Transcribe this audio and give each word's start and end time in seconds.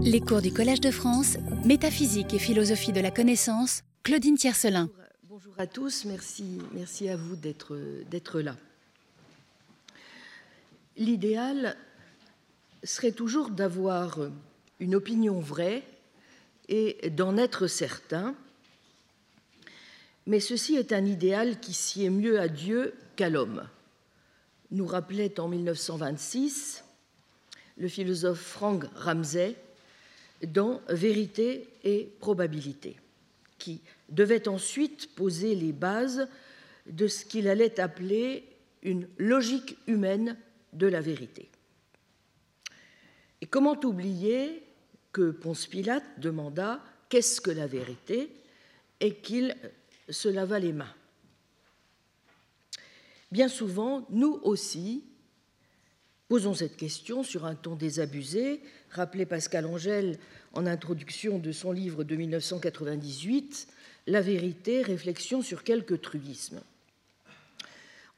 Les 0.00 0.20
cours 0.20 0.42
du 0.42 0.52
Collège 0.52 0.80
de 0.80 0.92
France, 0.92 1.38
Métaphysique 1.64 2.32
et 2.32 2.38
philosophie 2.38 2.92
de 2.92 3.00
la 3.00 3.10
connaissance, 3.10 3.82
Claudine 4.04 4.36
Tiercelin. 4.36 4.88
Bonjour 5.28 5.52
à 5.58 5.66
tous, 5.66 6.04
merci, 6.04 6.60
merci 6.72 7.08
à 7.08 7.16
vous 7.16 7.34
d'être 7.34 8.40
là. 8.40 8.56
L'idéal 10.96 11.76
serait 12.84 13.10
toujours 13.10 13.50
d'avoir 13.50 14.20
une 14.78 14.94
opinion 14.94 15.40
vraie 15.40 15.82
et 16.68 17.10
d'en 17.10 17.36
être 17.36 17.66
certain, 17.66 18.36
mais 20.28 20.38
ceci 20.38 20.76
est 20.76 20.92
un 20.92 21.04
idéal 21.04 21.58
qui 21.58 21.72
sied 21.72 22.08
mieux 22.08 22.38
à 22.38 22.46
Dieu 22.46 22.94
qu'à 23.16 23.30
l'homme. 23.30 23.68
Nous 24.70 24.86
rappelait 24.86 25.40
en 25.40 25.48
1926 25.48 26.84
le 27.78 27.88
philosophe 27.88 28.40
Frank 28.40 28.84
Ramsey 28.94 29.56
dans 30.46 30.80
Vérité 30.88 31.68
et 31.84 32.12
probabilité, 32.20 32.96
qui 33.58 33.80
devait 34.08 34.48
ensuite 34.48 35.14
poser 35.14 35.54
les 35.54 35.72
bases 35.72 36.28
de 36.86 37.06
ce 37.06 37.24
qu'il 37.24 37.48
allait 37.48 37.80
appeler 37.80 38.44
une 38.82 39.08
logique 39.18 39.76
humaine 39.86 40.36
de 40.72 40.86
la 40.86 41.00
vérité. 41.00 41.48
Et 43.40 43.46
comment 43.46 43.78
oublier 43.84 44.62
que 45.12 45.30
Ponce 45.30 45.66
Pilate 45.66 46.04
demanda 46.18 46.82
qu'est-ce 47.08 47.40
que 47.40 47.50
la 47.50 47.66
vérité? 47.66 48.30
et 49.00 49.14
qu'il 49.14 49.56
se 50.08 50.28
lava 50.28 50.58
les 50.58 50.72
mains? 50.72 50.92
Bien 53.30 53.46
souvent, 53.46 54.04
nous 54.10 54.40
aussi, 54.42 55.04
Posons 56.28 56.52
cette 56.52 56.76
question 56.76 57.22
sur 57.22 57.46
un 57.46 57.54
ton 57.54 57.74
désabusé, 57.74 58.60
rappelait 58.90 59.26
Pascal 59.26 59.66
Angèle 59.66 60.18
en 60.52 60.66
introduction 60.66 61.38
de 61.38 61.52
son 61.52 61.72
livre 61.72 62.04
de 62.04 62.16
1998, 62.16 63.68
La 64.06 64.20
vérité, 64.20 64.82
réflexion 64.82 65.42
sur 65.42 65.64
quelques 65.64 66.00
truismes. 66.00 66.60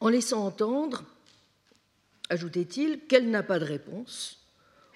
En 0.00 0.08
laissant 0.08 0.46
entendre, 0.46 1.04
ajoutait-il, 2.28 3.00
qu'elle 3.00 3.30
n'a 3.30 3.42
pas 3.42 3.58
de 3.58 3.64
réponse, 3.64 4.38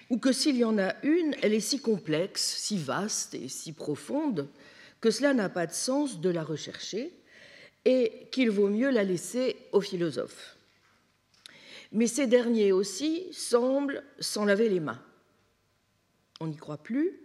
ou 0.09 0.17
que 0.17 0.31
s'il 0.31 0.57
y 0.57 0.63
en 0.63 0.77
a 0.77 0.95
une, 1.03 1.35
elle 1.41 1.53
est 1.53 1.59
si 1.59 1.79
complexe, 1.79 2.57
si 2.57 2.77
vaste 2.77 3.33
et 3.33 3.49
si 3.49 3.73
profonde 3.73 4.47
que 5.01 5.11
cela 5.11 5.33
n'a 5.33 5.49
pas 5.49 5.67
de 5.67 5.73
sens 5.73 6.21
de 6.21 6.29
la 6.29 6.43
rechercher 6.43 7.11
et 7.85 8.27
qu'il 8.31 8.49
vaut 8.49 8.69
mieux 8.69 8.89
la 8.89 9.03
laisser 9.03 9.55
aux 9.71 9.81
philosophes 9.81 10.55
mais 11.95 12.07
ces 12.07 12.27
derniers 12.27 12.73
aussi 12.73 13.27
semblent 13.31 14.03
s'en 14.19 14.43
laver 14.43 14.67
les 14.67 14.81
mains. 14.81 15.01
On 16.39 16.47
n'y 16.47 16.57
croit 16.57 16.77
plus 16.77 17.19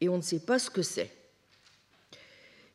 et 0.00 0.08
on 0.08 0.16
ne 0.16 0.22
sait 0.22 0.40
pas 0.40 0.58
ce 0.58 0.70
que 0.70 0.82
c'est. 0.82 1.10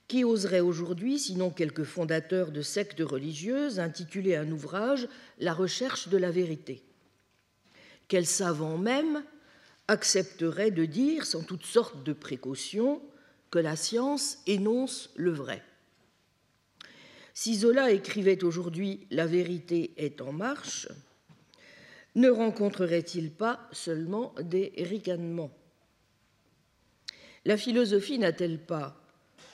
Qui 0.07 0.25
oserait 0.25 0.59
aujourd'hui, 0.59 1.19
sinon 1.19 1.51
quelques 1.51 1.85
fondateurs 1.85 2.51
de 2.51 2.61
sectes 2.61 2.99
religieuses, 2.99 3.79
intituler 3.79 4.35
un 4.35 4.51
ouvrage 4.51 5.07
La 5.39 5.53
recherche 5.53 6.09
de 6.09 6.17
la 6.17 6.31
vérité 6.31 6.83
Quel 8.09 8.25
savant 8.25 8.77
même 8.77 9.23
accepterait 9.87 10.71
de 10.71 10.85
dire, 10.85 11.25
sans 11.25 11.43
toutes 11.43 11.65
sortes 11.65 12.03
de 12.03 12.13
précautions, 12.13 13.01
que 13.51 13.59
la 13.59 13.77
science 13.77 14.39
énonce 14.47 15.11
le 15.15 15.31
vrai? 15.31 15.63
Si 17.33 17.55
Zola 17.55 17.91
écrivait 17.91 18.43
aujourd'hui 18.43 19.07
La 19.11 19.27
vérité 19.27 19.93
est 19.95 20.19
en 20.19 20.33
marche, 20.33 20.89
ne 22.15 22.29
rencontrerait-il 22.29 23.31
pas 23.31 23.69
seulement 23.71 24.35
des 24.41 24.73
ricanements? 24.77 25.51
La 27.45 27.57
philosophie 27.57 28.19
n'a-t-elle 28.19 28.59
pas 28.59 28.95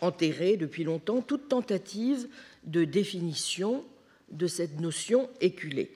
enterré 0.02 0.58
depuis 0.58 0.84
longtemps 0.84 1.22
toute 1.22 1.48
tentative 1.48 2.28
de 2.64 2.84
définition 2.84 3.86
de 4.32 4.48
cette 4.48 4.80
notion 4.80 5.30
éculée? 5.40 5.92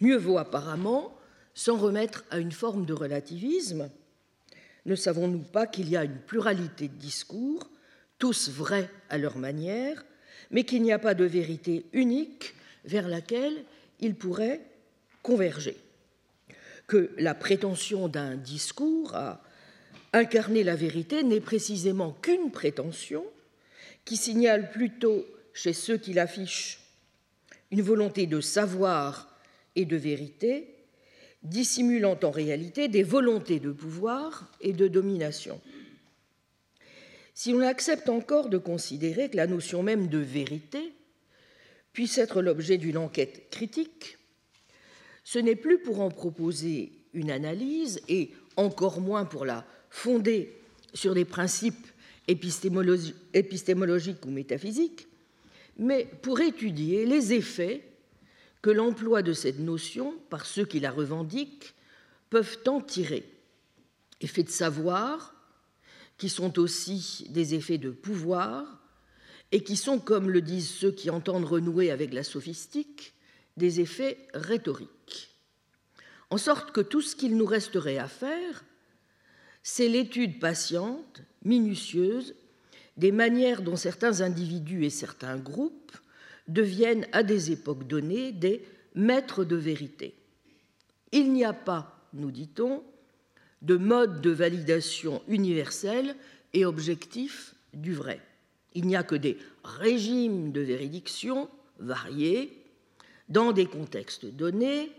Mieux 0.00 0.16
vaut 0.16 0.38
apparemment 0.38 1.14
s'en 1.54 1.76
remettre 1.76 2.24
à 2.30 2.38
une 2.38 2.52
forme 2.52 2.84
de 2.84 2.92
relativisme. 2.92 3.90
Ne 4.86 4.96
savons-nous 4.96 5.42
pas 5.42 5.66
qu'il 5.66 5.88
y 5.88 5.96
a 5.96 6.04
une 6.04 6.18
pluralité 6.18 6.88
de 6.88 6.94
discours, 6.94 7.68
tous 8.18 8.48
vrais 8.48 8.90
à 9.08 9.18
leur 9.18 9.36
manière, 9.38 10.04
mais 10.50 10.64
qu'il 10.64 10.82
n'y 10.82 10.92
a 10.92 10.98
pas 10.98 11.14
de 11.14 11.24
vérité 11.24 11.86
unique 11.92 12.54
vers 12.84 13.08
laquelle 13.08 13.64
ils 14.00 14.14
pourraient 14.14 14.62
converger, 15.22 15.76
que 16.86 17.10
la 17.18 17.34
prétention 17.34 18.08
d'un 18.08 18.36
discours 18.36 19.14
à 19.14 19.42
incarner 20.12 20.64
la 20.64 20.76
vérité 20.76 21.22
n'est 21.22 21.40
précisément 21.40 22.12
qu'une 22.12 22.50
prétention 22.50 23.24
qui 24.04 24.16
signale 24.16 24.70
plutôt 24.70 25.26
chez 25.52 25.72
ceux 25.72 25.96
qui 25.96 26.12
l'affichent 26.12 26.80
une 27.70 27.82
volonté 27.82 28.26
de 28.26 28.40
savoir 28.40 29.38
et 29.76 29.84
de 29.84 29.96
vérité, 29.96 30.74
dissimulant 31.42 32.18
en 32.22 32.30
réalité 32.30 32.88
des 32.88 33.02
volontés 33.02 33.60
de 33.60 33.70
pouvoir 33.70 34.50
et 34.60 34.72
de 34.72 34.88
domination. 34.88 35.60
Si 37.34 37.52
l'on 37.52 37.60
accepte 37.60 38.08
encore 38.08 38.48
de 38.48 38.58
considérer 38.58 39.30
que 39.30 39.36
la 39.36 39.46
notion 39.46 39.82
même 39.82 40.08
de 40.08 40.18
vérité 40.18 40.92
puisse 41.92 42.18
être 42.18 42.42
l'objet 42.42 42.76
d'une 42.76 42.98
enquête 42.98 43.48
critique, 43.50 44.18
ce 45.24 45.38
n'est 45.38 45.56
plus 45.56 45.78
pour 45.78 46.00
en 46.00 46.10
proposer 46.10 46.92
une 47.14 47.30
analyse, 47.30 48.00
et 48.08 48.30
encore 48.56 49.00
moins 49.00 49.24
pour 49.24 49.44
la 49.44 49.64
fonder 49.90 50.56
sur 50.94 51.14
des 51.14 51.24
principes 51.24 51.86
épistémologiques 52.28 54.24
ou 54.24 54.30
métaphysiques, 54.30 55.08
mais 55.76 56.08
pour 56.22 56.40
étudier 56.40 57.04
les 57.06 57.32
effets 57.32 57.82
que 58.62 58.70
l'emploi 58.70 59.22
de 59.22 59.32
cette 59.32 59.58
notion 59.58 60.14
par 60.28 60.46
ceux 60.46 60.64
qui 60.64 60.80
la 60.80 60.90
revendiquent 60.90 61.74
peuvent 62.28 62.58
en 62.66 62.80
tirer. 62.80 63.24
Effets 64.20 64.42
de 64.42 64.50
savoir, 64.50 65.34
qui 66.18 66.28
sont 66.28 66.58
aussi 66.58 67.26
des 67.30 67.54
effets 67.54 67.78
de 67.78 67.90
pouvoir, 67.90 68.80
et 69.52 69.64
qui 69.64 69.76
sont, 69.76 69.98
comme 69.98 70.30
le 70.30 70.42
disent 70.42 70.68
ceux 70.68 70.92
qui 70.92 71.10
entendent 71.10 71.46
renouer 71.46 71.90
avec 71.90 72.12
la 72.12 72.22
sophistique, 72.22 73.14
des 73.56 73.80
effets 73.80 74.18
rhétoriques. 74.34 75.30
En 76.28 76.36
sorte 76.36 76.70
que 76.70 76.80
tout 76.80 77.00
ce 77.00 77.16
qu'il 77.16 77.36
nous 77.36 77.46
resterait 77.46 77.98
à 77.98 78.06
faire, 78.06 78.64
c'est 79.62 79.88
l'étude 79.88 80.38
patiente, 80.38 81.22
minutieuse, 81.44 82.34
des 82.96 83.12
manières 83.12 83.62
dont 83.62 83.76
certains 83.76 84.20
individus 84.20 84.84
et 84.84 84.90
certains 84.90 85.36
groupes 85.36 85.96
deviennent 86.48 87.06
à 87.12 87.22
des 87.22 87.52
époques 87.52 87.86
données 87.86 88.32
des 88.32 88.64
maîtres 88.94 89.44
de 89.44 89.56
vérité. 89.56 90.14
Il 91.12 91.32
n'y 91.32 91.44
a 91.44 91.52
pas, 91.52 92.08
nous 92.12 92.30
dit-on, 92.30 92.82
de 93.62 93.76
mode 93.76 94.20
de 94.20 94.30
validation 94.30 95.22
universel 95.28 96.16
et 96.52 96.64
objectif 96.64 97.54
du 97.74 97.92
vrai. 97.94 98.20
Il 98.74 98.86
n'y 98.86 98.96
a 98.96 99.02
que 99.02 99.14
des 99.14 99.38
régimes 99.64 100.52
de 100.52 100.60
véridiction 100.60 101.48
variés 101.78 102.56
dans 103.28 103.52
des 103.52 103.66
contextes 103.66 104.26
donnés, 104.26 104.90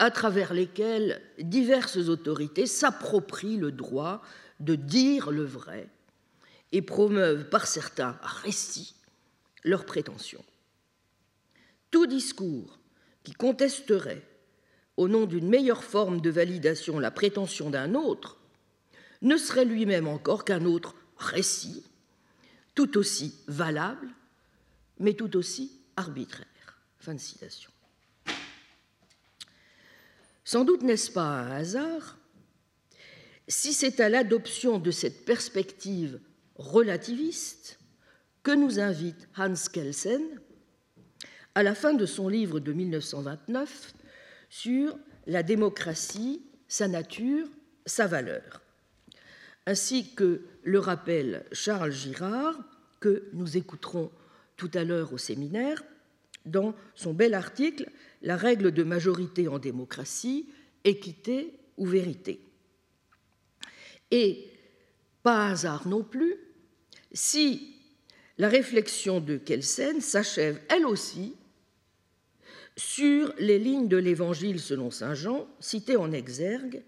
à 0.00 0.10
travers 0.10 0.54
lesquels 0.54 1.20
diverses 1.38 2.08
autorités 2.08 2.66
s'approprient 2.66 3.58
le 3.58 3.70
droit 3.70 4.22
de 4.58 4.74
dire 4.74 5.30
le 5.30 5.44
vrai 5.44 5.88
et 6.72 6.80
promeuvent 6.80 7.50
par 7.50 7.66
certains 7.66 8.18
récits 8.22 8.94
leurs 9.62 9.84
prétentions. 9.84 10.44
Tout 11.90 12.06
discours 12.06 12.78
qui 13.22 13.32
contesterait 13.32 14.26
au 14.96 15.06
nom 15.06 15.26
d'une 15.26 15.48
meilleure 15.48 15.84
forme 15.84 16.22
de 16.22 16.30
validation 16.30 16.98
la 16.98 17.10
prétention 17.10 17.68
d'un 17.68 17.94
autre 17.94 18.38
ne 19.20 19.36
serait 19.36 19.66
lui-même 19.66 20.08
encore 20.08 20.46
qu'un 20.46 20.64
autre 20.64 20.94
récit, 21.18 21.84
tout 22.74 22.96
aussi 22.96 23.34
valable, 23.48 24.08
mais 24.98 25.12
tout 25.12 25.36
aussi 25.36 25.78
arbitraire. 25.96 26.46
Fin 26.98 27.14
de 27.14 27.20
citation. 27.20 27.70
Sans 30.44 30.64
doute 30.64 30.82
n'est-ce 30.82 31.10
pas 31.10 31.22
un 31.22 31.50
hasard 31.50 32.16
si 33.50 33.72
c'est 33.72 33.98
à 33.98 34.08
l'adoption 34.08 34.78
de 34.78 34.92
cette 34.92 35.24
perspective 35.24 36.20
relativiste 36.54 37.80
que 38.44 38.52
nous 38.52 38.78
invite 38.78 39.28
Hans 39.36 39.54
Kelsen 39.72 40.22
à 41.56 41.64
la 41.64 41.74
fin 41.74 41.92
de 41.92 42.06
son 42.06 42.28
livre 42.28 42.60
de 42.60 42.72
1929 42.72 43.92
sur 44.48 44.96
la 45.26 45.42
démocratie, 45.42 46.42
sa 46.68 46.86
nature, 46.86 47.48
sa 47.86 48.06
valeur, 48.06 48.62
ainsi 49.66 50.14
que 50.14 50.42
le 50.62 50.78
rappelle 50.78 51.44
Charles 51.50 51.90
Girard, 51.90 52.56
que 53.00 53.28
nous 53.32 53.56
écouterons 53.56 54.12
tout 54.56 54.70
à 54.74 54.84
l'heure 54.84 55.12
au 55.12 55.18
séminaire, 55.18 55.82
dans 56.46 56.74
son 56.94 57.12
bel 57.12 57.34
article 57.34 57.90
La 58.22 58.36
règle 58.36 58.72
de 58.72 58.82
majorité 58.82 59.48
en 59.48 59.58
démocratie, 59.58 60.48
équité 60.84 61.58
ou 61.76 61.86
vérité. 61.86 62.40
Et 64.10 64.48
pas 65.22 65.48
hasard 65.48 65.86
non 65.86 66.02
plus 66.02 66.36
si 67.12 67.76
la 68.38 68.48
réflexion 68.48 69.20
de 69.20 69.36
Kelsen 69.36 70.00
s'achève 70.00 70.60
elle 70.68 70.86
aussi 70.86 71.34
sur 72.76 73.34
les 73.38 73.58
lignes 73.58 73.88
de 73.88 73.98
l'Évangile 73.98 74.60
selon 74.60 74.90
Saint 74.90 75.14
Jean, 75.14 75.46
cité 75.60 75.96
en 75.96 76.12
exergue, 76.12 76.82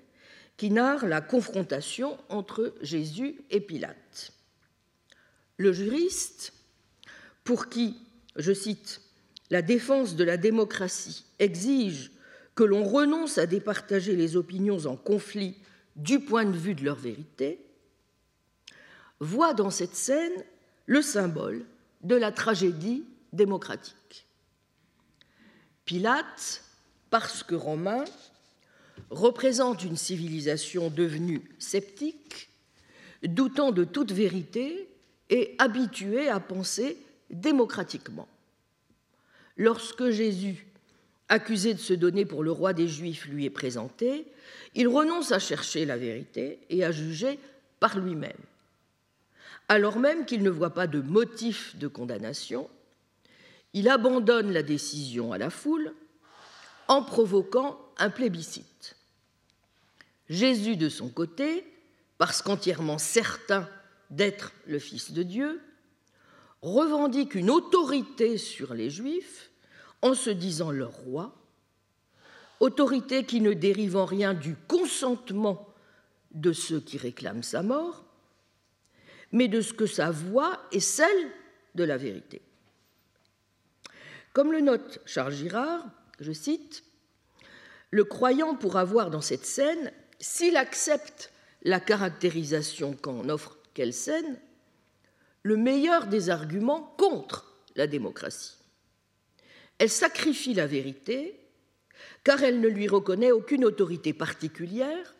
qui 0.56 0.70
narre 0.70 1.06
la 1.06 1.20
confrontation 1.20 2.18
entre 2.28 2.74
Jésus 2.80 3.42
et 3.50 3.60
Pilate. 3.60 4.32
Le 5.58 5.72
juriste, 5.72 6.54
pour 7.44 7.68
qui, 7.68 7.96
je 8.36 8.52
cite, 8.52 9.02
la 9.52 9.60
défense 9.60 10.16
de 10.16 10.24
la 10.24 10.38
démocratie 10.38 11.26
exige 11.38 12.10
que 12.54 12.64
l'on 12.64 12.84
renonce 12.84 13.36
à 13.36 13.44
départager 13.44 14.16
les 14.16 14.38
opinions 14.38 14.86
en 14.86 14.96
conflit 14.96 15.58
du 15.94 16.20
point 16.20 16.46
de 16.46 16.56
vue 16.56 16.74
de 16.74 16.82
leur 16.82 16.96
vérité, 16.96 17.62
voit 19.20 19.52
dans 19.52 19.68
cette 19.68 19.94
scène 19.94 20.32
le 20.86 21.02
symbole 21.02 21.66
de 22.02 22.14
la 22.14 22.32
tragédie 22.32 23.04
démocratique. 23.34 24.26
Pilate, 25.84 26.64
parce 27.10 27.42
que 27.42 27.54
romain, 27.54 28.06
représente 29.10 29.84
une 29.84 29.98
civilisation 29.98 30.88
devenue 30.88 31.42
sceptique, 31.58 32.48
doutant 33.22 33.70
de 33.70 33.84
toute 33.84 34.12
vérité 34.12 34.88
et 35.28 35.54
habituée 35.58 36.30
à 36.30 36.40
penser 36.40 36.96
démocratiquement. 37.28 38.28
Lorsque 39.56 40.10
Jésus, 40.10 40.66
accusé 41.28 41.74
de 41.74 41.78
se 41.78 41.94
donner 41.94 42.24
pour 42.24 42.42
le 42.42 42.52
roi 42.52 42.72
des 42.72 42.88
Juifs, 42.88 43.26
lui 43.26 43.44
est 43.44 43.50
présenté, 43.50 44.26
il 44.74 44.88
renonce 44.88 45.32
à 45.32 45.38
chercher 45.38 45.84
la 45.84 45.96
vérité 45.96 46.58
et 46.70 46.84
à 46.84 46.92
juger 46.92 47.38
par 47.80 47.98
lui-même. 47.98 48.32
Alors 49.68 49.98
même 49.98 50.26
qu'il 50.26 50.42
ne 50.42 50.50
voit 50.50 50.74
pas 50.74 50.86
de 50.86 51.00
motif 51.00 51.76
de 51.76 51.88
condamnation, 51.88 52.68
il 53.72 53.88
abandonne 53.88 54.52
la 54.52 54.62
décision 54.62 55.32
à 55.32 55.38
la 55.38 55.50
foule 55.50 55.94
en 56.88 57.02
provoquant 57.02 57.80
un 57.98 58.10
plébiscite. 58.10 58.96
Jésus, 60.28 60.76
de 60.76 60.88
son 60.88 61.08
côté, 61.08 61.64
parce 62.18 62.42
qu'entièrement 62.42 62.98
certain 62.98 63.68
d'être 64.10 64.52
le 64.66 64.78
Fils 64.78 65.12
de 65.12 65.22
Dieu, 65.22 65.60
revendique 66.62 67.34
une 67.34 67.50
autorité 67.50 68.38
sur 68.38 68.74
les 68.74 68.88
Juifs 68.88 69.50
en 70.00 70.14
se 70.14 70.30
disant 70.30 70.70
leur 70.70 70.92
roi, 70.92 71.34
autorité 72.60 73.24
qui 73.24 73.40
ne 73.40 73.52
dérive 73.52 73.96
en 73.96 74.04
rien 74.04 74.34
du 74.34 74.54
consentement 74.68 75.68
de 76.32 76.52
ceux 76.52 76.80
qui 76.80 76.96
réclament 76.96 77.42
sa 77.42 77.62
mort, 77.62 78.04
mais 79.32 79.48
de 79.48 79.60
ce 79.60 79.72
que 79.72 79.86
sa 79.86 80.10
voix 80.10 80.60
est 80.72 80.80
celle 80.80 81.30
de 81.74 81.84
la 81.84 81.96
vérité. 81.96 82.42
Comme 84.32 84.52
le 84.52 84.60
note 84.60 85.00
Charles 85.04 85.34
Girard, 85.34 85.84
je 86.20 86.32
cite, 86.32 86.84
Le 87.90 88.04
croyant 88.04 88.54
pourra 88.54 88.84
voir 88.84 89.10
dans 89.10 89.20
cette 89.20 89.44
scène, 89.44 89.92
s'il 90.20 90.56
accepte 90.56 91.32
la 91.62 91.80
caractérisation 91.80 92.94
qu'en 92.94 93.28
offre 93.28 93.58
Kelsen, 93.74 94.38
le 95.42 95.56
meilleur 95.56 96.06
des 96.06 96.30
arguments 96.30 96.94
contre 96.98 97.54
la 97.74 97.86
démocratie. 97.86 98.56
Elle 99.78 99.90
sacrifie 99.90 100.54
la 100.54 100.66
vérité 100.66 101.38
car 102.24 102.42
elle 102.42 102.60
ne 102.60 102.68
lui 102.68 102.88
reconnaît 102.88 103.32
aucune 103.32 103.64
autorité 103.64 104.12
particulière, 104.12 105.14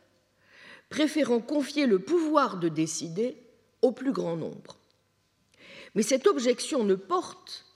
préférant 0.89 1.41
confier 1.41 1.87
le 1.87 1.99
pouvoir 1.99 2.59
de 2.59 2.69
décider 2.69 3.37
au 3.81 3.93
plus 3.93 4.13
grand 4.13 4.37
nombre. 4.37 4.79
Mais 5.95 6.03
cette 6.03 6.27
objection 6.27 6.85
ne 6.85 6.95
porte 6.95 7.67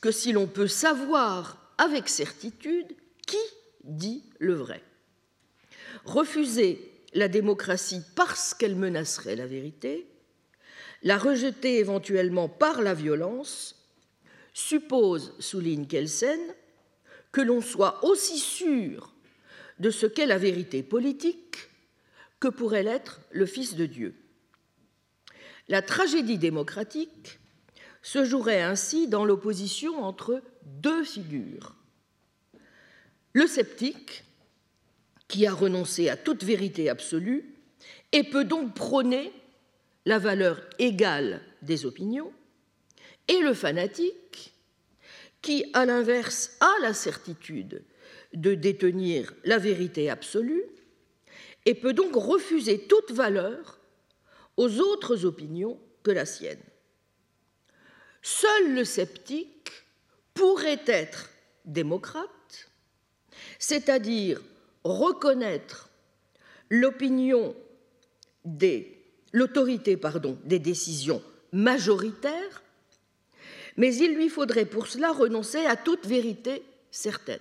que 0.00 0.10
si 0.10 0.32
l'on 0.32 0.46
peut 0.46 0.68
savoir 0.68 1.72
avec 1.78 2.08
certitude 2.08 2.94
qui 3.26 3.36
dit 3.84 4.22
le 4.38 4.54
vrai. 4.54 4.82
Refuser 6.04 6.92
la 7.14 7.28
démocratie 7.28 8.02
parce 8.14 8.54
qu'elle 8.54 8.76
menacerait 8.76 9.36
la 9.36 9.46
vérité, 9.46 10.07
la 11.02 11.18
rejeter 11.18 11.78
éventuellement 11.78 12.48
par 12.48 12.82
la 12.82 12.94
violence, 12.94 13.76
suppose, 14.52 15.34
souligne 15.38 15.86
Kelsen, 15.86 16.40
que 17.32 17.40
l'on 17.40 17.60
soit 17.60 18.04
aussi 18.04 18.38
sûr 18.38 19.12
de 19.78 19.90
ce 19.90 20.06
qu'est 20.06 20.26
la 20.26 20.38
vérité 20.38 20.82
politique 20.82 21.68
que 22.40 22.48
pourrait 22.48 22.82
l'être 22.82 23.20
le 23.30 23.46
Fils 23.46 23.74
de 23.76 23.86
Dieu. 23.86 24.14
La 25.68 25.82
tragédie 25.82 26.38
démocratique 26.38 27.38
se 28.02 28.24
jouerait 28.24 28.62
ainsi 28.62 29.06
dans 29.06 29.24
l'opposition 29.24 30.02
entre 30.02 30.42
deux 30.62 31.04
figures. 31.04 31.74
Le 33.34 33.46
sceptique, 33.46 34.24
qui 35.28 35.46
a 35.46 35.52
renoncé 35.52 36.08
à 36.08 36.16
toute 36.16 36.42
vérité 36.42 36.88
absolue 36.88 37.54
et 38.12 38.24
peut 38.24 38.44
donc 38.44 38.74
prôner 38.74 39.30
la 40.08 40.18
valeur 40.18 40.58
égale 40.78 41.42
des 41.60 41.84
opinions, 41.84 42.32
et 43.28 43.40
le 43.40 43.52
fanatique, 43.52 44.54
qui, 45.42 45.66
à 45.74 45.84
l'inverse, 45.84 46.56
a 46.60 46.72
la 46.80 46.94
certitude 46.94 47.84
de 48.32 48.54
détenir 48.54 49.34
la 49.44 49.58
vérité 49.58 50.08
absolue 50.08 50.64
et 51.66 51.74
peut 51.74 51.92
donc 51.92 52.14
refuser 52.14 52.86
toute 52.86 53.10
valeur 53.10 53.78
aux 54.56 54.80
autres 54.80 55.26
opinions 55.26 55.78
que 56.02 56.10
la 56.10 56.24
sienne. 56.24 56.62
Seul 58.22 58.76
le 58.76 58.84
sceptique 58.84 59.70
pourrait 60.32 60.84
être 60.86 61.28
démocrate, 61.66 62.70
c'est-à-dire 63.58 64.40
reconnaître 64.84 65.90
l'opinion 66.70 67.54
des 68.46 68.97
l'autorité 69.32 69.98
des 70.44 70.58
décisions 70.58 71.22
majoritaires, 71.52 72.62
mais 73.76 73.94
il 73.94 74.14
lui 74.14 74.28
faudrait 74.28 74.64
pour 74.64 74.86
cela 74.86 75.12
renoncer 75.12 75.64
à 75.66 75.76
toute 75.76 76.06
vérité 76.06 76.62
certaine. 76.90 77.38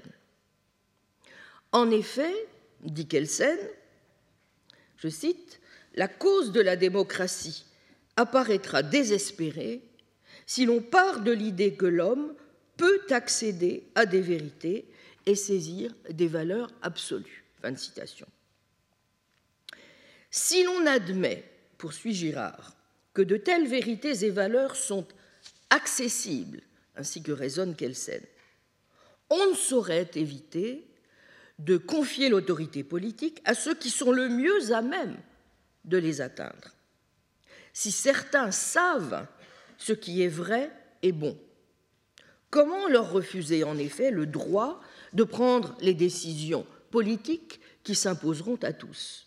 En 1.72 1.90
effet, 1.92 2.34
dit 2.82 3.08
Kelsen, 3.08 3.58
je 4.98 5.10
cite, 5.10 5.60
la 5.96 6.08
cause 6.08 6.52
de 6.52 6.62
la 6.62 6.76
démocratie 6.76 7.66
apparaîtra 8.16 8.84
désespérée 8.84 9.82
si 10.46 10.66
l'on 10.66 10.82
part 10.82 11.22
de 11.22 11.32
l'idée 11.32 11.74
que 11.74 11.86
l'homme 11.86 12.34
peut 12.78 13.02
accéder 13.10 13.84
à 13.96 14.06
des 14.06 14.22
vérités 14.22 14.86
et 15.26 15.36
saisir 15.36 15.94
des 16.10 16.28
valeurs 16.28 16.72
absolues. 16.82 17.44
Fin 17.62 17.72
de 17.72 17.78
citation. 17.78 18.28
Si 20.30 20.64
l'on 20.64 20.86
admet 20.86 21.44
poursuit 21.78 22.14
Girard, 22.14 22.76
que 23.14 23.22
de 23.22 23.38
telles 23.38 23.68
vérités 23.68 24.26
et 24.26 24.30
valeurs 24.30 24.76
sont 24.76 25.08
accessibles, 25.70 26.62
ainsi 26.96 27.22
que 27.22 27.32
raisonne 27.32 27.76
Kelsen, 27.76 28.22
on 29.30 29.52
ne 29.52 29.56
saurait 29.56 30.10
éviter 30.16 30.88
de 31.60 31.78
confier 31.78 32.30
l'autorité 32.30 32.84
politique 32.84 33.42
à 33.46 33.54
ceux 33.54 33.76
qui 33.76 33.90
sont 33.90 34.12
le 34.12 34.30
mieux 34.30 34.72
à 34.72 34.82
même 34.82 35.18
de 35.86 35.98
les 35.98 36.22
atteindre. 36.22 36.76
Si 37.74 37.92
certains 37.92 38.52
savent 38.52 39.28
ce 39.78 39.94
qui 39.94 40.22
est 40.22 40.28
vrai 40.28 40.72
et 41.02 41.12
bon, 41.12 41.38
comment 42.50 42.88
leur 42.88 43.12
refuser 43.12 43.64
en 43.64 43.78
effet 43.78 44.12
le 44.12 44.26
droit 44.26 44.82
de 45.14 45.24
prendre 45.24 45.76
les 45.82 45.94
décisions 45.94 46.66
politiques 46.92 47.60
qui 47.84 47.96
s'imposeront 47.96 48.60
à 48.64 48.74
tous? 48.74 49.27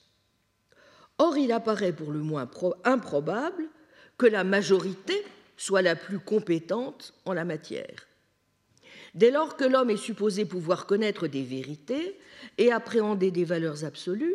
Or, 1.20 1.36
il 1.36 1.52
apparaît 1.52 1.92
pour 1.92 2.12
le 2.12 2.20
moins 2.20 2.50
improbable 2.84 3.68
que 4.16 4.24
la 4.24 4.42
majorité 4.42 5.22
soit 5.58 5.82
la 5.82 5.94
plus 5.94 6.18
compétente 6.18 7.12
en 7.26 7.34
la 7.34 7.44
matière. 7.44 8.08
Dès 9.14 9.30
lors 9.30 9.58
que 9.58 9.64
l'homme 9.64 9.90
est 9.90 9.98
supposé 9.98 10.46
pouvoir 10.46 10.86
connaître 10.86 11.26
des 11.26 11.42
vérités 11.42 12.18
et 12.56 12.72
appréhender 12.72 13.30
des 13.30 13.44
valeurs 13.44 13.84
absolues, 13.84 14.34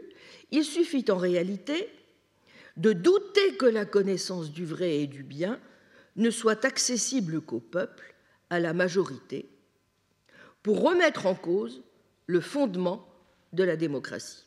il 0.51 0.63
suffit 0.63 1.05
en 1.09 1.17
réalité 1.17 1.89
de 2.77 2.93
douter 2.93 3.55
que 3.57 3.65
la 3.65 3.85
connaissance 3.85 4.51
du 4.51 4.63
vrai 4.63 4.97
et 4.97 5.07
du 5.07 5.23
bien 5.23 5.59
ne 6.17 6.29
soit 6.29 6.65
accessible 6.65 7.41
qu'au 7.41 7.61
peuple, 7.61 8.13
à 8.51 8.59
la 8.59 8.73
majorité, 8.73 9.49
pour 10.61 10.83
remettre 10.83 11.25
en 11.25 11.33
cause 11.33 11.81
le 12.27 12.41
fondement 12.41 13.09
de 13.53 13.63
la 13.63 13.75
démocratie. 13.75 14.44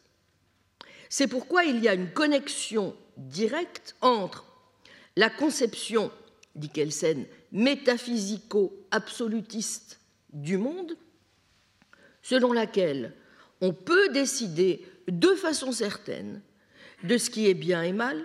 C'est 1.09 1.27
pourquoi 1.27 1.65
il 1.65 1.83
y 1.83 1.89
a 1.89 1.95
une 1.95 2.13
connexion 2.13 2.95
directe 3.17 3.97
entre 4.01 4.45
la 5.17 5.31
conception, 5.31 6.13
dit 6.55 6.69
Kelsen, 6.69 7.27
métaphysico-absolutiste 7.53 9.99
du 10.33 10.59
monde, 10.59 10.97
selon 12.23 12.53
laquelle 12.53 13.15
on 13.61 13.73
peut 13.73 14.11
décider 14.11 14.87
de 15.09 15.35
façon 15.35 15.73
certaine 15.73 16.41
de 17.03 17.17
ce 17.17 17.31
qui 17.31 17.49
est 17.49 17.55
bien 17.55 17.83
et 17.83 17.93
mal, 17.93 18.23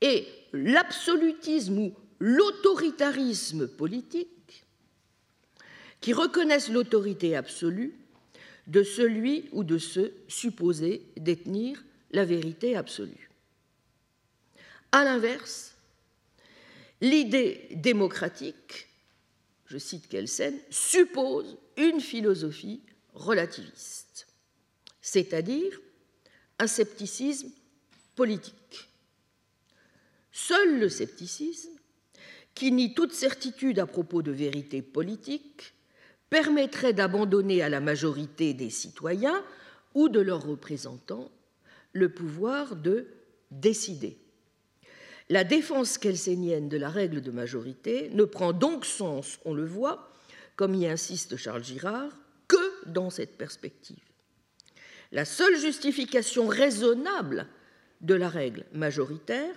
et 0.00 0.26
l'absolutisme 0.52 1.78
ou 1.78 1.94
l'autoritarisme 2.18 3.68
politique 3.68 4.64
qui 6.00 6.12
reconnaissent 6.12 6.70
l'autorité 6.70 7.36
absolue 7.36 7.96
de 8.68 8.82
celui 8.82 9.48
ou 9.52 9.64
de 9.64 9.78
ceux 9.78 10.14
supposés 10.28 11.02
détenir 11.16 11.82
la 12.12 12.24
vérité 12.24 12.76
absolue. 12.76 13.30
À 14.92 15.04
l'inverse, 15.04 15.74
l'idée 17.00 17.68
démocratique, 17.72 18.88
je 19.66 19.78
cite 19.78 20.08
Kelsen, 20.08 20.58
suppose 20.70 21.56
une 21.76 22.00
philosophie 22.00 22.80
relativiste, 23.14 24.26
c'est-à-dire 25.00 25.80
un 26.58 26.66
scepticisme 26.66 27.50
politique. 28.14 28.88
Seul 30.32 30.78
le 30.78 30.88
scepticisme, 30.88 31.70
qui 32.54 32.72
nie 32.72 32.94
toute 32.94 33.12
certitude 33.12 33.78
à 33.78 33.86
propos 33.86 34.22
de 34.22 34.32
vérité 34.32 34.82
politique, 34.82 35.74
permettrait 36.30 36.92
d'abandonner 36.92 37.62
à 37.62 37.68
la 37.68 37.80
majorité 37.80 38.54
des 38.54 38.70
citoyens 38.70 39.42
ou 39.94 40.08
de 40.08 40.20
leurs 40.20 40.46
représentants 40.46 41.30
le 41.92 42.08
pouvoir 42.10 42.76
de 42.76 43.06
décider. 43.50 44.18
La 45.30 45.44
défense 45.44 45.98
kelsenienne 45.98 46.68
de 46.68 46.76
la 46.76 46.88
règle 46.88 47.20
de 47.20 47.30
majorité 47.30 48.10
ne 48.12 48.24
prend 48.24 48.52
donc 48.52 48.84
sens, 48.84 49.38
on 49.44 49.52
le 49.52 49.64
voit, 49.64 50.10
comme 50.56 50.74
y 50.74 50.86
insiste 50.86 51.36
Charles 51.36 51.64
Girard, 51.64 52.12
que 52.46 52.90
dans 52.90 53.10
cette 53.10 53.36
perspective. 53.36 54.02
La 55.12 55.24
seule 55.24 55.58
justification 55.58 56.46
raisonnable 56.46 57.46
de 58.00 58.14
la 58.14 58.28
règle 58.28 58.64
majoritaire, 58.72 59.54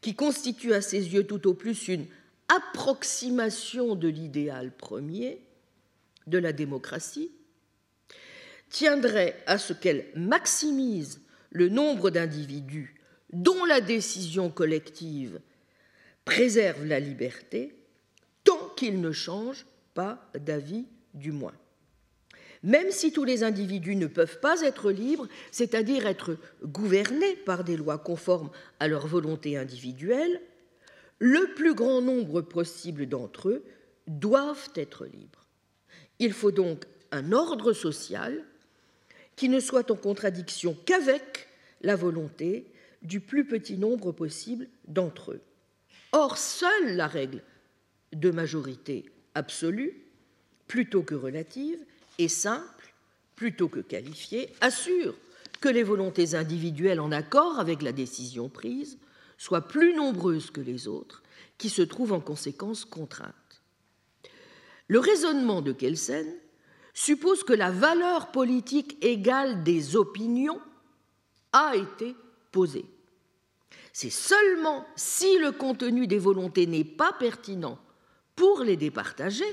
qui 0.00 0.14
constitue 0.14 0.74
à 0.74 0.80
ses 0.80 1.14
yeux 1.14 1.26
tout 1.26 1.46
au 1.46 1.54
plus 1.54 1.88
une 1.88 2.06
approximation 2.48 3.94
de 3.94 4.08
l'idéal 4.08 4.70
premier 4.70 5.40
de 6.26 6.38
la 6.38 6.52
démocratie, 6.52 7.30
tiendrait 8.68 9.36
à 9.46 9.58
ce 9.58 9.72
qu'elle 9.72 10.06
maximise 10.16 11.20
le 11.50 11.68
nombre 11.68 12.10
d'individus 12.10 13.00
dont 13.32 13.64
la 13.64 13.80
décision 13.80 14.50
collective 14.50 15.40
préserve 16.24 16.84
la 16.84 17.00
liberté, 17.00 17.74
tant 18.44 18.70
qu'ils 18.76 19.00
ne 19.00 19.12
changent 19.12 19.66
pas 19.94 20.30
d'avis 20.34 20.86
du 21.14 21.32
moins 21.32 21.54
même 22.64 22.90
si 22.90 23.12
tous 23.12 23.24
les 23.24 23.44
individus 23.44 23.94
ne 23.94 24.06
peuvent 24.06 24.40
pas 24.40 24.62
être 24.62 24.90
libres, 24.90 25.28
c'est-à-dire 25.52 26.06
être 26.06 26.38
gouvernés 26.64 27.36
par 27.44 27.62
des 27.62 27.76
lois 27.76 27.98
conformes 27.98 28.50
à 28.80 28.88
leur 28.88 29.06
volonté 29.06 29.58
individuelle, 29.58 30.40
le 31.18 31.52
plus 31.54 31.74
grand 31.74 32.00
nombre 32.00 32.40
possible 32.40 33.06
d'entre 33.06 33.50
eux 33.50 33.64
doivent 34.08 34.70
être 34.74 35.04
libres. 35.04 35.43
Il 36.18 36.32
faut 36.32 36.52
donc 36.52 36.84
un 37.10 37.32
ordre 37.32 37.72
social 37.72 38.44
qui 39.36 39.48
ne 39.48 39.60
soit 39.60 39.90
en 39.90 39.96
contradiction 39.96 40.76
qu'avec 40.84 41.48
la 41.82 41.96
volonté 41.96 42.66
du 43.02 43.20
plus 43.20 43.44
petit 43.44 43.76
nombre 43.76 44.12
possible 44.12 44.68
d'entre 44.86 45.32
eux. 45.32 45.40
Or, 46.12 46.38
seule 46.38 46.96
la 46.96 47.06
règle 47.06 47.42
de 48.12 48.30
majorité 48.30 49.04
absolue, 49.34 50.04
plutôt 50.68 51.02
que 51.02 51.14
relative, 51.14 51.78
et 52.18 52.28
simple, 52.28 52.94
plutôt 53.34 53.68
que 53.68 53.80
qualifié, 53.80 54.48
assure 54.60 55.14
que 55.60 55.68
les 55.68 55.82
volontés 55.82 56.34
individuelles 56.34 57.00
en 57.00 57.10
accord 57.10 57.58
avec 57.58 57.82
la 57.82 57.92
décision 57.92 58.48
prise 58.48 58.98
soient 59.38 59.66
plus 59.66 59.94
nombreuses 59.94 60.50
que 60.50 60.60
les 60.60 60.86
autres, 60.86 61.22
qui 61.58 61.68
se 61.68 61.82
trouvent 61.82 62.12
en 62.12 62.20
conséquence 62.20 62.84
contraintes. 62.84 63.34
Le 64.88 64.98
raisonnement 64.98 65.62
de 65.62 65.72
Kelsen 65.72 66.26
suppose 66.92 67.42
que 67.42 67.52
la 67.52 67.70
valeur 67.70 68.30
politique 68.30 69.02
égale 69.04 69.64
des 69.64 69.96
opinions 69.96 70.60
a 71.52 71.74
été 71.76 72.14
posée. 72.52 72.84
C'est 73.92 74.10
seulement 74.10 74.86
si 74.96 75.38
le 75.38 75.52
contenu 75.52 76.06
des 76.06 76.18
volontés 76.18 76.66
n'est 76.66 76.84
pas 76.84 77.12
pertinent 77.12 77.78
pour 78.36 78.62
les 78.62 78.76
départager 78.76 79.44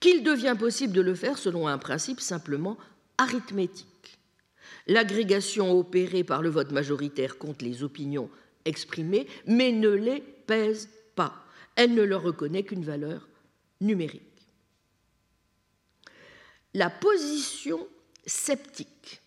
qu'il 0.00 0.22
devient 0.22 0.56
possible 0.58 0.92
de 0.92 1.00
le 1.00 1.14
faire 1.14 1.38
selon 1.38 1.68
un 1.68 1.78
principe 1.78 2.20
simplement 2.20 2.78
arithmétique. 3.18 4.18
L'agrégation 4.86 5.78
opérée 5.78 6.24
par 6.24 6.40
le 6.40 6.48
vote 6.48 6.72
majoritaire 6.72 7.36
compte 7.36 7.62
les 7.62 7.82
opinions 7.82 8.30
exprimées, 8.64 9.26
mais 9.46 9.72
ne 9.72 9.90
les 9.90 10.20
pèse 10.20 10.88
pas. 11.14 11.44
Elle 11.76 11.94
ne 11.94 12.02
leur 12.02 12.22
reconnaît 12.22 12.62
qu'une 12.62 12.84
valeur 12.84 13.28
numérique. 13.80 14.22
La 16.74 16.90
position 16.90 17.86
sceptique, 18.26 19.22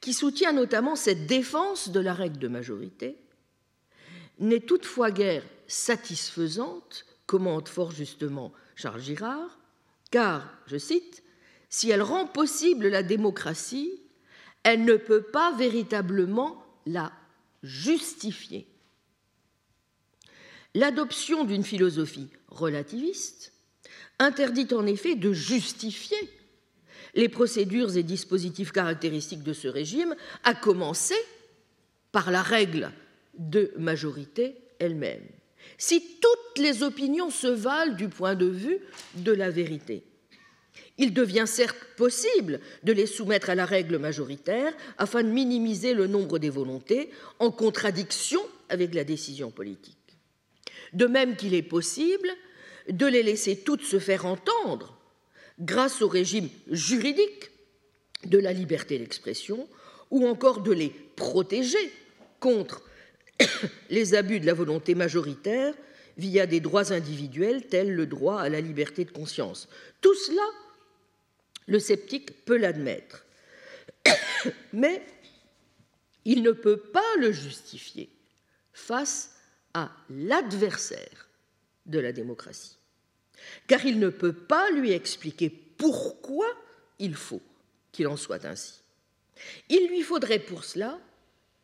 qui 0.00 0.12
soutient 0.12 0.52
notamment 0.52 0.96
cette 0.96 1.26
défense 1.26 1.88
de 1.88 2.00
la 2.00 2.12
règle 2.12 2.38
de 2.38 2.48
majorité, 2.48 3.16
n'est 4.38 4.60
toutefois 4.60 5.10
guère 5.10 5.44
satisfaisante, 5.66 7.06
commente 7.26 7.68
fort 7.68 7.92
justement 7.92 8.52
Charles 8.74 9.00
Girard, 9.00 9.58
car, 10.10 10.58
je 10.66 10.76
cite, 10.76 11.22
si 11.70 11.90
elle 11.90 12.02
rend 12.02 12.26
possible 12.26 12.88
la 12.88 13.02
démocratie, 13.02 14.00
elle 14.62 14.84
ne 14.84 14.96
peut 14.96 15.22
pas 15.22 15.52
véritablement 15.52 16.64
la 16.86 17.12
justifier. 17.62 18.66
L'adoption 20.74 21.44
d'une 21.44 21.64
philosophie 21.64 22.28
relativiste 22.48 23.52
interdit 24.18 24.68
en 24.72 24.86
effet 24.86 25.14
de 25.14 25.32
justifier 25.32 26.16
les 27.14 27.28
procédures 27.28 27.96
et 27.96 28.02
dispositifs 28.02 28.72
caractéristiques 28.72 29.44
de 29.44 29.52
ce 29.52 29.68
régime, 29.68 30.16
à 30.42 30.54
commencer 30.54 31.14
par 32.10 32.30
la 32.32 32.42
règle 32.42 32.90
de 33.38 33.72
majorité 33.76 34.56
elle-même 34.80 35.22
si 35.78 36.18
toutes 36.20 36.62
les 36.62 36.82
opinions 36.82 37.30
se 37.30 37.46
valent 37.46 37.94
du 37.94 38.08
point 38.08 38.34
de 38.34 38.46
vue 38.46 38.78
de 39.16 39.32
la 39.32 39.50
vérité. 39.50 40.02
Il 40.98 41.12
devient 41.12 41.46
certes 41.46 41.76
possible 41.96 42.60
de 42.84 42.92
les 42.92 43.06
soumettre 43.06 43.50
à 43.50 43.54
la 43.54 43.64
règle 43.64 43.98
majoritaire 43.98 44.72
afin 44.98 45.22
de 45.22 45.28
minimiser 45.28 45.94
le 45.94 46.06
nombre 46.06 46.38
des 46.38 46.50
volontés 46.50 47.10
en 47.38 47.50
contradiction 47.50 48.40
avec 48.68 48.94
la 48.94 49.04
décision 49.04 49.50
politique. 49.50 49.96
De 50.94 51.06
même 51.06 51.36
qu'il 51.36 51.54
est 51.54 51.62
possible 51.62 52.28
de 52.88 53.06
les 53.06 53.22
laisser 53.22 53.56
toutes 53.56 53.82
se 53.82 53.98
faire 53.98 54.26
entendre 54.26 54.96
grâce 55.58 56.02
au 56.02 56.08
régime 56.08 56.48
juridique 56.70 57.50
de 58.24 58.38
la 58.38 58.52
liberté 58.52 58.98
d'expression 58.98 59.68
ou 60.10 60.26
encore 60.26 60.60
de 60.60 60.72
les 60.72 60.88
protéger 60.88 61.92
contre 62.40 62.82
les 63.90 64.14
abus 64.14 64.40
de 64.40 64.46
la 64.46 64.54
volonté 64.54 64.94
majoritaire 64.94 65.74
via 66.16 66.46
des 66.46 66.60
droits 66.60 66.92
individuels 66.92 67.66
tels 67.66 67.92
le 67.92 68.06
droit 68.06 68.40
à 68.40 68.48
la 68.48 68.60
liberté 68.60 69.04
de 69.04 69.10
conscience. 69.10 69.68
Tout 70.00 70.14
cela, 70.14 70.42
le 71.66 71.78
sceptique 71.78 72.44
peut 72.44 72.56
l'admettre, 72.56 73.24
mais 74.72 75.02
il 76.24 76.42
ne 76.42 76.52
peut 76.52 76.76
pas 76.76 77.16
le 77.18 77.32
justifier 77.32 78.10
face 78.72 79.33
à 79.74 79.90
l'adversaire 80.08 81.28
de 81.86 81.98
la 81.98 82.12
démocratie, 82.12 82.78
car 83.66 83.84
il 83.84 83.98
ne 83.98 84.08
peut 84.08 84.32
pas 84.32 84.70
lui 84.70 84.92
expliquer 84.92 85.50
pourquoi 85.50 86.46
il 86.98 87.14
faut 87.14 87.42
qu'il 87.92 88.06
en 88.06 88.16
soit 88.16 88.44
ainsi. 88.44 88.80
Il 89.68 89.88
lui 89.88 90.02
faudrait 90.02 90.38
pour 90.38 90.64
cela 90.64 90.98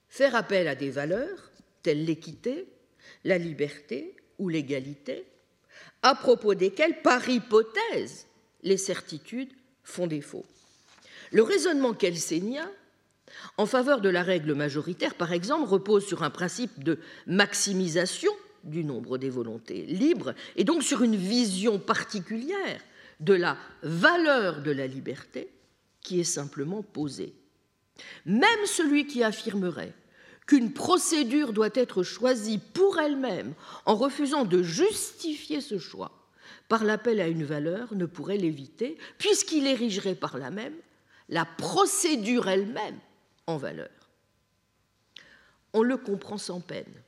faire 0.08 0.34
appel 0.34 0.68
à 0.68 0.74
des 0.74 0.90
valeurs 0.90 1.50
telles 1.82 2.04
l'équité, 2.04 2.66
la 3.24 3.38
liberté 3.38 4.14
ou 4.38 4.48
l'égalité, 4.48 5.24
à 6.02 6.14
propos 6.14 6.54
desquelles, 6.54 7.02
par 7.02 7.28
hypothèse, 7.28 8.26
les 8.62 8.76
certitudes 8.76 9.52
font 9.84 10.06
défaut. 10.06 10.44
Le 11.32 11.42
raisonnement 11.42 11.94
kelsénien 11.94 12.70
en 13.56 13.66
faveur 13.66 14.00
de 14.00 14.08
la 14.08 14.22
règle 14.22 14.54
majoritaire, 14.54 15.14
par 15.14 15.32
exemple, 15.32 15.68
repose 15.68 16.06
sur 16.06 16.22
un 16.22 16.30
principe 16.30 16.82
de 16.82 16.98
maximisation 17.26 18.32
du 18.64 18.84
nombre 18.84 19.18
des 19.18 19.30
volontés 19.30 19.86
libres 19.86 20.34
et 20.56 20.64
donc 20.64 20.82
sur 20.82 21.02
une 21.02 21.16
vision 21.16 21.78
particulière 21.78 22.80
de 23.20 23.34
la 23.34 23.56
valeur 23.82 24.62
de 24.62 24.70
la 24.70 24.86
liberté 24.86 25.50
qui 26.00 26.20
est 26.20 26.24
simplement 26.24 26.82
posée. 26.82 27.34
Même 28.24 28.66
celui 28.66 29.06
qui 29.06 29.22
affirmerait 29.22 29.94
qu'une 30.46 30.72
procédure 30.72 31.52
doit 31.52 31.70
être 31.74 32.02
choisie 32.02 32.58
pour 32.58 32.98
elle-même 32.98 33.54
en 33.86 33.94
refusant 33.94 34.44
de 34.44 34.62
justifier 34.62 35.60
ce 35.60 35.78
choix 35.78 36.12
par 36.68 36.84
l'appel 36.84 37.20
à 37.20 37.28
une 37.28 37.44
valeur 37.44 37.94
ne 37.94 38.06
pourrait 38.06 38.36
l'éviter, 38.36 38.96
puisqu'il 39.18 39.66
érigerait 39.66 40.14
par 40.14 40.38
là 40.38 40.50
même 40.50 40.74
la 41.28 41.44
procédure 41.44 42.48
elle-même 42.48 42.98
valeur. 43.56 43.90
on 45.72 45.82
le 45.82 45.96
comprend 45.96 46.38
sans 46.38 46.60
peine. 46.60 47.02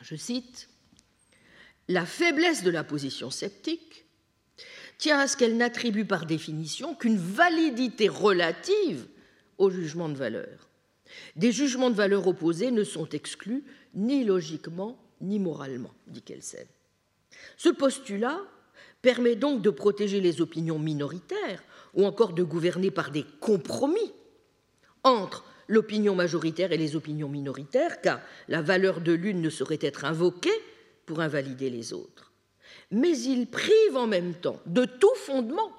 Je 0.00 0.16
cite 0.16 0.68
La 1.88 2.06
faiblesse 2.06 2.62
de 2.62 2.70
la 2.70 2.84
position 2.84 3.30
sceptique 3.30 4.06
tient 4.98 5.18
à 5.18 5.26
ce 5.26 5.36
qu'elle 5.36 5.56
n'attribue 5.56 6.04
par 6.04 6.26
définition 6.26 6.94
qu'une 6.94 7.18
validité 7.18 8.08
relative 8.08 9.06
au 9.58 9.70
jugement 9.70 10.08
de 10.08 10.14
valeur. 10.14 10.68
Des 11.36 11.52
jugements 11.52 11.90
de 11.90 11.96
valeur 11.96 12.26
opposés 12.26 12.70
ne 12.70 12.84
sont 12.84 13.08
exclus 13.08 13.64
ni 13.94 14.24
logiquement 14.24 14.98
ni 15.20 15.38
moralement, 15.38 15.92
dit 16.06 16.22
Kelsen. 16.22 16.66
Ce 17.56 17.68
postulat 17.68 18.40
permet 19.02 19.36
donc 19.36 19.62
de 19.62 19.70
protéger 19.70 20.20
les 20.20 20.40
opinions 20.40 20.78
minoritaires 20.78 21.62
ou 21.94 22.06
encore 22.06 22.32
de 22.32 22.42
gouverner 22.42 22.90
par 22.90 23.10
des 23.10 23.24
compromis 23.40 24.12
entre 25.04 25.44
l'opinion 25.68 26.14
majoritaire 26.14 26.72
et 26.72 26.76
les 26.76 26.96
opinions 26.96 27.28
minoritaires, 27.28 28.00
car 28.00 28.20
la 28.48 28.62
valeur 28.62 29.00
de 29.00 29.12
l'une 29.12 29.40
ne 29.40 29.50
saurait 29.50 29.78
être 29.80 30.04
invoquée 30.04 30.50
pour 31.06 31.20
invalider 31.20 31.70
les 31.70 31.92
autres. 31.92 32.32
Mais 32.90 33.16
il 33.18 33.46
prive 33.46 33.96
en 33.96 34.06
même 34.06 34.34
temps 34.34 34.60
de 34.66 34.84
tout 34.84 35.14
fondement 35.16 35.72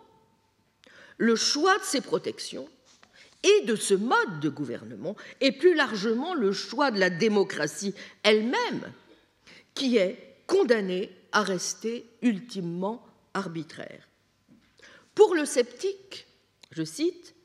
le 1.18 1.36
choix 1.36 1.78
de 1.78 1.84
ces 1.84 2.02
protections 2.02 2.68
et 3.44 3.66
de 3.66 3.76
ce 3.76 3.94
mode 3.94 4.40
de 4.40 4.50
gouvernement, 4.50 5.16
et 5.42 5.52
plus 5.52 5.76
largement 5.76 6.34
le 6.34 6.54
choix 6.54 6.92
de 6.92 7.00
la 7.00 7.10
démocratie 7.10 7.94
elle-même, 8.24 8.92
qui 9.74 9.98
est 9.98 10.38
condamnée 10.48 11.12
à 11.34 11.44
rester 11.44 12.06
ultimement 12.22 13.06
arbitraire. 13.34 14.08
Pour 15.14 15.36
le 15.36 15.46
sceptique, 15.46 16.26
je 16.72 16.84
cite, 16.84 17.36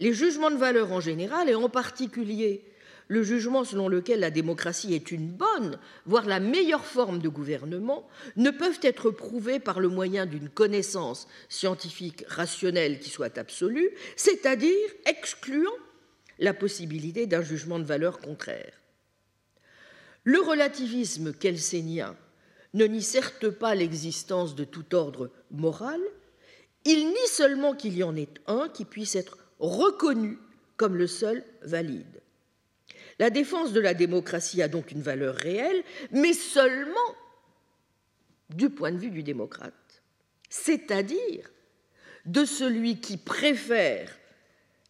les 0.00 0.12
jugements 0.12 0.50
de 0.50 0.56
valeur 0.56 0.92
en 0.92 1.00
général, 1.00 1.48
et 1.48 1.54
en 1.54 1.68
particulier 1.68 2.64
le 3.08 3.22
jugement 3.22 3.64
selon 3.64 3.88
lequel 3.88 4.20
la 4.20 4.30
démocratie 4.30 4.94
est 4.94 5.12
une 5.12 5.28
bonne, 5.28 5.78
voire 6.06 6.26
la 6.26 6.40
meilleure 6.40 6.84
forme 6.84 7.20
de 7.20 7.28
gouvernement, 7.28 8.08
ne 8.36 8.50
peuvent 8.50 8.80
être 8.82 9.10
prouvés 9.10 9.60
par 9.60 9.80
le 9.80 9.88
moyen 9.88 10.26
d'une 10.26 10.48
connaissance 10.48 11.28
scientifique 11.48 12.24
rationnelle 12.26 12.98
qui 12.98 13.10
soit 13.10 13.38
absolue, 13.38 13.90
c'est-à-dire 14.16 14.76
excluant 15.06 15.70
la 16.38 16.52
possibilité 16.52 17.26
d'un 17.26 17.42
jugement 17.42 17.78
de 17.78 17.84
valeur 17.84 18.18
contraire. 18.18 18.72
Le 20.24 20.40
relativisme 20.40 21.32
kelsénien 21.32 22.16
ne 22.74 22.86
nie 22.86 23.02
certes 23.02 23.48
pas 23.48 23.74
l'existence 23.74 24.56
de 24.56 24.64
tout 24.64 24.94
ordre 24.94 25.30
moral, 25.50 26.00
il 26.84 27.08
nie 27.08 27.28
seulement 27.28 27.74
qu'il 27.74 27.96
y 27.96 28.02
en 28.02 28.16
ait 28.16 28.28
un 28.46 28.68
qui 28.68 28.84
puisse 28.84 29.16
être 29.16 29.38
reconnu 29.58 30.38
comme 30.76 30.96
le 30.96 31.06
seul 31.06 31.44
valide. 31.62 32.20
La 33.18 33.30
défense 33.30 33.72
de 33.72 33.80
la 33.80 33.94
démocratie 33.94 34.62
a 34.62 34.68
donc 34.68 34.92
une 34.92 35.00
valeur 35.00 35.34
réelle, 35.34 35.82
mais 36.12 36.34
seulement 36.34 37.14
du 38.50 38.70
point 38.70 38.92
de 38.92 38.98
vue 38.98 39.10
du 39.10 39.22
démocrate, 39.22 40.02
c'est-à-dire 40.50 41.50
de 42.26 42.44
celui 42.44 43.00
qui 43.00 43.16
préfère 43.16 44.10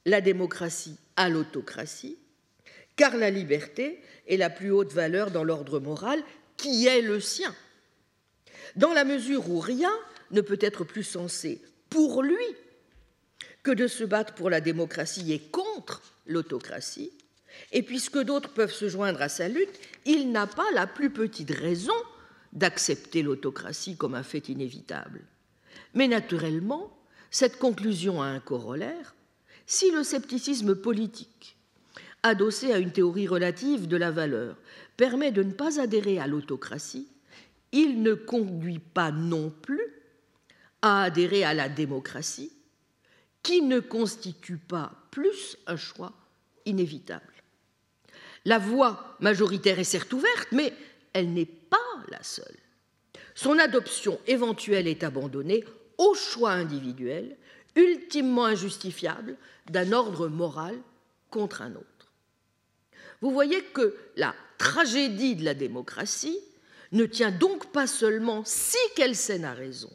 la 0.04 0.20
démocratie 0.20 0.98
à 1.16 1.28
l'autocratie, 1.28 2.18
car 2.96 3.16
la 3.16 3.30
liberté 3.30 4.00
est 4.26 4.36
la 4.36 4.50
plus 4.50 4.70
haute 4.70 4.92
valeur 4.92 5.30
dans 5.30 5.44
l'ordre 5.44 5.78
moral 5.78 6.22
qui 6.56 6.86
est 6.86 7.02
le 7.02 7.20
sien. 7.20 7.54
Dans 8.74 8.92
la 8.92 9.04
mesure 9.04 9.48
où 9.50 9.60
rien 9.60 9.92
ne 10.30 10.40
peut 10.40 10.58
être 10.60 10.84
plus 10.84 11.04
sensé 11.04 11.62
pour 11.90 12.22
lui 12.22 12.44
que 13.66 13.72
de 13.72 13.88
se 13.88 14.04
battre 14.04 14.32
pour 14.34 14.48
la 14.48 14.60
démocratie 14.60 15.32
et 15.32 15.40
contre 15.40 16.00
l'autocratie, 16.24 17.10
et 17.72 17.82
puisque 17.82 18.18
d'autres 18.20 18.52
peuvent 18.52 18.72
se 18.72 18.88
joindre 18.88 19.20
à 19.20 19.28
sa 19.28 19.48
lutte, 19.48 19.80
il 20.04 20.30
n'a 20.30 20.46
pas 20.46 20.70
la 20.72 20.86
plus 20.86 21.10
petite 21.10 21.50
raison 21.50 21.96
d'accepter 22.52 23.22
l'autocratie 23.22 23.96
comme 23.96 24.14
un 24.14 24.22
fait 24.22 24.48
inévitable. 24.48 25.22
Mais 25.94 26.06
naturellement, 26.06 26.96
cette 27.32 27.58
conclusion 27.58 28.22
a 28.22 28.26
un 28.26 28.38
corollaire. 28.38 29.16
Si 29.66 29.90
le 29.90 30.04
scepticisme 30.04 30.76
politique, 30.76 31.56
adossé 32.22 32.72
à 32.72 32.78
une 32.78 32.92
théorie 32.92 33.26
relative 33.26 33.88
de 33.88 33.96
la 33.96 34.12
valeur, 34.12 34.56
permet 34.96 35.32
de 35.32 35.42
ne 35.42 35.52
pas 35.52 35.80
adhérer 35.80 36.20
à 36.20 36.28
l'autocratie, 36.28 37.08
il 37.72 38.00
ne 38.00 38.14
conduit 38.14 38.78
pas 38.78 39.10
non 39.10 39.50
plus 39.50 39.92
à 40.82 41.02
adhérer 41.02 41.42
à 41.42 41.52
la 41.52 41.68
démocratie, 41.68 42.52
qui 43.46 43.62
ne 43.62 43.78
constitue 43.78 44.56
pas 44.56 44.90
plus 45.12 45.56
un 45.68 45.76
choix 45.76 46.12
inévitable. 46.64 47.32
La 48.44 48.58
voie 48.58 49.16
majoritaire 49.20 49.78
est 49.78 49.84
certes 49.84 50.12
ouverte, 50.12 50.48
mais 50.50 50.72
elle 51.12 51.32
n'est 51.32 51.46
pas 51.46 51.76
la 52.08 52.20
seule. 52.24 52.58
Son 53.36 53.60
adoption 53.60 54.18
éventuelle 54.26 54.88
est 54.88 55.04
abandonnée 55.04 55.64
au 55.96 56.12
choix 56.14 56.50
individuel, 56.50 57.36
ultimement 57.76 58.46
injustifiable, 58.46 59.36
d'un 59.70 59.92
ordre 59.92 60.26
moral 60.26 60.74
contre 61.30 61.62
un 61.62 61.76
autre. 61.76 62.12
Vous 63.20 63.30
voyez 63.30 63.62
que 63.62 63.96
la 64.16 64.34
tragédie 64.58 65.36
de 65.36 65.44
la 65.44 65.54
démocratie 65.54 66.40
ne 66.90 67.06
tient 67.06 67.30
donc 67.30 67.70
pas 67.70 67.86
seulement, 67.86 68.42
si 68.44 68.76
Kelsen 68.96 69.44
a 69.44 69.54
raison, 69.54 69.92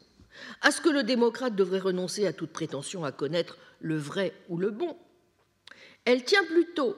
à 0.60 0.70
ce 0.70 0.80
que 0.80 0.88
le 0.88 1.02
démocrate 1.02 1.54
devrait 1.54 1.78
renoncer 1.78 2.26
à 2.26 2.32
toute 2.32 2.52
prétention 2.52 3.04
à 3.04 3.12
connaître 3.12 3.58
le 3.80 3.96
vrai 3.96 4.32
ou 4.48 4.56
le 4.56 4.70
bon. 4.70 4.96
Elle 6.04 6.24
tient 6.24 6.44
plutôt 6.44 6.96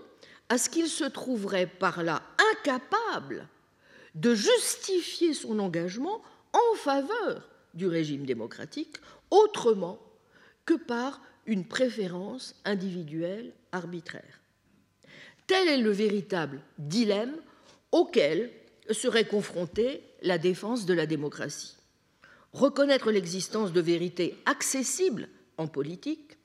à 0.49 0.59
ce 0.59 0.69
qu'il 0.69 0.89
se 0.89 1.05
trouverait 1.05 1.67
par 1.67 2.03
là 2.03 2.23
incapable 2.53 3.49
de 4.15 4.35
justifier 4.35 5.35
son 5.35 5.59
engagement 5.59 6.23
en 6.53 6.77
faveur 6.77 7.49
du 7.75 7.87
régime 7.87 8.25
démocratique 8.25 8.97
autrement 9.31 9.99
que 10.65 10.75
par 10.75 11.21
une 11.47 11.67
préférence 11.67 12.55
individuelle 12.65 13.53
arbitraire. 13.73 14.41
Tel 15.47 15.69
est 15.69 15.79
le 15.79 15.91
véritable 15.91 16.61
dilemme 16.79 17.37
auquel 17.93 18.51
serait 18.91 19.27
confrontée 19.27 20.03
la 20.23 20.39
défense 20.39 20.87
de 20.87 20.95
la 20.95 21.07
démocratie. 21.07 21.77
Reconnaître 22.55 23.11
l'existence 23.11 23.73
de 23.73 23.81
vérités 23.81 24.37
accessibles 24.47 25.29
en 25.59 25.67
politique, 25.67 26.39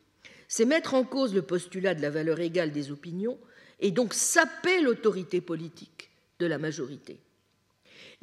c'est 0.47 0.65
mettre 0.65 0.95
en 0.95 1.03
cause 1.03 1.35
le 1.35 1.43
postulat 1.43 1.93
de 1.93 2.01
la 2.01 2.09
valeur 2.09 2.39
égale 2.39 2.71
des 2.71 2.89
opinions 2.89 3.37
et 3.79 3.91
donc 3.91 4.15
saper 4.15 4.81
l'autorité 4.81 5.39
politique 5.39 6.09
de 6.39 6.47
la 6.47 6.57
majorité. 6.57 7.19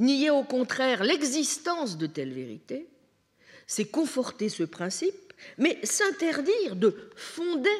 Nier 0.00 0.30
au 0.30 0.42
contraire 0.42 1.04
l'existence 1.04 1.96
de 1.96 2.08
telles 2.08 2.32
vérités, 2.32 2.88
c'est 3.68 3.86
conforter 3.86 4.48
ce 4.48 4.64
principe, 4.64 5.32
mais 5.56 5.78
s'interdire 5.84 6.74
de 6.74 7.10
fonder 7.14 7.70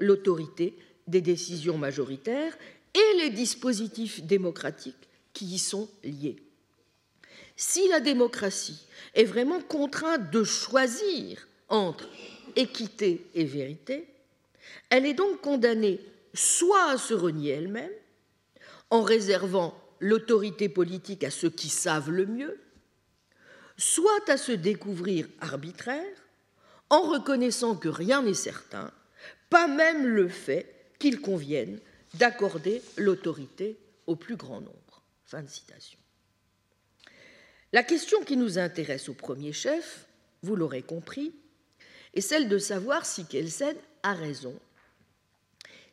l'autorité 0.00 0.74
des 1.06 1.20
décisions 1.20 1.76
majoritaires 1.76 2.56
et 2.94 3.18
les 3.18 3.30
dispositifs 3.30 4.22
démocratiques 4.22 5.08
qui 5.34 5.44
y 5.44 5.58
sont 5.58 5.90
liés. 6.02 6.43
Si 7.56 7.88
la 7.88 8.00
démocratie 8.00 8.86
est 9.14 9.24
vraiment 9.24 9.60
contrainte 9.60 10.30
de 10.30 10.44
choisir 10.44 11.46
entre 11.68 12.08
équité 12.56 13.26
et 13.34 13.44
vérité, 13.44 14.08
elle 14.90 15.06
est 15.06 15.14
donc 15.14 15.40
condamnée 15.40 16.00
soit 16.34 16.90
à 16.90 16.98
se 16.98 17.14
renier 17.14 17.50
elle-même, 17.50 17.92
en 18.90 19.02
réservant 19.02 19.80
l'autorité 20.00 20.68
politique 20.68 21.24
à 21.24 21.30
ceux 21.30 21.50
qui 21.50 21.68
savent 21.68 22.10
le 22.10 22.26
mieux, 22.26 22.60
soit 23.76 24.28
à 24.28 24.36
se 24.36 24.52
découvrir 24.52 25.28
arbitraire, 25.40 26.16
en 26.90 27.02
reconnaissant 27.02 27.76
que 27.76 27.88
rien 27.88 28.22
n'est 28.22 28.34
certain, 28.34 28.92
pas 29.48 29.66
même 29.66 30.06
le 30.06 30.28
fait 30.28 30.74
qu'il 30.98 31.20
convienne 31.20 31.80
d'accorder 32.14 32.82
l'autorité 32.96 33.78
au 34.06 34.16
plus 34.16 34.36
grand 34.36 34.60
nombre. 34.60 35.02
Fin 35.24 35.42
de 35.42 35.48
citation. 35.48 35.98
La 37.74 37.82
question 37.82 38.22
qui 38.22 38.36
nous 38.36 38.60
intéresse 38.60 39.08
au 39.08 39.14
premier 39.14 39.52
chef, 39.52 40.06
vous 40.44 40.54
l'aurez 40.54 40.82
compris, 40.82 41.34
est 42.14 42.20
celle 42.20 42.48
de 42.48 42.56
savoir 42.56 43.04
si 43.04 43.26
Kelsen 43.26 43.74
a 44.04 44.14
raison. 44.14 44.56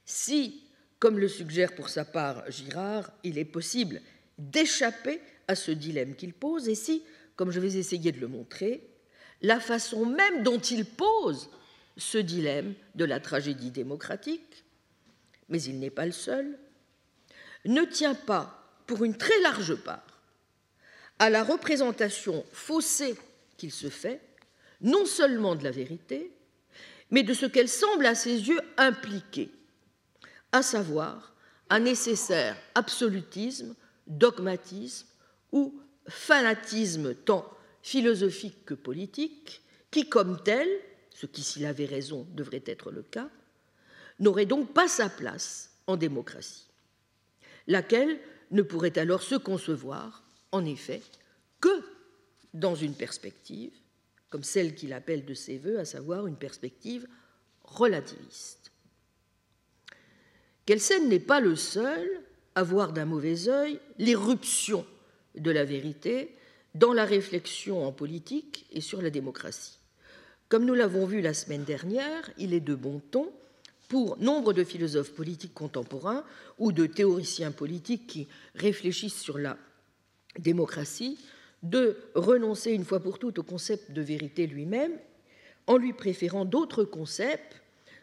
Si, 0.06 0.62
comme 1.00 1.18
le 1.18 1.28
suggère 1.28 1.74
pour 1.74 1.90
sa 1.90 2.06
part 2.06 2.44
Girard, 2.52 3.12
il 3.24 3.40
est 3.40 3.46
possible 3.46 4.00
d'échapper 4.38 5.22
à 5.48 5.56
ce 5.56 5.72
dilemme 5.72 6.14
qu'il 6.14 6.36
pose, 6.36 6.70
et 6.70 6.76
si, 6.76 7.04
comme 7.36 7.50
je 7.50 7.60
vais 7.60 7.74
essayer 7.74 8.12
de 8.12 8.20
le 8.20 8.28
montrer, 8.28 8.88
la 9.42 9.60
façon 9.60 10.06
même 10.06 10.44
dont 10.44 10.60
il 10.60 10.86
pose 10.86 11.50
ce 11.98 12.20
dilemme 12.20 12.76
de 12.94 13.06
la 13.06 13.20
tragédie 13.20 13.72
démocratique, 13.72 14.66
mais 15.50 15.64
il 15.64 15.80
n'est 15.80 15.90
pas 15.90 16.06
le 16.06 16.12
seul, 16.12 16.60
ne 17.66 17.82
tient 17.86 18.14
pas, 18.14 18.72
pour 18.86 19.04
une 19.04 19.18
très 19.18 19.42
large 19.42 19.74
part, 19.78 20.11
à 21.22 21.30
la 21.30 21.44
représentation 21.44 22.44
faussée 22.52 23.16
qu'il 23.56 23.72
se 23.72 23.92
fait, 23.92 24.20
non 24.82 25.06
seulement 25.06 25.56
de 25.56 25.64
la 25.64 25.70
vérité, 25.70 26.32
mais 27.12 27.22
de 27.22 27.36
ce 27.36 27.46
qu'elle 27.46 27.70
semble 27.70 28.08
à 28.08 28.16
ses 28.16 28.50
yeux 28.50 28.60
impliquer 28.76 29.52
à 30.52 30.64
savoir 30.64 31.36
un 31.70 31.82
nécessaire 31.82 32.58
absolutisme, 32.74 33.76
dogmatisme 34.08 35.06
ou 35.52 35.80
fanatisme 36.08 37.14
tant 37.14 37.48
philosophique 37.84 38.66
que 38.66 38.74
politique, 38.74 39.62
qui 39.92 40.10
comme 40.10 40.42
tel, 40.42 40.68
ce 41.12 41.28
qui 41.28 41.44
s'il 41.44 41.68
avait 41.68 41.86
raison 41.86 42.26
devrait 42.32 42.64
être 42.66 42.90
le 42.90 43.04
cas, 43.04 43.30
n'aurait 44.18 44.48
donc 44.48 44.74
pas 44.74 44.88
sa 44.88 45.08
place 45.08 45.70
en 45.86 45.98
démocratie, 45.98 46.66
laquelle 47.68 48.20
ne 48.50 48.64
pourrait 48.64 48.98
alors 48.98 49.22
se 49.22 49.36
concevoir, 49.36 50.21
en 50.52 50.66
effet, 50.66 51.02
que 51.60 51.84
dans 52.54 52.76
une 52.76 52.94
perspective, 52.94 53.72
comme 54.30 54.44
celle 54.44 54.76
qu'il 54.76 54.94
appelle 54.94 55.26
de 55.26 55.34
ses 55.34 55.58
voeux, 55.58 55.80
à 55.80 55.86
savoir 55.86 56.28
une 56.28 56.36
perspective 56.36 57.08
relativiste. 57.64 58.72
Kelsen 60.66 61.10
n'est 61.10 61.20
pas 61.20 61.40
le 61.40 61.56
seul 61.56 62.08
à 62.56 62.64
voir 62.64 62.94
d'un 62.94 63.06
mauvais 63.06 63.48
œil 63.50 63.80
l'irruption 63.98 64.86
de 65.36 65.52
la 65.52 65.64
vérité 65.64 66.36
dans 66.76 66.94
la 66.94 67.06
réflexion 67.06 67.86
en 67.86 67.92
politique 67.92 68.66
et 68.72 68.82
sur 68.82 69.02
la 69.02 69.10
démocratie. 69.10 69.78
Comme 70.50 70.66
nous 70.66 70.74
l'avons 70.74 71.06
vu 71.06 71.22
la 71.22 71.34
semaine 71.34 71.64
dernière, 71.64 72.30
il 72.38 72.54
est 72.54 72.60
de 72.60 72.76
bon 72.76 73.02
ton 73.12 73.32
pour 73.88 74.18
nombre 74.18 74.54
de 74.54 74.64
philosophes 74.64 75.14
politiques 75.14 75.54
contemporains 75.54 76.24
ou 76.60 76.72
de 76.72 76.86
théoriciens 76.86 77.52
politiques 77.52 78.08
qui 78.08 78.28
réfléchissent 78.56 79.20
sur 79.20 79.38
la 79.38 79.58
démocratie 80.40 81.20
de 81.64 81.98
renoncer 82.16 82.72
une 82.72 82.86
fois 82.86 83.00
pour 83.00 83.20
toutes 83.20 83.40
au 83.40 83.44
concept 83.44 83.92
de 83.92 84.02
vérité 84.02 84.48
lui-même 84.48 84.94
en 85.68 85.78
lui 85.78 85.94
préférant 85.94 86.46
d'autres 86.46 86.84
concepts 86.84 87.62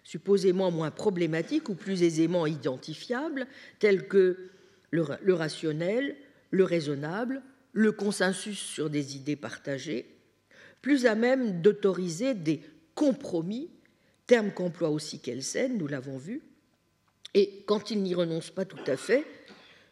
supposément 0.09 0.71
moins 0.71 0.91
problématiques 0.91 1.69
ou 1.69 1.75
plus 1.75 2.03
aisément 2.03 2.47
identifiables, 2.47 3.47
tels 3.79 4.09
que 4.09 4.51
le, 4.91 5.35
rationnel, 5.35 6.17
le 6.51 6.64
raisonnable, 6.64 7.43
le 7.75 7.93
consensus 7.93 8.59
sur 8.59 8.88
des 8.88 9.17
idées 9.17 9.37
partagées, 9.37 10.07
plus 10.81 11.05
à 11.05 11.14
même 11.14 11.61
d'autoriser 11.61 12.33
des 12.33 12.62
compromis, 12.95 13.69
terme 14.27 14.51
qu'emploie 14.51 14.88
aussi 14.88 15.21
Kelsen, 15.21 15.77
nous 15.77 15.87
l'avons 15.87 16.17
vu, 16.17 16.41
et 17.35 17.62
quand 17.67 17.91
il 17.91 18.03
n'y 18.03 18.14
renonce 18.14 18.51
pas 18.51 18.64
tout 18.64 18.79
à 18.87 18.97
fait, 18.97 19.27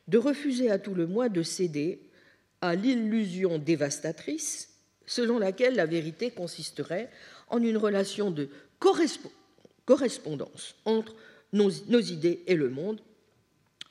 de 0.08 0.16
refuser 0.16 0.70
à 0.70 0.78
tout 0.78 0.94
le 0.94 1.06
moins 1.06 1.28
de 1.28 1.42
céder 1.42 2.00
à 2.66 2.74
l'illusion 2.74 3.58
dévastatrice 3.58 4.70
selon 5.06 5.38
laquelle 5.38 5.76
la 5.76 5.86
vérité 5.86 6.30
consisterait 6.30 7.10
en 7.48 7.62
une 7.62 7.76
relation 7.76 8.30
de 8.30 8.48
correspondance 8.78 10.74
entre 10.84 11.14
nos, 11.52 11.70
idées 11.70 12.42
et 12.46 12.54
le 12.54 12.68
monde 12.68 13.00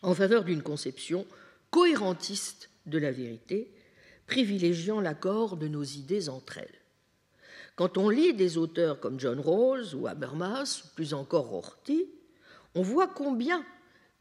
en 0.02 0.14
faveur 0.14 0.44
d'une 0.44 0.62
conception 0.62 1.26
cohérentiste 1.72 2.70
de 2.86 2.98
la 2.98 3.12
vérité, 3.12 3.72
privilégiant 4.28 5.00
l'accord 5.02 5.58
de 5.58 5.68
nos 5.68 5.84
idées 5.84 6.30
entre 6.30 6.60
elles. 6.60 6.82
Quand 7.76 7.98
on 7.98 8.10
lit 8.10 8.34
des 8.34 8.58
auteurs 8.58 9.00
comme 9.00 9.20
John 9.20 9.40
Rawls 9.40 9.96
ou 9.96 10.08
Habermas, 10.08 10.84
ou 10.86 10.88
plus 10.96 11.14
encore 11.14 11.48
Rorty, 11.48 12.06
on 12.76 12.82
voit 12.82 13.08
combien 13.08 13.66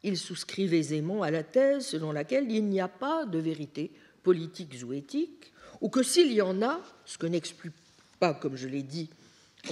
ils 0.03 0.19
souscrivent 0.19 0.75
aisément 0.75 1.23
à 1.23 1.31
la 1.31 1.43
thèse 1.43 1.87
selon 1.87 2.12
laquelle 2.12 2.51
il 2.51 2.67
n'y 2.67 2.81
a 2.81 2.88
pas 2.88 3.27
de 3.27 3.38
vérité 3.38 3.93
politique 4.25 4.75
ou 4.85 4.93
éthique, 4.93 5.53
ou 5.81 5.89
que 5.89 6.03
s'il 6.03 6.33
y 6.33 6.43
en 6.43 6.63
a, 6.63 6.81
ce 7.05 7.19
que 7.19 7.27
n'explique 7.27 7.75
pas, 8.19 8.35
comme 8.35 8.57
je 8.57 8.67
l'ai 8.67 8.83
dit, 8.83 9.11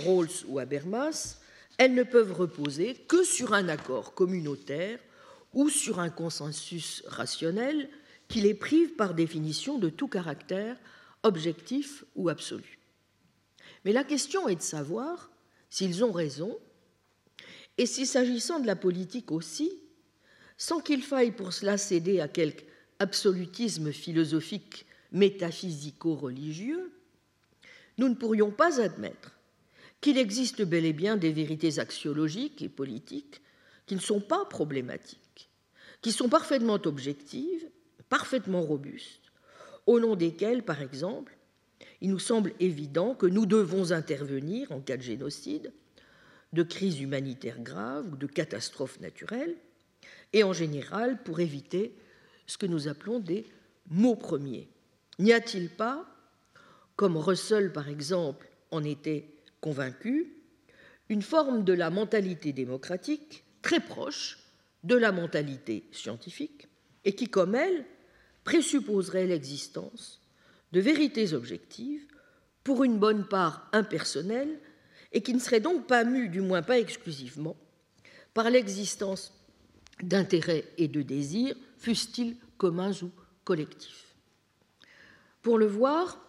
Rawls 0.05 0.45
ou 0.47 0.61
Habermas, 0.61 1.38
elles 1.79 1.95
ne 1.95 2.05
peuvent 2.05 2.33
reposer 2.33 2.95
que 2.95 3.25
sur 3.25 3.55
un 3.55 3.69
accord 3.69 4.15
communautaire 4.15 5.01
ou 5.55 5.69
sur 5.69 5.99
un 5.99 6.11
consensus 6.11 7.03
rationnel 7.07 7.88
qui 8.29 8.41
les 8.41 8.55
prive 8.55 8.95
par 8.95 9.15
définition 9.15 9.79
de 9.79 9.88
tout 9.88 10.09
caractère 10.09 10.77
objectif 11.23 12.05
ou 12.15 12.29
absolu. 12.29 12.79
Mais 13.85 13.93
la 13.93 14.05
question 14.05 14.49
est 14.49 14.57
de 14.57 14.62
savoir 14.62 15.31
s'ils 15.71 16.05
ont 16.05 16.12
raison, 16.12 16.59
et 17.79 17.87
si 17.87 18.07
s'agissant 18.07 18.61
de 18.61 18.67
la 18.67 18.77
politique 18.77 19.33
aussi, 19.33 19.73
sans 20.59 20.81
qu'il 20.81 21.03
faille 21.03 21.33
pour 21.33 21.53
cela 21.53 21.79
céder 21.79 22.21
à 22.21 22.29
quelque 22.29 22.65
absolutisme 23.03 23.93
philosophique 23.93 24.87
métaphysico-religieux, 25.11 26.93
nous 27.99 28.09
ne 28.09 28.15
pourrions 28.15 28.53
pas 28.53 28.81
admettre 28.81 29.33
qu'il 30.01 30.19
existe 30.19 30.62
bel 30.62 30.87
et 30.87 30.93
bien 30.93 31.17
des 31.17 31.33
vérités 31.33 31.81
axiologiques 31.81 32.62
et 32.62 32.69
politiques 32.69 33.43
qui 33.87 33.97
ne 33.97 34.01
sont 34.01 34.21
pas 34.21 34.45
problématiques, 34.45 35.51
qui 36.01 36.12
sont 36.12 36.29
parfaitement 36.29 36.79
objectives, 36.85 37.69
parfaitement 38.09 38.62
robustes, 38.62 39.33
au 39.87 39.99
nom 39.99 40.15
desquelles, 40.15 40.62
par 40.62 40.81
exemple, 40.81 41.37
il 42.01 42.11
nous 42.11 42.21
semble 42.21 42.53
évident 42.61 43.15
que 43.17 43.27
nous 43.27 43.47
devons 43.47 43.91
intervenir 43.91 44.71
en 44.71 44.81
cas 44.81 44.97
de 44.97 45.03
génocide, 45.03 45.73
de 46.53 46.62
crise 46.62 47.01
humanitaire 47.01 47.61
grave 47.61 48.12
ou 48.12 48.17
de 48.17 48.27
catastrophe 48.27 49.01
naturelle, 49.01 49.57
et 50.33 50.45
en 50.45 50.53
général 50.53 51.21
pour 51.25 51.41
éviter 51.41 51.97
ce 52.53 52.59
que 52.59 52.67
nous 52.67 52.87
appelons 52.87 53.19
des 53.19 53.47
mots 53.88 54.15
premiers. 54.15 54.69
N'y 55.19 55.33
a-t-il 55.33 55.71
pas, 55.71 56.07
comme 56.97 57.17
Russell 57.17 57.73
par 57.73 57.88
exemple 57.88 58.47
en 58.71 58.85
était 58.85 59.27
convaincu, 59.62 60.35
une 61.09 61.23
forme 61.23 61.65
de 61.65 61.73
la 61.73 61.88
mentalité 61.88 62.53
démocratique 62.53 63.45
très 63.62 63.81
proche 63.81 64.38
de 64.85 64.97
la 64.97 65.12
mentalité 65.12 65.85
scientifique 65.93 66.69
et 67.05 67.15
qui, 67.15 67.29
comme 67.29 67.55
elle, 67.55 67.87
présupposerait 68.45 69.27
l'existence 69.27 70.21
de 70.73 70.81
vérités 70.81 71.33
objectives, 71.33 72.07
pour 72.65 72.85
une 72.85 72.99
bonne 72.99 73.27
part 73.27 73.69
impersonnelles, 73.73 74.59
et 75.12 75.23
qui 75.23 75.35
ne 75.35 75.41
serait 75.41 75.61
donc 75.61 75.87
pas 75.87 76.05
mue, 76.05 76.29
du 76.29 76.41
moins 76.41 76.62
pas 76.62 76.79
exclusivement, 76.79 77.57
par 78.35 78.51
l'existence 78.51 79.33
d'intérêts 80.03 80.65
et 80.79 80.88
de 80.88 81.03
désirs, 81.03 81.57
fussent-ils 81.79 82.37
communs 82.62 82.92
ou 83.03 83.11
collectifs. 83.42 84.14
Pour 85.42 85.59
le 85.59 85.66
voir, 85.66 86.25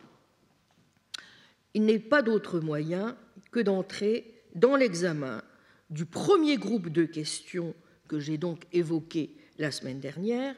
il 1.75 1.85
n'est 1.85 1.99
pas 1.99 2.23
d'autre 2.23 2.59
moyen 2.59 3.15
que 3.51 3.59
d'entrer 3.59 4.41
dans 4.55 4.75
l'examen 4.75 5.43
du 5.91 6.05
premier 6.05 6.57
groupe 6.57 6.89
de 6.89 7.05
questions 7.05 7.75
que 8.07 8.19
j'ai 8.19 8.39
donc 8.39 8.63
évoqué 8.73 9.35
la 9.59 9.69
semaine 9.69 9.99
dernière, 9.99 10.55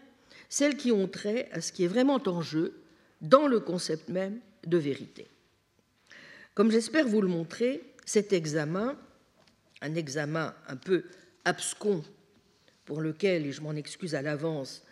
celles 0.47 0.77
qui 0.77 0.93
ont 0.93 1.09
trait 1.09 1.49
à 1.51 1.59
ce 1.59 1.73
qui 1.73 1.83
est 1.83 1.89
vraiment 1.89 2.21
en 2.25 2.41
jeu 2.41 2.81
dans 3.19 3.45
le 3.45 3.59
concept 3.59 4.07
même 4.07 4.39
de 4.65 4.77
vérité. 4.77 5.27
Comme 6.53 6.71
j'espère 6.71 7.05
vous 7.05 7.19
le 7.19 7.27
montrer, 7.27 7.83
cet 8.05 8.31
examen, 8.31 8.97
un 9.81 9.95
examen 9.95 10.55
un 10.69 10.77
peu 10.77 11.03
abscon 11.43 12.01
pour 12.85 13.01
lequel, 13.01 13.45
et 13.45 13.51
je 13.51 13.59
m'en 13.59 13.75
excuse 13.75 14.15
à 14.15 14.21
l'avance, 14.21 14.85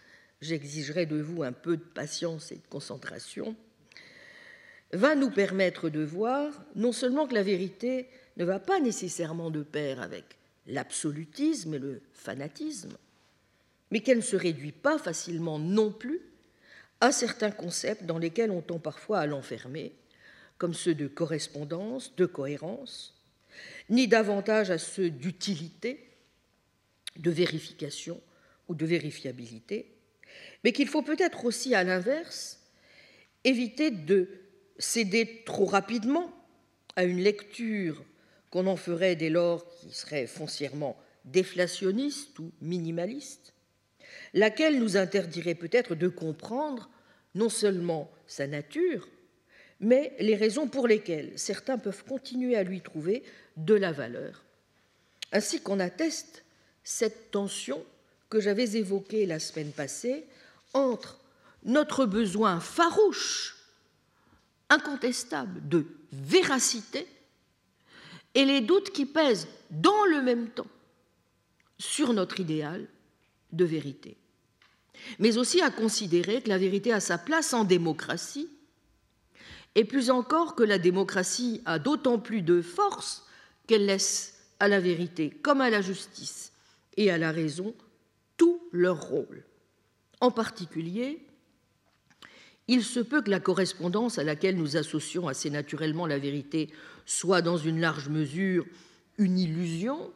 j'exigerai 0.44 1.06
de 1.06 1.22
vous 1.22 1.44
un 1.44 1.52
peu 1.52 1.78
de 1.78 1.84
patience 1.84 2.52
et 2.52 2.58
de 2.58 2.68
concentration, 2.70 3.56
va 4.92 5.16
nous 5.16 5.32
permettre 5.32 5.90
de 5.90 6.04
voir 6.04 6.54
non 6.76 6.92
seulement 6.92 7.28
que 7.28 7.34
la 7.34 7.44
vérité 7.44 8.08
ne 8.38 8.46
va 8.46 8.60
pas 8.60 8.80
nécessairement 8.80 9.50
de 9.50 9.64
pair 9.64 10.02
avec 10.02 10.38
l'absolutisme 10.68 11.74
et 11.74 11.80
le 11.80 12.02
fanatisme, 12.14 12.98
mais 13.92 14.02
qu'elle 14.02 14.18
ne 14.18 14.22
se 14.22 14.36
réduit 14.36 14.72
pas 14.72 14.98
facilement 14.98 15.60
non 15.60 15.92
plus 15.92 16.22
à 17.02 17.12
certains 17.12 17.52
concepts 17.52 18.06
dans 18.06 18.18
lesquels 18.18 18.52
on 18.52 18.62
tend 18.62 18.80
parfois 18.80 19.20
à 19.20 19.26
l'enfermer, 19.26 19.94
comme 20.58 20.74
ceux 20.74 20.96
de 20.96 21.08
correspondance, 21.08 22.16
de 22.16 22.26
cohérence, 22.26 23.22
ni 23.90 24.08
davantage 24.08 24.72
à 24.72 24.78
ceux 24.78 25.10
d'utilité, 25.10 26.10
de 27.18 27.32
vérification 27.32 28.22
ou 28.68 28.76
de 28.76 28.86
vérifiabilité, 28.86 29.93
mais 30.64 30.72
qu'il 30.72 30.88
faut 30.88 31.02
peut-être 31.02 31.46
aussi, 31.46 31.76
à 31.76 31.84
l'inverse, 31.84 32.60
éviter 33.44 33.92
de 33.92 34.30
céder 34.78 35.44
trop 35.46 35.66
rapidement 35.66 36.32
à 36.96 37.04
une 37.04 37.20
lecture 37.20 38.04
qu'on 38.50 38.68
en 38.68 38.76
ferait 38.76 39.16
dès 39.16 39.30
lors 39.30 39.68
qui 39.70 39.92
serait 39.92 40.28
foncièrement 40.28 40.98
déflationniste 41.26 42.38
ou 42.40 42.52
minimaliste, 42.62 43.54
laquelle 44.34 44.80
nous 44.80 44.98
interdirait 44.98 45.56
peut-être 45.56 45.96
de 45.96 46.08
comprendre 46.08 46.90
non 47.36 47.50
seulement 47.50 48.12
sa 48.28 48.48
nature, 48.48 49.08
mais 49.80 50.14
les 50.20 50.36
raisons 50.36 50.68
pour 50.68 50.88
lesquelles 50.88 51.32
certains 51.36 51.78
peuvent 51.78 52.04
continuer 52.06 52.56
à 52.56 52.64
lui 52.64 52.82
trouver 52.82 53.24
de 53.58 53.74
la 53.74 53.92
valeur, 53.92 54.44
ainsi 55.32 55.62
qu'on 55.62 55.80
atteste 55.80 56.44
cette 56.84 57.32
tension 57.32 57.84
que 58.30 58.40
j'avais 58.40 58.76
évoquée 58.76 59.26
la 59.26 59.40
semaine 59.40 59.72
passée 59.72 60.26
entre 60.74 61.20
notre 61.64 62.06
besoin 62.06 62.60
farouche, 62.60 63.56
incontestable 64.70 65.68
de 65.68 65.86
véracité 66.12 67.08
et 68.36 68.46
les 68.46 68.62
doutes 68.62 68.92
qui 68.92 69.06
pèsent 69.06 69.48
dans 69.70 70.06
le 70.06 70.22
même 70.22 70.50
temps 70.50 70.68
sur 71.78 72.14
notre 72.14 72.40
idéal 72.40 72.88
de 73.52 73.66
vérité, 73.66 74.18
mais 75.20 75.38
aussi 75.38 75.62
à 75.62 75.70
considérer 75.70 76.42
que 76.42 76.50
la 76.50 76.58
vérité 76.58 76.92
a 76.92 77.00
sa 77.00 77.18
place 77.18 77.54
en 77.54 77.64
démocratie, 77.64 78.50
et 79.76 79.86
plus 79.86 80.10
encore 80.10 80.56
que 80.56 80.64
la 80.64 80.78
démocratie 80.78 81.62
a 81.66 81.80
d'autant 81.80 82.20
plus 82.20 82.42
de 82.42 82.62
force 82.62 83.26
qu'elle 83.68 83.86
laisse 83.86 84.40
à 84.60 84.68
la 84.68 84.80
vérité 84.80 85.30
comme 85.30 85.62
à 85.62 85.70
la 85.70 85.82
justice 85.82 86.52
et 86.96 87.10
à 87.10 87.18
la 87.18 87.32
raison 87.32 87.74
tout 88.38 88.62
leur 88.72 89.02
rôle. 89.02 89.44
En 90.24 90.32
particulier, 90.32 91.20
il 92.70 92.82
se 92.82 93.02
peut 93.02 93.22
que 93.22 93.30
la 93.30 93.42
correspondance 93.42 94.20
à 94.20 94.24
laquelle 94.24 94.56
nous 94.56 94.78
associons 94.78 95.28
assez 95.28 95.50
naturellement 95.50 96.08
la 96.08 96.18
vérité 96.18 96.70
soit 97.06 97.42
dans 97.42 97.58
une 97.58 97.82
large 97.82 98.08
mesure 98.08 98.66
une 99.18 99.38
illusion 99.38 100.14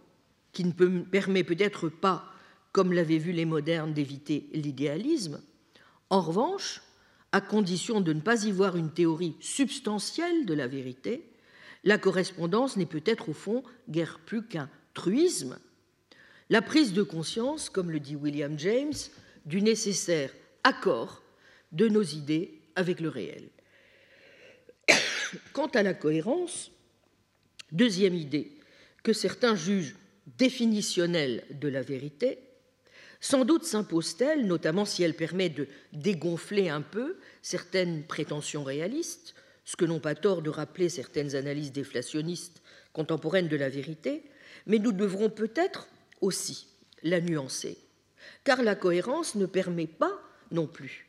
qui 0.53 0.63
ne 0.63 1.01
permet 1.01 1.43
peut-être 1.43 1.89
pas, 1.89 2.31
comme 2.71 2.93
l'avaient 2.93 3.17
vu 3.17 3.33
les 3.33 3.43
modernes, 3.43 3.93
d'éviter 3.93 4.47
l'idéalisme. 4.53 5.41
En 6.09 6.21
revanche, 6.21 6.81
à 7.33 7.41
condition 7.41 7.99
de 7.99 8.13
ne 8.13 8.21
pas 8.21 8.45
y 8.45 8.51
voir 8.53 8.77
une 8.77 8.93
théorie 8.93 9.35
substantielle 9.41 10.45
de 10.45 10.53
la 10.53 10.67
vérité, 10.67 11.29
la 11.83 11.97
correspondance 11.97 12.77
n'est 12.77 12.85
peut-être 12.85 13.27
au 13.27 13.33
fond 13.33 13.61
guère 13.89 14.21
plus 14.25 14.45
qu'un 14.45 14.69
truisme, 14.93 15.59
la 16.49 16.61
prise 16.61 16.93
de 16.93 17.03
conscience, 17.03 17.69
comme 17.69 17.91
le 17.91 17.99
dit 17.99 18.15
William 18.15 18.57
James, 18.57 18.93
du 19.47 19.63
nécessaire 19.63 20.31
accord 20.63 21.23
de 21.71 21.87
nos 21.87 22.03
idées 22.03 22.61
avec 22.75 22.99
le 22.99 23.09
réel. 23.09 23.49
Quant 25.53 25.67
à 25.67 25.81
la 25.81 25.93
cohérence, 25.93 26.71
deuxième 27.71 28.13
idée 28.13 28.51
que 29.03 29.13
certains 29.13 29.55
jugent 29.55 29.95
définitionnelle 30.37 31.43
de 31.49 31.69
la 31.69 31.81
vérité, 31.81 32.39
sans 33.19 33.45
doute 33.45 33.63
s'impose-t-elle, 33.63 34.45
notamment 34.45 34.85
si 34.85 35.01
elle 35.01 35.15
permet 35.15 35.49
de 35.49 35.67
dégonfler 35.93 36.69
un 36.69 36.81
peu 36.81 37.17
certaines 37.41 38.03
prétentions 38.03 38.63
réalistes, 38.63 39.33
ce 39.65 39.75
que 39.75 39.85
n'ont 39.85 39.99
pas 39.99 40.15
tort 40.15 40.41
de 40.41 40.49
rappeler 40.49 40.89
certaines 40.89 41.35
analyses 41.35 41.71
déflationnistes 41.71 42.61
contemporaines 42.93 43.47
de 43.47 43.55
la 43.55 43.69
vérité, 43.69 44.23
mais 44.65 44.79
nous 44.79 44.91
devrons 44.91 45.29
peut-être 45.29 45.87
aussi 46.21 46.67
la 47.03 47.21
nuancer, 47.21 47.77
car 48.43 48.61
la 48.61 48.75
cohérence 48.75 49.35
ne 49.35 49.45
permet 49.45 49.87
pas 49.87 50.19
non 50.51 50.67
plus 50.67 51.07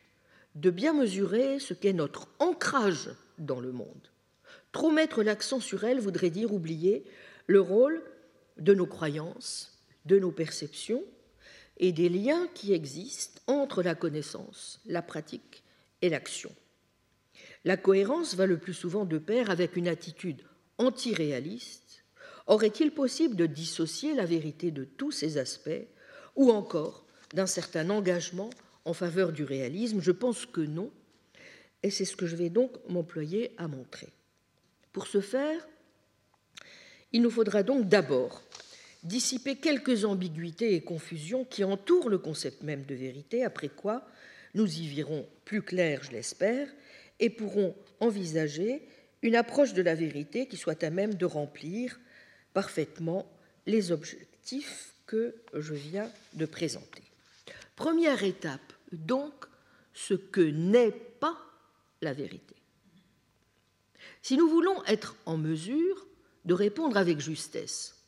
de 0.54 0.70
bien 0.70 0.92
mesurer 0.92 1.60
ce 1.60 1.72
qu'est 1.72 1.92
notre 1.92 2.28
ancrage 2.40 3.10
dans 3.38 3.60
le 3.60 3.70
monde. 3.70 4.10
Trop 4.72 4.90
mettre 4.90 5.22
l'accent 5.22 5.60
sur 5.60 5.84
elle 5.84 6.00
voudrait 6.00 6.30
dire 6.30 6.52
oublier 6.52 7.04
le 7.46 7.60
rôle 7.60 8.02
de 8.56 8.74
nos 8.74 8.86
croyances, 8.86 9.78
de 10.04 10.18
nos 10.18 10.32
perceptions 10.32 11.04
et 11.76 11.92
des 11.92 12.08
liens 12.08 12.48
qui 12.54 12.72
existent 12.72 13.40
entre 13.46 13.82
la 13.82 13.94
connaissance, 13.94 14.80
la 14.86 15.00
pratique 15.00 15.62
et 16.02 16.08
l'action. 16.08 16.50
La 17.64 17.76
cohérence 17.76 18.34
va 18.34 18.46
le 18.46 18.58
plus 18.58 18.74
souvent 18.74 19.04
de 19.04 19.18
pair 19.18 19.50
avec 19.50 19.76
une 19.76 19.88
attitude 19.88 20.42
antiréaliste. 20.78 22.04
Or, 22.46 22.64
est-il 22.64 22.90
possible 22.92 23.36
de 23.36 23.46
dissocier 23.46 24.14
la 24.14 24.24
vérité 24.24 24.70
de 24.70 24.84
tous 24.84 25.12
ces 25.12 25.38
aspects 25.38 25.86
ou 26.34 26.50
encore 26.50 27.04
d'un 27.34 27.46
certain 27.46 27.90
engagement 27.90 28.50
en 28.84 28.92
faveur 28.92 29.32
du 29.32 29.44
réalisme 29.44 30.00
Je 30.00 30.12
pense 30.12 30.46
que 30.46 30.60
non, 30.60 30.90
et 31.82 31.90
c'est 31.90 32.04
ce 32.04 32.16
que 32.16 32.26
je 32.26 32.36
vais 32.36 32.50
donc 32.50 32.72
m'employer 32.88 33.52
à 33.58 33.68
montrer. 33.68 34.08
Pour 34.92 35.06
ce 35.06 35.20
faire, 35.20 35.68
il 37.12 37.22
nous 37.22 37.30
faudra 37.30 37.62
donc 37.62 37.88
d'abord 37.88 38.42
dissiper 39.04 39.56
quelques 39.56 40.04
ambiguïtés 40.04 40.74
et 40.74 40.80
confusions 40.80 41.44
qui 41.44 41.64
entourent 41.64 42.08
le 42.08 42.18
concept 42.18 42.62
même 42.62 42.84
de 42.84 42.94
vérité, 42.94 43.44
après 43.44 43.68
quoi 43.68 44.06
nous 44.54 44.80
y 44.80 44.88
verrons 44.88 45.26
plus 45.44 45.62
clair, 45.62 46.02
je 46.02 46.12
l'espère, 46.12 46.68
et 47.20 47.30
pourrons 47.30 47.74
envisager 48.00 48.82
une 49.22 49.36
approche 49.36 49.74
de 49.74 49.82
la 49.82 49.94
vérité 49.94 50.46
qui 50.46 50.56
soit 50.56 50.82
à 50.82 50.90
même 50.90 51.14
de 51.14 51.26
remplir 51.26 52.00
parfaitement 52.54 53.26
les 53.66 53.92
objectifs 53.92 54.94
que 55.06 55.34
je 55.54 55.74
viens 55.74 56.10
de 56.34 56.46
présenter. 56.46 57.02
Première 57.78 58.24
étape, 58.24 58.72
donc, 58.90 59.32
ce 59.92 60.14
que 60.14 60.40
n'est 60.40 60.90
pas 60.90 61.38
la 62.02 62.12
vérité. 62.12 62.56
Si 64.20 64.36
nous 64.36 64.48
voulons 64.48 64.84
être 64.86 65.14
en 65.26 65.36
mesure 65.36 66.08
de 66.44 66.54
répondre 66.54 66.96
avec 66.96 67.20
justesse 67.20 68.04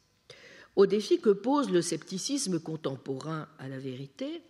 au 0.74 0.86
défi 0.86 1.20
que 1.20 1.30
pose 1.30 1.70
le 1.70 1.82
scepticisme 1.82 2.58
contemporain 2.58 3.48
à 3.60 3.68
la 3.68 3.78
vérité, 3.78 4.42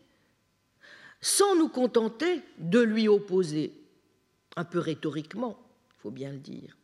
sans 1.20 1.54
nous 1.54 1.68
contenter 1.68 2.40
de 2.56 2.80
lui 2.80 3.06
opposer, 3.06 3.74
un 4.56 4.64
peu 4.64 4.78
rhétoriquement, 4.78 5.62
il 5.98 6.00
faut 6.00 6.11
bien 6.11 6.33
le 6.33 6.38
dire, 6.38 6.78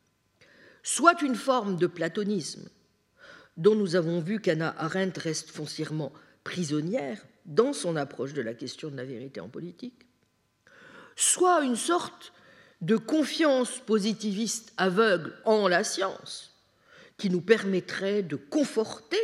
soit 0.82 1.22
une 1.22 1.36
forme 1.36 1.76
de 1.76 1.86
platonisme, 1.86 2.68
dont 3.56 3.74
nous 3.74 3.96
avons 3.96 4.20
vu 4.20 4.42
qu'Anna 4.42 4.74
Arendt 4.76 5.18
reste 5.20 5.48
foncièrement 5.48 6.12
prisonnière 6.44 7.24
dans 7.46 7.72
son 7.72 7.96
approche 7.96 8.32
de 8.32 8.42
la 8.42 8.54
question 8.54 8.90
de 8.90 8.96
la 8.96 9.04
vérité 9.04 9.40
en 9.40 9.48
politique, 9.48 10.06
soit 11.14 11.62
une 11.62 11.76
sorte 11.76 12.32
de 12.82 12.96
confiance 12.96 13.78
positiviste 13.78 14.72
aveugle 14.76 15.32
en 15.44 15.68
la 15.68 15.82
science, 15.82 16.52
qui 17.16 17.30
nous 17.30 17.40
permettrait 17.40 18.22
de 18.22 18.36
conforter 18.36 19.16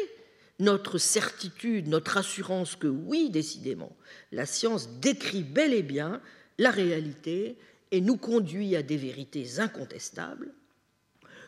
notre 0.58 0.96
certitude, 0.96 1.88
notre 1.88 2.16
assurance 2.16 2.76
que 2.76 2.86
oui, 2.86 3.28
décidément, 3.30 3.94
la 4.30 4.46
science 4.46 4.88
décrit 5.00 5.42
bel 5.42 5.74
et 5.74 5.82
bien 5.82 6.20
la 6.58 6.70
réalité 6.70 7.58
et 7.90 8.00
nous 8.00 8.16
conduit 8.16 8.76
à 8.76 8.82
des 8.82 8.96
vérités 8.96 9.58
incontestables, 9.58 10.52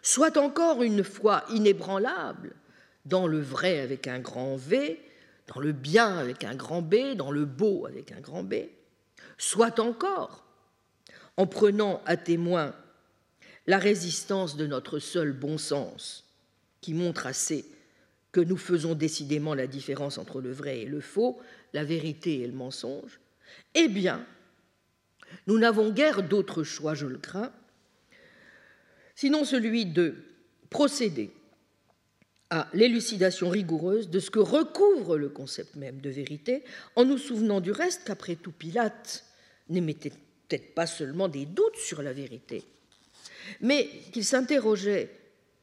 soit 0.02 0.37
encore 0.37 0.82
une 0.82 1.04
foi 1.04 1.44
inébranlable 1.50 2.54
dans 3.06 3.26
le 3.26 3.40
vrai 3.40 3.80
avec 3.80 4.06
un 4.08 4.18
grand 4.18 4.56
V, 4.56 5.00
dans 5.46 5.61
le 5.61 5.72
bien 5.72 6.16
avec 6.16 6.44
un 6.44 6.54
grand 6.54 6.83
B, 6.83 7.14
dans 7.16 7.30
le 7.30 7.44
beau 7.44 7.87
avec 7.87 8.12
un 8.12 8.20
grand 8.20 8.42
B, 8.42 8.54
soit 9.38 9.78
encore 9.78 10.44
en 11.37 11.46
prenant 11.46 12.02
à 12.07 12.16
témoin 12.16 12.74
la 13.66 13.78
résistance 13.78 14.57
de 14.57 14.66
notre 14.66 14.98
seul 14.98 15.33
bon 15.33 15.59
sens 15.59 16.24
qui 16.80 16.94
montre 16.94 17.26
assez 17.26 17.64
que 18.33 18.40
nous 18.40 18.57
faisons 18.57 18.94
décidément 18.94 19.54
la 19.54 19.66
différence 19.66 20.18
entre 20.18 20.40
le 20.40 20.50
vrai 20.50 20.80
et 20.80 20.87
le 20.87 21.00
faux, 21.00 21.40
la 21.72 21.85
vérité 21.85 22.40
et 22.40 22.46
le 22.46 22.52
mensonge, 22.52 23.20
eh 23.74 23.88
bien, 23.88 24.26
nous 25.46 25.59
n'avons 25.59 25.90
guère 25.90 26.22
d'autre 26.22 26.62
choix, 26.62 26.94
je 26.94 27.07
le 27.07 27.18
crains, 27.18 27.52
sinon 29.14 29.44
celui 29.44 29.87
de 29.87 30.16
procéder 30.68 31.30
à 32.50 32.68
l'élucidation 32.72 33.48
rigoureuse 33.48 34.11
de 34.11 34.20
ce 34.20 34.30
que 34.30 34.38
recouvre 34.38 35.16
le 35.16 35.28
concept 35.28 35.76
même 35.76 36.00
de 36.00 36.11
vérité, 36.11 36.62
en 36.96 37.04
nous 37.04 37.18
souvenant 37.18 37.61
du 37.61 37.72
reste 37.72 38.02
qu'après 38.04 38.37
tout 38.37 38.52
Pilate 38.52 39.24
n'émettait 39.68 40.11
peut-être 40.11 40.74
pas 40.74 40.87
seulement 40.87 41.28
des 41.28 41.46
doutes 41.46 41.76
sur 41.76 42.02
la 42.02 42.12
vérité, 42.12 42.64
mais 43.61 43.88
qu'il 44.12 44.24
s'interrogeait 44.24 45.11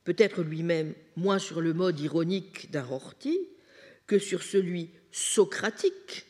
peut-être 0.04 0.41
lui-même 0.41 0.94
moins 1.15 1.39
sur 1.39 1.62
le 1.62 1.74
mode 1.74 2.00
ironique 2.00 2.72
d'un 2.72 2.84
Rorty 2.84 3.38
que 4.08 4.20
sur 4.20 4.44
celui 4.44 4.89
socratique 5.12 6.26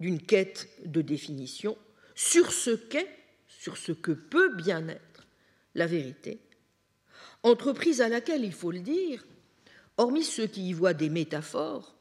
d'une 0.00 0.20
quête 0.20 0.68
de 0.84 1.02
définition, 1.02 1.76
sur 2.14 2.52
ce 2.52 2.70
qu'est, 2.70 3.08
sur 3.48 3.76
ce 3.76 3.92
que 3.92 4.12
peut 4.12 4.54
bien 4.56 4.88
être 4.88 5.26
la 5.74 5.86
vérité, 5.86 6.40
entreprise 7.42 8.00
à 8.00 8.08
laquelle, 8.08 8.44
il 8.44 8.52
faut 8.52 8.70
le 8.70 8.80
dire, 8.80 9.24
hormis 9.96 10.24
ceux 10.24 10.46
qui 10.46 10.68
y 10.68 10.72
voient 10.72 10.94
des 10.94 11.10
métaphores, 11.10 11.94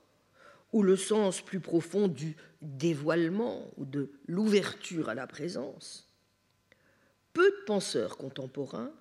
ou 0.73 0.83
le 0.83 0.95
sens 0.95 1.41
plus 1.41 1.59
profond 1.59 2.07
du 2.07 2.35
dévoilement 2.61 3.65
ou 3.77 3.85
de 3.85 4.11
l'ouverture 4.27 5.09
à 5.09 5.15
la 5.15 5.27
présence, 5.27 6.07
peu 7.33 7.49
de 7.49 7.65
penseurs 7.65 8.17
contemporains 8.17 8.91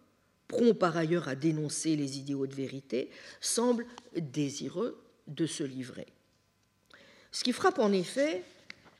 prompt 0.50 0.74
par 0.74 0.96
ailleurs 0.96 1.28
à 1.28 1.36
dénoncer 1.36 1.94
les 1.94 2.18
idéaux 2.18 2.48
de 2.48 2.54
vérité, 2.54 3.10
semble 3.40 3.86
désireux 4.16 5.00
de 5.28 5.46
se 5.46 5.62
livrer. 5.62 6.08
Ce 7.30 7.44
qui 7.44 7.52
frappe 7.52 7.78
en 7.78 7.92
effet, 7.92 8.42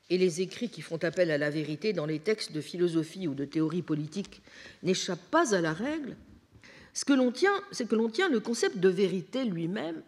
et 0.09 0.17
les 0.17 0.41
écrits 0.41 0.69
qui 0.69 0.81
font 0.81 1.01
appel 1.03 1.29
à 1.29 1.37
la 1.37 1.49
vérité 1.49 1.93
dans 1.93 2.05
les 2.05 2.19
textes 2.19 2.53
de 2.53 2.61
philosophie 2.61 3.27
ou 3.27 3.33
de 3.33 3.45
théorie 3.45 3.81
politique 3.81 4.41
n'échappent 4.83 5.29
pas 5.29 5.53
à 5.53 5.61
la 5.61 5.73
règle, 5.73 6.15
ce 6.93 7.05
que 7.05 7.13
l'on 7.13 7.31
tient, 7.31 7.53
c'est 7.71 7.87
que 7.87 7.95
l'on 7.95 8.09
tient 8.09 8.29
le 8.29 8.39
concept 8.39 8.77
de 8.77 8.89
vérité 8.89 9.45
lui-même, 9.45 10.03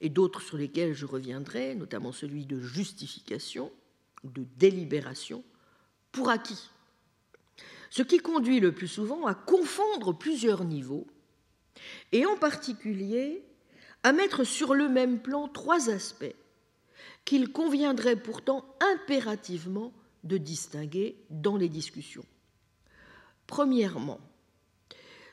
et 0.00 0.08
d'autres 0.08 0.42
sur 0.42 0.56
lesquels 0.56 0.94
je 0.94 1.06
reviendrai, 1.06 1.74
notamment 1.74 2.12
celui 2.12 2.44
de 2.44 2.60
justification, 2.60 3.72
de 4.24 4.44
délibération, 4.56 5.42
pour 6.12 6.30
acquis 6.30 6.70
ce 7.90 8.02
qui 8.02 8.18
conduit 8.18 8.60
le 8.60 8.72
plus 8.72 8.88
souvent 8.88 9.26
à 9.26 9.34
confondre 9.34 10.12
plusieurs 10.12 10.64
niveaux, 10.64 11.06
et 12.12 12.26
en 12.26 12.36
particulier 12.36 13.44
à 14.02 14.12
mettre 14.12 14.44
sur 14.44 14.74
le 14.74 14.88
même 14.88 15.20
plan 15.20 15.48
trois 15.48 15.90
aspects 15.90 16.34
qu'il 17.24 17.52
conviendrait 17.52 18.16
pourtant 18.16 18.64
impérativement 18.80 19.92
de 20.24 20.38
distinguer 20.38 21.16
dans 21.30 21.56
les 21.56 21.68
discussions. 21.68 22.24
Premièrement, 23.46 24.20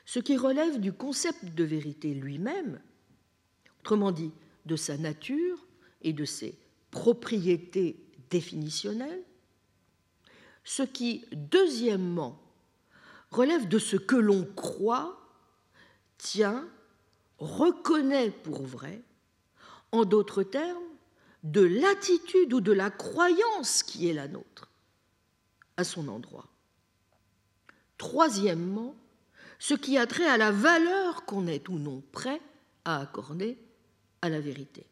ce 0.04 0.18
qui 0.18 0.36
relève 0.36 0.80
du 0.80 0.92
concept 0.92 1.44
de 1.44 1.64
vérité 1.64 2.14
lui-même, 2.14 2.80
autrement 3.80 4.12
dit 4.12 4.32
de 4.66 4.76
sa 4.76 4.96
nature 4.96 5.66
et 6.02 6.12
de 6.12 6.24
ses 6.24 6.58
propriétés 6.90 7.96
définitionnelles, 8.30 9.22
ce 10.64 10.82
qui, 10.82 11.24
deuxièmement, 11.32 12.40
relève 13.30 13.68
de 13.68 13.78
ce 13.78 13.96
que 13.96 14.16
l'on 14.16 14.44
croit, 14.54 15.20
tient, 16.18 16.68
reconnaît 17.38 18.30
pour 18.30 18.62
vrai, 18.62 19.02
en 19.92 20.04
d'autres 20.04 20.42
termes, 20.42 20.82
de 21.42 21.60
l'attitude 21.60 22.52
ou 22.54 22.60
de 22.60 22.72
la 22.72 22.90
croyance 22.90 23.82
qui 23.82 24.08
est 24.08 24.14
la 24.14 24.28
nôtre 24.28 24.70
à 25.76 25.84
son 25.84 26.08
endroit. 26.08 26.48
Troisièmement, 27.98 28.94
ce 29.66 29.72
qui 29.72 29.96
a 29.96 30.06
trait 30.06 30.28
à 30.28 30.36
la 30.36 30.50
valeur 30.50 31.24
qu'on 31.24 31.46
est 31.46 31.70
ou 31.70 31.78
non 31.78 32.02
prêt 32.12 32.38
à 32.84 33.00
accorder 33.00 33.56
à 34.20 34.28
la 34.28 34.38
vérité. 34.38 34.84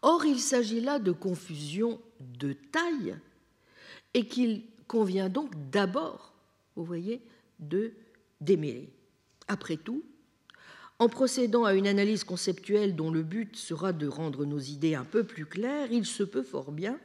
Or, 0.00 0.24
il 0.24 0.40
s'agit 0.40 0.80
là 0.80 0.98
de 0.98 1.12
confusion 1.12 2.00
de 2.18 2.54
taille 2.54 3.14
et 4.14 4.26
qu'il 4.26 4.62
convient 4.88 5.28
donc 5.28 5.50
d'abord, 5.70 6.32
vous 6.76 6.84
voyez, 6.86 7.20
de 7.58 7.92
démêler. 8.40 8.88
Après 9.48 9.76
tout, 9.76 10.02
en 10.98 11.10
procédant 11.10 11.66
à 11.66 11.74
une 11.74 11.86
analyse 11.86 12.24
conceptuelle 12.24 12.96
dont 12.96 13.10
le 13.10 13.22
but 13.22 13.54
sera 13.54 13.92
de 13.92 14.06
rendre 14.08 14.46
nos 14.46 14.60
idées 14.60 14.94
un 14.94 15.04
peu 15.04 15.24
plus 15.24 15.44
claires, 15.44 15.92
il 15.92 16.06
se 16.06 16.22
peut 16.22 16.42
fort 16.42 16.72
bien, 16.72 16.98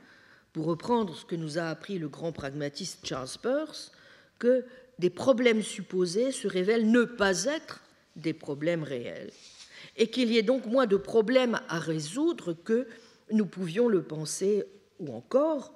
pour 0.54 0.64
reprendre 0.64 1.14
ce 1.14 1.26
que 1.26 1.36
nous 1.36 1.58
a 1.58 1.64
appris 1.64 2.00
le 2.00 2.08
grand 2.08 2.32
pragmatiste 2.32 3.06
Charles 3.06 3.38
Peirce, 3.42 3.92
que 4.40 4.66
des 5.02 5.10
problèmes 5.10 5.64
supposés 5.64 6.32
se 6.32 6.48
révèlent 6.48 6.92
ne 6.92 7.06
pas 7.06 7.46
être 7.46 7.82
des 8.16 8.34
problèmes 8.34 8.84
réels, 8.84 9.32
et 9.98 10.12
qu'il 10.12 10.32
y 10.32 10.38
ait 10.38 10.44
donc 10.44 10.68
moins 10.68 10.86
de 10.86 10.96
problèmes 10.96 11.60
à 11.70 11.80
résoudre 11.80 12.54
que 12.54 12.88
nous 13.32 13.48
pouvions 13.48 13.88
le 13.88 14.04
penser, 14.04 14.64
ou 15.00 15.12
encore 15.12 15.74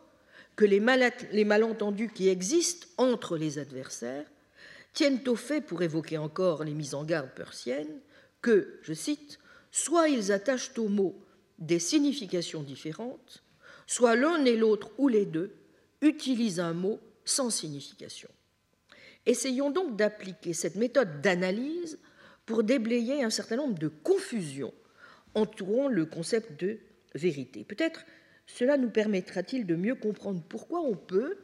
que 0.55 0.63
les, 0.63 0.79
malentendus 0.79 2.11
qui 2.13 2.29
existent 2.29 2.85
entre 2.97 3.35
les 3.35 3.57
adversaires 3.57 4.27
tiennent 4.93 5.27
au 5.27 5.35
fait, 5.35 5.61
pour 5.61 5.81
évoquer 5.81 6.19
encore 6.19 6.63
les 6.63 6.75
mises 6.75 6.93
en 6.93 7.03
garde 7.03 7.31
persiennes, 7.31 7.99
que, 8.43 8.77
je 8.83 8.93
cite, 8.93 9.39
soit 9.71 10.07
ils 10.07 10.31
attachent 10.31 10.77
aux 10.77 10.87
mots 10.87 11.19
des 11.57 11.79
significations 11.79 12.61
différentes, 12.61 13.43
soit 13.87 14.15
l'un 14.15 14.45
et 14.45 14.55
l'autre 14.55 14.91
ou 14.99 15.07
les 15.07 15.25
deux 15.25 15.51
utilisent 16.03 16.59
un 16.59 16.73
mot 16.73 16.99
sans 17.25 17.49
signification. 17.49 18.29
Essayons 19.25 19.71
donc 19.71 19.95
d'appliquer 19.95 20.53
cette 20.53 20.75
méthode 20.75 21.21
d'analyse 21.21 21.97
pour 22.45 22.63
déblayer 22.63 23.23
un 23.23 23.29
certain 23.29 23.55
nombre 23.55 23.79
de 23.79 23.87
confusions 23.87 24.73
entourant 25.33 25.87
le 25.87 26.05
concept 26.05 26.59
de 26.59 26.77
vérité. 27.15 27.63
Peut-être 27.63 28.05
cela 28.45 28.77
nous 28.77 28.89
permettra-t-il 28.89 29.65
de 29.65 29.75
mieux 29.75 29.95
comprendre 29.95 30.41
pourquoi 30.47 30.81
on 30.81 30.95
peut 30.95 31.37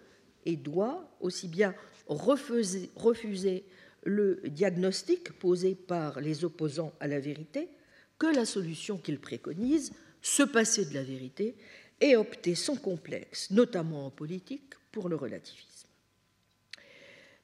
et 0.46 0.56
doit 0.56 1.10
aussi 1.20 1.48
bien 1.48 1.74
refuser, 2.08 3.64
le 4.04 4.42
diagnostic 4.46 5.32
posé 5.34 5.76
par 5.76 6.22
les 6.22 6.44
opposants 6.44 6.94
à 7.00 7.08
la 7.08 7.20
vérité 7.20 7.70
que 8.18 8.28
la 8.28 8.46
solution 8.46 8.98
qu'ils 8.98 9.20
préconisent, 9.20 9.94
se 10.22 10.44
passer 10.44 10.86
de 10.86 10.94
la 10.94 11.04
vérité 11.04 11.56
et 12.00 12.16
opter 12.16 12.56
sans 12.56 12.76
complexe, 12.76 13.52
notamment 13.52 14.08
en 14.08 14.10
politique, 14.10 14.74
pour 14.92 15.08
le 15.08 15.16
relativisme. 15.16 15.71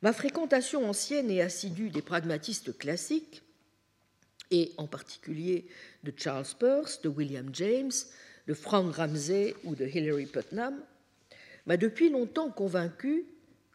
Ma 0.02 0.14
fréquentation 0.14 0.88
ancienne 0.88 1.32
et 1.32 1.42
assidue 1.42 1.90
des 1.90 2.02
pragmatistes 2.02 2.78
classiques, 2.78 3.42
et 4.52 4.72
en 4.78 4.88
particulier 4.88 5.68
de 6.04 6.14
Charles 6.16 6.46
Peirce, 6.60 7.02
de 7.02 7.10
William 7.10 7.50
James, 7.54 7.92
de 8.48 8.54
Frank 8.54 8.96
Ramsey 8.96 9.56
ou 9.64 9.76
de 9.76 9.86
Hilary 9.86 10.26
Putnam, 10.26 10.82
m'a 11.66 11.78
depuis 11.78 12.10
longtemps 12.10 12.50
convaincu, 12.50 13.26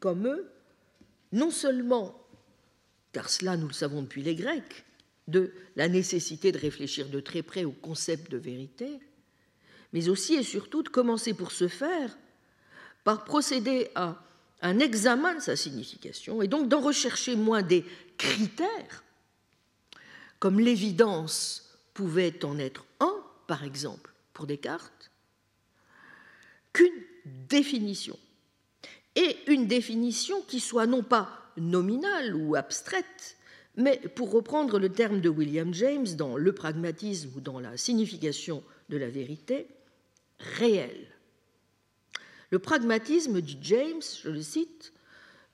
comme 0.00 0.26
eux, 0.26 0.50
non 1.32 1.50
seulement, 1.50 2.18
car 3.12 3.28
cela 3.28 3.56
nous 3.56 3.68
le 3.68 3.74
savons 3.74 4.02
depuis 4.02 4.22
les 4.22 4.34
Grecs, 4.34 4.84
de 5.28 5.52
la 5.76 5.88
nécessité 5.88 6.52
de 6.52 6.58
réfléchir 6.58 7.08
de 7.08 7.20
très 7.20 7.42
près 7.42 7.64
au 7.64 7.72
concept 7.72 8.30
de 8.30 8.38
vérité, 8.38 9.00
mais 9.92 10.08
aussi 10.08 10.34
et 10.34 10.42
surtout 10.42 10.82
de 10.82 10.88
commencer 10.88 11.34
pour 11.34 11.52
ce 11.52 11.68
faire 11.68 12.16
par 13.04 13.24
procéder 13.24 13.90
à 13.94 14.24
un 14.62 14.78
examen 14.78 15.34
de 15.34 15.40
sa 15.40 15.56
signification 15.56 16.40
et 16.40 16.48
donc 16.48 16.68
d'en 16.68 16.80
rechercher 16.80 17.36
moins 17.36 17.62
des 17.62 17.84
critères, 18.16 19.04
comme 20.38 20.60
l'évidence 20.60 21.78
pouvait 21.94 22.44
en 22.44 22.58
être 22.58 22.86
un, 23.00 23.14
par 23.46 23.64
exemple, 23.64 24.12
pour 24.32 24.46
Descartes, 24.46 25.10
qu'une 26.72 27.02
définition. 27.24 28.18
Et 29.14 29.36
une 29.46 29.66
définition 29.66 30.40
qui 30.48 30.58
soit 30.58 30.86
non 30.86 31.02
pas 31.02 31.28
nominale 31.58 32.34
ou 32.34 32.54
abstraite, 32.54 33.36
mais 33.76 33.98
pour 34.14 34.30
reprendre 34.30 34.78
le 34.78 34.88
terme 34.88 35.20
de 35.20 35.28
William 35.28 35.74
James 35.74 36.06
dans 36.16 36.36
Le 36.36 36.52
pragmatisme 36.54 37.30
ou 37.36 37.40
dans 37.40 37.60
la 37.60 37.76
signification 37.76 38.62
de 38.88 38.96
la 38.96 39.08
vérité, 39.08 39.66
réelle. 40.38 41.11
Le 42.52 42.58
pragmatisme, 42.58 43.40
dit 43.40 43.56
James, 43.62 44.02
je 44.22 44.28
le 44.28 44.42
cite, 44.42 44.92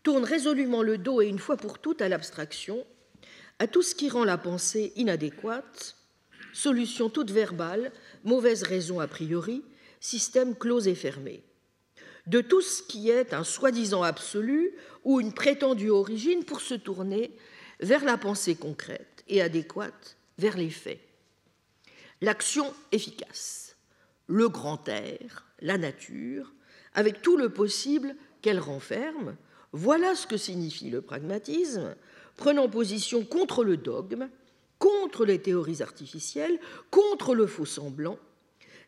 tourne 0.02 0.24
résolument 0.24 0.82
le 0.82 0.98
dos 0.98 1.20
et 1.20 1.28
une 1.28 1.38
fois 1.38 1.56
pour 1.56 1.78
toutes 1.78 2.02
à 2.02 2.08
l'abstraction, 2.08 2.84
à 3.60 3.68
tout 3.68 3.82
ce 3.82 3.94
qui 3.94 4.10
rend 4.10 4.24
la 4.24 4.36
pensée 4.36 4.92
inadéquate, 4.96 5.94
solution 6.52 7.08
toute 7.08 7.30
verbale, 7.30 7.92
mauvaise 8.24 8.64
raison 8.64 8.98
a 8.98 9.06
priori, 9.06 9.62
système 10.00 10.56
clos 10.56 10.80
et 10.80 10.96
fermé. 10.96 11.44
De 12.26 12.40
tout 12.40 12.62
ce 12.62 12.82
qui 12.82 13.10
est 13.10 13.32
un 13.32 13.44
soi-disant 13.44 14.02
absolu 14.02 14.72
ou 15.04 15.20
une 15.20 15.32
prétendue 15.32 15.90
origine 15.90 16.44
pour 16.44 16.60
se 16.60 16.74
tourner 16.74 17.30
vers 17.78 18.04
la 18.04 18.18
pensée 18.18 18.56
concrète 18.56 19.22
et 19.28 19.40
adéquate, 19.40 20.16
vers 20.36 20.56
les 20.56 20.70
faits. 20.70 21.00
L'action 22.22 22.74
efficace, 22.90 23.76
le 24.26 24.48
grand 24.48 24.88
air, 24.88 25.46
la 25.60 25.78
nature, 25.78 26.52
avec 26.98 27.22
tout 27.22 27.36
le 27.36 27.48
possible 27.48 28.16
qu'elle 28.42 28.58
renferme, 28.58 29.36
voilà 29.70 30.16
ce 30.16 30.26
que 30.26 30.36
signifie 30.36 30.90
le 30.90 31.00
pragmatisme, 31.00 31.94
prenant 32.36 32.68
position 32.68 33.24
contre 33.24 33.62
le 33.62 33.76
dogme, 33.76 34.28
contre 34.80 35.24
les 35.24 35.40
théories 35.40 35.80
artificielles, 35.80 36.58
contre 36.90 37.36
le 37.36 37.46
faux 37.46 37.66
semblant, 37.66 38.18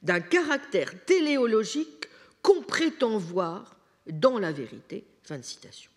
d'un 0.03 0.18
caractère 0.18 1.05
téléologique 1.05 2.09
qu'on 2.42 2.62
prétend 2.62 3.16
voir 3.16 3.77
dans 4.09 4.40
la 4.40 4.51
vérité. 4.51 5.05
Fin 5.23 5.38
de 5.38 5.44
citation. 5.44 5.92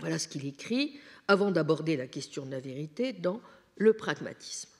Voilà 0.00 0.18
ce 0.18 0.26
qu'il 0.26 0.44
écrit 0.44 0.98
avant 1.28 1.52
d'aborder 1.52 1.96
la 1.96 2.08
question 2.08 2.44
de 2.44 2.50
la 2.50 2.58
vérité 2.58 3.12
dans 3.12 3.40
le 3.76 3.92
pragmatisme. 3.92 4.70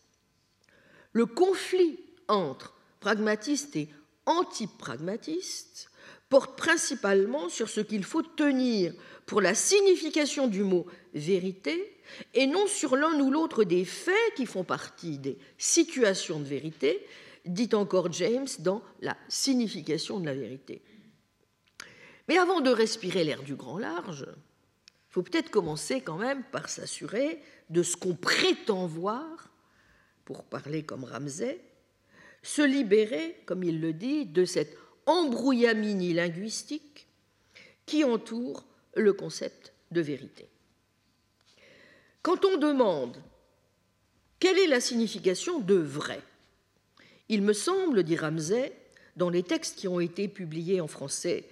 Le 1.13 1.25
conflit 1.25 2.01
entre 2.27 2.75
pragmatistes 2.99 3.77
et 3.77 3.89
antipragmatistes 4.27 5.92
porte 6.33 6.57
principalement 6.57 7.51
sur 7.51 7.69
ce 7.69 7.83
qu'il 7.83 8.05
faut 8.05 8.23
tenir 8.23 8.95
pour 9.27 9.43
la 9.43 9.55
signification 9.55 10.47
du 10.49 10.63
mot 10.63 10.87
vérité 11.13 11.95
et 12.33 12.47
non 12.47 12.67
sur 12.67 12.97
l'un 12.97 13.21
ou 13.21 13.31
l'autre 13.31 13.65
des 13.65 13.85
faits 13.85 14.35
qui 14.35 14.47
font 14.47 14.65
partie 14.65 15.19
des 15.19 15.37
situations 15.59 16.41
de 16.41 16.47
vérité, 16.47 17.07
dit 17.45 17.69
encore 17.75 18.11
James 18.15 18.49
dans 18.61 18.81
La 19.03 19.15
signification 19.29 20.21
de 20.21 20.25
la 20.25 20.33
vérité. 20.33 20.81
Mais 22.29 22.39
avant 22.39 22.63
de 22.63 22.71
respirer 22.71 23.25
l'air 23.25 23.43
du 23.43 23.55
grand 23.55 23.77
large, 23.77 24.25
il 24.27 25.13
faut 25.13 25.23
peut-être 25.23 25.51
commencer 25.51 26.01
quand 26.01 26.17
même 26.17 26.45
par 26.45 26.71
s'assurer 26.71 27.43
de 27.69 27.83
ce 27.83 27.95
qu'on 27.95 28.15
prétend 28.15 28.87
voir, 28.87 29.51
pour 30.25 30.45
parler 30.45 30.83
comme 30.83 31.05
Ramsay, 31.05 31.61
se 32.43 32.63
libérer, 32.63 33.37
comme 33.45 33.65
il 33.65 33.83
le 33.83 33.93
dit, 33.93 34.25
de 34.25 34.47
cette 34.47 34.79
embrouillamini 35.07 36.13
linguistique 36.13 37.07
qui 37.87 38.05
entoure 38.05 38.65
le 38.95 39.13
concept 39.13 39.73
de 39.91 40.01
vérité. 40.01 40.49
Quand 42.23 42.45
on 42.45 42.57
demande 42.57 43.17
quelle 44.39 44.59
est 44.59 44.67
la 44.67 44.81
signification 44.81 45.61
de 45.61 45.75
vrai, 45.75 46.21
il 47.29 47.43
me 47.43 47.53
semble, 47.53 48.03
dit 48.03 48.17
Ramsay, 48.17 48.73
dans 49.17 49.31
les 49.31 49.43
textes 49.43 49.79
qui 49.79 49.89
ont 49.89 50.01
été 50.01 50.29
publiés 50.29 50.81
en 50.81 50.89
français 50.89 51.45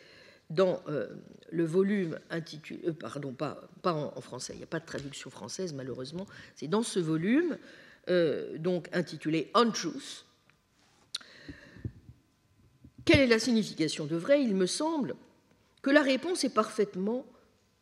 dans 0.50 0.82
euh, 0.88 1.06
le 1.50 1.64
volume 1.64 2.18
intitulé, 2.30 2.80
euh, 2.86 2.92
pardon, 2.92 3.32
pas, 3.32 3.70
en, 3.84 4.20
français, 4.20 4.54
il 4.54 4.58
n'y 4.58 4.64
a 4.64 4.66
pas 4.66 4.80
de 4.80 4.86
traduction 4.86 5.30
française 5.30 5.72
malheureusement, 5.72 6.26
c'est 6.56 6.68
dans 6.68 6.82
ce 6.82 6.98
volume, 6.98 7.56
euh, 8.08 8.58
donc 8.58 8.88
intitulé 8.92 9.50
Untruth, 9.54 10.26
Quelle 13.10 13.22
est 13.22 13.26
la 13.26 13.40
signification 13.40 14.06
de 14.06 14.14
vrai? 14.14 14.40
Il 14.40 14.54
me 14.54 14.66
semble 14.66 15.16
que 15.82 15.90
la 15.90 16.00
réponse 16.00 16.44
est 16.44 16.54
parfaitement, 16.54 17.26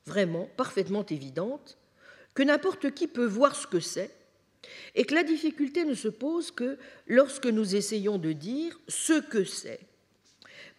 vraiment, 0.06 0.48
parfaitement 0.56 1.04
évidente, 1.04 1.76
que 2.32 2.42
n'importe 2.42 2.94
qui 2.94 3.08
peut 3.08 3.26
voir 3.26 3.54
ce 3.54 3.66
que 3.66 3.78
c'est, 3.78 4.10
et 4.94 5.04
que 5.04 5.14
la 5.14 5.24
difficulté 5.24 5.84
ne 5.84 5.92
se 5.92 6.08
pose 6.08 6.50
que 6.50 6.78
lorsque 7.06 7.44
nous 7.44 7.76
essayons 7.76 8.16
de 8.16 8.32
dire 8.32 8.80
ce 8.88 9.20
que 9.20 9.44
c'est, 9.44 9.80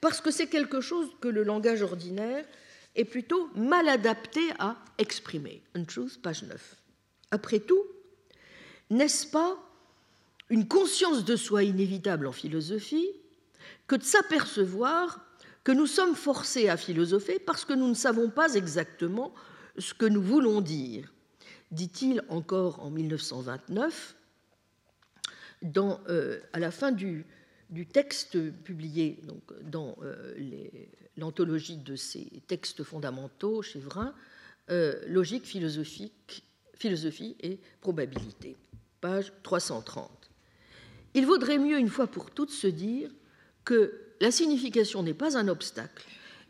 parce 0.02 0.20
que 0.20 0.32
c'est 0.32 0.48
quelque 0.48 0.82
chose 0.82 1.12
que 1.22 1.28
le 1.28 1.44
langage 1.44 1.84
ordinaire 1.84 2.44
est 2.96 3.06
plutôt 3.06 3.52
mal 3.54 3.88
adapté 3.88 4.42
à 4.58 4.78
exprimer. 4.98 5.62
Untruth, 5.76 6.20
page 6.24 6.42
9. 6.42 6.76
Après 7.30 7.60
tout, 7.60 7.86
n'est-ce 8.90 9.28
pas 9.28 9.60
une 10.50 10.68
conscience 10.68 11.24
de 11.24 11.36
soi 11.36 11.62
inévitable 11.62 12.26
en 12.26 12.32
philosophie 12.32 13.12
que 13.90 13.96
de 13.96 14.04
s'apercevoir 14.04 15.20
que 15.64 15.72
nous 15.74 15.88
sommes 15.88 16.16
forcés 16.16 16.70
à 16.70 16.78
philosopher 16.78 17.40
parce 17.40 17.66
que 17.66 17.74
nous 17.74 17.90
ne 17.90 17.96
savons 17.96 18.30
pas 18.30 18.54
exactement 18.54 19.34
ce 19.78 19.94
que 19.94 20.06
nous 20.06 20.22
voulons 20.22 20.62
dire, 20.62 21.12
dit-il 21.72 22.24
encore 22.30 22.82
en 22.84 22.92
1929, 22.92 24.16
dans, 25.64 26.00
euh, 26.08 26.40
à 26.54 26.60
la 26.60 26.72
fin 26.72 26.92
du, 26.92 27.26
texte 27.92 28.52
publié 28.64 29.20
donc, 29.24 29.42
dans 29.64 29.98
euh, 30.04 30.36
l'anthologie 31.18 31.78
de 31.78 31.96
ses 31.96 32.30
textes 32.48 32.84
fondamentaux 32.84 33.64
chez 33.64 33.80
Vrin, 33.80 34.14
euh, 34.70 35.02
Logique 35.08 35.46
philosophique, 35.46 36.44
philosophie 36.76 37.36
et 37.42 37.60
probabilité, 37.82 38.56
page 39.02 39.34
330. 39.42 40.30
Il 41.16 41.26
vaudrait 41.26 41.58
mieux 41.58 41.80
une 41.80 41.90
fois 41.90 42.06
pour 42.06 42.30
toutes 42.30 42.52
se 42.52 42.68
dire 42.68 43.10
que 43.70 43.94
la 44.20 44.32
signification 44.32 45.04
n'est 45.04 45.14
pas 45.14 45.38
un 45.38 45.48
obstacle, 45.48 46.04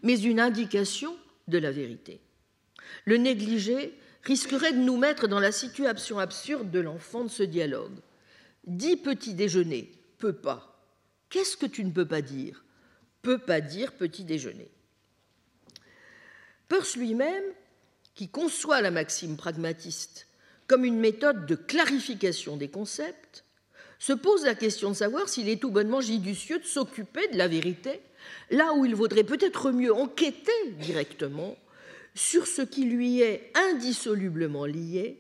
mais 0.04 0.18
une 0.22 0.40
indication 0.40 1.18
de 1.50 1.58
la 1.58 1.70
vérité. 1.70 2.22
Le 3.04 3.18
négliger 3.18 3.94
risquerait 4.24 4.72
de 4.72 4.78
nous 4.78 4.96
mettre 4.96 5.28
dans 5.28 5.42
la 5.42 5.52
situation 5.52 6.18
absurde 6.18 6.72
de 6.72 6.80
l'enfant 6.80 7.26
de 7.26 7.30
ce 7.30 7.44
dialogue. 7.44 8.00
Dix 8.66 8.96
petits 8.96 9.34
déjeuners, 9.34 9.92
peut 10.18 10.32
pas. 10.32 10.82
Qu'est-ce 11.30 11.58
que 11.58 11.66
tu 11.66 11.84
ne 11.84 11.92
peux 11.92 12.08
pas 12.08 12.22
dire? 12.22 12.64
Peut 13.22 13.38
pas 13.38 13.60
dire 13.60 13.92
petit 13.92 14.24
déjeuner. 14.24 14.72
Peirce 16.70 16.96
lui-même, 16.96 17.44
qui 18.16 18.30
conçoit 18.30 18.82
la 18.82 18.92
maxime 18.92 19.36
pragmatiste 19.36 20.26
comme 20.68 20.86
une 20.86 21.00
méthode 21.00 21.46
de 21.48 21.56
clarification 21.56 22.56
des 22.56 22.70
concepts, 22.70 23.44
se 24.00 24.14
pose 24.14 24.46
la 24.46 24.56
question 24.56 24.90
de 24.90 24.96
savoir 24.96 25.28
s'il 25.30 25.50
est 25.50 25.62
tout 25.62 25.72
bonnement 25.72 26.02
judicieux 26.02 26.60
de 26.60 26.66
s'occuper 26.66 27.28
de 27.28 27.38
la 27.38 27.48
vérité, 27.48 28.00
là 28.50 28.74
où 28.74 28.86
il 28.86 28.96
vaudrait 28.96 29.24
peut-être 29.24 29.72
mieux 29.72 29.94
enquêter 29.94 30.72
directement 30.80 31.58
sur 32.16 32.48
ce 32.48 32.62
qui 32.62 32.86
lui 32.86 33.22
est 33.22 33.52
indissolublement 33.56 34.66
lié, 34.66 35.18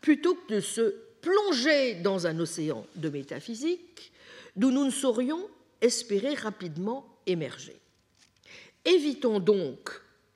plutôt 0.00 0.34
que 0.34 0.54
de 0.54 0.60
se 0.60 0.94
plonger 1.20 1.94
dans 1.94 2.26
un 2.26 2.38
océan 2.38 2.86
de 2.96 3.08
métaphysique 3.08 4.12
d'où 4.56 4.70
nous 4.70 4.84
ne 4.84 4.90
saurions 4.90 5.48
espérer 5.80 6.34
rapidement 6.34 7.06
émerger. 7.26 7.76
Évitons 8.84 9.40
donc, 9.40 9.90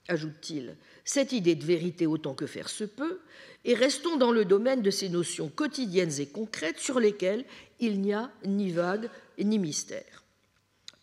ajoute-t-il, 0.08 0.76
cette 1.04 1.32
idée 1.32 1.54
de 1.54 1.64
vérité 1.64 2.06
autant 2.06 2.34
que 2.34 2.46
faire 2.46 2.68
se 2.68 2.84
peut, 2.84 3.20
et 3.64 3.74
restons 3.74 4.16
dans 4.16 4.32
le 4.32 4.44
domaine 4.44 4.82
de 4.82 4.90
ces 4.90 5.08
notions 5.08 5.48
quotidiennes 5.48 6.20
et 6.20 6.26
concrètes 6.26 6.78
sur 6.78 7.00
lesquelles 7.00 7.44
il 7.84 8.00
n'y 8.00 8.12
a 8.12 8.30
ni 8.44 8.70
vague 8.70 9.10
ni 9.38 9.58
mystère. 9.58 10.24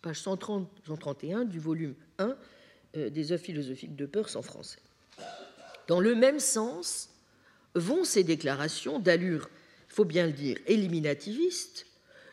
Page 0.02 0.20
131 0.20 1.46
du 1.46 1.60
volume 1.60 1.96
1 2.18 2.36
euh, 2.98 3.10
des 3.10 3.32
œuvres 3.32 3.44
philosophiques 3.44 3.96
de 3.96 4.06
Peirce 4.06 4.36
en 4.36 4.42
français. 4.42 4.80
Dans 5.88 6.00
le 6.00 6.16
même 6.16 6.40
sens 6.40 7.10
vont 7.76 8.04
ces 8.04 8.24
déclarations 8.24 9.00
d'allure, 9.00 9.50
il 9.90 9.94
faut 9.94 10.06
bien 10.06 10.26
le 10.26 10.34
dire, 10.34 10.58
éliminativiste, 10.68 11.86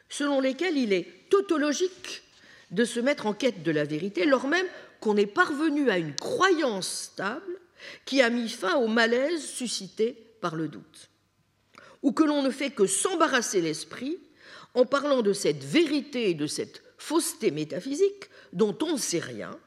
selon 0.08 0.40
lesquelles 0.40 0.76
il 0.76 0.92
est 0.92 1.28
tautologique 1.28 2.22
de 2.70 2.84
se 2.84 3.00
mettre 3.00 3.26
en 3.26 3.34
quête 3.34 3.62
de 3.62 3.70
la 3.70 3.84
vérité, 3.84 4.24
lors 4.24 4.46
même 4.46 4.66
qu'on 5.00 5.16
est 5.16 5.26
parvenu 5.26 5.90
à 5.90 5.98
une 5.98 6.14
croyance 6.14 6.88
stable 6.88 7.60
qui 8.04 8.22
a 8.22 8.30
mis 8.30 8.48
fin 8.48 8.76
au 8.76 8.88
malaise 8.88 9.44
suscité 9.44 10.16
par 10.40 10.56
le 10.56 10.68
doute, 10.68 11.10
ou 12.02 12.12
que 12.12 12.24
l'on 12.24 12.42
ne 12.42 12.50
fait 12.50 12.70
que 12.70 12.86
s'embarrasser 12.86 13.60
l'esprit 13.60 14.18
en 14.78 14.86
parlant 14.86 15.22
de 15.22 15.32
cette 15.32 15.64
vérité 15.64 16.30
et 16.30 16.34
de 16.34 16.46
cette 16.46 16.82
fausseté 16.98 17.50
métaphysique 17.50 18.30
dont 18.52 18.76
on 18.82 18.92
ne 18.92 18.98
sait 18.98 19.18
rien, 19.18 19.58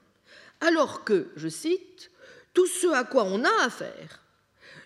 alors 0.61 1.03
que, 1.03 1.31
je 1.35 1.47
cite, 1.47 2.11
tout 2.53 2.67
ce 2.67 2.87
à 2.87 3.03
quoi 3.03 3.23
on 3.25 3.43
a 3.43 3.63
affaire, 3.63 4.23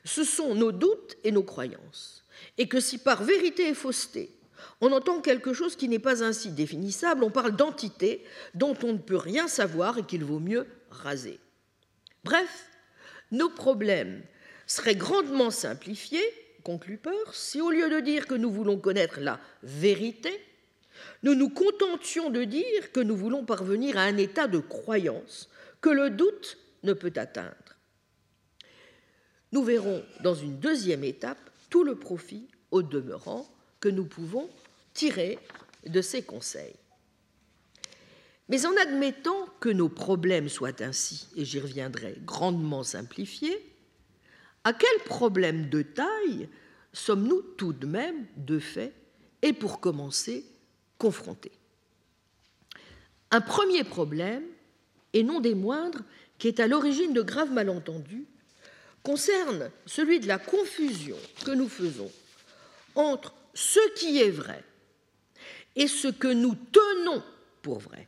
ce 0.03 0.23
sont 0.23 0.55
nos 0.55 0.71
doutes 0.71 1.17
et 1.23 1.31
nos 1.31 1.43
croyances, 1.43 2.23
et 2.57 2.67
que 2.67 2.79
si 2.79 2.97
par 2.97 3.23
vérité 3.23 3.67
et 3.67 3.73
fausseté 3.73 4.31
on 4.81 4.91
entend 4.91 5.21
quelque 5.21 5.53
chose 5.53 5.75
qui 5.75 5.87
n'est 5.87 5.99
pas 5.99 6.23
ainsi 6.23 6.49
définissable, 6.49 7.23
on 7.23 7.29
parle 7.29 7.55
d'entité 7.55 8.25
dont 8.53 8.75
on 8.83 8.93
ne 8.93 8.97
peut 8.97 9.17
rien 9.17 9.47
savoir 9.47 9.97
et 9.97 10.03
qu'il 10.03 10.23
vaut 10.23 10.39
mieux 10.39 10.67
raser. 10.89 11.39
Bref, 12.23 12.67
nos 13.31 13.49
problèmes 13.49 14.21
seraient 14.65 14.95
grandement 14.95 15.51
simplifiés, 15.51 16.25
conclut 16.65 16.97
Peirce, 16.97 17.37
si 17.37 17.61
au 17.61 17.69
lieu 17.69 17.89
de 17.89 17.99
dire 17.99 18.25
que 18.25 18.33
nous 18.33 18.51
voulons 18.51 18.79
connaître 18.79 19.19
la 19.21 19.39
vérité, 19.61 20.31
nous 21.21 21.35
nous 21.35 21.49
contentions 21.49 22.31
de 22.31 22.43
dire 22.43 22.91
que 22.91 22.99
nous 22.99 23.15
voulons 23.15 23.45
parvenir 23.45 23.97
à 23.97 24.01
un 24.01 24.17
état 24.17 24.47
de 24.47 24.57
croyance 24.57 25.47
que 25.79 25.89
le 25.89 26.09
doute 26.09 26.57
ne 26.83 26.93
peut 26.93 27.13
atteindre. 27.15 27.53
Nous 29.51 29.63
verrons 29.63 30.03
dans 30.21 30.33
une 30.33 30.57
deuxième 30.59 31.03
étape 31.03 31.37
tout 31.69 31.83
le 31.83 31.95
profit, 31.95 32.47
au 32.71 32.81
demeurant, 32.81 33.47
que 33.79 33.89
nous 33.89 34.05
pouvons 34.05 34.49
tirer 34.95 35.37
de 35.85 36.01
ces 36.01 36.23
conseils. 36.23 36.75
Mais 38.49 38.65
en 38.65 38.75
admettant 38.77 39.47
que 39.59 39.69
nos 39.69 39.89
problèmes 39.89 40.49
soient 40.49 40.81
ainsi, 40.81 41.27
et 41.35 41.45
j'y 41.45 41.59
reviendrai, 41.59 42.15
grandement 42.25 42.83
simplifiés, 42.83 43.74
à 44.65 44.73
quel 44.73 44.99
problème 45.05 45.69
de 45.69 45.83
taille 45.83 46.49
sommes-nous 46.91 47.41
tout 47.55 47.71
de 47.71 47.85
même, 47.85 48.25
de 48.35 48.59
fait, 48.59 48.93
et 49.41 49.53
pour 49.53 49.79
commencer, 49.79 50.43
confrontés? 50.97 51.51
Un 53.31 53.41
premier 53.41 53.83
problème, 53.83 54.43
et 55.13 55.23
non 55.23 55.39
des 55.39 55.55
moindres, 55.55 56.01
qui 56.39 56.47
est 56.47 56.59
à 56.59 56.67
l'origine 56.67 57.13
de 57.13 57.21
graves 57.21 57.51
malentendus, 57.51 58.25
concerne 59.03 59.69
celui 59.85 60.19
de 60.19 60.27
la 60.27 60.39
confusion 60.39 61.17
que 61.45 61.51
nous 61.51 61.69
faisons 61.69 62.11
entre 62.95 63.35
ce 63.53 63.79
qui 63.95 64.19
est 64.19 64.31
vrai 64.31 64.63
et 65.75 65.87
ce 65.87 66.07
que 66.07 66.27
nous 66.27 66.55
tenons 66.55 67.23
pour 67.61 67.79
vrai. 67.79 68.07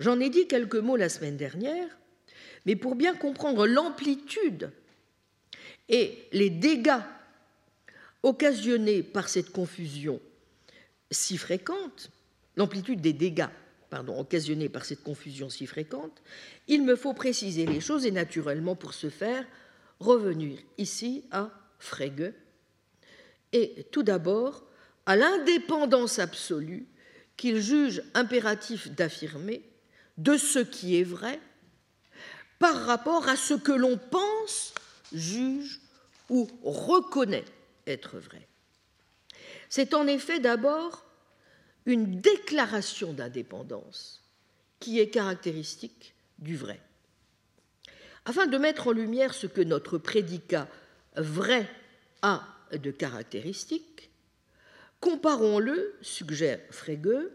J'en 0.00 0.18
ai 0.18 0.28
dit 0.28 0.48
quelques 0.48 0.76
mots 0.76 0.96
la 0.96 1.08
semaine 1.08 1.36
dernière, 1.36 1.96
mais 2.66 2.74
pour 2.74 2.96
bien 2.96 3.14
comprendre 3.14 3.66
l'amplitude 3.66 4.72
et 5.88 6.26
les 6.32 6.50
dégâts 6.50 7.00
occasionnés 8.22 9.02
par 9.02 9.28
cette 9.28 9.50
confusion 9.50 10.20
si 11.10 11.38
fréquente, 11.38 12.10
l'amplitude 12.56 13.00
des 13.00 13.12
dégâts 13.12 13.48
occasionnés 13.90 14.68
par 14.68 14.84
cette 14.84 15.02
confusion 15.02 15.48
si 15.48 15.66
fréquente, 15.66 16.22
il 16.66 16.84
me 16.84 16.96
faut 16.96 17.14
préciser 17.14 17.64
les 17.64 17.80
choses 17.80 18.04
et 18.04 18.10
naturellement 18.10 18.76
pour 18.76 18.92
ce 18.92 19.08
faire 19.08 19.46
revenir 19.98 20.58
ici 20.76 21.24
à 21.30 21.50
Frege. 21.78 22.32
Et 23.52 23.86
tout 23.90 24.02
d'abord 24.02 24.64
à 25.06 25.16
l'indépendance 25.16 26.18
absolue 26.18 26.86
qu'il 27.36 27.60
juge 27.60 28.02
impératif 28.14 28.90
d'affirmer 28.90 29.62
de 30.18 30.36
ce 30.36 30.58
qui 30.58 31.00
est 31.00 31.04
vrai 31.04 31.40
par 32.58 32.84
rapport 32.84 33.28
à 33.28 33.36
ce 33.36 33.54
que 33.54 33.72
l'on 33.72 33.96
pense, 33.96 34.74
juge 35.12 35.80
ou 36.28 36.48
reconnaît 36.62 37.44
être 37.86 38.18
vrai. 38.18 38.46
C'est 39.68 39.94
en 39.94 40.06
effet 40.06 40.40
d'abord 40.40 41.04
une 41.86 42.20
déclaration 42.20 43.12
d'indépendance 43.12 44.22
qui 44.80 45.00
est 45.00 45.08
caractéristique 45.08 46.14
du 46.38 46.56
vrai. 46.56 46.80
Afin 48.24 48.46
de 48.46 48.58
mettre 48.58 48.88
en 48.88 48.92
lumière 48.92 49.32
ce 49.32 49.46
que 49.46 49.62
notre 49.62 49.96
prédicat 49.98 50.68
vrai 51.16 51.68
a 52.22 52.46
de 52.72 52.90
caractéristique, 52.90 54.08
Comparons-le, 55.00 55.94
suggère 56.02 56.58
Frege, 56.70 57.28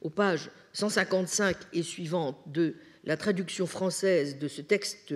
aux 0.00 0.10
pages 0.10 0.50
155 0.72 1.56
et 1.72 1.82
suivantes 1.82 2.38
de 2.46 2.74
la 3.04 3.16
traduction 3.16 3.66
française 3.66 4.38
de 4.38 4.48
ce 4.48 4.60
texte 4.60 5.14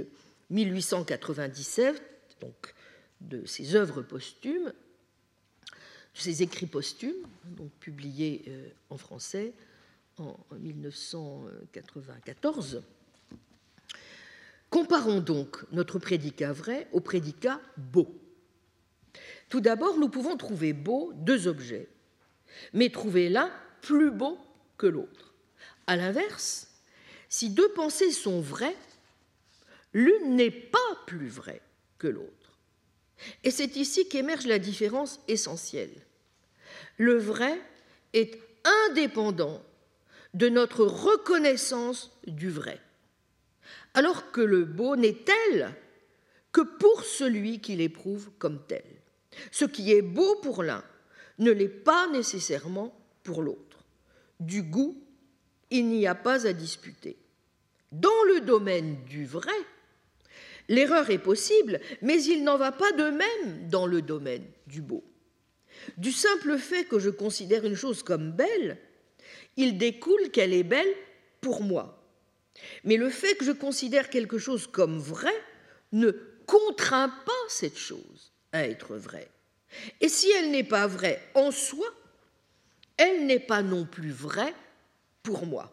1897, 0.51 2.03
donc 2.41 2.75
de 3.21 3.45
ses 3.47 3.75
œuvres 3.75 4.03
posthumes, 4.03 4.73
de 6.15 6.19
ses 6.19 6.43
écrits 6.43 6.67
posthumes, 6.67 7.27
publiés 7.81 8.45
euh, 8.49 8.69
en 8.91 8.97
français 8.97 9.53
en 10.19 10.39
1994. 10.59 12.83
Comparons 14.69 15.21
donc 15.21 15.65
notre 15.73 15.99
prédicat 15.99 16.53
vrai 16.53 16.87
au 16.93 17.01
prédicat 17.01 17.61
beau. 17.77 18.15
Tout 19.49 19.61
d'abord, 19.61 19.99
nous 19.99 20.09
pouvons 20.09 20.37
trouver 20.37 20.73
beau 20.73 21.13
deux 21.15 21.49
objets, 21.49 21.89
mais 22.73 22.91
trouver 22.91 23.29
l'un 23.29 23.51
plus 23.83 24.13
beau 24.13 24.39
que 24.77 24.87
l'autre. 24.87 25.35
A 25.87 25.97
l'inverse, 25.97 26.69
si 27.29 27.51
deux 27.51 27.69
pensées 27.73 28.13
sont 28.13 28.41
vraies, 28.41 28.77
l'une 29.93 30.37
n'est 30.37 30.51
pas 30.51 30.79
plus 31.07 31.29
vraie 31.29 31.63
que 31.99 32.07
l'autre. 32.07 32.59
Et 33.45 33.51
c'est 33.51 33.77
ici 33.77 34.09
qu'émerge 34.09 34.47
la 34.47 34.59
différence 34.59 35.21
essentielle. 35.29 35.95
Le 36.97 37.17
vrai 37.19 37.61
est 38.13 38.39
indépendant 38.89 39.63
de 40.35 40.49
notre 40.49 40.85
reconnaissance 40.85 42.19
du 42.27 42.51
vrai, 42.51 42.81
alors 43.95 44.31
que 44.31 44.41
le 44.41 44.65
beau 44.65 44.97
n'est 44.97 45.17
tel 45.25 45.75
que 46.53 46.61
pour 46.61 47.05
celui 47.05 47.61
qui 47.61 47.77
l'éprouve 47.77 48.31
comme 48.39 48.65
tel. 48.67 48.85
Ce 49.51 49.65
qui 49.65 49.93
est 49.93 50.03
beau 50.03 50.37
pour 50.37 50.63
l'un 50.63 50.85
ne 51.39 51.51
l'est 51.51 51.69
pas 51.69 52.09
nécessairement 52.09 52.95
pour 53.23 53.43
l'autre. 53.43 53.85
Du 54.41 54.63
goût, 54.63 55.03
il 55.71 55.87
n'y 55.87 56.07
a 56.07 56.15
pas 56.15 56.47
à 56.47 56.53
disputer. 56.53 57.17
Dans 57.93 58.25
le 58.35 58.41
domaine 58.41 59.03
du 59.05 59.25
vrai, 59.25 59.53
l'erreur 60.71 61.11
est 61.11 61.19
possible, 61.19 61.81
mais 62.01 62.23
il 62.23 62.45
n'en 62.45 62.57
va 62.57 62.73
pas 62.73 62.93
de 62.93 63.11
même 63.11 63.69
dans 63.69 63.87
le 63.87 64.01
domaine 64.01 64.47
du 64.67 64.81
beau. 64.81 65.05
Du 65.99 66.13
simple 66.13 66.57
fait 66.59 66.85
que 66.85 66.99
je 66.99 67.11
considère 67.11 67.67
une 67.67 67.75
chose 67.75 68.03
comme 68.03 68.33
belle, 68.33 68.79
il 69.57 69.77
découle 69.77 70.31
qu'elle 70.31 70.55
est 70.55 70.63
belle 70.63 70.95
pour 71.41 71.63
moi. 71.63 72.03
Mais 72.85 72.97
le 72.97 73.11
fait 73.11 73.35
que 73.35 73.45
je 73.45 73.53
considère 73.53 74.11
quelque 74.11 74.39
chose 74.39 74.67
comme 74.67 74.99
vrai 74.99 75.35
ne 75.93 76.13
contraint 76.47 77.09
pas 77.09 77.33
cette 77.49 77.79
chose 77.79 78.33
à 78.53 78.67
être 78.67 78.97
vraie. 78.97 79.29
Et 80.01 80.09
si 80.09 80.31
elle 80.31 80.51
n'est 80.51 80.65
pas 80.65 80.87
vraie 80.87 81.21
en 81.35 81.51
soi, 81.51 81.87
elle 82.97 83.27
n'est 83.27 83.41
pas 83.41 83.63
non 83.63 83.85
plus 83.87 84.13
vraie 84.13 84.55
pour 85.23 85.47
moi. 85.47 85.73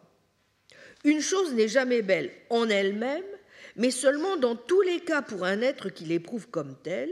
Une 1.04 1.20
chose 1.20 1.54
n'est 1.54 1.68
jamais 1.68 2.02
belle 2.02 2.32
en 2.50 2.68
elle-même, 2.68 3.24
mais 3.78 3.92
seulement 3.92 4.36
dans 4.36 4.56
tous 4.56 4.82
les 4.82 5.00
cas 5.00 5.22
pour 5.22 5.44
un 5.44 5.62
être 5.62 5.88
qui 5.88 6.04
l'éprouve 6.04 6.48
comme 6.48 6.76
tel, 6.82 7.08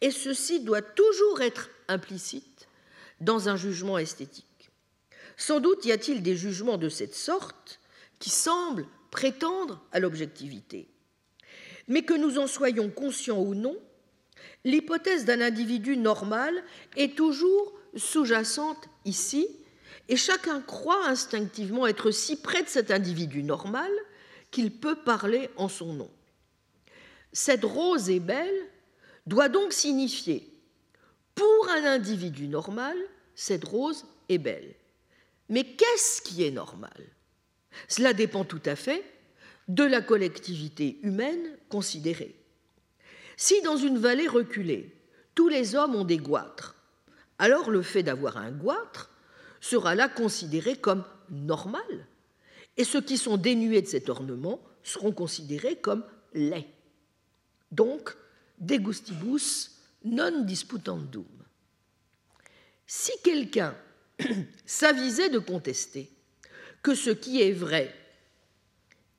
et 0.00 0.10
ceci 0.10 0.60
doit 0.60 0.82
toujours 0.82 1.40
être 1.40 1.70
implicite 1.88 2.68
dans 3.20 3.48
un 3.48 3.56
jugement 3.56 3.98
esthétique. 3.98 4.70
Sans 5.38 5.58
doute 5.58 5.84
y 5.86 5.92
a-t-il 5.92 6.22
des 6.22 6.36
jugements 6.36 6.76
de 6.76 6.90
cette 6.90 7.14
sorte 7.14 7.80
qui 8.18 8.30
semblent 8.30 8.86
prétendre 9.10 9.82
à 9.90 9.98
l'objectivité. 9.98 10.88
Mais 11.88 12.02
que 12.02 12.14
nous 12.14 12.38
en 12.38 12.46
soyons 12.46 12.90
conscients 12.90 13.40
ou 13.40 13.54
non, 13.54 13.76
l'hypothèse 14.64 15.24
d'un 15.24 15.40
individu 15.40 15.96
normal 15.96 16.62
est 16.96 17.16
toujours 17.16 17.72
sous-jacente 17.96 18.88
ici, 19.06 19.48
et 20.08 20.16
chacun 20.16 20.60
croit 20.60 21.06
instinctivement 21.06 21.86
être 21.86 22.10
si 22.10 22.36
près 22.36 22.62
de 22.62 22.68
cet 22.68 22.90
individu 22.90 23.42
normal 23.42 23.90
qu'il 24.56 24.72
peut 24.72 24.96
parler 24.96 25.50
en 25.56 25.68
son 25.68 25.92
nom. 25.92 26.10
Cette 27.30 27.62
rose 27.62 28.08
est 28.08 28.20
belle 28.20 28.56
doit 29.26 29.50
donc 29.50 29.74
signifier 29.74 30.50
pour 31.34 31.68
un 31.68 31.84
individu 31.84 32.48
normal, 32.48 32.96
cette 33.34 33.64
rose 33.64 34.06
est 34.30 34.38
belle. 34.38 34.74
Mais 35.50 35.62
qu'est-ce 35.62 36.22
qui 36.22 36.42
est 36.42 36.50
normal? 36.50 36.96
Cela 37.86 38.14
dépend 38.14 38.46
tout 38.46 38.62
à 38.64 38.76
fait 38.76 39.04
de 39.68 39.84
la 39.84 40.00
collectivité 40.00 41.00
humaine 41.02 41.58
considérée. 41.68 42.34
Si 43.36 43.60
dans 43.60 43.76
une 43.76 43.98
vallée 43.98 44.26
reculée, 44.26 44.90
tous 45.34 45.48
les 45.48 45.74
hommes 45.74 45.96
ont 45.96 46.04
des 46.06 46.16
goitres, 46.16 46.76
alors 47.38 47.70
le 47.70 47.82
fait 47.82 48.02
d'avoir 48.02 48.38
un 48.38 48.52
goitre 48.52 49.10
sera 49.60 49.94
là 49.94 50.08
considéré 50.08 50.76
comme 50.76 51.04
normal, 51.28 52.06
et 52.76 52.84
ceux 52.84 53.00
qui 53.00 53.18
sont 53.18 53.36
dénués 53.36 53.82
de 53.82 53.86
cet 53.86 54.08
ornement 54.08 54.60
seront 54.82 55.12
considérés 55.12 55.76
comme 55.76 56.04
laids. 56.34 56.68
Donc, 57.70 58.16
de 58.58 58.76
gustibus 58.76 59.72
non 60.04 60.42
disputandum. 60.42 61.26
Si 62.86 63.12
quelqu'un 63.24 63.76
s'avisait 64.66 65.30
de 65.30 65.38
contester 65.38 66.10
que 66.82 66.94
ce 66.94 67.10
qui 67.10 67.42
est 67.42 67.52
vrai 67.52 67.92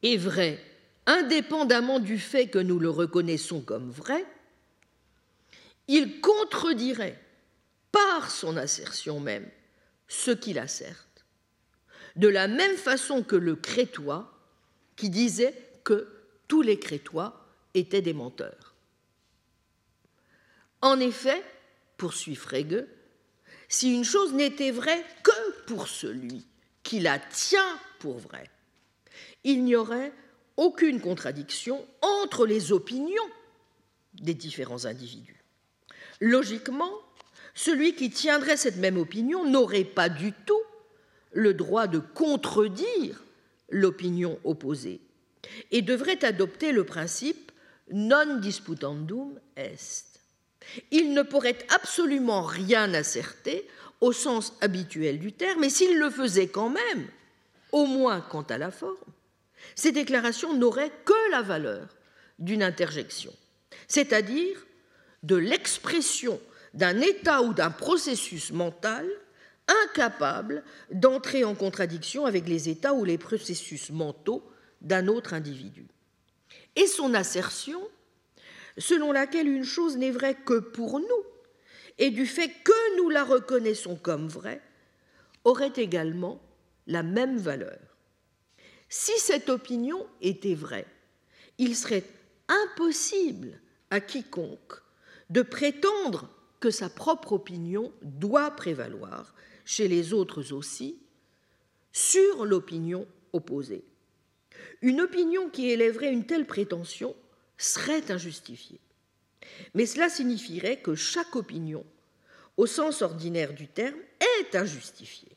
est 0.03 0.17
vrai 0.17 0.63
indépendamment 1.05 1.99
du 1.99 2.19
fait 2.19 2.47
que 2.47 2.59
nous 2.59 2.79
le 2.79 2.89
reconnaissons 2.89 3.61
comme 3.61 3.89
vrai, 3.89 4.25
il 5.87 6.21
contredirait 6.21 7.21
par 7.91 8.29
son 8.29 8.57
assertion 8.57 9.19
même 9.19 9.49
ce 10.07 10.31
qu'il 10.31 10.59
asserte, 10.59 11.06
de 12.17 12.27
la 12.27 12.47
même 12.47 12.75
façon 12.75 13.23
que 13.23 13.35
le 13.35 13.55
crétois 13.55 14.33
qui 14.95 15.09
disait 15.09 15.53
que 15.83 16.07
tous 16.47 16.61
les 16.61 16.79
crétois 16.79 17.45
étaient 17.73 18.01
des 18.01 18.13
menteurs. 18.13 18.73
En 20.81 20.99
effet, 20.99 21.43
poursuit 21.97 22.35
Frege, 22.35 22.85
si 23.69 23.93
une 23.93 24.03
chose 24.03 24.33
n'était 24.33 24.71
vraie 24.71 25.03
que 25.23 25.63
pour 25.65 25.87
celui 25.87 26.45
qui 26.83 26.99
la 26.99 27.19
tient 27.19 27.79
pour 27.99 28.17
vraie, 28.17 28.49
il 29.43 29.63
n'y 29.63 29.75
aurait 29.75 30.13
aucune 30.55 30.99
contradiction 30.99 31.85
entre 32.01 32.45
les 32.45 32.71
opinions 32.71 33.29
des 34.13 34.33
différents 34.33 34.85
individus. 34.85 35.43
Logiquement, 36.19 36.91
celui 37.53 37.93
qui 37.93 38.09
tiendrait 38.09 38.57
cette 38.57 38.77
même 38.77 38.97
opinion 38.97 39.45
n'aurait 39.45 39.83
pas 39.83 40.09
du 40.09 40.31
tout 40.45 40.61
le 41.37 41.53
droit 41.53 41.85
de 41.85 41.99
contredire 41.99 43.23
l'opinion 43.69 44.39
opposée 44.43 44.99
et 45.69 45.83
devrait 45.83 46.25
adopter 46.25 46.71
le 46.71 46.83
principe 46.83 47.51
non 47.91 48.37
disputandum 48.37 49.39
est. 49.55 50.05
Il 50.89 51.13
ne 51.13 51.21
pourrait 51.21 51.59
absolument 51.69 52.41
rien 52.41 52.91
asserter 52.95 53.67
au 54.01 54.13
sens 54.13 54.53
habituel 54.61 55.19
du 55.19 55.31
terme, 55.31 55.63
et 55.63 55.69
s'il 55.69 55.99
le 55.99 56.09
faisait 56.09 56.47
quand 56.47 56.69
même, 56.69 57.07
au 57.71 57.85
moins 57.85 58.19
quant 58.19 58.41
à 58.41 58.57
la 58.57 58.71
forme, 58.71 58.95
ces 59.75 59.91
déclarations 59.91 60.55
n'auraient 60.55 60.91
que 61.05 61.31
la 61.31 61.43
valeur 61.43 61.87
d'une 62.39 62.63
interjection, 62.63 63.33
c'est-à-dire 63.87 64.57
de 65.21 65.35
l'expression 65.35 66.41
d'un 66.73 66.99
état 66.99 67.43
ou 67.43 67.53
d'un 67.53 67.71
processus 67.71 68.51
mental 68.51 69.07
incapable 69.85 70.63
d'entrer 70.91 71.43
en 71.43 71.55
contradiction 71.55 72.25
avec 72.25 72.47
les 72.47 72.69
états 72.69 72.93
ou 72.93 73.03
les 73.03 73.17
processus 73.17 73.89
mentaux 73.89 74.43
d'un 74.81 75.07
autre 75.07 75.33
individu. 75.33 75.87
Et 76.75 76.87
son 76.87 77.13
assertion 77.13 77.81
selon 78.77 79.11
laquelle 79.11 79.47
une 79.47 79.63
chose 79.63 79.97
n'est 79.97 80.11
vraie 80.11 80.35
que 80.35 80.59
pour 80.59 80.99
nous, 80.99 81.23
et 81.97 82.11
du 82.11 82.25
fait 82.25 82.51
que 82.63 82.97
nous 82.97 83.09
la 83.09 83.23
reconnaissons 83.23 83.95
comme 83.95 84.27
vraie, 84.27 84.61
aurait 85.43 85.73
également 85.75 86.41
la 86.85 87.03
même 87.03 87.37
valeur. 87.37 87.79
Si 88.89 89.17
cette 89.17 89.49
opinion 89.49 90.05
était 90.21 90.53
vraie, 90.53 90.85
il 91.57 91.75
serait 91.75 92.05
impossible 92.47 93.59
à 93.89 93.99
quiconque 93.99 94.81
de 95.29 95.41
prétendre 95.41 96.29
que 96.59 96.69
sa 96.71 96.89
propre 96.89 97.33
opinion 97.33 97.91
doit 98.01 98.51
prévaloir, 98.51 99.33
chez 99.67 99.89
les 99.89 100.13
autres 100.13 100.53
aussi, 100.53 100.97
sur 101.91 102.45
l'opinion 102.45 103.05
opposée. 103.33 103.83
Une 104.81 105.01
opinion 105.01 105.49
qui 105.49 105.69
élèverait 105.69 106.11
une 106.11 106.25
telle 106.25 106.47
prétention 106.47 107.13
serait 107.57 108.09
injustifié. 108.09 108.79
Mais 109.73 109.85
cela 109.85 110.07
signifierait 110.07 110.77
que 110.77 110.95
chaque 110.95 111.35
opinion, 111.35 111.85
au 112.55 112.65
sens 112.65 113.01
ordinaire 113.01 113.53
du 113.53 113.67
terme, 113.67 113.99
est 114.39 114.55
injustifiée, 114.55 115.35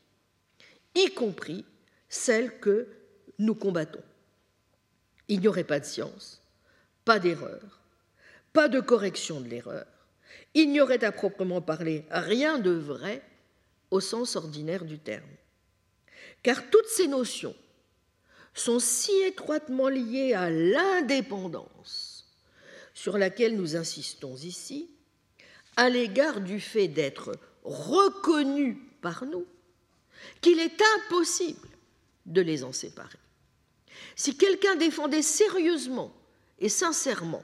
y 0.95 1.13
compris 1.13 1.65
celle 2.07 2.57
que 2.59 2.87
nous 3.37 3.53
combattons. 3.53 4.03
Il 5.27 5.41
n'y 5.41 5.49
aurait 5.49 5.65
pas 5.65 5.81
de 5.81 5.85
science, 5.85 6.41
pas 7.03 7.19
d'erreur, 7.19 7.81
pas 8.53 8.69
de 8.69 8.79
correction 8.79 9.41
de 9.41 9.49
l'erreur. 9.49 9.87
Il 10.53 10.71
n'y 10.71 10.79
aurait 10.79 11.03
à 11.03 11.11
proprement 11.11 11.61
parler 11.61 12.05
rien 12.09 12.59
de 12.59 12.71
vrai 12.71 13.21
au 13.91 13.99
sens 13.99 14.35
ordinaire 14.35 14.85
du 14.85 14.97
terme. 14.97 15.29
Car 16.43 16.69
toutes 16.69 16.87
ces 16.87 17.07
notions 17.07 17.55
sont 18.53 18.79
si 18.79 19.11
étroitement 19.23 19.89
liées 19.89 20.33
à 20.33 20.49
l'indépendance 20.49 22.25
sur 22.93 23.17
laquelle 23.17 23.55
nous 23.55 23.75
insistons 23.75 24.35
ici, 24.35 24.89
à 25.77 25.89
l'égard 25.89 26.41
du 26.41 26.59
fait 26.59 26.87
d'être 26.87 27.37
reconnu 27.63 28.77
par 29.01 29.25
nous, 29.25 29.45
qu'il 30.41 30.59
est 30.59 30.81
impossible 30.97 31.69
de 32.25 32.41
les 32.41 32.63
en 32.63 32.73
séparer. 32.73 33.17
Si 34.15 34.37
quelqu'un 34.37 34.75
défendait 34.75 35.21
sérieusement 35.21 36.13
et 36.59 36.69
sincèrement 36.69 37.43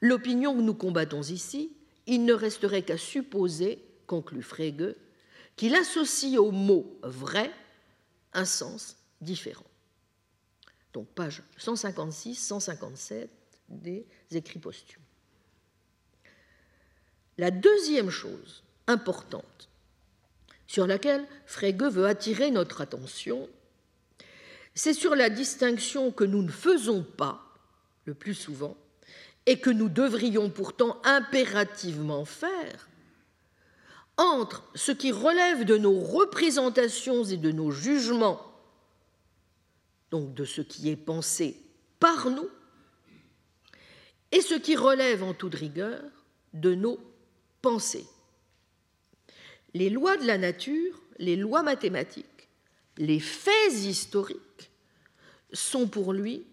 l'opinion 0.00 0.54
que 0.54 0.62
nous 0.62 0.74
combattons 0.74 1.22
ici, 1.22 1.72
il 2.06 2.24
ne 2.24 2.32
resterait 2.32 2.82
qu'à 2.82 2.98
supposer, 2.98 3.78
conclut 4.06 4.42
Frege, 4.42 4.94
qu'il 5.56 5.74
associe 5.74 6.38
au 6.38 6.50
mot 6.50 6.98
vrai 7.02 7.50
un 8.32 8.44
sens 8.44 8.96
différent. 9.20 9.64
Donc 10.92 11.06
page 11.08 11.42
156-157 11.58 13.28
des 13.68 14.06
écrits 14.32 14.58
posthumes. 14.58 15.02
La 17.38 17.50
deuxième 17.50 18.10
chose 18.10 18.62
importante 18.86 19.68
sur 20.66 20.86
laquelle 20.86 21.26
Frege 21.46 21.92
veut 21.92 22.06
attirer 22.06 22.50
notre 22.50 22.80
attention, 22.80 23.48
c'est 24.74 24.94
sur 24.94 25.14
la 25.14 25.28
distinction 25.28 26.12
que 26.12 26.24
nous 26.24 26.42
ne 26.42 26.50
faisons 26.50 27.02
pas, 27.02 27.42
le 28.04 28.14
plus 28.14 28.34
souvent, 28.34 28.76
et 29.46 29.58
que 29.58 29.70
nous 29.70 29.88
devrions 29.88 30.50
pourtant 30.50 31.00
impérativement 31.04 32.24
faire, 32.24 32.88
entre 34.22 34.62
ce 34.74 34.92
qui 34.92 35.10
relève 35.10 35.64
de 35.64 35.76
nos 35.76 35.98
représentations 35.98 37.24
et 37.24 37.36
de 37.36 37.50
nos 37.50 37.70
jugements, 37.70 38.40
donc 40.10 40.32
de 40.34 40.44
ce 40.44 40.60
qui 40.60 40.88
est 40.88 40.96
pensé 40.96 41.60
par 41.98 42.30
nous, 42.30 42.48
et 44.30 44.40
ce 44.40 44.54
qui 44.54 44.76
relève 44.76 45.22
en 45.22 45.34
toute 45.34 45.54
rigueur 45.54 46.00
de 46.54 46.74
nos 46.74 46.98
pensées. 47.60 48.06
Les 49.74 49.90
lois 49.90 50.16
de 50.16 50.26
la 50.26 50.38
nature, 50.38 51.00
les 51.18 51.36
lois 51.36 51.62
mathématiques, 51.62 52.48
les 52.98 53.20
faits 53.20 53.72
historiques 53.72 54.70
sont 55.52 55.88
pour 55.88 56.12
lui 56.12 56.46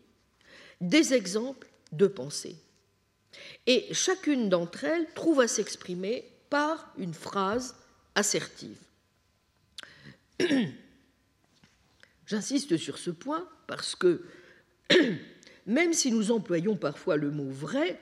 des 0.81 1.13
exemples 1.13 1.67
de 1.91 2.07
pensée. 2.07 2.55
Et 3.67 3.93
chacune 3.93 4.49
d'entre 4.49 4.85
elles 4.85 5.07
trouve 5.13 5.41
à 5.41 5.47
s'exprimer 5.47 6.25
par 6.49 6.93
une 6.97 7.13
phrase 7.13 7.75
assertive. 8.15 8.77
J'insiste 12.25 12.77
sur 12.77 12.97
ce 12.97 13.11
point 13.11 13.47
parce 13.67 13.95
que 13.95 14.23
même 15.65 15.93
si 15.93 16.11
nous 16.11 16.31
employons 16.31 16.75
parfois 16.75 17.17
le 17.17 17.31
mot 17.31 17.49
vrai 17.49 17.99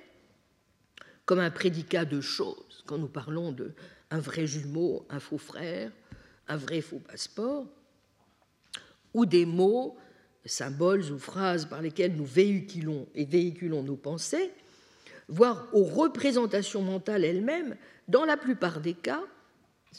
comme 1.25 1.39
un 1.39 1.51
prédicat 1.51 2.05
de 2.05 2.21
choses, 2.21 2.83
quand 2.85 2.97
nous 2.97 3.09
parlons 3.09 3.51
de 3.51 3.73
un 4.11 4.19
vrai 4.19 4.47
jumeau, 4.47 5.05
un 5.09 5.19
faux 5.19 5.37
frère, 5.37 5.91
un 6.47 6.55
vrai 6.55 6.79
faux 6.79 6.99
passeport, 6.99 7.67
ou 9.13 9.25
des 9.25 9.45
mots, 9.45 9.97
symboles 10.45 11.11
ou 11.11 11.19
phrases 11.19 11.65
par 11.65 11.81
lesquels 11.81 12.15
nous 12.15 12.25
véhiculons 12.25 13.07
et 13.15 13.25
véhiculons 13.25 13.83
nos 13.83 13.97
pensées, 13.97 14.51
voire 15.27 15.67
aux 15.73 15.83
représentations 15.83 16.81
mentales 16.81 17.25
elles-mêmes, 17.25 17.75
dans 18.07 18.25
la 18.25 18.37
plupart 18.37 18.79
des 18.79 18.93
cas, 18.93 19.23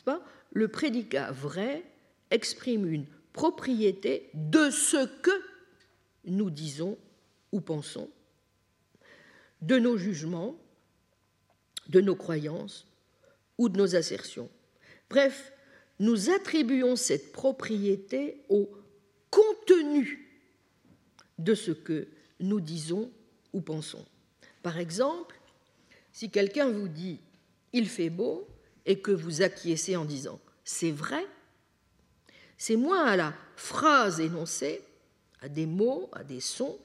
pas, 0.04 0.22
le 0.52 0.68
prédicat 0.68 1.30
vrai 1.32 1.84
exprime 2.30 2.90
une 2.90 3.06
propriété 3.32 4.30
de 4.34 4.70
ce 4.70 5.06
que 5.06 5.30
nous 6.24 6.50
disons 6.50 6.96
ou 7.52 7.60
pensons, 7.60 8.10
de 9.62 9.78
nos 9.78 9.96
jugements, 9.96 10.56
de 11.88 12.00
nos 12.00 12.16
croyances 12.16 12.86
ou 13.56 13.68
de 13.68 13.78
nos 13.78 13.96
assertions. 13.96 14.48
Bref, 15.10 15.52
nous 15.98 16.30
attribuons 16.30 16.96
cette 16.96 17.32
propriété 17.32 18.42
au 18.48 18.70
contenu 19.30 20.28
de 21.38 21.54
ce 21.54 21.72
que 21.72 22.08
nous 22.40 22.60
disons 22.60 23.10
ou 23.52 23.60
pensons. 23.60 24.04
Par 24.62 24.78
exemple, 24.78 25.38
si 26.12 26.30
quelqu'un 26.30 26.70
vous 26.70 26.88
dit 26.88 27.20
il 27.72 27.88
fait 27.88 28.10
beau 28.10 28.48
et 28.86 29.00
que 29.00 29.10
vous 29.10 29.42
acquiescez 29.42 29.96
en 29.96 30.04
disant 30.04 30.40
c'est 30.64 30.90
vrai, 30.90 31.26
c'est 32.56 32.76
moins 32.76 33.04
à 33.04 33.16
la 33.16 33.34
phrase 33.56 34.20
énoncée, 34.20 34.82
à 35.40 35.48
des 35.48 35.66
mots, 35.66 36.08
à 36.12 36.24
des 36.24 36.40
sons, 36.40 36.78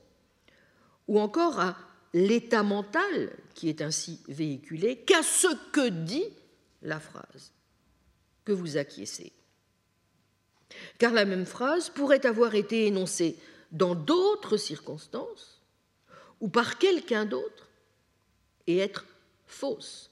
ou 1.08 1.20
encore 1.20 1.60
à 1.60 1.78
l'état 2.14 2.64
mental 2.64 3.32
qui 3.56 3.70
est 3.70 3.82
ainsi 3.82 4.20
véhiculé 4.28 4.98
qu'à 4.98 5.24
ce 5.24 5.48
que 5.72 5.90
dit 5.90 6.28
la 6.82 7.00
phrase 7.00 7.52
que 8.46 8.52
vous 8.52 8.78
acquiescez. 8.78 9.32
Car 10.98 11.14
la 11.14 11.26
même 11.26 11.46
phrase 11.46 11.90
pourrait 11.90 12.26
avoir 12.26 12.56
été 12.56 12.88
énoncée 12.88 13.38
dans 13.72 13.96
d'autres 13.96 14.58
circonstances 14.58 15.63
ou 16.44 16.50
par 16.50 16.78
quelqu'un 16.78 17.26
d'autre 17.26 17.70
et 18.68 18.78
être 18.78 19.06
fausse. 19.46 20.12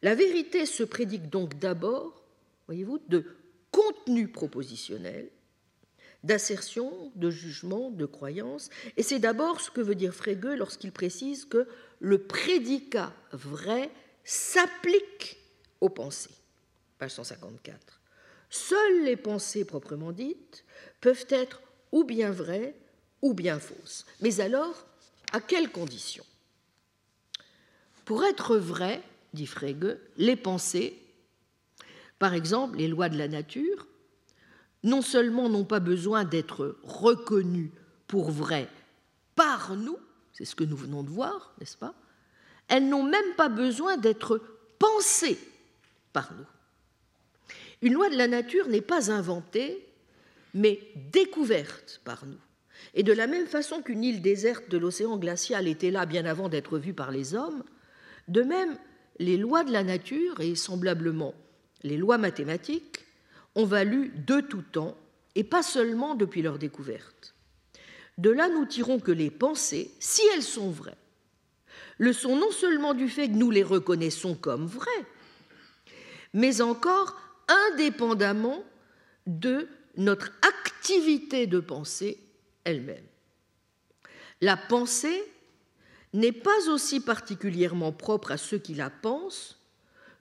La 0.00 0.14
vérité 0.14 0.64
se 0.64 0.84
prédique 0.84 1.28
donc 1.28 1.58
d'abord, 1.58 2.22
voyez-vous, 2.68 3.00
de 3.08 3.24
contenu 3.72 4.28
propositionnel, 4.28 5.28
d'assertion, 6.22 7.10
de 7.16 7.30
jugement, 7.30 7.90
de 7.90 8.06
croyance, 8.06 8.70
et 8.96 9.02
c'est 9.02 9.18
d'abord 9.18 9.60
ce 9.60 9.72
que 9.72 9.80
veut 9.80 9.96
dire 9.96 10.14
Frege 10.14 10.56
lorsqu'il 10.56 10.92
précise 10.92 11.46
que 11.46 11.66
le 11.98 12.18
prédicat 12.18 13.12
vrai 13.32 13.90
s'applique 14.22 15.36
aux 15.80 15.88
pensées. 15.88 16.30
Page 16.98 17.10
154. 17.10 18.00
Seules 18.50 19.02
les 19.02 19.16
pensées 19.16 19.64
proprement 19.64 20.12
dites 20.12 20.64
peuvent 21.00 21.26
être 21.30 21.60
ou 21.90 22.04
bien 22.04 22.30
vraies 22.30 22.76
ou 23.22 23.34
bien 23.34 23.58
fausses. 23.58 24.04
Mais 24.20 24.40
alors, 24.40 24.86
à 25.32 25.40
quelles 25.40 25.70
conditions? 25.70 26.24
Pour 28.04 28.24
être 28.24 28.56
vraies, 28.56 29.02
dit 29.32 29.46
Frege, 29.46 29.96
les 30.16 30.36
pensées, 30.36 30.96
par 32.18 32.34
exemple 32.34 32.78
les 32.78 32.88
lois 32.88 33.08
de 33.08 33.18
la 33.18 33.28
nature, 33.28 33.86
non 34.82 35.02
seulement 35.02 35.48
n'ont 35.48 35.64
pas 35.64 35.80
besoin 35.80 36.24
d'être 36.24 36.78
reconnues 36.84 37.72
pour 38.06 38.30
vraies 38.30 38.68
par 39.34 39.76
nous, 39.76 39.98
c'est 40.32 40.44
ce 40.44 40.54
que 40.54 40.64
nous 40.64 40.76
venons 40.76 41.02
de 41.02 41.10
voir, 41.10 41.54
n'est-ce 41.60 41.76
pas? 41.76 41.94
Elles 42.68 42.88
n'ont 42.88 43.04
même 43.04 43.34
pas 43.36 43.48
besoin 43.48 43.96
d'être 43.96 44.40
pensées 44.78 45.38
par 46.12 46.32
nous. 46.34 46.46
Une 47.82 47.92
loi 47.92 48.08
de 48.08 48.16
la 48.16 48.28
nature 48.28 48.66
n'est 48.68 48.80
pas 48.80 49.12
inventée, 49.12 49.86
mais 50.54 50.80
découverte 51.12 52.00
par 52.04 52.24
nous. 52.26 52.38
Et 52.94 53.02
de 53.02 53.12
la 53.12 53.26
même 53.26 53.46
façon 53.46 53.82
qu'une 53.82 54.04
île 54.04 54.22
déserte 54.22 54.68
de 54.68 54.78
l'océan 54.78 55.16
glacial 55.16 55.68
était 55.68 55.90
là 55.90 56.06
bien 56.06 56.24
avant 56.24 56.48
d'être 56.48 56.78
vue 56.78 56.94
par 56.94 57.10
les 57.10 57.34
hommes, 57.34 57.64
de 58.28 58.42
même, 58.42 58.76
les 59.18 59.36
lois 59.36 59.64
de 59.64 59.72
la 59.72 59.84
nature, 59.84 60.40
et 60.40 60.54
semblablement 60.54 61.34
les 61.82 61.96
lois 61.96 62.18
mathématiques, 62.18 63.04
ont 63.54 63.64
valu 63.64 64.12
de 64.26 64.40
tout 64.40 64.62
temps, 64.62 64.96
et 65.34 65.44
pas 65.44 65.62
seulement 65.62 66.14
depuis 66.14 66.42
leur 66.42 66.58
découverte. 66.58 67.34
De 68.18 68.30
là, 68.30 68.48
nous 68.48 68.64
tirons 68.64 68.98
que 68.98 69.12
les 69.12 69.30
pensées, 69.30 69.90
si 70.00 70.22
elles 70.34 70.42
sont 70.42 70.70
vraies, 70.70 70.96
le 71.98 72.12
sont 72.12 72.36
non 72.36 72.50
seulement 72.50 72.94
du 72.94 73.08
fait 73.08 73.28
que 73.28 73.34
nous 73.34 73.50
les 73.50 73.62
reconnaissons 73.62 74.34
comme 74.34 74.66
vrais, 74.66 75.04
mais 76.32 76.60
encore 76.60 77.16
indépendamment 77.72 78.64
de 79.26 79.68
notre 79.96 80.30
activité 80.42 81.46
de 81.46 81.60
pensée 81.60 82.18
elle-même. 82.66 83.06
La 84.42 84.56
pensée 84.56 85.24
n'est 86.12 86.32
pas 86.32 86.68
aussi 86.68 87.00
particulièrement 87.00 87.92
propre 87.92 88.32
à 88.32 88.36
ceux 88.36 88.58
qui 88.58 88.74
la 88.74 88.90
pensent 88.90 89.58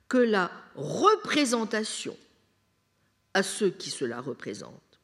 que 0.08 0.18
la 0.18 0.52
représentation 0.76 2.16
à 3.34 3.44
ceux 3.44 3.70
qui 3.70 3.90
se 3.90 4.06
la 4.06 4.22
représentent. 4.22 5.00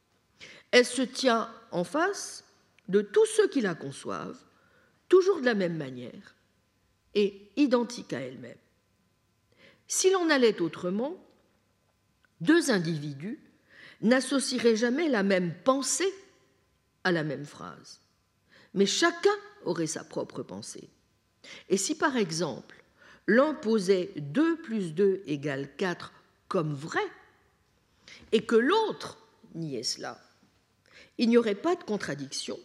Elle 0.70 0.86
se 0.86 1.02
tient 1.02 1.50
en 1.70 1.84
face 1.84 2.44
de 2.88 3.02
tous 3.02 3.26
ceux 3.26 3.48
qui 3.48 3.60
la 3.60 3.74
conçoivent, 3.74 4.42
toujours 5.08 5.40
de 5.40 5.44
la 5.44 5.54
même 5.54 5.76
manière, 5.76 6.34
et 7.14 7.50
identique 7.56 8.14
à 8.14 8.20
elle-même. 8.20 8.56
S'il 9.86 10.16
en 10.16 10.30
allait 10.30 10.62
autrement, 10.62 11.14
deux 12.40 12.70
individus 12.70 13.38
n'associeraient 14.00 14.76
jamais 14.76 15.08
la 15.08 15.22
même 15.22 15.54
pensée 15.64 16.12
à 17.04 17.12
la 17.12 17.24
même 17.24 17.44
phrase, 17.44 18.00
mais 18.74 18.86
chacun 18.86 19.30
aurait 19.64 19.86
sa 19.86 20.04
propre 20.04 20.42
pensée. 20.42 20.88
Et 21.68 21.76
si 21.76 21.94
par 21.94 22.16
exemple 22.16 22.82
l'un 23.26 23.54
posait 23.54 24.10
2 24.16 24.56
plus 24.62 24.94
2 24.94 25.22
égale 25.26 25.68
4 25.76 26.12
comme 26.48 26.74
vrai, 26.74 27.00
et 28.32 28.44
que 28.44 28.56
l'autre 28.56 29.18
niait 29.54 29.82
cela, 29.82 30.20
il 31.18 31.28
n'y 31.28 31.36
aurait 31.36 31.54
pas 31.54 31.76
de 31.76 31.84
contradiction, 31.84 32.58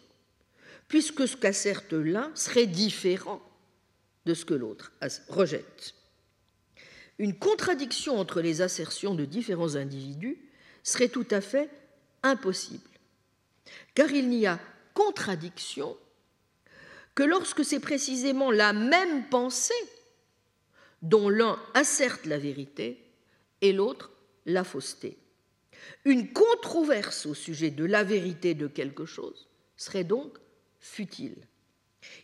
puisque 0.88 1.28
ce 1.28 1.36
qu'asserte 1.36 1.92
l'un 1.92 2.30
serait 2.34 2.66
différent 2.66 3.42
de 4.26 4.34
ce 4.34 4.44
que 4.44 4.54
l'autre 4.54 4.92
rejette. 5.28 5.94
Une 7.18 7.36
contradiction 7.36 8.18
entre 8.18 8.40
les 8.40 8.62
assertions 8.62 9.14
de 9.14 9.24
différents 9.24 9.76
individus 9.76 10.38
serait 10.82 11.08
tout 11.08 11.26
à 11.30 11.40
fait 11.40 11.70
impossible. 12.22 12.87
Car 13.94 14.10
il 14.12 14.28
n'y 14.28 14.46
a 14.46 14.58
contradiction 14.94 15.96
que 17.14 17.22
lorsque 17.22 17.64
c'est 17.64 17.80
précisément 17.80 18.50
la 18.50 18.72
même 18.72 19.28
pensée 19.28 19.74
dont 21.02 21.28
l'un 21.28 21.58
asserte 21.74 22.26
la 22.26 22.38
vérité 22.38 23.04
et 23.60 23.72
l'autre 23.72 24.10
la 24.46 24.64
fausseté. 24.64 25.18
Une 26.04 26.32
controverse 26.32 27.26
au 27.26 27.34
sujet 27.34 27.70
de 27.70 27.84
la 27.84 28.04
vérité 28.04 28.54
de 28.54 28.66
quelque 28.66 29.04
chose 29.04 29.48
serait 29.76 30.04
donc 30.04 30.38
futile. 30.80 31.36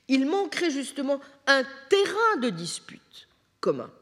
Il 0.09 0.27
manquerait 0.27 0.71
justement 0.71 1.21
un 1.47 1.65
terrain 1.89 2.37
de 2.41 2.51
dispute 2.51 3.29
commun. 3.61 3.93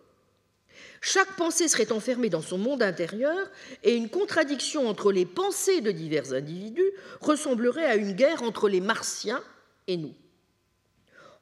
Chaque 1.05 1.35
pensée 1.35 1.67
serait 1.67 1.91
enfermée 1.91 2.31
dans 2.31 2.43
son 2.43 2.59
monde 2.59 2.81
intérieur 2.81 3.51
et 3.83 3.97
une 3.97 4.09
contradiction 4.09 4.89
entre 4.89 5.11
les 5.11 5.27
pensées 5.27 5.81
de 5.81 5.91
divers 5.91 6.33
individus 6.33 6.93
ressemblerait 7.21 7.87
à 7.87 7.97
une 7.97 8.13
guerre 8.13 8.45
entre 8.45 8.69
les 8.69 8.81
martiens 8.81 9.43
et 9.89 9.97
nous. 9.97 10.15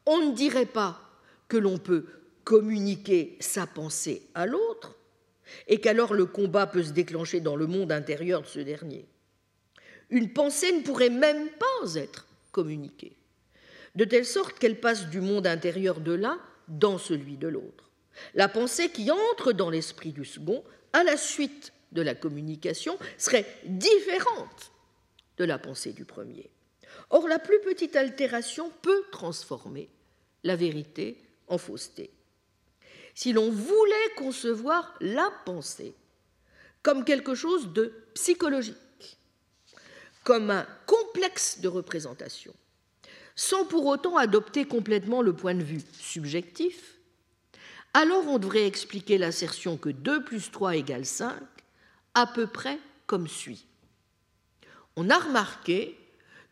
On 0.07 0.31
ne 0.31 0.35
dirait 0.35 0.65
pas 0.65 0.99
que 1.47 1.59
l'on 1.59 1.77
peut 1.77 2.07
communiquer 2.43 3.37
sa 3.39 3.67
pensée 3.67 4.23
à 4.35 4.47
l'autre 4.47 4.97
et 5.69 5.79
qu'alors 5.79 6.15
le 6.15 6.25
combat 6.25 6.67
peut 6.67 6.83
se 6.83 6.93
déclencher 6.93 7.41
dans 7.41 7.55
le 7.55 7.67
monde 7.67 7.93
intérieur 7.93 8.41
de 8.41 8.47
ce 8.47 8.61
dernier. 8.61 9.05
Une 10.09 10.33
pensée 10.33 10.73
ne 10.73 10.81
pourrait 10.81 11.11
même 11.11 11.51
pas 11.51 11.97
être 11.97 12.27
communiquée, 12.51 13.15
de 13.95 14.07
telle 14.07 14.25
sorte 14.25 14.59
qu'elle 14.59 14.81
passe 14.81 15.11
du 15.11 15.21
monde 15.21 15.47
intérieur 15.47 16.01
de 16.01 16.13
l'un 16.13 16.41
dans 16.67 16.97
celui 16.97 17.37
de 17.37 17.49
l'autre. 17.49 17.90
La 18.35 18.49
pensée 18.49 18.91
qui 18.91 19.11
entre 19.11 19.53
dans 19.53 19.71
l'esprit 19.71 20.13
du 20.13 20.25
second 20.25 20.65
à 20.93 21.03
la 21.05 21.17
suite 21.17 21.73
de 21.93 22.03
la 22.03 22.15
communication 22.15 22.99
serait 23.19 23.47
différente 23.65 24.73
de 25.37 25.45
la 25.45 25.59
pensée 25.59 25.93
du 25.93 26.05
premier. 26.05 26.51
Or, 27.11 27.27
la 27.29 27.39
plus 27.39 27.61
petite 27.61 27.97
altération 27.97 28.71
peut 28.83 29.05
transformer 29.11 29.89
la 30.45 30.57
vérité 30.57 31.21
en 31.49 31.59
fausseté. 31.59 32.11
Si 33.15 33.33
l'on 33.33 33.51
voulait 33.51 34.15
concevoir 34.17 34.95
la 35.01 35.31
pensée 35.45 35.95
comme 36.83 37.05
quelque 37.05 37.35
chose 37.35 37.73
de 37.73 37.93
psychologique, 38.15 38.77
comme 40.25 40.51
un 40.51 40.67
complexe 40.87 41.61
de 41.61 41.69
représentation, 41.69 42.55
sans 43.35 43.65
pour 43.65 43.87
autant 43.87 44.17
adopter 44.17 44.65
complètement 44.65 45.23
le 45.23 45.35
point 45.35 45.55
de 45.55 45.63
vue 45.63 45.83
subjectif, 45.99 47.00
alors 47.93 48.27
on 48.29 48.39
devrait 48.39 48.67
expliquer 48.67 49.19
l'assertion 49.19 49.77
que 49.77 49.89
2 49.89 50.25
plus 50.25 50.51
3 50.51 50.77
égale 50.77 51.07
5 51.07 51.35
à 52.15 52.27
peu 52.27 52.47
près 52.47 52.79
comme 53.07 53.27
suit. 53.27 53.67
On 54.97 55.11
a 55.11 55.19
remarqué 55.19 55.97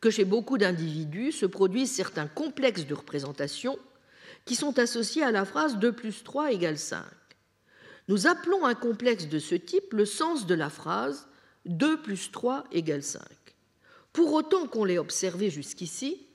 que 0.01 0.11
chez 0.11 0.25
beaucoup 0.25 0.59
d'individus 0.59 1.33
se 1.33 1.47
produisent 1.47 1.93
certains 1.93 2.27
complexes 2.27 2.87
de 2.87 2.95
représentation 2.95 3.79
qui 4.45 4.55
sont 4.55 4.79
associés 4.79 5.23
à 5.23 5.31
la 5.31 5.45
phrase 5.45 5.79
2 5.79 5.93
plus 5.93 6.25
3 6.25 6.53
égale 6.53 6.79
5. 6.79 7.05
Nous 8.09 8.27
appelons 8.27 8.65
un 8.65 8.75
complexe 8.75 9.29
de 9.29 9.39
ce 9.39 9.55
type 9.55 9.93
le 9.93 10.07
sens 10.07 10.47
de 10.47 10.55
la 10.55 10.71
phrase 10.71 11.29
2 11.67 12.01
plus 12.03 12.31
3 12.33 12.65
égale 12.73 13.03
5. 13.03 13.23
Pour 14.13 14.33
autant 14.33 14.67
qu'on 14.67 14.85
l'ait 14.85 14.99
observé 14.99 15.51
jusqu'ici, 15.51 16.27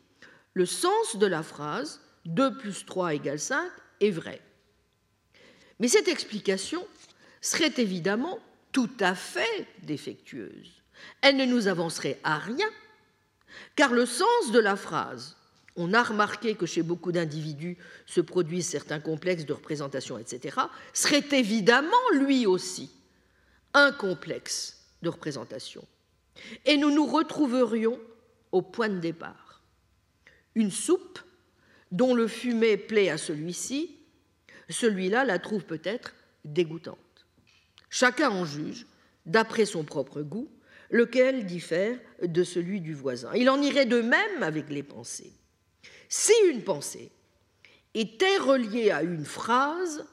le 0.54 0.66
sens 0.66 1.18
de 1.18 1.26
la 1.26 1.44
phrase 1.44 2.02
2 2.26 2.58
plus 2.58 2.86
3 2.86 3.16
égale 3.16 3.40
5 3.40 3.70
est 4.02 4.12
vrai. 4.12 4.42
Mais 5.80 5.88
cette 5.88 6.08
explication 6.08 6.86
serait 7.42 7.74
évidemment 7.78 8.40
tout 8.72 8.92
à 9.00 9.16
fait 9.16 9.68
défectueuse. 9.84 10.72
Elle 11.22 11.38
ne 11.38 11.46
nous 11.46 11.68
avancerait 11.68 12.20
à 12.24 12.38
rien 12.38 12.70
car 13.76 13.94
le 13.94 14.06
sens 14.06 14.52
de 14.52 14.60
la 14.60 14.76
phrase, 14.76 15.36
on 15.76 15.94
a 15.94 16.04
remarqué 16.04 16.56
que 16.56 16.66
chez 16.66 16.84
beaucoup 16.84 17.12
d'individus 17.12 17.78
se 18.06 18.22
produisent 18.22 18.68
certains 18.68 19.00
complexes 19.00 19.46
de 19.46 19.54
représentation, 19.54 20.18
etc., 20.18 20.58
serait 20.94 21.26
évidemment 21.32 22.10
lui 22.14 22.46
aussi 22.46 22.92
un 23.74 23.92
complexe 23.92 24.86
de 25.02 25.10
représentation. 25.10 25.84
Et 26.66 26.78
nous 26.78 26.92
nous 26.92 27.06
retrouverions 27.06 28.00
au 28.52 28.62
point 28.62 28.90
de 28.90 29.00
départ. 29.00 29.62
Une 30.56 30.72
soupe 30.72 31.20
dont 31.92 32.14
le 32.14 32.28
fumet 32.28 32.78
plaît 32.78 33.10
à 33.10 33.18
celui-ci, 33.18 33.98
celui-là 34.70 35.26
la 35.26 35.40
trouve 35.40 35.66
peut-être 35.66 36.14
dégoûtante. 36.46 36.98
Chacun 37.90 38.30
en 38.30 38.46
juge 38.46 38.86
d'après 39.26 39.66
son 39.66 39.84
propre 39.84 40.22
goût 40.22 40.50
lequel 40.90 41.46
diffère 41.46 41.98
de 42.22 42.44
celui 42.44 42.82
du 42.82 42.94
voisin. 42.94 43.32
Il 43.36 43.50
en 43.50 43.62
irait 43.62 43.86
de 43.86 44.02
même 44.02 44.44
avec 44.44 44.70
les 44.70 44.84
pensées. 44.84 45.34
Si 46.08 46.34
une 46.50 46.64
pensée 46.64 47.10
était 47.94 48.38
reliée 48.38 48.92
à 48.92 49.02
une 49.02 49.26
phrase, 49.26 50.06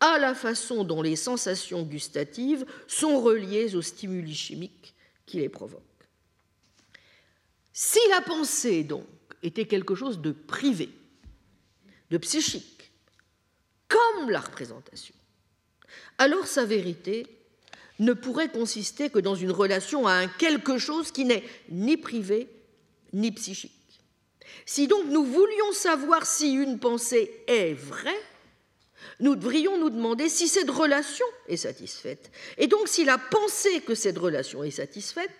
à 0.00 0.18
la 0.18 0.34
façon 0.34 0.84
dont 0.84 1.02
les 1.02 1.16
sensations 1.16 1.82
gustatives 1.82 2.66
sont 2.86 3.20
reliées 3.20 3.74
aux 3.74 3.82
stimuli 3.82 4.34
chimiques 4.34 4.94
qui 5.24 5.38
les 5.38 5.48
provoquent. 5.48 5.82
Si 7.72 7.98
la 8.10 8.20
pensée, 8.20 8.84
donc, 8.84 9.06
était 9.42 9.66
quelque 9.66 9.94
chose 9.94 10.20
de 10.20 10.32
privé, 10.32 10.88
de 12.10 12.18
psychique, 12.18 12.75
comme 13.88 14.30
la 14.30 14.40
représentation, 14.40 15.14
alors 16.18 16.46
sa 16.46 16.64
vérité 16.64 17.26
ne 17.98 18.12
pourrait 18.12 18.50
consister 18.50 19.10
que 19.10 19.18
dans 19.18 19.34
une 19.34 19.50
relation 19.50 20.06
à 20.06 20.12
un 20.12 20.28
quelque 20.28 20.78
chose 20.78 21.12
qui 21.12 21.24
n'est 21.24 21.44
ni 21.70 21.96
privé 21.96 22.48
ni 23.12 23.32
psychique. 23.32 23.72
Si 24.64 24.86
donc 24.86 25.06
nous 25.06 25.24
voulions 25.24 25.72
savoir 25.72 26.26
si 26.26 26.52
une 26.52 26.78
pensée 26.78 27.44
est 27.46 27.74
vraie, 27.74 28.22
nous 29.20 29.36
devrions 29.36 29.78
nous 29.78 29.90
demander 29.90 30.28
si 30.28 30.48
cette 30.48 30.70
relation 30.70 31.26
est 31.48 31.56
satisfaite, 31.56 32.30
et 32.58 32.66
donc 32.66 32.88
si 32.88 33.04
la 33.04 33.18
pensée 33.18 33.80
que 33.80 33.94
cette 33.94 34.18
relation 34.18 34.62
est 34.62 34.70
satisfaite 34.70 35.30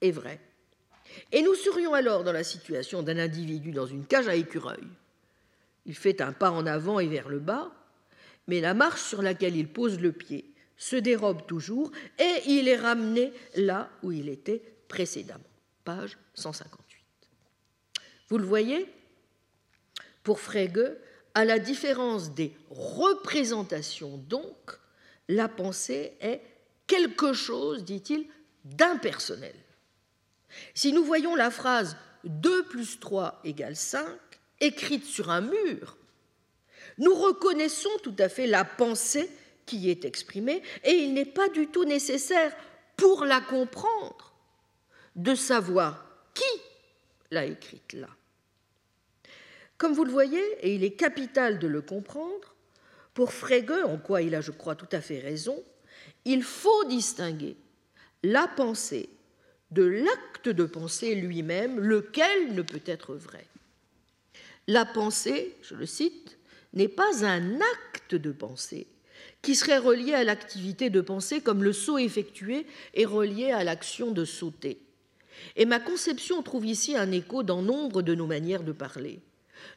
est 0.00 0.10
vraie. 0.10 0.40
Et 1.32 1.42
nous 1.42 1.54
serions 1.54 1.94
alors 1.94 2.24
dans 2.24 2.32
la 2.32 2.44
situation 2.44 3.02
d'un 3.02 3.18
individu 3.18 3.70
dans 3.70 3.86
une 3.86 4.04
cage 4.04 4.28
à 4.28 4.34
écureuil. 4.34 4.84
Il 5.86 5.94
fait 5.94 6.20
un 6.20 6.32
pas 6.32 6.50
en 6.50 6.66
avant 6.66 6.98
et 6.98 7.06
vers 7.06 7.28
le 7.28 7.38
bas, 7.38 7.72
mais 8.46 8.60
la 8.60 8.74
marche 8.74 9.02
sur 9.02 9.22
laquelle 9.22 9.56
il 9.56 9.68
pose 9.68 10.00
le 10.00 10.12
pied 10.12 10.54
se 10.76 10.96
dérobe 10.96 11.46
toujours 11.46 11.90
et 12.18 12.42
il 12.46 12.68
est 12.68 12.76
ramené 12.76 13.32
là 13.56 13.90
où 14.02 14.12
il 14.12 14.28
était 14.28 14.62
précédemment. 14.88 15.42
Page 15.84 16.18
158. 16.34 17.00
Vous 18.28 18.38
le 18.38 18.44
voyez 18.44 18.86
Pour 20.22 20.40
Frege, 20.40 20.96
à 21.34 21.44
la 21.44 21.58
différence 21.58 22.32
des 22.32 22.56
représentations 22.70 24.18
donc, 24.18 24.78
la 25.28 25.48
pensée 25.48 26.12
est 26.20 26.40
quelque 26.86 27.32
chose, 27.32 27.84
dit-il, 27.84 28.26
d'impersonnel. 28.64 29.54
Si 30.74 30.92
nous 30.92 31.04
voyons 31.04 31.34
la 31.34 31.50
phrase 31.50 31.96
2 32.24 32.64
plus 32.64 33.00
3 33.00 33.40
égale 33.44 33.76
5 33.76 34.06
écrite 34.60 35.04
sur 35.04 35.30
un 35.30 35.40
mur, 35.40 35.98
nous 36.98 37.14
reconnaissons 37.14 37.90
tout 38.02 38.14
à 38.18 38.28
fait 38.28 38.46
la 38.46 38.64
pensée 38.64 39.28
qui 39.66 39.90
est 39.90 40.04
exprimée, 40.04 40.62
et 40.84 40.92
il 40.92 41.14
n'est 41.14 41.24
pas 41.24 41.48
du 41.48 41.68
tout 41.68 41.84
nécessaire 41.84 42.54
pour 42.96 43.24
la 43.24 43.40
comprendre 43.40 44.34
de 45.16 45.34
savoir 45.34 46.06
qui 46.34 46.60
l'a 47.30 47.46
écrite 47.46 47.92
là. 47.94 48.08
Comme 49.78 49.92
vous 49.92 50.04
le 50.04 50.12
voyez, 50.12 50.42
et 50.60 50.74
il 50.74 50.84
est 50.84 50.94
capital 50.94 51.58
de 51.58 51.66
le 51.66 51.82
comprendre, 51.82 52.54
pour 53.14 53.32
Frege, 53.32 53.84
en 53.84 53.96
quoi 53.96 54.22
il 54.22 54.34
a, 54.34 54.40
je 54.40 54.50
crois, 54.50 54.74
tout 54.74 54.88
à 54.92 55.00
fait 55.00 55.20
raison, 55.20 55.62
il 56.24 56.42
faut 56.42 56.84
distinguer 56.84 57.56
la 58.22 58.48
pensée 58.48 59.08
de 59.70 59.84
l'acte 59.84 60.48
de 60.48 60.64
pensée 60.64 61.14
lui-même, 61.14 61.80
lequel 61.80 62.54
ne 62.54 62.62
peut 62.62 62.82
être 62.86 63.14
vrai. 63.14 63.46
La 64.66 64.84
pensée, 64.84 65.56
je 65.62 65.74
le 65.74 65.86
cite, 65.86 66.38
n'est 66.74 66.88
pas 66.88 67.24
un 67.24 67.60
acte 67.60 68.14
de 68.14 68.32
pensée, 68.32 68.86
qui 69.42 69.54
serait 69.54 69.78
relié 69.78 70.14
à 70.14 70.24
l'activité 70.24 70.90
de 70.90 71.00
pensée 71.00 71.40
comme 71.40 71.62
le 71.62 71.72
saut 71.72 71.98
effectué 71.98 72.66
est 72.94 73.04
relié 73.04 73.50
à 73.50 73.64
l'action 73.64 74.10
de 74.10 74.24
sauter. 74.24 74.80
Et 75.56 75.66
ma 75.66 75.80
conception 75.80 76.42
trouve 76.42 76.66
ici 76.66 76.96
un 76.96 77.10
écho 77.12 77.42
dans 77.42 77.62
nombre 77.62 78.02
de 78.02 78.14
nos 78.14 78.26
manières 78.26 78.62
de 78.62 78.72
parler. 78.72 79.20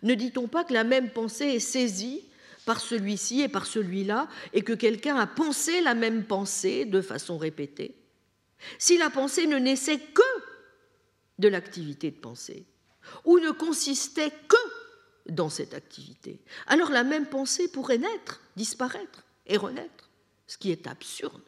Ne 0.04 0.16
dit-on 0.16 0.48
pas 0.48 0.64
que 0.64 0.74
la 0.74 0.84
même 0.84 1.10
pensée 1.10 1.46
est 1.46 1.60
saisie 1.60 2.24
par 2.66 2.82
celui-ci 2.82 3.42
et 3.42 3.48
par 3.48 3.66
celui-là, 3.66 4.28
et 4.52 4.62
que 4.62 4.74
quelqu'un 4.74 5.16
a 5.16 5.26
pensé 5.26 5.80
la 5.82 5.94
même 5.94 6.26
pensée 6.26 6.84
de 6.84 7.02
façon 7.02 7.38
répétée? 7.38 7.96
Si 8.78 8.98
la 8.98 9.10
pensée 9.10 9.48
ne 9.48 9.58
naissait 9.58 10.00
que 10.00 10.22
de 11.40 11.48
l'activité 11.48 12.12
de 12.12 12.18
pensée, 12.18 12.66
ou 13.24 13.40
ne 13.40 13.52
consistait 13.52 14.32
que 14.50 14.58
dans 15.30 15.50
cette 15.50 15.74
activité, 15.74 16.40
alors 16.68 16.90
la 16.90 17.04
même 17.04 17.28
pensée 17.28 17.68
pourrait 17.68 17.98
naître, 17.98 18.42
disparaître 18.56 19.24
et 19.46 19.58
renaître, 19.58 20.10
ce 20.48 20.58
qui 20.58 20.72
est 20.72 20.88
absurde. 20.88 21.42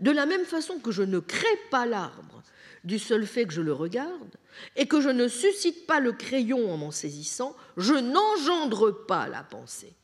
De 0.00 0.10
la 0.10 0.26
même 0.26 0.44
façon 0.44 0.78
que 0.78 0.92
je 0.92 1.02
ne 1.02 1.18
crée 1.18 1.58
pas 1.70 1.86
l'arbre 1.86 2.42
du 2.84 2.98
seul 2.98 3.26
fait 3.26 3.46
que 3.46 3.52
je 3.52 3.62
le 3.62 3.72
regarde, 3.72 4.36
et 4.76 4.86
que 4.86 5.00
je 5.00 5.08
ne 5.08 5.26
suscite 5.26 5.86
pas 5.86 6.00
le 6.00 6.12
crayon 6.12 6.72
en 6.72 6.76
m'en 6.76 6.90
saisissant, 6.90 7.56
je 7.76 7.94
n'engendre 7.94 8.92
pas 9.06 9.26
la 9.26 9.42
pensée 9.42 9.94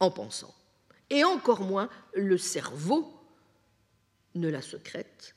en 0.00 0.10
pensant, 0.10 0.54
et 1.10 1.24
encore 1.24 1.60
moins 1.60 1.88
le 2.14 2.38
cerveau 2.38 3.12
ne 4.34 4.48
la 4.48 4.62
secrète 4.62 5.34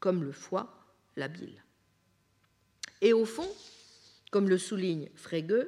comme 0.00 0.24
le 0.24 0.32
foie 0.32 0.86
la 1.16 1.28
bile. 1.28 1.62
Et 3.00 3.12
au 3.12 3.24
fond, 3.24 3.48
comme 4.30 4.48
le 4.48 4.58
souligne 4.58 5.08
Frege, 5.14 5.66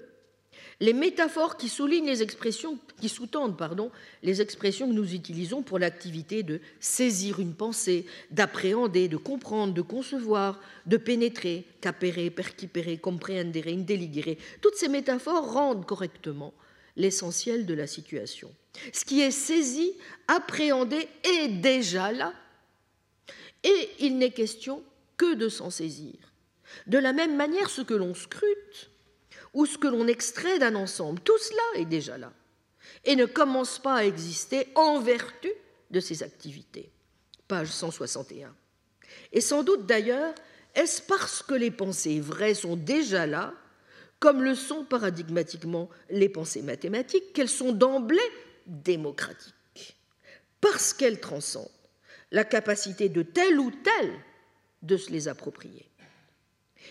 les 0.81 0.95
métaphores 0.95 1.59
qui 1.59 1.69
soulignent 1.69 2.07
les 2.07 2.23
expressions, 2.23 2.79
qui 3.01 3.11
sous-tendent 3.11 3.57
pardon, 3.57 3.91
les 4.23 4.41
expressions 4.41 4.89
que 4.89 4.95
nous 4.95 5.15
utilisons 5.15 5.63
pour 5.63 5.79
l'activité 5.79 6.43
de 6.43 6.61
saisir 6.81 7.39
une 7.39 7.55
pensée, 7.55 8.07
d'appréhender, 8.31 9.09
de 9.09 9.19
comprendre, 9.19 9.75
de 9.75 9.83
concevoir, 9.83 10.59
de 10.87 10.97
pénétrer, 10.97 11.67
capere, 11.83 12.31
percipere, 12.31 12.99
comprehendere, 13.01 13.69
intelligere, 13.69 14.39
toutes 14.63 14.77
ces 14.77 14.89
métaphores 14.89 15.53
rendent 15.53 15.85
correctement 15.85 16.55
l'essentiel 16.97 17.67
de 17.67 17.75
la 17.75 17.87
situation. 17.87 18.51
Ce 18.93 19.05
qui 19.05 19.21
est 19.21 19.31
saisi, 19.31 19.93
appréhendé 20.29 21.09
est 21.25 21.49
déjà 21.49 22.11
là, 22.11 22.33
et 23.63 23.91
il 23.99 24.17
n'est 24.17 24.31
question 24.31 24.83
que 25.19 25.35
de 25.35 25.51
s'en 25.51 25.69
saisir. 25.69 26.15
De 26.87 26.97
la 26.97 27.13
même 27.13 27.37
manière, 27.37 27.69
ce 27.69 27.83
que 27.83 27.95
l'on 27.95 28.15
scrute 28.15 28.91
ou 29.53 29.67
ce 29.67 29.79
que 29.79 29.89
l'on 29.89 30.07
extrait 30.07 30.59
d'un 30.59 30.75
ensemble, 30.75 31.21
tout 31.21 31.39
cela 31.39 31.83
est 31.83 31.87
déjà 31.87 32.19
là 32.19 32.33
et 33.05 33.17
ne 33.17 33.27
commence 33.27 33.79
pas 33.79 33.97
à 33.97 34.05
exister 34.05 34.69
en 34.75 35.01
vertu 35.01 35.51
de 35.91 36.01
ses 36.01 36.23
activités. 36.23 36.91
Page 37.49 37.69
161. 37.69 38.55
Et 39.33 39.41
sans 39.41 39.63
doute 39.63 39.87
d'ailleurs, 39.87 40.35
est-ce 40.75 41.03
parce 41.03 41.43
que 41.43 41.55
les 41.55 41.71
pensées 41.71 42.21
vraies 42.21 42.55
sont 42.55 42.77
déjà 42.77 43.27
là, 43.27 43.55
comme 44.19 44.43
le 44.43 44.55
sont 44.55 44.85
paradigmatiquement 44.85 45.89
les 46.11 46.29
pensées 46.29 46.63
mathématiques, 46.63 47.33
qu'elles 47.33 47.49
sont 47.49 47.73
d'emblée 47.73 48.19
démocratiques, 48.67 49.97
parce 50.61 50.93
qu'elles 50.93 51.21
transcendent 51.21 51.69
la 52.31 52.45
capacité 52.45 53.09
de 53.09 53.23
tel 53.23 53.59
ou 53.59 53.71
tel 53.71 54.13
de 54.83 54.97
se 54.97 55.11
les 55.11 55.27
approprier. 55.27 55.89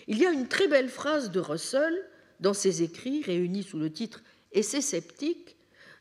Il 0.08 0.18
y 0.18 0.26
a 0.26 0.32
une 0.32 0.48
très 0.48 0.68
belle 0.68 0.90
phrase 0.90 1.32
de 1.32 1.40
Russell 1.40 2.06
dans 2.40 2.54
ses 2.54 2.84
écrits 2.84 3.22
réunis 3.22 3.64
sous 3.64 3.80
le 3.80 3.92
titre 3.92 4.22
Essai 4.52 4.82
sceptique, 4.82 5.56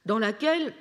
dans 0.07 0.19
laquelle, 0.19 0.75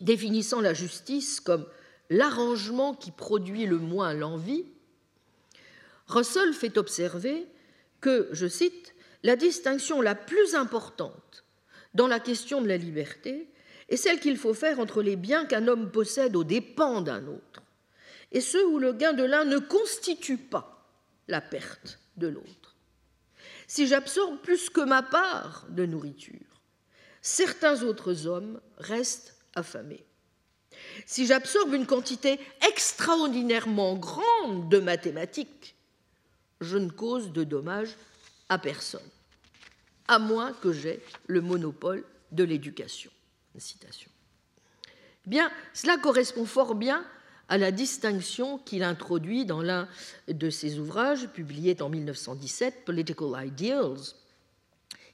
définissant 0.00 0.60
la 0.60 0.74
justice 0.74 1.40
comme 1.40 1.66
l'arrangement 2.10 2.94
qui 2.94 3.10
produit 3.10 3.66
le 3.66 3.78
moins 3.78 4.14
l'envie, 4.14 4.64
Russell 6.06 6.54
fait 6.54 6.78
observer 6.78 7.46
que, 8.00 8.28
je 8.32 8.46
cite, 8.46 8.94
la 9.22 9.36
distinction 9.36 10.00
la 10.00 10.14
plus 10.14 10.54
importante 10.54 11.44
dans 11.94 12.06
la 12.06 12.20
question 12.20 12.62
de 12.62 12.68
la 12.68 12.76
liberté 12.76 13.48
est 13.88 13.96
celle 13.96 14.20
qu'il 14.20 14.36
faut 14.36 14.54
faire 14.54 14.80
entre 14.80 15.02
les 15.02 15.16
biens 15.16 15.44
qu'un 15.44 15.66
homme 15.66 15.90
possède 15.90 16.36
aux 16.36 16.44
dépens 16.44 17.00
d'un 17.00 17.26
autre 17.26 17.62
et 18.32 18.40
ceux 18.40 18.66
où 18.66 18.78
le 18.78 18.92
gain 18.92 19.12
de 19.12 19.24
l'un 19.24 19.44
ne 19.44 19.58
constitue 19.58 20.36
pas 20.36 20.86
la 21.28 21.40
perte 21.40 21.98
de 22.16 22.28
l'autre. 22.28 22.67
Si 23.68 23.86
j'absorbe 23.86 24.38
plus 24.38 24.70
que 24.70 24.80
ma 24.80 25.02
part 25.02 25.66
de 25.68 25.84
nourriture, 25.84 26.62
certains 27.20 27.82
autres 27.82 28.26
hommes 28.26 28.60
restent 28.78 29.36
affamés. 29.54 30.04
Si 31.04 31.26
j'absorbe 31.26 31.74
une 31.74 31.86
quantité 31.86 32.40
extraordinairement 32.66 33.94
grande 33.96 34.70
de 34.70 34.78
mathématiques, 34.78 35.76
je 36.62 36.78
ne 36.78 36.90
cause 36.90 37.30
de 37.30 37.44
dommages 37.44 37.94
à 38.48 38.58
personne, 38.58 39.00
à 40.08 40.18
moins 40.18 40.54
que 40.54 40.72
j'aie 40.72 41.02
le 41.26 41.42
monopole 41.42 42.04
de 42.32 42.44
l'éducation. 42.44 43.10
Citation. 43.58 44.10
Bien, 45.26 45.50
cela 45.74 45.98
correspond 45.98 46.46
fort 46.46 46.74
bien 46.74 47.04
à 47.48 47.58
la 47.58 47.70
distinction 47.70 48.58
qu'il 48.58 48.82
introduit 48.82 49.44
dans 49.44 49.62
l'un 49.62 49.88
de 50.28 50.50
ses 50.50 50.78
ouvrages, 50.78 51.28
publié 51.28 51.80
en 51.80 51.88
1917, 51.88 52.84
Political 52.84 53.46
Ideals, 53.46 54.14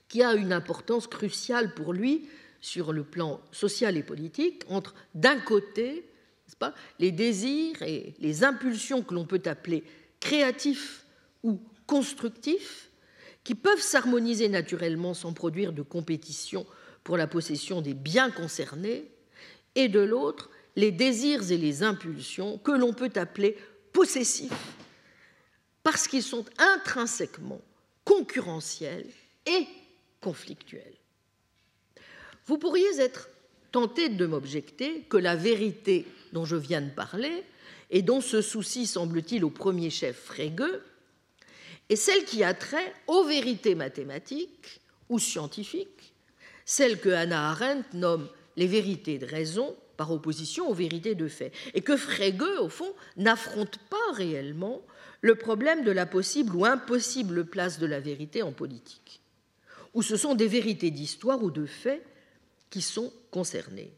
qui 0.08 0.22
a 0.22 0.34
une 0.34 0.52
importance 0.52 1.06
cruciale 1.06 1.74
pour 1.74 1.92
lui 1.92 2.28
sur 2.60 2.92
le 2.92 3.04
plan 3.04 3.40
social 3.52 3.96
et 3.96 4.02
politique, 4.02 4.64
entre 4.68 4.94
d'un 5.14 5.38
côté 5.38 6.08
les 6.98 7.12
désirs 7.12 7.82
et 7.82 8.14
les 8.20 8.44
impulsions 8.44 9.02
que 9.02 9.14
l'on 9.14 9.26
peut 9.26 9.42
appeler 9.44 9.84
créatifs 10.20 11.04
ou 11.42 11.60
constructifs, 11.86 12.90
qui 13.42 13.54
peuvent 13.54 13.80
s'harmoniser 13.80 14.48
naturellement 14.48 15.12
sans 15.12 15.34
produire 15.34 15.72
de 15.72 15.82
compétition 15.82 16.64
pour 17.02 17.18
la 17.18 17.26
possession 17.26 17.82
des 17.82 17.92
biens 17.92 18.30
concernés, 18.30 19.10
et 19.74 19.88
de 19.88 20.00
l'autre, 20.00 20.48
les 20.76 20.90
désirs 20.90 21.50
et 21.50 21.56
les 21.56 21.82
impulsions 21.82 22.58
que 22.58 22.72
l'on 22.72 22.92
peut 22.92 23.12
appeler 23.14 23.56
possessifs, 23.92 24.52
parce 25.82 26.08
qu'ils 26.08 26.22
sont 26.22 26.44
intrinsèquement 26.58 27.60
concurrentiels 28.04 29.06
et 29.46 29.66
conflictuels. 30.20 30.96
Vous 32.46 32.58
pourriez 32.58 32.98
être 32.98 33.28
tenté 33.72 34.08
de 34.08 34.26
m'objecter 34.26 35.02
que 35.02 35.16
la 35.16 35.36
vérité 35.36 36.06
dont 36.32 36.44
je 36.44 36.56
viens 36.56 36.82
de 36.82 36.90
parler, 36.90 37.44
et 37.90 38.02
dont 38.02 38.20
se 38.20 38.42
soucie, 38.42 38.86
semble-t-il, 38.86 39.44
au 39.44 39.50
premier 39.50 39.90
chef 39.90 40.16
Frege, 40.16 40.80
est 41.88 41.96
celle 41.96 42.24
qui 42.24 42.42
a 42.42 42.54
trait 42.54 42.92
aux 43.06 43.24
vérités 43.24 43.74
mathématiques 43.74 44.80
ou 45.08 45.18
scientifiques, 45.18 46.12
celles 46.64 46.98
que 46.98 47.10
Hannah 47.10 47.50
Arendt 47.50 47.86
nomme 47.92 48.28
les 48.56 48.66
vérités 48.66 49.18
de 49.18 49.26
raison 49.26 49.76
par 49.96 50.10
opposition 50.10 50.68
aux 50.68 50.74
vérités 50.74 51.14
de 51.14 51.28
fait, 51.28 51.52
et 51.74 51.80
que 51.80 51.96
Frege, 51.96 52.42
au 52.60 52.68
fond, 52.68 52.92
n'affronte 53.16 53.78
pas 53.90 54.12
réellement 54.14 54.82
le 55.20 55.34
problème 55.34 55.84
de 55.84 55.90
la 55.90 56.06
possible 56.06 56.54
ou 56.54 56.64
impossible 56.64 57.46
place 57.46 57.78
de 57.78 57.86
la 57.86 58.00
vérité 58.00 58.42
en 58.42 58.52
politique, 58.52 59.20
où 59.94 60.02
ce 60.02 60.16
sont 60.16 60.34
des 60.34 60.48
vérités 60.48 60.90
d'histoire 60.90 61.42
ou 61.42 61.50
de 61.50 61.66
fait 61.66 62.04
qui 62.70 62.82
sont 62.82 63.12
concernées. 63.30 63.92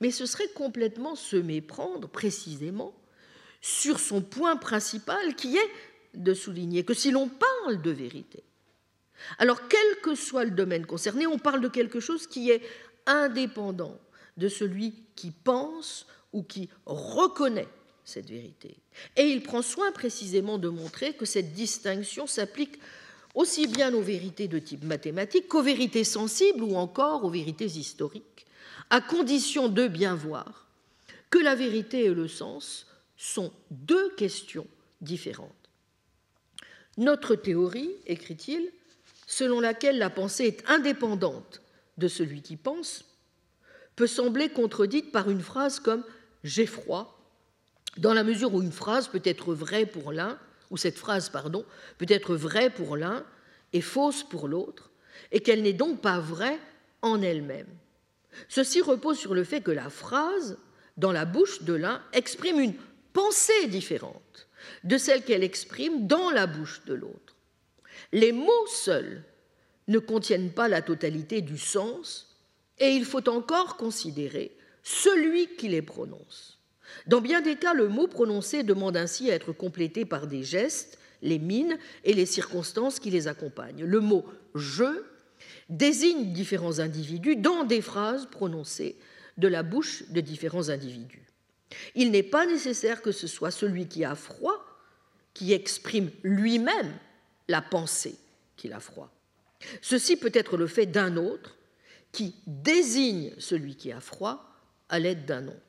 Mais 0.00 0.10
ce 0.10 0.26
serait 0.26 0.48
complètement 0.48 1.16
se 1.16 1.36
méprendre 1.36 2.08
précisément 2.08 2.94
sur 3.62 3.98
son 3.98 4.20
point 4.20 4.56
principal 4.56 5.34
qui 5.36 5.56
est 5.56 5.70
de 6.14 6.34
souligner 6.34 6.84
que 6.84 6.94
si 6.94 7.10
l'on 7.10 7.28
parle 7.28 7.80
de 7.80 7.90
vérité, 7.90 8.42
alors 9.38 9.68
quel 9.68 10.00
que 10.02 10.14
soit 10.14 10.44
le 10.44 10.50
domaine 10.50 10.86
concerné, 10.86 11.26
on 11.26 11.38
parle 11.38 11.60
de 11.60 11.68
quelque 11.68 12.00
chose 12.00 12.26
qui 12.26 12.50
est 12.50 12.62
indépendant 13.06 13.98
de 14.36 14.48
celui 14.48 14.94
qui 15.14 15.30
pense 15.30 16.06
ou 16.32 16.42
qui 16.42 16.68
reconnaît 16.84 17.68
cette 18.04 18.28
vérité. 18.28 18.76
Et 19.16 19.24
il 19.24 19.42
prend 19.42 19.62
soin 19.62 19.90
précisément 19.92 20.58
de 20.58 20.68
montrer 20.68 21.14
que 21.14 21.24
cette 21.24 21.52
distinction 21.52 22.26
s'applique 22.26 22.78
aussi 23.34 23.66
bien 23.66 23.92
aux 23.92 24.02
vérités 24.02 24.48
de 24.48 24.58
type 24.58 24.84
mathématique 24.84 25.48
qu'aux 25.48 25.62
vérités 25.62 26.04
sensibles 26.04 26.62
ou 26.62 26.76
encore 26.76 27.24
aux 27.24 27.30
vérités 27.30 27.66
historiques, 27.66 28.46
à 28.90 29.00
condition 29.00 29.68
de 29.68 29.88
bien 29.88 30.14
voir 30.14 30.66
que 31.30 31.38
la 31.38 31.54
vérité 31.54 32.04
et 32.04 32.14
le 32.14 32.28
sens 32.28 32.86
sont 33.16 33.52
deux 33.70 34.10
questions 34.14 34.66
différentes. 35.00 35.50
Notre 36.96 37.34
théorie, 37.34 37.90
écrit-il, 38.06 38.70
selon 39.26 39.60
laquelle 39.60 39.98
la 39.98 40.08
pensée 40.08 40.44
est 40.44 40.68
indépendante 40.70 41.60
de 41.98 42.08
celui 42.08 42.42
qui 42.42 42.56
pense, 42.56 43.04
peut 43.96 44.06
sembler 44.06 44.50
contredite 44.50 45.10
par 45.10 45.30
une 45.30 45.40
phrase 45.40 45.80
comme 45.80 46.04
j'ai 46.44 46.66
froid, 46.66 47.18
dans 47.96 48.12
la 48.12 48.24
mesure 48.24 48.54
où 48.54 48.62
une 48.62 48.72
phrase 48.72 49.08
peut 49.08 49.22
être 49.24 49.54
vraie 49.54 49.86
pour 49.86 50.12
l'un, 50.12 50.38
ou 50.70 50.76
cette 50.76 50.98
phrase, 50.98 51.30
pardon, 51.30 51.64
peut 51.98 52.06
être 52.08 52.36
vraie 52.36 52.70
pour 52.70 52.96
l'un 52.96 53.24
et 53.72 53.80
fausse 53.80 54.22
pour 54.22 54.48
l'autre, 54.48 54.90
et 55.32 55.40
qu'elle 55.40 55.62
n'est 55.62 55.72
donc 55.72 56.00
pas 56.00 56.18
vraie 56.18 56.58
en 57.02 57.22
elle-même. 57.22 57.68
Ceci 58.48 58.82
repose 58.82 59.18
sur 59.18 59.34
le 59.34 59.44
fait 59.44 59.62
que 59.62 59.70
la 59.70 59.88
phrase, 59.88 60.58
dans 60.96 61.12
la 61.12 61.24
bouche 61.24 61.62
de 61.62 61.72
l'un, 61.72 62.02
exprime 62.12 62.60
une 62.60 62.74
pensée 63.12 63.66
différente 63.68 64.48
de 64.84 64.98
celle 64.98 65.24
qu'elle 65.24 65.44
exprime 65.44 66.06
dans 66.06 66.30
la 66.30 66.46
bouche 66.46 66.82
de 66.84 66.94
l'autre. 66.94 67.34
Les 68.12 68.32
mots 68.32 68.66
seuls 68.66 69.22
ne 69.88 69.98
contiennent 69.98 70.52
pas 70.52 70.68
la 70.68 70.82
totalité 70.82 71.40
du 71.40 71.58
sens 71.58 72.35
et 72.78 72.90
il 72.90 73.04
faut 73.04 73.28
encore 73.28 73.76
considérer 73.76 74.56
celui 74.82 75.48
qui 75.56 75.68
les 75.68 75.82
prononce. 75.82 76.58
Dans 77.06 77.20
bien 77.20 77.40
des 77.40 77.56
cas, 77.56 77.74
le 77.74 77.88
mot 77.88 78.06
prononcé 78.06 78.62
demande 78.62 78.96
ainsi 78.96 79.30
à 79.30 79.34
être 79.34 79.52
complété 79.52 80.04
par 80.04 80.26
des 80.26 80.42
gestes, 80.42 80.98
les 81.22 81.38
mines 81.38 81.78
et 82.04 82.12
les 82.12 82.26
circonstances 82.26 83.00
qui 83.00 83.10
les 83.10 83.28
accompagnent. 83.28 83.84
Le 83.84 84.00
mot 84.00 84.24
je 84.54 85.04
désigne 85.68 86.32
différents 86.32 86.78
individus 86.78 87.36
dans 87.36 87.64
des 87.64 87.80
phrases 87.80 88.26
prononcées 88.26 88.96
de 89.36 89.48
la 89.48 89.62
bouche 89.62 90.04
de 90.10 90.20
différents 90.20 90.68
individus. 90.68 91.26
Il 91.94 92.10
n'est 92.10 92.22
pas 92.22 92.46
nécessaire 92.46 93.02
que 93.02 93.12
ce 93.12 93.26
soit 93.26 93.50
celui 93.50 93.86
qui 93.86 94.04
a 94.04 94.14
froid 94.14 94.64
qui 95.34 95.52
exprime 95.52 96.10
lui-même 96.22 96.92
la 97.48 97.60
pensée 97.60 98.16
qu'il 98.56 98.72
a 98.72 98.80
froid. 98.80 99.12
Ceci 99.82 100.16
peut 100.16 100.30
être 100.32 100.56
le 100.56 100.66
fait 100.66 100.86
d'un 100.86 101.16
autre 101.16 101.55
qui 102.16 102.34
désigne 102.46 103.34
celui 103.36 103.76
qui 103.76 103.92
a 103.92 104.00
froid 104.00 104.42
à 104.88 104.98
l'aide 104.98 105.26
d'un 105.26 105.42
nom. 105.42 105.60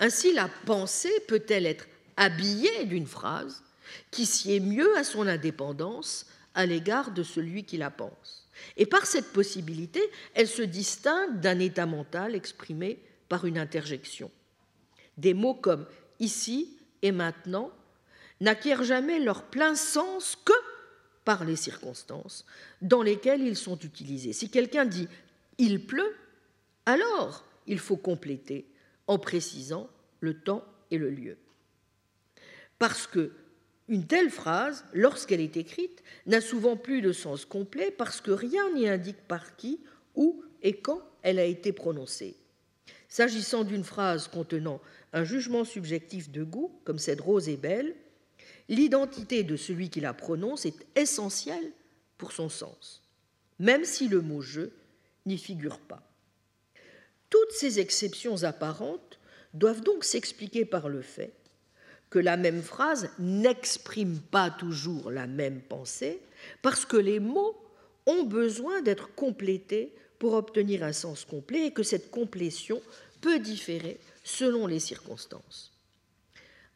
Ainsi, 0.00 0.34
la 0.34 0.50
pensée 0.66 1.18
peut-elle 1.28 1.64
être 1.64 1.86
habillée 2.18 2.84
d'une 2.84 3.06
phrase 3.06 3.62
qui 4.10 4.26
sied 4.26 4.60
mieux 4.60 4.94
à 4.98 5.02
son 5.02 5.26
indépendance 5.26 6.26
à 6.54 6.66
l'égard 6.66 7.10
de 7.10 7.22
celui 7.22 7.64
qui 7.64 7.78
la 7.78 7.90
pense. 7.90 8.50
Et 8.76 8.84
par 8.84 9.06
cette 9.06 9.32
possibilité, 9.32 10.02
elle 10.34 10.46
se 10.46 10.60
distingue 10.60 11.40
d'un 11.40 11.58
état 11.58 11.86
mental 11.86 12.34
exprimé 12.34 13.02
par 13.30 13.46
une 13.46 13.56
interjection. 13.56 14.30
Des 15.16 15.32
mots 15.32 15.54
comme 15.54 15.86
ici 16.20 16.76
et 17.00 17.12
maintenant 17.12 17.70
n'acquièrent 18.42 18.84
jamais 18.84 19.20
leur 19.20 19.44
plein 19.44 19.74
sens 19.74 20.36
que 20.44 20.52
par 21.24 21.44
les 21.44 21.56
circonstances 21.56 22.44
dans 22.82 23.02
lesquelles 23.02 23.42
ils 23.42 23.56
sont 23.56 23.78
utilisés. 23.78 24.34
Si 24.34 24.50
quelqu'un 24.50 24.84
dit 24.84 25.08
il 25.58 25.86
pleut, 25.86 26.14
alors 26.84 27.44
il 27.66 27.78
faut 27.78 27.96
compléter 27.96 28.66
en 29.06 29.18
précisant 29.18 29.88
le 30.20 30.40
temps 30.40 30.64
et 30.90 30.98
le 30.98 31.10
lieu. 31.10 31.36
Parce 32.78 33.06
que 33.06 33.32
une 33.88 34.06
telle 34.06 34.30
phrase, 34.30 34.84
lorsqu'elle 34.92 35.40
est 35.40 35.56
écrite, 35.56 36.02
n'a 36.26 36.40
souvent 36.40 36.76
plus 36.76 37.02
de 37.02 37.12
sens 37.12 37.44
complet 37.44 37.92
parce 37.96 38.20
que 38.20 38.32
rien 38.32 38.72
n'y 38.72 38.88
indique 38.88 39.28
par 39.28 39.56
qui, 39.56 39.80
où 40.16 40.42
et 40.62 40.74
quand 40.80 41.02
elle 41.22 41.38
a 41.38 41.44
été 41.44 41.72
prononcée. 41.72 42.36
S'agissant 43.08 43.62
d'une 43.62 43.84
phrase 43.84 44.26
contenant 44.26 44.80
un 45.12 45.22
jugement 45.22 45.64
subjectif 45.64 46.30
de 46.30 46.42
goût, 46.42 46.80
comme 46.84 46.98
cette 46.98 47.20
rose 47.20 47.48
est 47.48 47.56
belle, 47.56 47.94
l'identité 48.68 49.44
de 49.44 49.56
celui 49.56 49.88
qui 49.88 50.00
la 50.00 50.12
prononce 50.12 50.66
est 50.66 50.86
essentielle 50.96 51.72
pour 52.18 52.32
son 52.32 52.48
sens, 52.48 53.02
même 53.60 53.84
si 53.84 54.08
le 54.08 54.20
mot 54.20 54.40
je 54.40 54.70
n'y 55.26 55.38
figure 55.38 55.78
pas. 55.78 56.02
Toutes 57.30 57.52
ces 57.52 57.80
exceptions 57.80 58.44
apparentes 58.44 59.18
doivent 59.52 59.82
donc 59.82 60.04
s'expliquer 60.04 60.64
par 60.64 60.88
le 60.88 61.02
fait 61.02 61.32
que 62.10 62.18
la 62.18 62.36
même 62.36 62.62
phrase 62.62 63.10
n'exprime 63.18 64.20
pas 64.20 64.50
toujours 64.50 65.10
la 65.10 65.26
même 65.26 65.60
pensée, 65.60 66.20
parce 66.62 66.84
que 66.84 66.96
les 66.96 67.20
mots 67.20 67.56
ont 68.06 68.22
besoin 68.22 68.80
d'être 68.80 69.14
complétés 69.14 69.92
pour 70.18 70.34
obtenir 70.34 70.82
un 70.84 70.92
sens 70.92 71.24
complet 71.24 71.66
et 71.66 71.72
que 71.72 71.82
cette 71.82 72.10
complétion 72.10 72.80
peut 73.20 73.38
différer 73.38 73.98
selon 74.22 74.66
les 74.66 74.80
circonstances. 74.80 75.72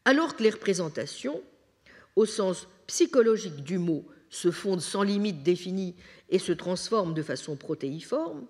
Alors 0.05 0.35
que 0.35 0.43
les 0.43 0.49
représentations, 0.49 1.41
au 2.15 2.25
sens 2.25 2.67
psychologique 2.87 3.63
du 3.63 3.77
mot, 3.77 4.05
se 4.31 4.49
fondent 4.49 4.81
sans 4.81 5.03
limite 5.03 5.43
définie 5.43 5.93
et 6.29 6.39
se 6.39 6.53
transforment 6.53 7.13
de 7.13 7.21
façon 7.21 7.55
protéiforme, 7.55 8.45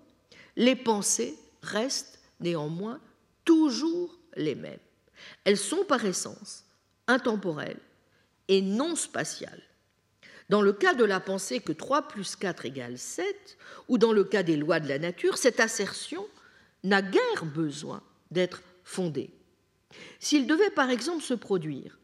les 0.56 0.76
pensées 0.76 1.36
restent 1.60 2.20
néanmoins 2.40 3.00
toujours 3.44 4.18
les 4.36 4.54
mêmes. 4.54 4.78
Elles 5.44 5.58
sont 5.58 5.84
par 5.84 6.04
essence 6.04 6.64
intemporelles 7.08 7.80
et 8.48 8.62
non 8.62 8.96
spatiales. 8.96 9.62
Dans 10.48 10.62
le 10.62 10.72
cas 10.72 10.94
de 10.94 11.04
la 11.04 11.20
pensée 11.20 11.60
que 11.60 11.72
3 11.72 12.08
plus 12.08 12.36
4 12.36 12.66
égale 12.66 12.98
7, 12.98 13.58
ou 13.88 13.98
dans 13.98 14.12
le 14.12 14.24
cas 14.24 14.42
des 14.42 14.56
lois 14.56 14.80
de 14.80 14.88
la 14.88 14.98
nature, 14.98 15.36
cette 15.36 15.60
assertion 15.60 16.26
n'a 16.84 17.02
guère 17.02 17.44
besoin 17.44 18.02
d'être 18.30 18.62
fondée. 18.84 19.30
S'il 20.20 20.46
devait 20.46 20.70
par 20.70 20.90
exemple 20.90 21.22
se 21.22 21.34
produire 21.34 21.98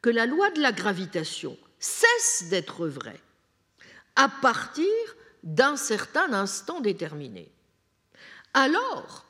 que 0.00 0.10
la 0.10 0.26
loi 0.26 0.50
de 0.50 0.60
la 0.60 0.72
gravitation 0.72 1.56
cesse 1.82 2.48
d'être 2.48 2.86
vraie 2.86 3.20
à 4.14 4.28
partir 4.28 4.86
d'un 5.42 5.76
certain 5.76 6.32
instant 6.32 6.80
déterminé, 6.80 7.50
alors 8.54 9.26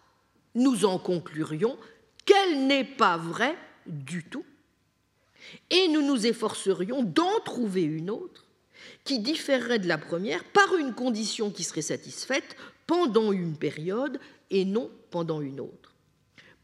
nous 0.55 0.85
en 0.85 0.99
conclurions 0.99 1.79
qu'elle 2.27 2.67
n'est 2.67 2.85
pas 2.85 3.17
vraie 3.17 3.57
du 3.87 4.23
tout, 4.25 4.45
et 5.71 5.89
nous 5.89 6.03
nous 6.03 6.27
efforcerions 6.27 7.03
d'en 7.03 7.41
trouver 7.41 7.83
une 7.83 8.11
autre 8.11 8.45
qui 9.05 9.19
différerait 9.19 9.79
de 9.79 9.89
la 9.89 9.99
première 9.99 10.45
par 10.45 10.77
une 10.77 10.95
condition 10.95 11.51
qui 11.51 11.65
serait 11.65 11.83
satisfaite 11.83 12.57
pendant 12.87 13.33
une 13.33 13.57
période 13.57 14.21
et 14.51 14.65
non 14.65 14.91
pendant 15.11 15.41
une 15.41 15.61
autre. 15.61 15.95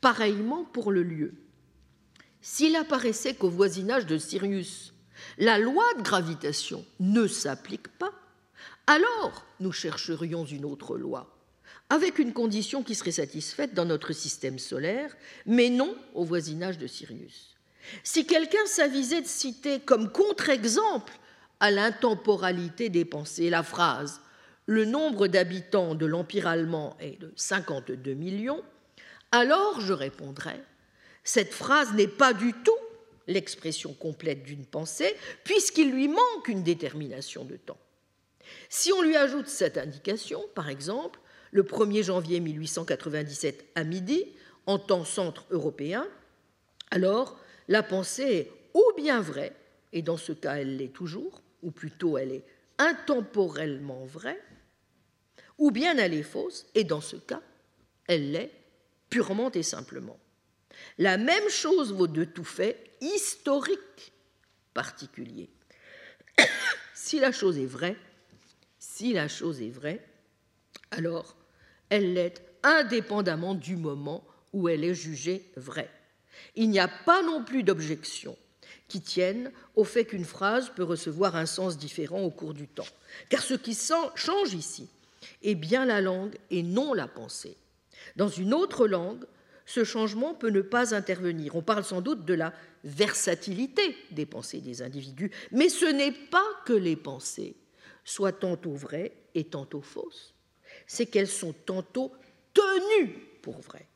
Pareillement 0.01 0.65
pour 0.65 0.93
le 0.93 1.03
lieu. 1.03 1.35
S'il 2.41 2.77
apparaissait 2.77 3.35
qu'au 3.35 3.49
voisinage 3.49 4.07
de 4.07 4.19
Sirius, 4.19 4.93
la 5.39 5.59
loi 5.59 5.85
de 5.97 6.03
gravitation 6.03 6.85
ne 7.01 7.27
s'applique 7.27 7.89
pas, 7.99 8.13
alors 8.87 9.47
nous 9.61 9.73
chercherions 9.73 10.45
une 10.45 10.65
autre 10.65 10.97
loi, 10.97 11.35
avec 11.91 12.19
une 12.19 12.33
condition 12.33 12.83
qui 12.83 12.95
serait 12.95 13.13
satisfaite 13.13 13.73
dans 13.73 13.85
notre 13.85 14.13
système 14.13 14.59
solaire, 14.59 15.17
mais 15.47 15.71
non 15.71 15.97
au 16.15 16.25
voisinage 16.25 16.79
de 16.79 16.87
Sirius. 16.87 17.57
Si 18.03 18.27
quelqu'un 18.27 18.67
s'avisait 18.67 19.23
de 19.23 19.27
citer 19.27 19.81
comme 19.81 20.11
contre-exemple 20.11 21.13
à 21.61 21.71
l'intemporalité 21.71 22.89
des 22.89 23.05
pensées 23.05 23.51
la 23.51 23.63
phrase 23.63 24.21
Le 24.67 24.85
nombre 24.85 25.29
d'habitants 25.29 25.95
de 25.95 26.05
l'Empire 26.05 26.47
allemand 26.47 26.97
est 27.01 27.19
de 27.19 27.33
52 27.37 28.13
millions, 28.13 28.63
alors 29.33 29.81
je 29.81 29.93
répondrais 29.95 30.63
Cette 31.25 31.55
phrase 31.55 31.95
n'est 31.95 32.09
pas 32.09 32.35
du 32.35 32.53
tout 32.53 32.73
l'expression 33.29 33.93
complète 33.93 34.43
d'une 34.43 34.67
pensée, 34.67 35.15
puisqu'il 35.45 35.93
lui 35.93 36.09
manque 36.09 36.49
une 36.49 36.65
détermination 36.65 37.45
de 37.45 37.57
temps. 37.57 37.79
Si 38.69 38.93
on 38.93 39.03
lui 39.03 39.17
ajoute 39.17 39.47
cette 39.47 39.79
indication, 39.79 40.43
par 40.55 40.69
exemple, 40.69 41.21
le 41.53 41.63
1er 41.63 42.03
janvier 42.03 42.41
1897 42.41 43.67
à 43.75 43.85
midi, 43.85 44.25
en 44.67 44.79
temps 44.79 45.05
centre 45.05 45.47
européen, 45.51 46.07
alors 46.91 47.39
la 47.69 47.83
pensée 47.83 48.23
est 48.23 48.53
ou 48.75 48.83
bien 48.97 49.21
vraie, 49.21 49.55
et 49.93 50.03
dans 50.03 50.17
ce 50.17 50.33
cas 50.33 50.57
elle 50.57 50.77
l'est 50.77 50.93
toujours, 50.93 51.43
ou 51.63 51.71
plutôt 51.71 52.19
elle 52.19 52.33
est 52.33 52.45
intemporellement 52.79 54.05
vraie, 54.05 54.41
ou 55.57 55.71
bien 55.71 55.97
elle 55.97 56.15
est 56.15 56.23
fausse, 56.23 56.67
et 56.75 56.85
dans 56.85 57.01
ce 57.01 57.17
cas 57.17 57.43
elle 58.07 58.33
l'est 58.33 58.51
purement 59.11 59.51
et 59.53 59.63
simplement. 59.63 60.19
La 60.99 61.17
même 61.17 61.49
chose 61.49 61.93
vaut 61.93 62.07
de 62.07 62.25
tout 62.25 62.45
fait 62.45 62.93
historique 63.01 64.13
particulier. 64.75 65.51
si 66.95 67.21
la 67.21 67.33
chose 67.33 67.59
est 67.59 67.67
vraie, 67.67 67.97
si 68.79 69.13
la 69.13 69.29
chose 69.29 69.61
est 69.61 69.71
vraie, 69.71 70.05
alors 70.91 71.37
elle 71.89 72.15
l'est 72.15 72.43
indépendamment 72.63 73.55
du 73.55 73.77
moment 73.77 74.25
où 74.53 74.69
elle 74.69 74.85
est 74.85 74.95
jugée 74.95 75.51
vraie. 75.57 75.91
Il 76.57 76.71
n'y 76.71 76.81
a 76.81 76.89
pas 76.89 77.23
non 77.23 77.45
plus 77.45 77.63
d'objection 77.63 78.37
qui 78.89 79.01
tienne 79.01 79.53
au 79.77 79.85
fait 79.85 80.05
qu'une 80.05 80.25
phrase 80.25 80.73
peut 80.75 80.83
recevoir 80.83 81.37
un 81.37 81.47
sens 81.47 81.77
différent 81.77 82.23
au 82.23 82.31
cours 82.31 82.55
du 82.55 82.67
temps. 82.67 82.87
Car 83.29 83.43
ce 83.43 83.55
qui 83.55 83.79
change 84.15 84.55
ici 84.55 84.89
est 85.43 85.55
bien 85.55 85.85
la 85.85 86.01
langue 86.01 86.37
et 86.51 86.63
non 86.63 86.95
la 86.95 87.07
pensée. 87.07 87.57
Dans 88.17 88.29
une 88.29 88.55
autre 88.55 88.87
langue, 88.89 89.25
ce 89.69 89.85
changement 89.85 90.33
peut 90.33 90.49
ne 90.49 90.63
pas 90.63 90.95
intervenir. 90.95 91.55
On 91.55 91.61
parle 91.61 91.85
sans 91.85 92.01
doute 92.01 92.25
de 92.25 92.33
la 92.33 92.55
versatilité 92.85 93.95
des 94.11 94.25
pensées 94.25 94.63
des 94.63 94.81
individus, 94.81 95.31
mais 95.53 95.69
ce 95.69 95.85
n'est 95.85 96.13
pas 96.31 96.47
que 96.65 96.73
les 96.73 96.97
pensées 96.97 97.55
soient 98.03 98.33
tantôt 98.33 98.73
vraies 98.73 99.13
et 99.35 99.45
tantôt 99.45 99.83
fausses, 99.83 100.33
c'est 100.87 101.05
qu'elles 101.05 101.29
sont 101.29 101.53
tantôt 101.53 102.13
tenues 102.55 103.13
pour 103.43 103.61
vraies 103.61 103.87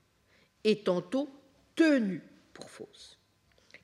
et 0.63 0.81
tantôt 0.81 1.31
tenues 1.75 2.21
pour 2.53 2.69
fausses. 2.69 3.17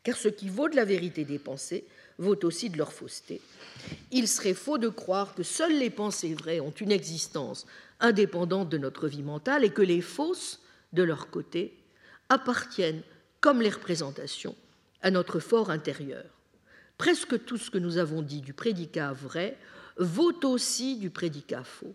Car 0.02 0.18
ce 0.18 0.28
qui 0.28 0.50
vaut 0.50 0.68
de 0.68 0.76
la 0.76 0.84
vérité 0.84 1.24
des 1.24 1.38
pensées 1.38 1.86
vaut 2.18 2.44
aussi 2.44 2.68
de 2.68 2.76
leur 2.76 2.92
fausseté. 2.92 3.40
Il 4.10 4.28
serait 4.28 4.52
faux 4.52 4.76
de 4.76 4.88
croire 4.90 5.34
que 5.34 5.42
seules 5.42 5.78
les 5.78 5.88
pensées 5.88 6.34
vraies 6.34 6.60
ont 6.60 6.70
une 6.70 6.92
existence 6.92 7.64
indépendante 7.98 8.68
de 8.68 8.76
notre 8.76 9.08
vie 9.08 9.22
mentale 9.22 9.64
et 9.64 9.70
que 9.70 9.80
les 9.80 10.02
fausses, 10.02 10.60
de 10.92 11.02
leur 11.02 11.30
côté, 11.30 11.77
appartiennent, 12.28 13.02
comme 13.40 13.62
les 13.62 13.70
représentations, 13.70 14.56
à 15.02 15.10
notre 15.10 15.40
fort 15.40 15.70
intérieur. 15.70 16.24
Presque 16.96 17.44
tout 17.44 17.56
ce 17.56 17.70
que 17.70 17.78
nous 17.78 17.98
avons 17.98 18.22
dit 18.22 18.40
du 18.40 18.52
prédicat 18.52 19.12
vrai 19.12 19.56
vaut 19.96 20.44
aussi 20.44 20.96
du 20.96 21.10
prédicat 21.10 21.64
faux. 21.64 21.94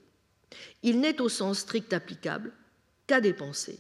Il 0.82 1.00
n'est 1.00 1.22
au 1.22 1.30
sens 1.30 1.60
strict 1.60 1.94
applicable 1.94 2.52
qu'à 3.08 3.20
des 3.20 3.34
pensées. 3.34 3.80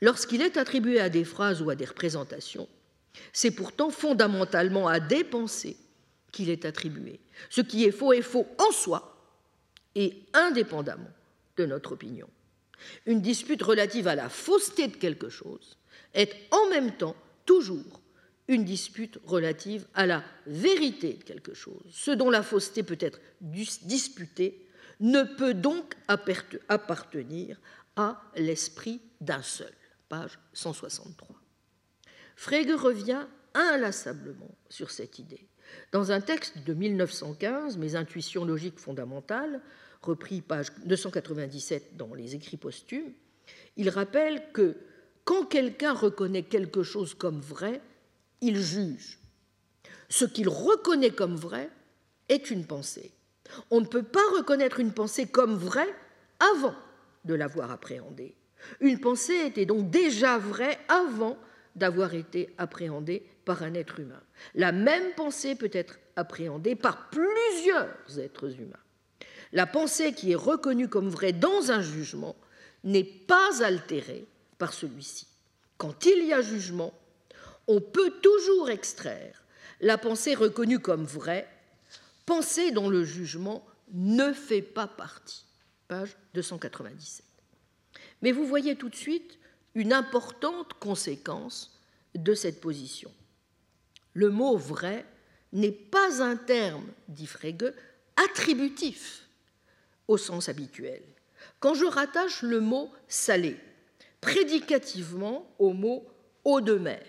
Lorsqu'il 0.00 0.42
est 0.42 0.56
attribué 0.56 1.00
à 1.00 1.08
des 1.08 1.24
phrases 1.24 1.62
ou 1.62 1.70
à 1.70 1.74
des 1.74 1.84
représentations, 1.84 2.68
c'est 3.32 3.50
pourtant 3.50 3.90
fondamentalement 3.90 4.88
à 4.88 5.00
des 5.00 5.24
pensées 5.24 5.76
qu'il 6.32 6.50
est 6.50 6.64
attribué. 6.64 7.20
Ce 7.48 7.60
qui 7.60 7.84
est 7.84 7.92
faux 7.92 8.12
est 8.12 8.22
faux 8.22 8.46
en 8.58 8.72
soi 8.72 9.16
et 9.94 10.24
indépendamment 10.32 11.10
de 11.56 11.66
notre 11.66 11.92
opinion. 11.92 12.28
Une 13.06 13.20
dispute 13.20 13.62
relative 13.62 14.08
à 14.08 14.14
la 14.14 14.28
fausseté 14.28 14.88
de 14.88 14.96
quelque 14.96 15.28
chose 15.28 15.78
est 16.14 16.34
en 16.50 16.68
même 16.70 16.92
temps 16.92 17.16
toujours 17.46 18.00
une 18.48 18.64
dispute 18.64 19.18
relative 19.24 19.86
à 19.94 20.06
la 20.06 20.22
vérité 20.46 21.14
de 21.14 21.24
quelque 21.24 21.54
chose. 21.54 21.82
Ce 21.90 22.10
dont 22.10 22.30
la 22.30 22.42
fausseté 22.42 22.82
peut 22.82 22.98
être 23.00 23.20
disputée 23.40 24.68
ne 25.00 25.22
peut 25.22 25.54
donc 25.54 25.94
appartenir 26.68 27.58
à 27.96 28.22
l'esprit 28.36 29.00
d'un 29.20 29.42
seul. 29.42 29.72
Page 30.08 30.38
163. 30.52 31.28
Frege 32.36 32.74
revient 32.74 33.26
inlassablement 33.54 34.54
sur 34.68 34.90
cette 34.90 35.18
idée. 35.18 35.48
Dans 35.92 36.12
un 36.12 36.20
texte 36.20 36.58
de 36.58 36.74
1915, 36.74 37.78
Mes 37.78 37.96
intuitions 37.96 38.44
logiques 38.44 38.78
fondamentales, 38.78 39.60
repris 40.04 40.40
page 40.40 40.68
297 40.84 41.96
dans 41.96 42.14
les 42.14 42.34
écrits 42.34 42.56
posthumes, 42.56 43.12
il 43.76 43.88
rappelle 43.88 44.50
que 44.52 44.76
quand 45.24 45.46
quelqu'un 45.46 45.92
reconnaît 45.92 46.42
quelque 46.42 46.82
chose 46.82 47.14
comme 47.14 47.40
vrai, 47.40 47.80
il 48.40 48.56
juge. 48.60 49.18
Ce 50.08 50.24
qu'il 50.24 50.48
reconnaît 50.48 51.10
comme 51.10 51.34
vrai 51.34 51.70
est 52.28 52.50
une 52.50 52.66
pensée. 52.66 53.12
On 53.70 53.80
ne 53.80 53.86
peut 53.86 54.02
pas 54.02 54.26
reconnaître 54.36 54.80
une 54.80 54.92
pensée 54.92 55.26
comme 55.26 55.54
vraie 55.54 55.94
avant 56.54 56.74
de 57.24 57.34
l'avoir 57.34 57.70
appréhendée. 57.70 58.34
Une 58.80 59.00
pensée 59.00 59.46
était 59.46 59.66
donc 59.66 59.90
déjà 59.90 60.38
vraie 60.38 60.78
avant 60.88 61.36
d'avoir 61.74 62.14
été 62.14 62.54
appréhendée 62.58 63.26
par 63.44 63.62
un 63.62 63.74
être 63.74 64.00
humain. 64.00 64.22
La 64.54 64.72
même 64.72 65.12
pensée 65.16 65.54
peut 65.54 65.70
être 65.72 65.98
appréhendée 66.16 66.76
par 66.76 67.10
plusieurs 67.10 68.18
êtres 68.18 68.60
humains. 68.60 68.83
La 69.54 69.66
pensée 69.66 70.12
qui 70.12 70.32
est 70.32 70.36
reconnue 70.36 70.88
comme 70.88 71.08
vraie 71.08 71.32
dans 71.32 71.70
un 71.70 71.80
jugement 71.80 72.34
n'est 72.82 73.04
pas 73.04 73.62
altérée 73.62 74.26
par 74.58 74.74
celui-ci. 74.74 75.28
Quand 75.78 76.06
il 76.06 76.26
y 76.26 76.32
a 76.32 76.42
jugement, 76.42 76.92
on 77.68 77.80
peut 77.80 78.10
toujours 78.20 78.68
extraire 78.68 79.44
la 79.80 79.96
pensée 79.96 80.34
reconnue 80.34 80.80
comme 80.80 81.04
vraie, 81.04 81.48
pensée 82.26 82.72
dont 82.72 82.88
le 82.88 83.04
jugement 83.04 83.64
ne 83.92 84.32
fait 84.32 84.62
pas 84.62 84.88
partie. 84.88 85.44
Page 85.86 86.16
297. 86.34 87.24
Mais 88.22 88.32
vous 88.32 88.46
voyez 88.46 88.74
tout 88.74 88.88
de 88.88 88.96
suite 88.96 89.38
une 89.76 89.92
importante 89.92 90.74
conséquence 90.74 91.80
de 92.16 92.34
cette 92.34 92.60
position. 92.60 93.12
Le 94.14 94.30
mot 94.30 94.56
vrai 94.56 95.06
n'est 95.52 95.70
pas 95.70 96.22
un 96.22 96.36
terme, 96.36 96.86
dit 97.06 97.26
Frege, 97.26 97.72
attributif 98.16 99.23
au 100.08 100.16
sens 100.16 100.48
habituel. 100.48 101.02
Quand 101.60 101.74
je 101.74 101.84
rattache 101.84 102.42
le 102.42 102.60
mot 102.60 102.90
salé 103.08 103.56
prédicativement 104.20 105.54
au 105.58 105.72
mot 105.72 106.06
eau 106.44 106.60
de 106.60 106.74
mer, 106.74 107.04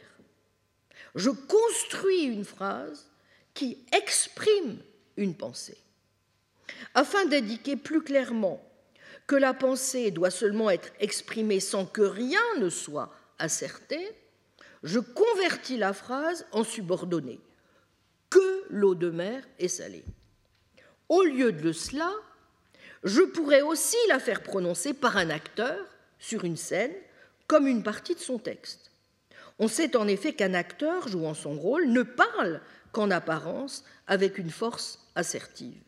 je 1.16 1.30
construis 1.30 2.24
une 2.24 2.46
phrase 2.46 3.10
qui 3.54 3.86
exprime 3.94 4.78
une 5.18 5.36
pensée. 5.36 5.78
Afin 6.94 7.26
d'indiquer 7.26 7.76
plus 7.76 8.02
clairement 8.02 8.62
que 9.28 9.36
la 9.36 9.54
pensée 9.54 10.12
doit 10.12 10.30
seulement 10.30 10.70
être 10.70 10.92
exprimée 11.00 11.60
sans 11.60 11.86
que 11.86 12.02
rien 12.02 12.42
ne 12.60 12.70
soit 12.70 13.14
asserté, 13.40 14.12
je 14.84 15.00
convertis 15.00 15.78
la 15.78 15.94
phrase 15.94 16.46
en 16.52 16.64
subordonnée. 16.64 17.40
Que 18.30 18.66
l'eau 18.70 18.96
de 18.96 19.10
mer 19.10 19.44
est 19.58 19.68
salée. 19.68 20.04
Au 21.10 21.24
lieu 21.24 21.52
de 21.52 21.72
cela, 21.72 22.12
je 23.06 23.22
pourrais 23.22 23.62
aussi 23.62 23.96
la 24.10 24.20
faire 24.20 24.42
prononcer 24.42 24.94
par 24.94 25.16
un 25.16 25.30
acteur 25.30 25.78
sur 26.20 26.44
une 26.44 26.58
scène 26.58 26.94
comme 27.48 27.68
une 27.68 27.84
partie 27.84 28.16
de 28.16 28.20
son 28.20 28.40
texte. 28.40 28.92
On 29.60 29.68
sait 29.68 29.96
en 29.96 30.08
effet 30.08 30.34
qu'un 30.34 30.56
acteur 30.56 31.08
jouant 31.08 31.36
son 31.36 31.54
rôle 31.54 31.88
ne 31.88 32.02
parle 32.02 32.62
qu'en 32.92 33.12
apparence 33.12 33.86
avec 34.08 34.40
une 34.40 34.50
force 34.50 35.00
assertive. 35.14 35.82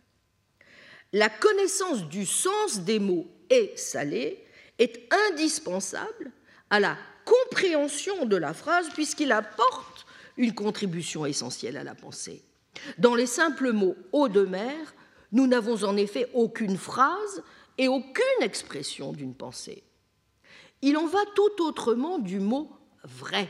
La 1.12 1.30
connaissance 1.30 2.08
du 2.08 2.26
sens 2.26 2.82
des 2.82 3.00
mots 3.00 3.28
et 3.50 3.74
salé 3.76 4.46
est 4.78 5.12
indispensable 5.32 6.32
à 6.70 6.80
la 6.80 6.98
compréhension 7.26 8.26
de 8.26 8.36
la 8.36 8.54
phrase 8.54 8.90
puisqu'il 8.94 9.32
apporte 9.32 10.06
une 10.38 10.54
contribution 10.54 11.26
essentielle 11.26 11.78
à 11.78 11.84
la 11.84 11.96
pensée. 11.96 12.44
Dans 13.00 13.16
les 13.16 13.26
simples 13.26 13.72
mots 13.72 13.96
eau 14.12 14.28
de 14.28 14.46
mer, 14.46 14.94
nous 15.32 15.48
n'avons 15.48 15.84
en 15.84 15.98
effet 15.98 16.30
aucune 16.34 16.78
phrase 16.78 17.44
et 17.78 17.88
aucune 17.88 18.42
expression 18.42 19.14
d'une 19.14 19.36
pensée. 19.36 19.84
Il 20.82 20.98
en 20.98 21.08
va 21.08 21.20
tout 21.36 21.64
autrement 21.64 22.20
du 22.20 22.40
mot 22.40 22.72
vrai. 23.04 23.50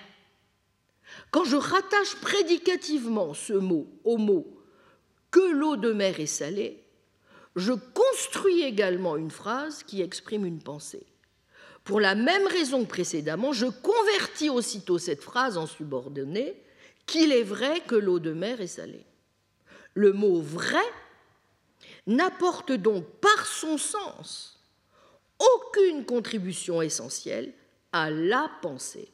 Quand 1.32 1.46
je 1.46 1.56
rattache 1.56 2.16
prédicativement 2.22 3.34
ce 3.34 3.54
mot 3.54 3.88
au 4.04 4.18
mot 4.18 4.48
que 5.32 5.52
l'eau 5.52 5.76
de 5.76 5.92
mer 5.94 6.20
est 6.20 6.26
salée, 6.26 6.84
je 7.56 7.74
construis 7.74 8.62
également 8.62 9.18
une 9.18 9.32
phrase 9.32 9.84
qui 9.84 10.02
exprime 10.02 10.46
une 10.46 10.62
pensée. 10.62 11.06
Pour 11.84 12.00
la 12.00 12.16
même 12.16 12.46
raison 12.48 12.84
que 12.84 12.90
précédemment, 12.90 13.54
je 13.54 13.66
convertis 13.66 14.50
aussitôt 14.50 14.98
cette 14.98 15.24
phrase 15.24 15.58
en 15.58 15.66
subordonnée 15.66 16.62
qu'il 17.06 17.32
est 17.32 17.44
vrai 17.44 17.82
que 17.88 17.96
l'eau 17.96 18.20
de 18.20 18.34
mer 18.34 18.62
est 18.62 18.68
salée. 18.68 19.06
Le 19.94 20.12
mot 20.14 20.42
vrai 20.42 20.84
n'apporte 22.08 22.72
donc 22.72 23.06
par 23.22 23.46
son 23.46 23.78
sens 23.78 24.58
aucune 25.40 26.06
contribution 26.06 26.82
essentielle 26.82 27.54
à 27.92 28.10
la 28.10 28.50
pensée. 28.62 29.12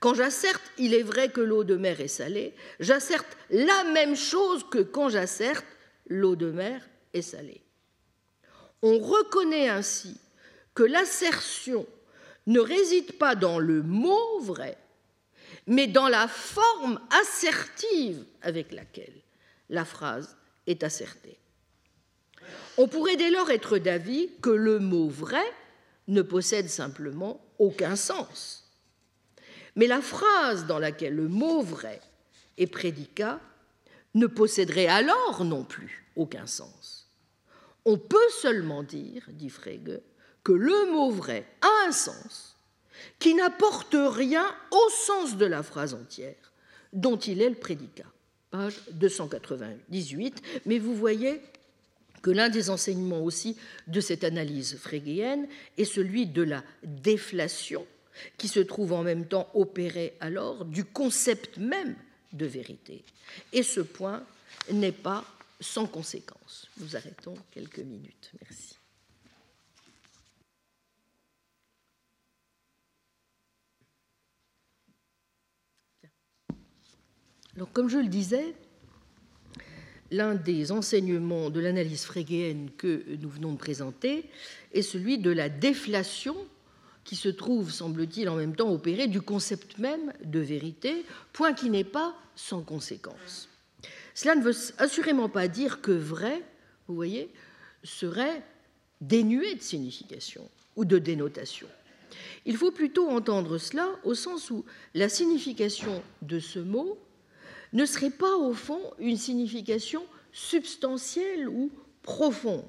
Quand 0.00 0.14
j'asserte 0.14 0.62
il 0.78 0.94
est 0.94 1.02
vrai 1.02 1.28
que 1.28 1.40
l'eau 1.40 1.64
de 1.64 1.76
mer 1.76 2.00
est 2.00 2.08
salée, 2.08 2.54
j'asserte 2.80 3.36
la 3.50 3.84
même 3.84 4.16
chose 4.16 4.64
que 4.70 4.78
quand 4.78 5.08
j'asserte 5.08 5.66
l'eau 6.06 6.36
de 6.36 6.50
mer 6.50 6.80
est 7.12 7.22
salée. 7.22 7.62
On 8.82 8.98
reconnaît 8.98 9.68
ainsi 9.68 10.18
que 10.74 10.82
l'assertion 10.82 11.86
ne 12.46 12.60
réside 12.60 13.18
pas 13.18 13.34
dans 13.34 13.58
le 13.58 13.82
mot 13.82 14.40
vrai, 14.40 14.76
mais 15.66 15.86
dans 15.86 16.08
la 16.08 16.28
forme 16.28 17.00
assertive 17.22 18.24
avec 18.42 18.72
laquelle 18.72 19.22
la 19.70 19.84
phrase 19.84 20.36
est 20.66 20.82
assertée. 20.82 21.38
On 22.78 22.88
pourrait 22.88 23.16
dès 23.16 23.30
lors 23.30 23.50
être 23.50 23.78
d'avis 23.78 24.30
que 24.40 24.50
le 24.50 24.78
mot 24.78 25.08
vrai 25.08 25.44
ne 26.08 26.22
possède 26.22 26.68
simplement 26.68 27.40
aucun 27.58 27.96
sens. 27.96 28.70
Mais 29.76 29.86
la 29.86 30.00
phrase 30.00 30.66
dans 30.66 30.78
laquelle 30.78 31.16
le 31.16 31.28
mot 31.28 31.62
vrai 31.62 32.00
est 32.58 32.66
prédicat 32.66 33.40
ne 34.14 34.26
posséderait 34.26 34.86
alors 34.86 35.44
non 35.44 35.64
plus 35.64 36.06
aucun 36.16 36.46
sens. 36.46 37.08
On 37.84 37.98
peut 37.98 38.28
seulement 38.40 38.82
dire, 38.82 39.24
dit 39.30 39.50
Frege, 39.50 40.00
que 40.42 40.52
le 40.52 40.92
mot 40.92 41.10
vrai 41.10 41.46
a 41.60 41.88
un 41.88 41.92
sens 41.92 42.56
qui 43.18 43.34
n'apporte 43.34 43.96
rien 43.98 44.46
au 44.70 44.90
sens 44.90 45.36
de 45.36 45.46
la 45.46 45.62
phrase 45.62 45.94
entière 45.94 46.52
dont 46.92 47.16
il 47.16 47.42
est 47.42 47.48
le 47.48 47.56
prédicat. 47.56 48.06
Page 48.50 48.80
298. 48.92 50.42
Mais 50.66 50.78
vous 50.78 50.94
voyez 50.94 51.40
que 52.24 52.30
l'un 52.30 52.48
des 52.48 52.70
enseignements 52.70 53.22
aussi 53.22 53.54
de 53.86 54.00
cette 54.00 54.24
analyse 54.24 54.78
frégéenne 54.78 55.46
est 55.76 55.84
celui 55.84 56.24
de 56.26 56.40
la 56.40 56.64
déflation 56.82 57.86
qui 58.38 58.48
se 58.48 58.60
trouve 58.60 58.94
en 58.94 59.02
même 59.02 59.26
temps 59.26 59.50
opérée 59.52 60.14
alors 60.20 60.64
du 60.64 60.86
concept 60.86 61.58
même 61.58 61.94
de 62.32 62.46
vérité. 62.46 63.04
Et 63.52 63.62
ce 63.62 63.80
point 63.80 64.24
n'est 64.72 64.90
pas 64.90 65.22
sans 65.60 65.86
conséquence. 65.86 66.66
Nous 66.78 66.96
arrêtons 66.96 67.34
quelques 67.52 67.80
minutes. 67.80 68.32
Merci. 68.40 68.78
Alors, 77.54 77.70
comme 77.70 77.90
je 77.90 77.98
le 77.98 78.08
disais, 78.08 78.54
l'un 80.10 80.34
des 80.34 80.72
enseignements 80.72 81.50
de 81.50 81.60
l'analyse 81.60 82.04
frégéenne 82.04 82.70
que 82.76 83.04
nous 83.20 83.28
venons 83.28 83.52
de 83.52 83.58
présenter 83.58 84.28
est 84.72 84.82
celui 84.82 85.18
de 85.18 85.30
la 85.30 85.48
déflation 85.48 86.36
qui 87.04 87.16
se 87.16 87.28
trouve, 87.28 87.70
semble-t-il, 87.70 88.28
en 88.28 88.36
même 88.36 88.56
temps 88.56 88.72
opérée 88.72 89.06
du 89.06 89.20
concept 89.20 89.78
même 89.78 90.12
de 90.24 90.40
vérité, 90.40 91.04
point 91.32 91.52
qui 91.52 91.68
n'est 91.68 91.84
pas 91.84 92.14
sans 92.34 92.62
conséquence. 92.62 93.48
Cela 94.14 94.36
ne 94.36 94.42
veut 94.42 94.54
assurément 94.78 95.28
pas 95.28 95.48
dire 95.48 95.80
que 95.80 95.92
vrai, 95.92 96.42
vous 96.88 96.94
voyez, 96.94 97.30
serait 97.82 98.42
dénué 99.00 99.54
de 99.54 99.62
signification 99.62 100.48
ou 100.76 100.84
de 100.84 100.98
dénotation. 100.98 101.68
Il 102.46 102.56
faut 102.56 102.70
plutôt 102.70 103.08
entendre 103.08 103.58
cela 103.58 103.88
au 104.04 104.14
sens 104.14 104.50
où 104.50 104.64
la 104.94 105.08
signification 105.08 106.02
de 106.22 106.38
ce 106.38 106.58
mot 106.58 106.98
ne 107.74 107.84
serait 107.84 108.10
pas 108.10 108.36
au 108.36 108.54
fond 108.54 108.80
une 108.98 109.16
signification 109.16 110.02
substantielle 110.32 111.48
ou 111.48 111.70
profonde. 112.02 112.64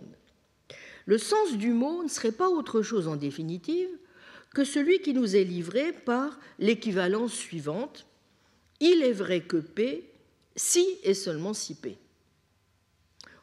le 1.06 1.18
sens 1.18 1.54
du 1.58 1.72
mot 1.72 2.04
ne 2.04 2.10
serait 2.10 2.32
pas 2.32 2.50
autre 2.50 2.82
chose 2.82 3.08
en 3.08 3.16
définitive 3.16 3.90
que 4.54 4.64
celui 4.64 5.00
qui 5.00 5.14
nous 5.14 5.36
est 5.36 5.44
livré 5.44 5.92
par 5.92 6.40
l'équivalence 6.60 7.34
suivante. 7.34 8.06
Il 8.80 9.04
est 9.04 9.14
vrai 9.14 9.42
que 9.42 9.58
P, 9.58 10.10
si 10.56 10.86
et 11.04 11.14
seulement 11.14 11.54
si 11.54 11.76
P. 11.76 11.98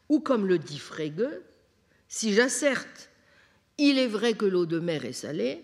Ou 0.08 0.20
comme 0.20 0.46
le 0.46 0.58
dit 0.58 0.78
Frege, 0.78 1.28
si 2.08 2.32
j'asserte 2.32 3.10
il 3.78 3.98
est 3.98 4.06
vrai 4.06 4.34
que 4.34 4.44
l'eau 4.44 4.66
de 4.66 4.78
mer 4.78 5.04
est 5.04 5.12
salée, 5.12 5.62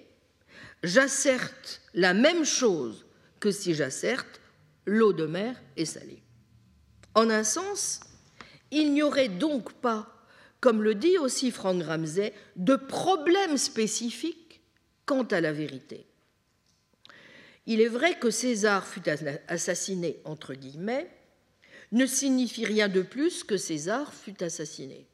j'asserte 0.82 1.82
la 1.94 2.14
même 2.14 2.44
chose 2.44 3.06
que 3.40 3.50
si 3.50 3.74
j'asserte 3.74 4.40
l'eau 4.88 5.12
de 5.12 5.26
mer 5.26 5.60
est 5.76 5.84
salée. 5.84 6.22
En 7.14 7.30
un 7.30 7.44
sens, 7.44 8.00
il 8.70 8.92
n'y 8.92 9.02
aurait 9.02 9.28
donc 9.28 9.72
pas, 9.74 10.24
comme 10.60 10.82
le 10.82 10.94
dit 10.94 11.18
aussi 11.18 11.50
Frank 11.50 11.82
Ramsey, 11.82 12.32
de 12.56 12.74
problème 12.76 13.58
spécifique 13.58 14.60
quant 15.06 15.24
à 15.24 15.40
la 15.40 15.52
vérité. 15.52 16.06
Il 17.66 17.80
est 17.80 17.88
vrai 17.88 18.18
que 18.18 18.30
César 18.30 18.86
fut 18.86 19.08
assassiné, 19.48 20.20
entre 20.24 20.54
guillemets, 20.54 21.10
ne 21.92 22.06
signifie 22.06 22.64
rien 22.64 22.88
de 22.88 23.02
plus 23.02 23.44
que 23.44 23.56
César 23.56 24.12
fut 24.14 24.42
assassiné. 24.42 25.06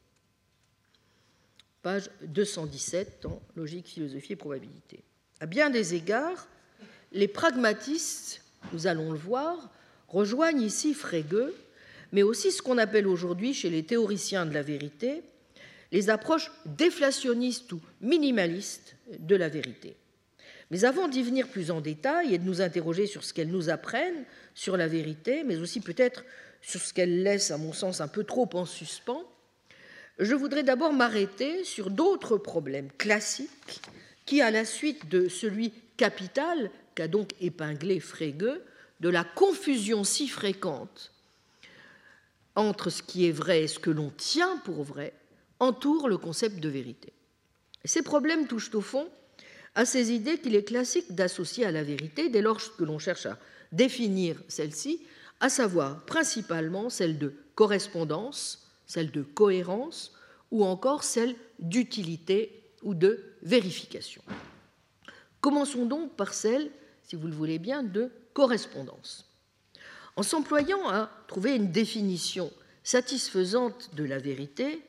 Page 1.81 2.09
217 2.23 3.19
dans 3.23 3.41
Logique, 3.55 3.87
philosophie 3.87 4.33
et 4.33 4.37
probabilité. 4.37 5.03
À 5.39 5.45
bien 5.45 5.69
des 5.69 5.95
égards, 5.95 6.47
les 7.11 7.27
pragmatistes, 7.27 8.41
nous 8.73 8.87
allons 8.87 9.11
le 9.11 9.17
voir, 9.17 9.69
rejoignent 10.07 10.61
ici 10.61 10.93
Frege, 10.93 11.51
mais 12.11 12.23
aussi 12.23 12.51
ce 12.51 12.61
qu'on 12.61 12.77
appelle 12.77 13.07
aujourd'hui 13.07 13.53
chez 13.53 13.69
les 13.69 13.83
théoriciens 13.83 14.45
de 14.45 14.53
la 14.53 14.61
vérité 14.61 15.23
les 15.91 16.09
approches 16.09 16.51
déflationnistes 16.65 17.71
ou 17.71 17.79
minimalistes 18.01 18.97
de 19.17 19.35
la 19.35 19.47
vérité. 19.47 19.95
Mais 20.69 20.83
avant 20.83 21.07
d'y 21.07 21.23
venir 21.23 21.47
plus 21.47 21.71
en 21.71 21.79
détail 21.79 22.33
et 22.33 22.37
de 22.37 22.43
nous 22.43 22.61
interroger 22.61 23.05
sur 23.07 23.23
ce 23.23 23.33
qu'elles 23.33 23.51
nous 23.51 23.69
apprennent 23.69 24.25
sur 24.55 24.77
la 24.77 24.87
vérité, 24.87 25.43
mais 25.45 25.57
aussi 25.57 25.79
peut-être 25.79 26.25
sur 26.61 26.81
ce 26.81 26.93
qu'elles 26.93 27.23
laissent, 27.23 27.51
à 27.51 27.57
mon 27.57 27.71
sens, 27.71 28.01
un 28.01 28.07
peu 28.07 28.25
trop 28.25 28.49
en 28.53 28.65
suspens, 28.65 29.23
je 30.17 30.33
voudrais 30.33 30.63
d'abord 30.63 30.91
m'arrêter 30.91 31.63
sur 31.63 31.89
d'autres 31.89 32.37
problèmes 32.37 32.89
classiques 32.97 33.81
qui, 34.25 34.41
à 34.41 34.51
la 34.51 34.65
suite 34.65 35.07
de 35.07 35.29
celui 35.29 35.71
capital 35.97 36.71
qu'a 36.95 37.07
donc 37.07 37.31
épinglé 37.41 37.99
Frege, 37.99 38.59
de 39.01 39.09
la 39.09 39.23
confusion 39.23 40.03
si 40.03 40.27
fréquente 40.27 41.11
entre 42.55 42.89
ce 42.89 43.03
qui 43.03 43.27
est 43.27 43.31
vrai 43.31 43.63
et 43.63 43.67
ce 43.67 43.79
que 43.79 43.89
l'on 43.89 44.09
tient 44.09 44.57
pour 44.63 44.83
vrai, 44.83 45.13
entourent 45.59 46.09
le 46.09 46.17
concept 46.17 46.59
de 46.59 46.69
vérité. 46.69 47.13
ces 47.83 48.01
problèmes 48.01 48.47
touchent 48.47 48.73
au 48.73 48.81
fond 48.81 49.07
à 49.75 49.85
ces 49.85 50.11
idées 50.13 50.39
qu'il 50.39 50.55
est 50.55 50.63
classique 50.63 51.13
d'associer 51.13 51.65
à 51.65 51.71
la 51.71 51.83
vérité 51.83 52.29
dès 52.29 52.41
lors 52.41 52.59
que 52.77 52.83
l'on 52.83 52.97
cherche 52.97 53.25
à 53.25 53.37
définir 53.73 54.41
celle-ci, 54.47 55.01
à 55.41 55.49
savoir 55.49 56.05
principalement 56.05 56.89
celle 56.89 57.19
de 57.19 57.33
correspondance, 57.55 58.71
celle 58.87 59.11
de 59.11 59.21
cohérence 59.21 60.13
ou 60.49 60.63
encore 60.63 61.03
celle 61.03 61.35
d'utilité 61.59 62.63
ou 62.83 62.93
de 62.93 63.21
vérification. 63.41 64.21
Commençons 65.41 65.85
donc 65.85 66.15
par 66.15 66.33
celle, 66.33 66.71
si 67.07 67.15
vous 67.15 67.27
le 67.27 67.33
voulez 67.33 67.59
bien, 67.59 67.83
de 67.83 68.09
correspondance. 68.33 69.25
En 70.15 70.23
s'employant 70.23 70.89
à 70.89 71.09
trouver 71.27 71.55
une 71.55 71.71
définition 71.71 72.51
satisfaisante 72.83 73.91
de 73.95 74.03
la 74.03 74.17
vérité, 74.17 74.81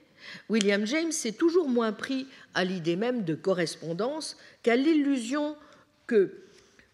William 0.49 0.87
James 0.87 1.13
s'est 1.13 1.33
toujours 1.33 1.69
moins 1.69 1.93
pris 1.93 2.27
à 2.55 2.65
l'idée 2.65 2.97
même 2.97 3.25
de 3.25 3.35
correspondance 3.35 4.37
qu'à 4.63 4.77
l'illusion 4.77 5.57
que 6.07 6.43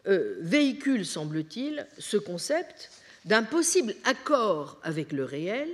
euh, 0.06 0.36
véhicule, 0.40 1.06
semble-t-il, 1.06 1.86
ce 1.98 2.16
concept 2.16 2.90
d'un 3.24 3.44
possible 3.44 3.94
accord 4.04 4.78
avec 4.82 5.12
le 5.12 5.24
réel 5.24 5.68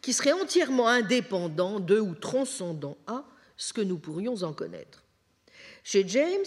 qui 0.00 0.12
serait 0.12 0.32
entièrement 0.32 0.88
indépendant 0.88 1.80
de 1.80 1.98
ou 1.98 2.14
transcendant 2.14 2.96
à 3.06 3.24
ce 3.56 3.72
que 3.72 3.80
nous 3.80 3.98
pourrions 3.98 4.42
en 4.42 4.52
connaître. 4.52 5.02
Chez 5.84 6.06
James, 6.08 6.44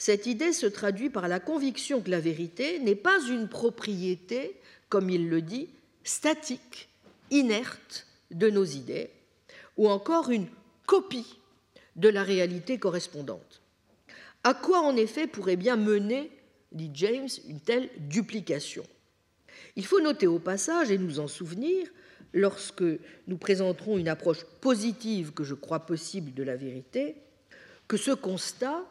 cette 0.00 0.24
idée 0.24 0.54
se 0.54 0.64
traduit 0.64 1.10
par 1.10 1.28
la 1.28 1.40
conviction 1.40 2.00
que 2.00 2.10
la 2.10 2.20
vérité 2.20 2.78
n'est 2.78 2.94
pas 2.94 3.20
une 3.28 3.48
propriété, 3.48 4.56
comme 4.88 5.10
il 5.10 5.28
le 5.28 5.42
dit, 5.42 5.68
statique, 6.04 6.88
inerte 7.30 8.06
de 8.30 8.48
nos 8.48 8.64
idées, 8.64 9.10
ou 9.76 9.90
encore 9.90 10.30
une 10.30 10.46
copie 10.86 11.38
de 11.96 12.08
la 12.08 12.22
réalité 12.22 12.78
correspondante. 12.78 13.60
À 14.42 14.54
quoi 14.54 14.80
en 14.80 14.96
effet 14.96 15.26
pourrait 15.26 15.56
bien 15.56 15.76
mener, 15.76 16.30
dit 16.72 16.90
James, 16.94 17.28
une 17.46 17.60
telle 17.60 17.90
duplication? 17.98 18.86
Il 19.76 19.84
faut 19.84 20.00
noter 20.00 20.26
au 20.26 20.38
passage 20.38 20.90
et 20.90 20.96
nous 20.96 21.20
en 21.20 21.28
souvenir 21.28 21.86
lorsque 22.32 22.84
nous 23.26 23.36
présenterons 23.36 23.98
une 23.98 24.08
approche 24.08 24.44
positive 24.62 25.34
que 25.34 25.44
je 25.44 25.54
crois 25.54 25.80
possible 25.80 26.32
de 26.32 26.42
la 26.42 26.56
vérité, 26.56 27.16
que 27.86 27.98
ce 27.98 28.12
constat 28.12 28.82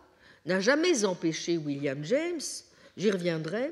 n'a 0.49 0.59
jamais 0.59 1.05
empêché 1.05 1.57
William 1.57 2.03
James, 2.03 2.41
j'y 2.97 3.11
reviendrai, 3.11 3.71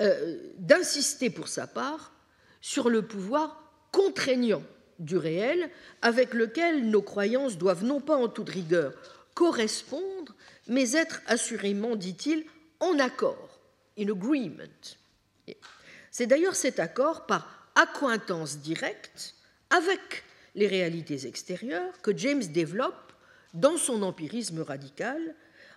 euh, 0.00 0.38
d'insister 0.58 1.30
pour 1.30 1.48
sa 1.48 1.66
part 1.66 2.12
sur 2.60 2.90
le 2.90 3.02
pouvoir 3.02 3.72
contraignant 3.92 4.62
du 4.98 5.16
réel 5.16 5.70
avec 6.02 6.34
lequel 6.34 6.88
nos 6.88 7.02
croyances 7.02 7.56
doivent 7.56 7.84
non 7.84 8.00
pas 8.00 8.16
en 8.16 8.28
toute 8.28 8.50
rigueur 8.50 8.92
correspondre, 9.34 10.34
mais 10.68 10.92
être 10.92 11.22
assurément, 11.26 11.96
dit-il, 11.96 12.44
en 12.80 12.98
accord, 12.98 13.58
in 13.98 14.08
agreement. 14.08 14.62
C'est 16.10 16.26
d'ailleurs 16.26 16.54
cet 16.54 16.78
accord 16.78 17.26
par 17.26 17.70
accointance 17.74 18.58
directe 18.58 19.34
avec 19.70 20.24
les 20.54 20.66
réalités 20.66 21.26
extérieures 21.26 22.00
que 22.02 22.16
James 22.16 22.44
développe 22.44 23.11
dans 23.54 23.76
son 23.76 24.02
empirisme 24.02 24.60
radical, 24.62 25.34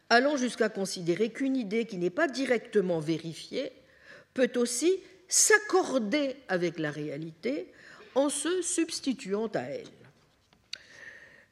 allant 0.09 0.37
jusqu'à 0.37 0.69
considérer 0.69 1.29
qu'une 1.29 1.55
idée 1.55 1.85
qui 1.85 1.97
n'est 1.97 2.09
pas 2.09 2.27
directement 2.27 2.99
vérifiée 2.99 3.71
peut 4.33 4.51
aussi 4.55 4.93
s'accorder 5.27 6.35
avec 6.47 6.79
la 6.79 6.91
réalité 6.91 7.71
en 8.13 8.29
se 8.29 8.61
substituant 8.61 9.47
à 9.47 9.61
elle. 9.61 9.87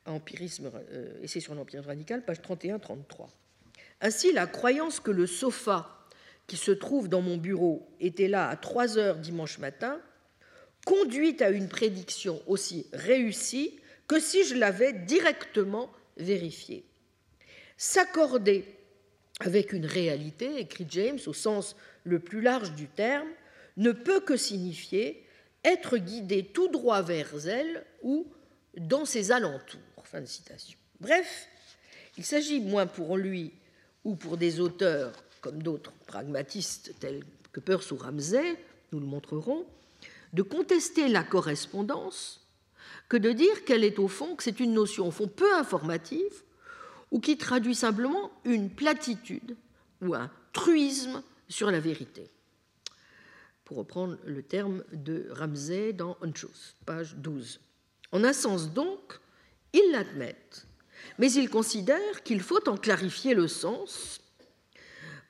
Empirisme, 0.06 0.72
euh, 0.92 1.28
sur 1.28 1.56
l'empirisme 1.56 1.88
radical, 1.88 2.24
page 2.24 2.42
31-33. 2.42 3.30
Ainsi, 4.02 4.34
la 4.34 4.48
croyance 4.48 5.00
que 5.00 5.12
le 5.12 5.26
sofa 5.26 5.90
qui 6.48 6.58
se 6.58 6.72
trouve 6.72 7.08
dans 7.08 7.22
mon 7.22 7.38
bureau 7.38 7.88
était 8.00 8.28
là 8.28 8.50
à 8.50 8.56
3 8.58 8.98
heures 8.98 9.18
dimanche 9.18 9.60
matin 9.60 10.00
conduit 10.86 11.42
à 11.42 11.50
une 11.50 11.70
prédiction 11.70 12.42
aussi 12.48 12.88
réussie 12.92 13.80
que 14.08 14.20
si 14.20 14.44
je 14.44 14.56
l'avais 14.56 14.92
directement 14.92 15.90
vérifiée. 16.18 16.84
S'accorder 17.78 18.66
avec 19.40 19.74
une 19.74 19.86
réalité, 19.86 20.60
écrit 20.60 20.86
James 20.90 21.20
au 21.26 21.34
sens 21.34 21.76
le 22.04 22.20
plus 22.20 22.42
large 22.42 22.74
du 22.74 22.88
terme, 22.88 23.30
ne 23.78 23.92
peut 23.92 24.20
que 24.20 24.38
signifier 24.38 25.26
être 25.64 25.98
guidé 25.98 26.46
tout 26.46 26.68
droit 26.68 27.02
vers 27.02 27.48
elle 27.48 27.84
ou 28.02 28.28
dans 28.78 29.06
ses 29.06 29.32
alentours. 29.32 29.80
Fin 30.04 30.22
de 30.22 30.26
citation. 30.26 30.78
Bref, 31.00 31.48
il 32.18 32.26
s'agit 32.26 32.60
moins 32.60 32.86
pour 32.86 33.18
lui 33.18 33.52
ou 34.04 34.16
pour 34.16 34.38
des 34.38 34.60
auteurs 34.60 35.24
comme 35.42 35.64
d'autres 35.64 35.94
pragmatistes 36.06 36.94
tels 37.00 37.24
que 37.52 37.60
Peirce 37.60 37.92
ou 37.92 37.98
Ramsay, 37.98 38.56
nous 38.92 39.00
le 39.00 39.06
montrerons, 39.06 39.66
de 40.34 40.42
contester 40.42 41.08
la 41.08 41.24
correspondance 41.24 42.43
que 43.10 43.18
de 43.18 43.32
dire 43.32 43.66
qu'elle 43.66 43.84
est 43.84 44.00
au 44.00 44.08
fond, 44.08 44.36
que 44.36 44.44
c'est 44.44 44.60
une 44.60 44.74
notion 44.74 45.08
au 45.08 45.12
fond 45.12 45.28
peu 45.28 45.56
informative 45.56 46.44
ou 47.12 47.20
qui 47.20 47.38
traduit 47.38 47.76
simplement 47.76 48.32
une 48.44 48.70
platitude 48.70 49.56
ou 50.02 50.16
un 50.16 50.32
truisme 50.52 51.22
sur 51.48 51.70
la 51.70 51.80
vérité. 51.80 52.30
Pour 53.66 53.78
reprendre 53.78 54.18
le 54.26 54.42
terme 54.42 54.84
de 54.92 55.28
Ramsay 55.32 55.94
dans 55.94 56.18
Unchos, 56.22 56.76
page 56.86 57.16
12. 57.16 57.60
En 58.12 58.24
un 58.24 58.34
sens 58.34 58.72
donc, 58.72 59.20
ils 59.74 59.92
l'admettent, 59.92 60.68
mais 61.18 61.32
ils 61.32 61.50
considèrent 61.50 62.24
qu'il 62.24 62.42
faut 62.42 62.68
en 62.68 62.78
clarifier 62.78 63.34
le 63.34 63.48
sens 63.48 64.22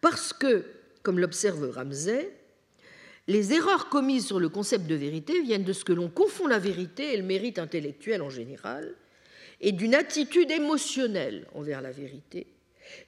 parce 0.01 0.33
que, 0.33 0.65
comme 1.01 1.19
l'observe 1.19 1.69
Ramsay, 1.69 2.33
les 3.27 3.53
erreurs 3.53 3.89
commises 3.89 4.27
sur 4.27 4.39
le 4.39 4.49
concept 4.49 4.85
de 4.87 4.95
vérité 4.95 5.41
viennent 5.41 5.63
de 5.63 5.73
ce 5.73 5.85
que 5.85 5.93
l'on 5.93 6.09
confond 6.09 6.47
la 6.47 6.59
vérité 6.59 7.13
et 7.13 7.17
le 7.17 7.23
mérite 7.23 7.59
intellectuel 7.59 8.21
en 8.21 8.29
général, 8.29 8.95
et 9.61 9.71
d'une 9.71 9.95
attitude 9.95 10.51
émotionnelle 10.51 11.47
envers 11.53 11.81
la 11.81 11.91
vérité, 11.91 12.47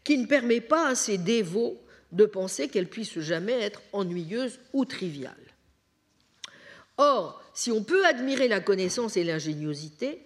qui 0.03 0.17
ne 0.17 0.25
permet 0.25 0.61
pas 0.61 0.89
à 0.89 0.95
ces 0.95 1.17
dévots 1.17 1.81
de 2.11 2.25
penser 2.25 2.69
qu'elle 2.69 2.87
puisse 2.87 3.19
jamais 3.19 3.59
être 3.59 3.81
ennuyeuse 3.91 4.59
ou 4.71 4.85
triviale. 4.85 5.33
Or, 6.97 7.43
si 7.53 7.71
on 7.71 7.83
peut 7.83 8.05
admirer 8.05 8.47
la 8.47 8.61
connaissance 8.61 9.17
et 9.17 9.25
l'ingéniosité, 9.25 10.21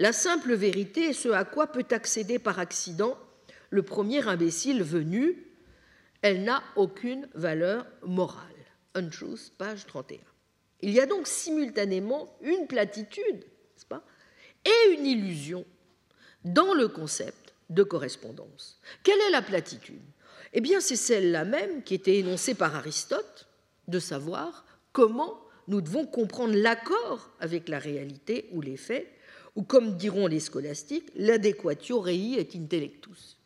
La 0.00 0.14
simple 0.14 0.54
vérité 0.54 1.10
est 1.10 1.12
ce 1.12 1.28
à 1.28 1.44
quoi 1.44 1.66
peut 1.66 1.84
accéder 1.90 2.38
par 2.38 2.58
accident 2.58 3.18
le 3.68 3.82
premier 3.82 4.26
imbécile 4.26 4.82
venu. 4.82 5.44
Elle 6.22 6.42
n'a 6.42 6.62
aucune 6.74 7.28
valeur 7.34 7.84
morale. 8.02 8.49
Untruth, 8.94 9.52
page 9.56 9.86
31. 9.86 10.18
Il 10.82 10.90
y 10.90 11.00
a 11.00 11.06
donc 11.06 11.26
simultanément 11.26 12.36
une 12.40 12.66
platitude, 12.66 13.44
pas, 13.88 14.04
et 14.64 14.92
une 14.92 15.06
illusion 15.06 15.64
dans 16.44 16.74
le 16.74 16.88
concept 16.88 17.54
de 17.70 17.82
correspondance. 17.82 18.80
Quelle 19.02 19.20
est 19.20 19.30
la 19.30 19.42
platitude? 19.42 20.02
Eh 20.52 20.60
bien, 20.60 20.80
c'est 20.80 20.96
celle-là 20.96 21.44
même 21.44 21.82
qui 21.82 21.94
était 21.94 22.18
énoncée 22.18 22.54
par 22.54 22.74
Aristote, 22.74 23.46
de 23.88 23.98
savoir 23.98 24.64
comment 24.92 25.40
nous 25.68 25.80
devons 25.80 26.06
comprendre 26.06 26.54
l'accord 26.54 27.30
avec 27.40 27.68
la 27.68 27.78
réalité 27.78 28.48
ou 28.52 28.60
les 28.60 28.76
faits, 28.76 29.06
ou 29.56 29.62
comme 29.62 29.96
diront 29.96 30.26
les 30.26 30.40
scolastiques, 30.40 31.10
l'adequatio 31.14 32.00
rei 32.00 32.34
et 32.38 32.48
intellectus. 32.54 33.39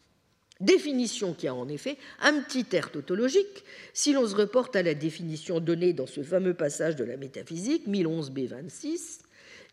Définition 0.60 1.34
qui 1.34 1.48
a 1.48 1.54
en 1.54 1.68
effet 1.68 1.96
un 2.20 2.40
petit 2.42 2.64
air 2.76 2.92
tautologique 2.92 3.64
si 3.92 4.12
l'on 4.12 4.26
se 4.26 4.36
reporte 4.36 4.76
à 4.76 4.82
la 4.82 4.94
définition 4.94 5.58
donnée 5.58 5.92
dans 5.92 6.06
ce 6.06 6.22
fameux 6.22 6.54
passage 6.54 6.94
de 6.94 7.04
la 7.04 7.16
métaphysique, 7.16 7.88
1011b26, 7.88 9.20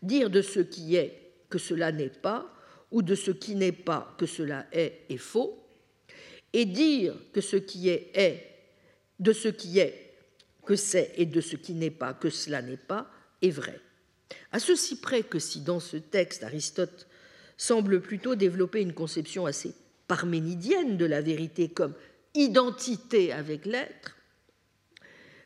dire 0.02 0.28
de 0.28 0.42
ce 0.42 0.58
qui 0.60 0.96
est 0.96 1.32
que 1.48 1.58
cela 1.58 1.92
n'est 1.92 2.08
pas, 2.08 2.52
ou 2.90 3.02
de 3.02 3.14
ce 3.14 3.30
qui 3.30 3.54
n'est 3.54 3.72
pas 3.72 4.14
que 4.18 4.26
cela 4.26 4.66
est 4.72 5.00
est 5.08 5.18
faux, 5.18 5.56
et 6.52 6.64
dire 6.64 7.14
que 7.32 7.40
ce 7.40 7.56
qui 7.56 7.88
est 7.88 8.10
est, 8.14 8.46
de 9.20 9.32
ce 9.32 9.48
qui 9.48 9.78
est 9.78 10.14
que 10.66 10.76
c'est 10.76 11.12
et 11.16 11.26
de 11.26 11.40
ce 11.40 11.56
qui 11.56 11.74
n'est 11.74 11.90
pas 11.90 12.12
que 12.12 12.28
cela 12.28 12.60
n'est 12.60 12.76
pas 12.76 13.08
est 13.40 13.50
vrai. 13.50 13.80
À 14.50 14.58
ceci 14.58 15.00
près 15.00 15.22
que 15.22 15.38
si 15.38 15.60
dans 15.60 15.80
ce 15.80 15.96
texte 15.96 16.42
Aristote 16.42 17.06
semble 17.56 18.00
plutôt 18.00 18.34
développer 18.34 18.80
une 18.80 18.94
conception 18.94 19.46
assez 19.46 19.74
parménidienne 20.12 20.98
de 20.98 21.06
la 21.06 21.22
vérité 21.22 21.70
comme 21.70 21.94
identité 22.34 23.32
avec 23.32 23.64
l'être, 23.64 24.18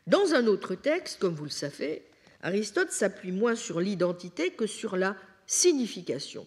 dans 0.07 0.33
un 0.33 0.45
autre 0.45 0.75
texte, 0.75 1.19
comme 1.19 1.35
vous 1.35 1.45
le 1.45 1.49
savez, 1.49 2.03
Aristote 2.41 2.91
s'appuie 2.91 3.31
moins 3.31 3.55
sur 3.55 3.79
l'identité 3.79 4.49
que 4.49 4.67
sur 4.67 4.97
la 4.97 5.15
signification. 5.45 6.45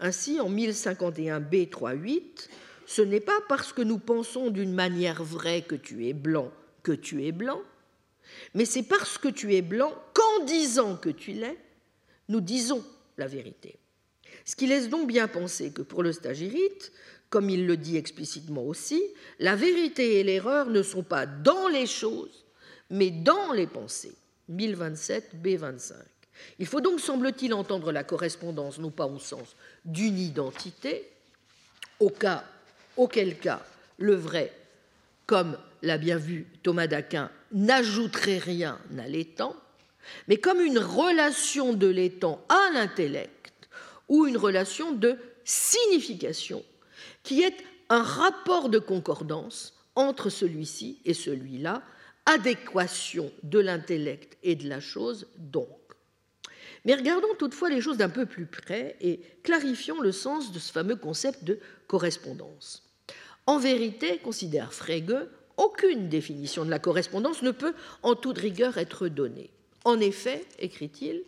Ainsi, 0.00 0.40
en 0.40 0.50
1051b 0.50 1.68
3.8, 1.68 2.48
ce 2.86 3.02
n'est 3.02 3.20
pas 3.20 3.38
parce 3.50 3.74
que 3.74 3.82
nous 3.82 3.98
pensons 3.98 4.48
d'une 4.48 4.72
manière 4.72 5.22
vraie 5.22 5.60
que 5.60 5.74
tu 5.74 6.06
es 6.06 6.14
blanc 6.14 6.50
que 6.82 6.92
tu 6.92 7.26
es 7.26 7.32
blanc, 7.32 7.60
mais 8.54 8.64
c'est 8.64 8.82
parce 8.82 9.18
que 9.18 9.28
tu 9.28 9.54
es 9.54 9.62
blanc 9.62 9.94
qu'en 10.14 10.46
disant 10.46 10.96
que 10.96 11.10
tu 11.10 11.32
l'es, 11.32 11.58
nous 12.30 12.40
disons 12.40 12.82
la 13.18 13.26
vérité. 13.26 13.78
Ce 14.44 14.56
qui 14.56 14.66
laisse 14.66 14.88
donc 14.88 15.06
bien 15.06 15.28
penser 15.28 15.70
que 15.70 15.82
pour 15.82 16.02
le 16.02 16.12
stagirite, 16.12 16.92
comme 17.32 17.48
il 17.48 17.66
le 17.66 17.78
dit 17.78 17.96
explicitement 17.96 18.62
aussi, 18.62 19.02
la 19.38 19.56
vérité 19.56 20.20
et 20.20 20.22
l'erreur 20.22 20.66
ne 20.66 20.82
sont 20.82 21.02
pas 21.02 21.24
dans 21.24 21.66
les 21.66 21.86
choses, 21.86 22.44
mais 22.90 23.10
dans 23.10 23.52
les 23.52 23.66
pensées. 23.66 24.14
1027 24.50 25.36
B25. 25.42 25.94
Il 26.58 26.66
faut 26.66 26.82
donc, 26.82 27.00
semble-t-il, 27.00 27.54
entendre 27.54 27.90
la 27.90 28.04
correspondance 28.04 28.78
non 28.78 28.90
pas 28.90 29.06
au 29.06 29.18
sens 29.18 29.56
d'une 29.86 30.18
identité, 30.18 31.08
auquel 32.98 33.38
cas 33.38 33.64
le 33.96 34.14
vrai, 34.14 34.52
comme 35.24 35.56
l'a 35.80 35.96
bien 35.96 36.18
vu 36.18 36.46
Thomas 36.62 36.86
d'Aquin, 36.86 37.30
n'ajouterait 37.52 38.38
rien 38.38 38.78
à 38.98 39.08
l'étang, 39.08 39.56
mais 40.28 40.36
comme 40.36 40.60
une 40.60 40.78
relation 40.78 41.72
de 41.72 41.86
l'étang 41.86 42.44
à 42.50 42.74
l'intellect 42.74 43.54
ou 44.10 44.26
une 44.26 44.36
relation 44.36 44.92
de 44.92 45.16
signification 45.44 46.62
qui 47.22 47.42
est 47.42 47.56
un 47.88 48.02
rapport 48.02 48.68
de 48.68 48.78
concordance 48.78 49.74
entre 49.94 50.30
celui-ci 50.30 51.00
et 51.04 51.14
celui-là, 51.14 51.82
adéquation 52.26 53.30
de 53.42 53.58
l'intellect 53.58 54.38
et 54.42 54.54
de 54.54 54.68
la 54.68 54.80
chose 54.80 55.26
donc. 55.36 55.68
Mais 56.84 56.94
regardons 56.94 57.34
toutefois 57.38 57.70
les 57.70 57.80
choses 57.80 57.96
d'un 57.96 58.08
peu 58.08 58.26
plus 58.26 58.46
près 58.46 58.96
et 59.00 59.20
clarifions 59.42 60.00
le 60.00 60.12
sens 60.12 60.52
de 60.52 60.58
ce 60.58 60.72
fameux 60.72 60.96
concept 60.96 61.44
de 61.44 61.60
correspondance. 61.86 62.82
En 63.46 63.58
vérité, 63.58 64.18
considère 64.18 64.72
Frege, 64.72 65.26
aucune 65.56 66.08
définition 66.08 66.64
de 66.64 66.70
la 66.70 66.78
correspondance 66.78 67.42
ne 67.42 67.50
peut 67.50 67.74
en 68.02 68.14
toute 68.14 68.38
rigueur 68.38 68.78
être 68.78 69.08
donnée. 69.08 69.50
En 69.84 70.00
effet, 70.00 70.44
écrit-il, 70.58 71.22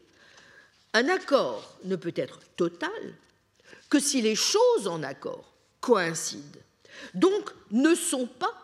un 0.93 1.09
accord 1.09 1.77
ne 1.85 1.97
peut 1.97 2.15
être 2.17 2.41
total 2.57 2.91
que 3.91 4.01
si 4.01 4.23
les 4.23 4.37
choses 4.37 4.87
en 4.87 5.03
accord 5.03 5.54
coïncident, 5.85 6.61
donc 7.13 7.51
ne 7.71 7.95
sont 7.95 8.27
pas 8.27 8.55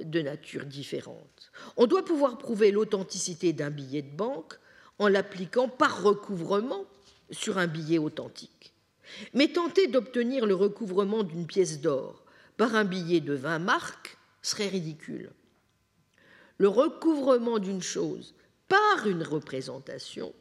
de 0.00 0.22
nature 0.22 0.64
différente. 0.64 1.50
On 1.76 1.86
doit 1.86 2.04
pouvoir 2.04 2.38
prouver 2.38 2.70
l'authenticité 2.70 3.52
d'un 3.52 3.70
billet 3.70 4.02
de 4.02 4.16
banque 4.16 4.54
en 5.00 5.08
l'appliquant 5.08 5.68
par 5.68 6.04
recouvrement 6.04 6.84
sur 7.32 7.58
un 7.58 7.66
billet 7.66 7.98
authentique. 7.98 8.72
Mais 9.34 9.48
tenter 9.48 9.88
d'obtenir 9.88 10.46
le 10.46 10.54
recouvrement 10.54 11.24
d'une 11.24 11.48
pièce 11.48 11.80
d'or 11.80 12.22
par 12.56 12.76
un 12.76 12.84
billet 12.84 13.20
de 13.20 13.34
20 13.34 13.58
marques 13.58 14.16
serait 14.40 14.68
ridicule. 14.68 15.32
Le 16.58 16.68
recouvrement 16.68 17.58
d'une 17.58 17.82
chose 17.82 18.34
par 18.68 19.08
une 19.08 19.24
représentation 19.24 20.32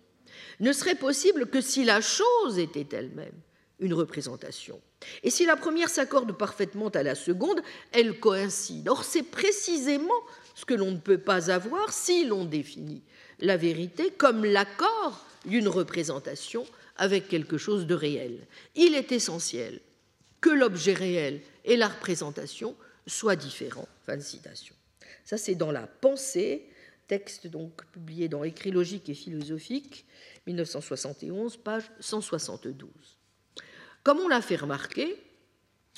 ne 0.59 0.71
serait 0.71 0.95
possible 0.95 1.47
que 1.47 1.61
si 1.61 1.83
la 1.83 1.99
chose 1.99 2.59
était 2.59 2.95
elle-même 2.95 3.41
une 3.79 3.93
représentation. 3.93 4.81
Et 5.23 5.29
si 5.29 5.45
la 5.45 5.55
première 5.55 5.89
s'accorde 5.89 6.31
parfaitement 6.35 6.89
à 6.89 7.03
la 7.03 7.15
seconde, 7.15 7.61
elle 7.91 8.19
coïncide. 8.19 8.89
Or, 8.89 9.03
c'est 9.03 9.23
précisément 9.23 10.21
ce 10.55 10.65
que 10.65 10.73
l'on 10.73 10.91
ne 10.91 10.97
peut 10.97 11.19
pas 11.19 11.51
avoir 11.51 11.93
si 11.93 12.25
l'on 12.25 12.45
définit 12.45 13.03
la 13.39 13.57
vérité 13.57 14.11
comme 14.11 14.45
l'accord 14.45 15.25
d'une 15.45 15.67
représentation 15.67 16.65
avec 16.97 17.27
quelque 17.27 17.57
chose 17.57 17.85
de 17.85 17.93
réel. 17.93 18.47
Il 18.75 18.95
est 18.95 19.11
essentiel 19.11 19.79
que 20.41 20.49
l'objet 20.49 20.93
réel 20.93 21.41
et 21.63 21.77
la 21.77 21.87
représentation 21.87 22.75
soient 23.05 23.35
différents. 23.35 23.87
Fin 24.05 24.17
de 24.17 24.21
citation. 24.21 24.75
Ça, 25.23 25.37
c'est 25.37 25.55
dans 25.55 25.71
la 25.71 25.87
pensée, 25.87 26.67
texte 27.07 27.47
donc 27.47 27.85
publié 27.91 28.27
dans 28.27 28.43
Écrit 28.43 28.71
logique 28.71 29.09
et 29.09 29.13
philosophique, 29.13 30.05
1971, 30.47 31.57
page 31.57 31.91
172. 31.99 33.16
Comme 34.03 34.19
on 34.19 34.27
l'a 34.27 34.41
fait 34.41 34.55
remarquer, 34.55 35.15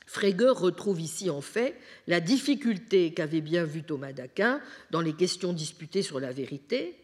Frege 0.05 0.49
retrouve 0.49 0.99
ici 0.99 1.29
en 1.29 1.41
fait 1.41 1.75
la 2.07 2.19
difficulté 2.19 3.13
qu'avait 3.13 3.41
bien 3.41 3.63
vu 3.63 3.83
Thomas 3.83 4.13
d'Aquin 4.13 4.61
dans 4.91 5.01
les 5.01 5.13
questions 5.13 5.53
disputées 5.53 6.01
sur 6.01 6.19
la 6.19 6.31
vérité, 6.31 6.95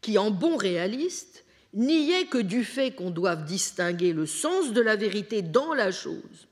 qui, 0.00 0.18
en 0.18 0.30
bon 0.30 0.56
réaliste, 0.56 1.44
niait 1.74 2.26
que 2.26 2.38
du 2.38 2.64
fait 2.64 2.92
qu'on 2.92 3.10
doive 3.10 3.44
distinguer 3.44 4.12
le 4.12 4.26
sens 4.26 4.72
de 4.72 4.80
la 4.80 4.96
vérité 4.96 5.42
dans 5.42 5.74
la 5.74 5.90
chose 5.90 6.46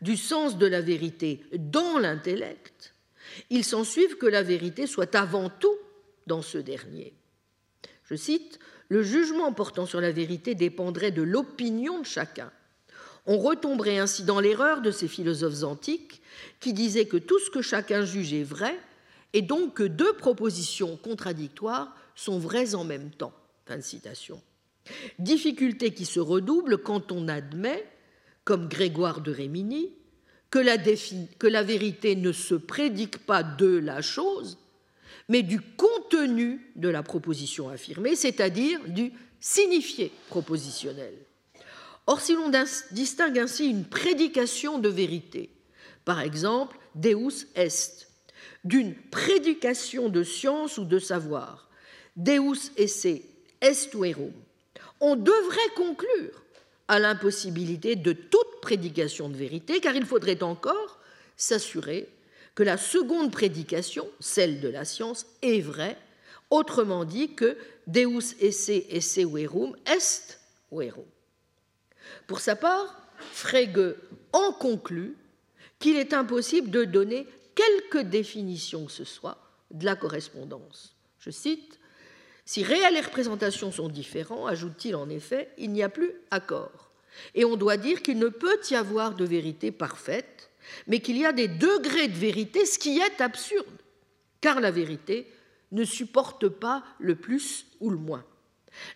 du 0.00 0.16
sens 0.16 0.58
de 0.58 0.66
la 0.66 0.80
vérité 0.80 1.40
dans 1.52 1.98
l'intellect, 1.98 2.94
il 3.50 3.64
s'ensuive 3.64 4.16
que 4.16 4.26
la 4.26 4.42
vérité 4.42 4.86
soit 4.86 5.14
avant 5.14 5.48
tout 5.48 5.76
dans 6.26 6.42
ce 6.42 6.58
dernier. 6.58 7.14
Je 8.04 8.14
cite, 8.14 8.58
Le 8.88 9.02
jugement 9.02 9.52
portant 9.52 9.86
sur 9.86 10.00
la 10.00 10.12
vérité 10.12 10.54
dépendrait 10.54 11.10
de 11.10 11.22
l'opinion 11.22 12.00
de 12.00 12.06
chacun 12.06 12.52
on 13.26 13.38
retomberait 13.38 13.98
ainsi 13.98 14.22
dans 14.22 14.40
l'erreur 14.40 14.80
de 14.80 14.90
ces 14.90 15.08
philosophes 15.08 15.62
antiques 15.62 16.22
qui 16.60 16.72
disaient 16.72 17.06
que 17.06 17.16
tout 17.16 17.38
ce 17.40 17.50
que 17.50 17.62
chacun 17.62 18.04
juge 18.04 18.32
est 18.32 18.44
vrai 18.44 18.78
et 19.32 19.42
donc 19.42 19.74
que 19.74 19.82
deux 19.82 20.12
propositions 20.14 20.96
contradictoires 20.96 21.94
sont 22.14 22.38
vraies 22.38 22.74
en 22.74 22.84
même 22.84 23.10
temps. 23.10 23.32
Fin 23.66 23.76
de 23.76 23.82
citation. 23.82 24.40
Difficulté 25.18 25.92
qui 25.92 26.04
se 26.04 26.20
redouble 26.20 26.78
quand 26.78 27.10
on 27.10 27.26
admet, 27.26 27.84
comme 28.44 28.68
Grégoire 28.68 29.20
de 29.20 29.32
Rémini, 29.32 29.90
que 30.50 30.60
la, 30.60 30.78
que 30.78 31.46
la 31.48 31.62
vérité 31.64 32.14
ne 32.14 32.30
se 32.30 32.54
prédique 32.54 33.18
pas 33.18 33.42
de 33.42 33.66
la 33.66 34.00
chose, 34.00 34.58
mais 35.28 35.42
du 35.42 35.60
contenu 35.60 36.72
de 36.76 36.88
la 36.88 37.02
proposition 37.02 37.68
affirmée, 37.68 38.14
c'est-à-dire 38.14 38.78
du 38.86 39.12
signifié 39.40 40.12
propositionnel. 40.28 41.14
Or, 42.06 42.20
si 42.20 42.34
l'on 42.34 42.52
distingue 42.92 43.38
ainsi 43.38 43.66
une 43.66 43.84
prédication 43.84 44.78
de 44.78 44.88
vérité, 44.88 45.50
par 46.04 46.20
exemple 46.20 46.78
Deus 46.94 47.46
est, 47.56 48.08
d'une 48.64 48.94
prédication 48.94 50.08
de 50.08 50.22
science 50.22 50.78
ou 50.78 50.84
de 50.84 50.98
savoir, 50.98 51.68
Deus 52.16 52.70
esse 52.76 53.06
est 53.06 53.94
verum, 53.94 54.32
on 55.00 55.16
devrait 55.16 55.74
conclure 55.74 56.42
à 56.88 57.00
l'impossibilité 57.00 57.96
de 57.96 58.12
toute 58.12 58.60
prédication 58.62 59.28
de 59.28 59.36
vérité, 59.36 59.80
car 59.80 59.96
il 59.96 60.06
faudrait 60.06 60.42
encore 60.44 61.00
s'assurer 61.36 62.08
que 62.54 62.62
la 62.62 62.76
seconde 62.76 63.32
prédication, 63.32 64.08
celle 64.20 64.60
de 64.60 64.68
la 64.68 64.84
science, 64.84 65.26
est 65.42 65.60
vraie, 65.60 65.98
autrement 66.50 67.04
dit 67.04 67.34
que 67.34 67.56
Deus 67.88 68.34
esse 68.40 68.68
esse 68.68 69.18
verum 69.18 69.76
est 69.86 70.38
verum. 70.70 71.04
Pour 72.26 72.40
sa 72.40 72.56
part, 72.56 73.00
Frege 73.32 73.94
en 74.32 74.52
conclut 74.52 75.16
qu'il 75.78 75.96
est 75.96 76.12
impossible 76.12 76.70
de 76.70 76.84
donner 76.84 77.26
quelque 77.54 77.98
définition 77.98 78.86
que 78.86 78.92
ce 78.92 79.04
soit 79.04 79.38
de 79.70 79.84
la 79.84 79.96
correspondance. 79.96 80.94
Je 81.18 81.30
cite 81.30 81.78
Si 82.44 82.62
réel 82.62 82.96
et 82.96 83.00
représentation 83.00 83.72
sont 83.72 83.88
différents, 83.88 84.46
ajoute-t-il 84.46 84.96
en 84.96 85.08
effet, 85.08 85.50
il 85.58 85.72
n'y 85.72 85.82
a 85.82 85.88
plus 85.88 86.12
accord. 86.30 86.90
Et 87.34 87.44
on 87.44 87.56
doit 87.56 87.76
dire 87.76 88.02
qu'il 88.02 88.18
ne 88.18 88.28
peut 88.28 88.60
y 88.70 88.74
avoir 88.74 89.14
de 89.14 89.24
vérité 89.24 89.72
parfaite, 89.72 90.50
mais 90.86 91.00
qu'il 91.00 91.16
y 91.16 91.24
a 91.24 91.32
des 91.32 91.48
degrés 91.48 92.08
de 92.08 92.16
vérité, 92.16 92.66
ce 92.66 92.78
qui 92.78 92.98
est 92.98 93.20
absurde, 93.20 93.66
car 94.40 94.60
la 94.60 94.70
vérité 94.70 95.26
ne 95.72 95.84
supporte 95.84 96.48
pas 96.48 96.84
le 96.98 97.16
plus 97.16 97.66
ou 97.80 97.90
le 97.90 97.96
moins. 97.96 98.24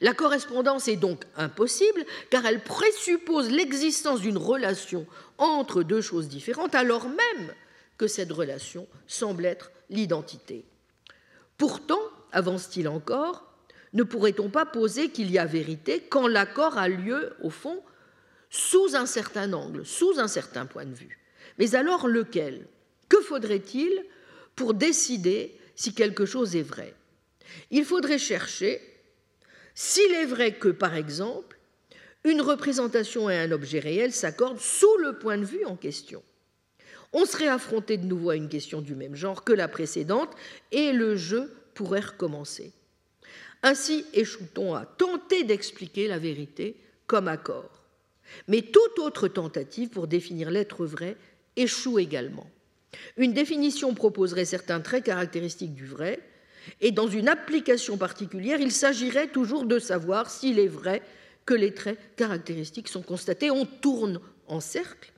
La 0.00 0.14
correspondance 0.14 0.88
est 0.88 0.96
donc 0.96 1.22
impossible 1.36 2.04
car 2.30 2.46
elle 2.46 2.62
présuppose 2.62 3.50
l'existence 3.50 4.20
d'une 4.20 4.38
relation 4.38 5.06
entre 5.38 5.82
deux 5.82 6.00
choses 6.00 6.28
différentes 6.28 6.74
alors 6.74 7.08
même 7.08 7.54
que 7.98 8.06
cette 8.06 8.32
relation 8.32 8.86
semble 9.06 9.44
être 9.44 9.70
l'identité. 9.90 10.64
Pourtant, 11.58 12.00
avance-t-il 12.32 12.88
encore, 12.88 13.52
ne 13.92 14.02
pourrait-on 14.02 14.48
pas 14.48 14.64
poser 14.64 15.10
qu'il 15.10 15.30
y 15.30 15.38
a 15.38 15.44
vérité 15.44 16.00
quand 16.08 16.26
l'accord 16.26 16.78
a 16.78 16.88
lieu, 16.88 17.34
au 17.42 17.50
fond, 17.50 17.82
sous 18.48 18.96
un 18.96 19.06
certain 19.06 19.52
angle, 19.52 19.84
sous 19.84 20.18
un 20.18 20.28
certain 20.28 20.64
point 20.64 20.86
de 20.86 20.94
vue? 20.94 21.18
Mais 21.58 21.74
alors 21.74 22.08
lequel? 22.08 22.66
Que 23.08 23.20
faudrait-il 23.20 24.04
pour 24.56 24.72
décider 24.72 25.58
si 25.74 25.92
quelque 25.92 26.24
chose 26.24 26.56
est 26.56 26.62
vrai? 26.62 26.94
Il 27.70 27.84
faudrait 27.84 28.18
chercher 28.18 28.80
s'il 29.82 30.12
est 30.12 30.26
vrai 30.26 30.52
que, 30.52 30.68
par 30.68 30.94
exemple, 30.94 31.58
une 32.24 32.42
représentation 32.42 33.30
et 33.30 33.38
un 33.38 33.50
objet 33.50 33.78
réel 33.78 34.12
s'accordent 34.12 34.60
sous 34.60 34.94
le 34.98 35.18
point 35.18 35.38
de 35.38 35.44
vue 35.46 35.64
en 35.64 35.74
question, 35.74 36.22
on 37.14 37.24
serait 37.24 37.48
affronté 37.48 37.96
de 37.96 38.04
nouveau 38.04 38.28
à 38.28 38.36
une 38.36 38.50
question 38.50 38.82
du 38.82 38.94
même 38.94 39.16
genre 39.16 39.42
que 39.42 39.54
la 39.54 39.68
précédente 39.68 40.28
et 40.70 40.92
le 40.92 41.16
jeu 41.16 41.50
pourrait 41.72 42.00
recommencer. 42.00 42.74
Ainsi 43.62 44.04
échoue-t-on 44.12 44.74
à 44.74 44.84
tenter 44.84 45.44
d'expliquer 45.44 46.08
la 46.08 46.18
vérité 46.18 46.76
comme 47.06 47.26
accord. 47.26 47.82
Mais 48.48 48.60
toute 48.60 48.98
autre 48.98 49.28
tentative 49.28 49.88
pour 49.88 50.08
définir 50.08 50.50
l'être 50.50 50.84
vrai 50.84 51.16
échoue 51.56 51.98
également. 51.98 52.50
Une 53.16 53.32
définition 53.32 53.94
proposerait 53.94 54.44
certains 54.44 54.80
traits 54.80 55.04
caractéristiques 55.04 55.74
du 55.74 55.86
vrai, 55.86 56.20
et 56.80 56.92
dans 56.92 57.08
une 57.08 57.28
application 57.28 57.96
particulière, 57.96 58.60
il 58.60 58.72
s'agirait 58.72 59.28
toujours 59.28 59.64
de 59.64 59.78
savoir 59.78 60.30
s'il 60.30 60.58
est 60.58 60.68
vrai 60.68 61.02
que 61.46 61.54
les 61.54 61.74
traits 61.74 61.98
caractéristiques 62.16 62.88
sont 62.88 63.02
constatés. 63.02 63.50
On 63.50 63.66
tourne 63.66 64.20
en 64.46 64.60
cercle. 64.60 65.12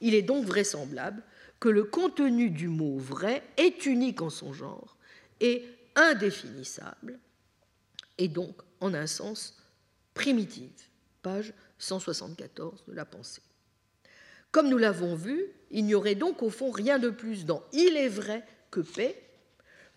Il 0.00 0.14
est 0.14 0.22
donc 0.22 0.44
vraisemblable 0.44 1.22
que 1.60 1.68
le 1.68 1.84
contenu 1.84 2.50
du 2.50 2.68
mot 2.68 2.98
vrai 2.98 3.42
est 3.56 3.86
unique 3.86 4.22
en 4.22 4.30
son 4.30 4.52
genre 4.52 4.96
et 5.40 5.64
indéfinissable, 5.94 7.18
et 8.18 8.28
donc 8.28 8.54
en 8.80 8.94
un 8.94 9.06
sens 9.06 9.56
primitive. 10.14 10.70
Page 11.22 11.52
174 11.78 12.84
de 12.88 12.94
la 12.94 13.04
pensée. 13.04 13.42
Comme 14.52 14.68
nous 14.68 14.78
l'avons 14.78 15.14
vu, 15.14 15.46
il 15.70 15.84
n'y 15.84 15.94
aurait 15.94 16.14
donc 16.14 16.42
au 16.42 16.50
fond 16.50 16.70
rien 16.70 16.98
de 16.98 17.10
plus 17.10 17.44
dans 17.44 17.62
il 17.72 17.96
est 17.96 18.08
vrai 18.08 18.44
que 18.70 18.80
paix 18.80 19.25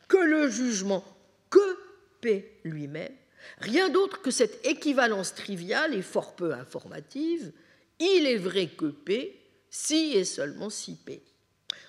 que 0.10 0.18
le 0.18 0.50
jugement 0.50 1.06
que 1.50 1.78
P 2.20 2.60
lui-même, 2.66 3.16
rien 3.60 3.88
d'autre 3.88 4.22
que 4.22 4.32
cette 4.32 4.66
équivalence 4.66 5.34
triviale 5.34 5.94
et 5.94 6.02
fort 6.02 6.36
peu 6.36 6.54
informative, 6.54 7.54
il 8.00 8.28
est 8.28 8.38
vrai 8.38 8.68
que 8.68 8.88
P, 8.88 9.40
si 9.70 10.14
et 10.18 10.26
seulement 10.26 10.70
si 10.70 10.96
P. 10.96 11.22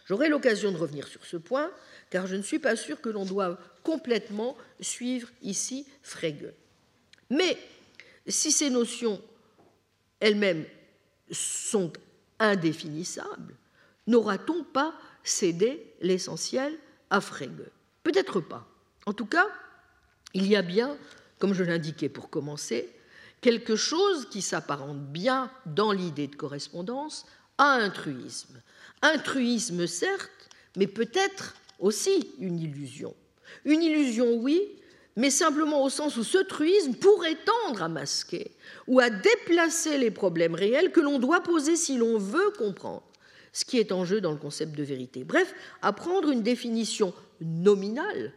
J'aurai 0.07 0.29
l'occasion 0.29 0.71
de 0.71 0.77
revenir 0.77 1.09
sur 1.09 1.25
ce 1.25 1.37
point, 1.37 1.73
car 2.11 2.27
je 2.27 2.37
ne 2.37 2.43
suis 2.43 2.59
pas 2.59 2.77
sûr 2.77 3.01
que 3.01 3.09
l'on 3.09 3.25
doive 3.25 3.57
complètement 3.83 4.57
suivre 4.81 5.29
ici 5.43 5.87
Frege. 6.03 6.53
Mais 7.31 7.57
si 8.27 8.53
ces 8.53 8.71
notions 8.71 9.23
elles-mêmes 10.19 10.67
sont 11.31 11.93
indéfinissables, 12.39 13.55
n'aura-t-on 14.07 14.65
pas 14.65 14.95
cédé 15.23 15.95
l'essentiel 16.01 16.77
à 17.09 17.21
Frege? 17.21 17.71
Peut-être 18.02 18.40
pas. 18.40 18.66
En 19.06 19.12
tout 19.12 19.27
cas, 19.27 19.47
il 20.35 20.47
y 20.47 20.56
a 20.56 20.62
bien, 20.62 20.97
comme 21.39 21.55
je 21.55 21.64
l'indiquais 21.64 22.09
pour 22.09 22.31
commencer, 22.31 22.89
quelque 23.40 23.77
chose 23.77 24.28
qui 24.31 24.43
s'apparente 24.43 25.01
bien 25.12 25.51
dans 25.66 25.93
l'idée 25.93 26.27
de 26.27 26.36
correspondance 26.36 27.27
à 27.59 27.72
un 27.72 27.90
truisme. 27.90 28.60
Un 29.02 29.18
truisme, 29.18 29.86
certes, 29.86 30.48
mais 30.77 30.86
peut-être 30.86 31.55
aussi 31.78 32.32
une 32.39 32.59
illusion. 32.59 33.14
Une 33.64 33.82
illusion, 33.82 34.35
oui, 34.35 34.60
mais 35.16 35.31
simplement 35.31 35.82
au 35.82 35.90
sens 35.90 36.16
où 36.16 36.24
ce 36.24 36.39
truisme 36.39 36.94
pourrait 36.94 37.36
tendre 37.36 37.82
à 37.82 37.89
masquer 37.89 38.52
ou 38.86 39.01
à 39.01 39.10
déplacer 39.10 39.98
les 39.98 40.10
problèmes 40.10 40.55
réels 40.55 40.93
que 40.93 41.01
l'on 41.01 41.18
doit 41.18 41.43
poser 41.43 41.77
si 41.77 41.97
l'on 41.97 42.18
veut 42.18 42.51
comprendre 42.56 43.02
ce 43.52 43.64
qui 43.64 43.78
est 43.78 43.93
en 43.93 44.05
jeu 44.05 44.20
dans 44.20 44.31
le 44.31 44.39
concept 44.39 44.77
de 44.77 44.85
vérité. 44.85 45.24
Bref, 45.24 45.52
à 45.82 45.93
prendre 45.93 46.31
une 46.31 46.43
définition 46.43 47.12
nominale 47.41 48.33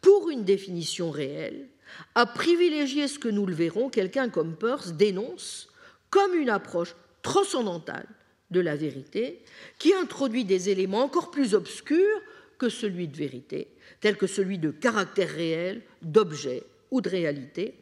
pour 0.00 0.30
une 0.30 0.44
définition 0.44 1.10
réelle, 1.10 1.68
à 2.14 2.26
privilégier 2.26 3.08
ce 3.08 3.18
que 3.18 3.28
nous 3.28 3.46
le 3.46 3.54
verrons, 3.54 3.88
quelqu'un 3.88 4.28
comme 4.28 4.56
Peirce 4.56 4.92
dénonce 4.92 5.68
comme 6.10 6.34
une 6.34 6.50
approche 6.50 6.94
transcendantale 7.22 8.06
de 8.50 8.60
la 8.60 8.76
vérité 8.76 9.42
qui 9.78 9.92
introduit 9.94 10.44
des 10.44 10.70
éléments 10.70 11.02
encore 11.02 11.30
plus 11.30 11.54
obscurs 11.54 12.22
que 12.58 12.68
celui 12.68 13.08
de 13.08 13.16
vérité, 13.16 13.68
tels 14.00 14.16
que 14.16 14.26
celui 14.26 14.58
de 14.58 14.70
caractère 14.70 15.30
réel, 15.30 15.82
d'objet 16.02 16.64
ou 16.90 17.00
de 17.00 17.08
réalité, 17.08 17.74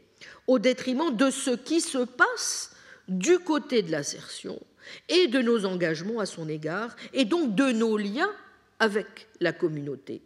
au 0.47 0.59
détriment 0.59 1.15
de 1.15 1.31
ce 1.31 1.51
qui 1.51 1.81
se 1.81 2.05
passe 2.05 2.75
du 3.09 3.39
côté 3.39 3.83
de 3.83 3.91
l'assertion 3.91 4.61
et 5.09 5.29
de 5.29 5.41
nos 5.41 5.65
engagements 5.65 6.21
à 6.21 6.27
son 6.27 6.49
égard, 6.49 6.95
et 7.13 7.25
donc 7.25 7.55
de 7.55 7.73
nos 7.73 7.97
liens 7.97 8.33
avec 8.79 9.29
la 9.41 9.53
communauté 9.53 10.21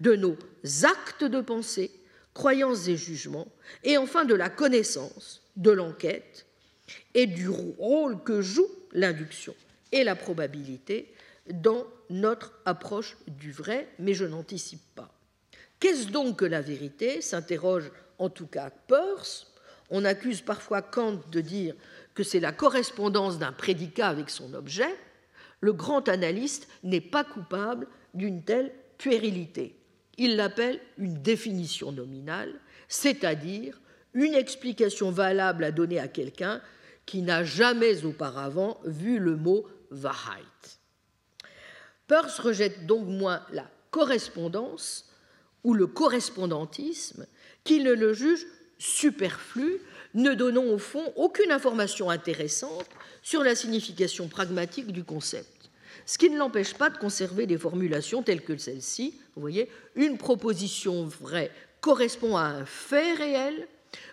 de 0.00 0.14
nos 0.14 0.36
actes 0.82 1.24
de 1.24 1.40
pensée, 1.40 1.90
croyances 2.34 2.88
et 2.88 2.96
jugements, 2.96 3.48
et 3.84 3.96
enfin 3.96 4.24
de 4.24 4.34
la 4.34 4.48
connaissance, 4.48 5.42
de 5.56 5.70
l'enquête 5.70 6.46
et 7.14 7.26
du 7.26 7.48
rôle 7.48 8.22
que 8.22 8.40
joue 8.40 8.68
l'induction 8.92 9.54
et 9.92 10.04
la 10.04 10.16
probabilité 10.16 11.12
dans 11.50 11.86
notre 12.10 12.52
approche 12.64 13.16
du 13.26 13.52
vrai, 13.52 13.88
mais 13.98 14.14
je 14.14 14.24
n'anticipe 14.24 14.82
pas. 14.94 15.12
Qu'est-ce 15.80 16.08
donc 16.08 16.38
que 16.38 16.44
la 16.44 16.60
vérité? 16.60 17.20
s'interroge 17.20 17.90
en 18.18 18.30
tout 18.30 18.46
cas 18.46 18.70
Peirce. 18.70 19.48
On 19.90 20.04
accuse 20.04 20.40
parfois 20.40 20.80
Kant 20.80 21.20
de 21.30 21.40
dire 21.40 21.74
que 22.14 22.22
c'est 22.22 22.40
la 22.40 22.52
correspondance 22.52 23.38
d'un 23.38 23.52
prédicat 23.52 24.08
avec 24.08 24.30
son 24.30 24.54
objet. 24.54 24.94
Le 25.60 25.72
grand 25.72 26.08
analyste 26.08 26.68
n'est 26.82 27.00
pas 27.00 27.24
coupable 27.24 27.86
d'une 28.14 28.42
telle 28.42 28.72
puérilité. 29.02 29.74
Il 30.16 30.36
l'appelle 30.36 30.78
une 30.96 31.20
définition 31.22 31.90
nominale, 31.90 32.54
c'est-à-dire 32.86 33.80
une 34.14 34.34
explication 34.34 35.10
valable 35.10 35.64
à 35.64 35.72
donner 35.72 35.98
à 35.98 36.06
quelqu'un 36.06 36.62
qui 37.04 37.22
n'a 37.22 37.42
jamais 37.42 38.04
auparavant 38.04 38.78
vu 38.84 39.18
le 39.18 39.36
mot 39.36 39.66
Wahrheit. 39.90 40.78
Peirce 42.06 42.38
rejette 42.38 42.86
donc 42.86 43.08
moins 43.08 43.44
la 43.52 43.68
correspondance 43.90 45.10
ou 45.64 45.74
le 45.74 45.88
correspondantisme 45.88 47.26
qu'il 47.64 47.82
ne 47.82 47.92
le 47.92 48.12
juge 48.12 48.46
superflu, 48.78 49.80
ne 50.14 50.34
donnant 50.34 50.66
au 50.66 50.78
fond 50.78 51.12
aucune 51.16 51.50
information 51.50 52.08
intéressante 52.08 52.86
sur 53.22 53.42
la 53.42 53.56
signification 53.56 54.28
pragmatique 54.28 54.92
du 54.92 55.02
concept 55.02 55.61
ce 56.06 56.18
qui 56.18 56.30
ne 56.30 56.38
l'empêche 56.38 56.74
pas 56.74 56.90
de 56.90 56.98
conserver 56.98 57.46
des 57.46 57.58
formulations 57.58 58.22
telles 58.22 58.42
que 58.42 58.56
celle-ci. 58.56 59.20
Vous 59.34 59.40
voyez, 59.40 59.68
une 59.94 60.18
proposition 60.18 61.04
vraie 61.04 61.50
correspond 61.80 62.36
à 62.36 62.42
un 62.42 62.64
fait 62.64 63.12
réel, 63.14 63.66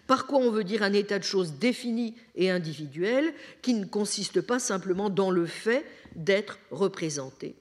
par 0.07 0.25
quoi 0.25 0.39
on 0.39 0.51
veut 0.51 0.63
dire 0.63 0.83
un 0.83 0.93
état 0.93 1.19
de 1.19 1.23
choses 1.23 1.53
défini 1.53 2.15
et 2.35 2.49
individuel 2.49 3.33
qui 3.61 3.73
ne 3.73 3.85
consiste 3.85 4.41
pas 4.41 4.59
simplement 4.59 5.09
dans 5.09 5.31
le 5.31 5.45
fait 5.45 5.85
d'être 6.15 6.57
représenté. 6.71 7.55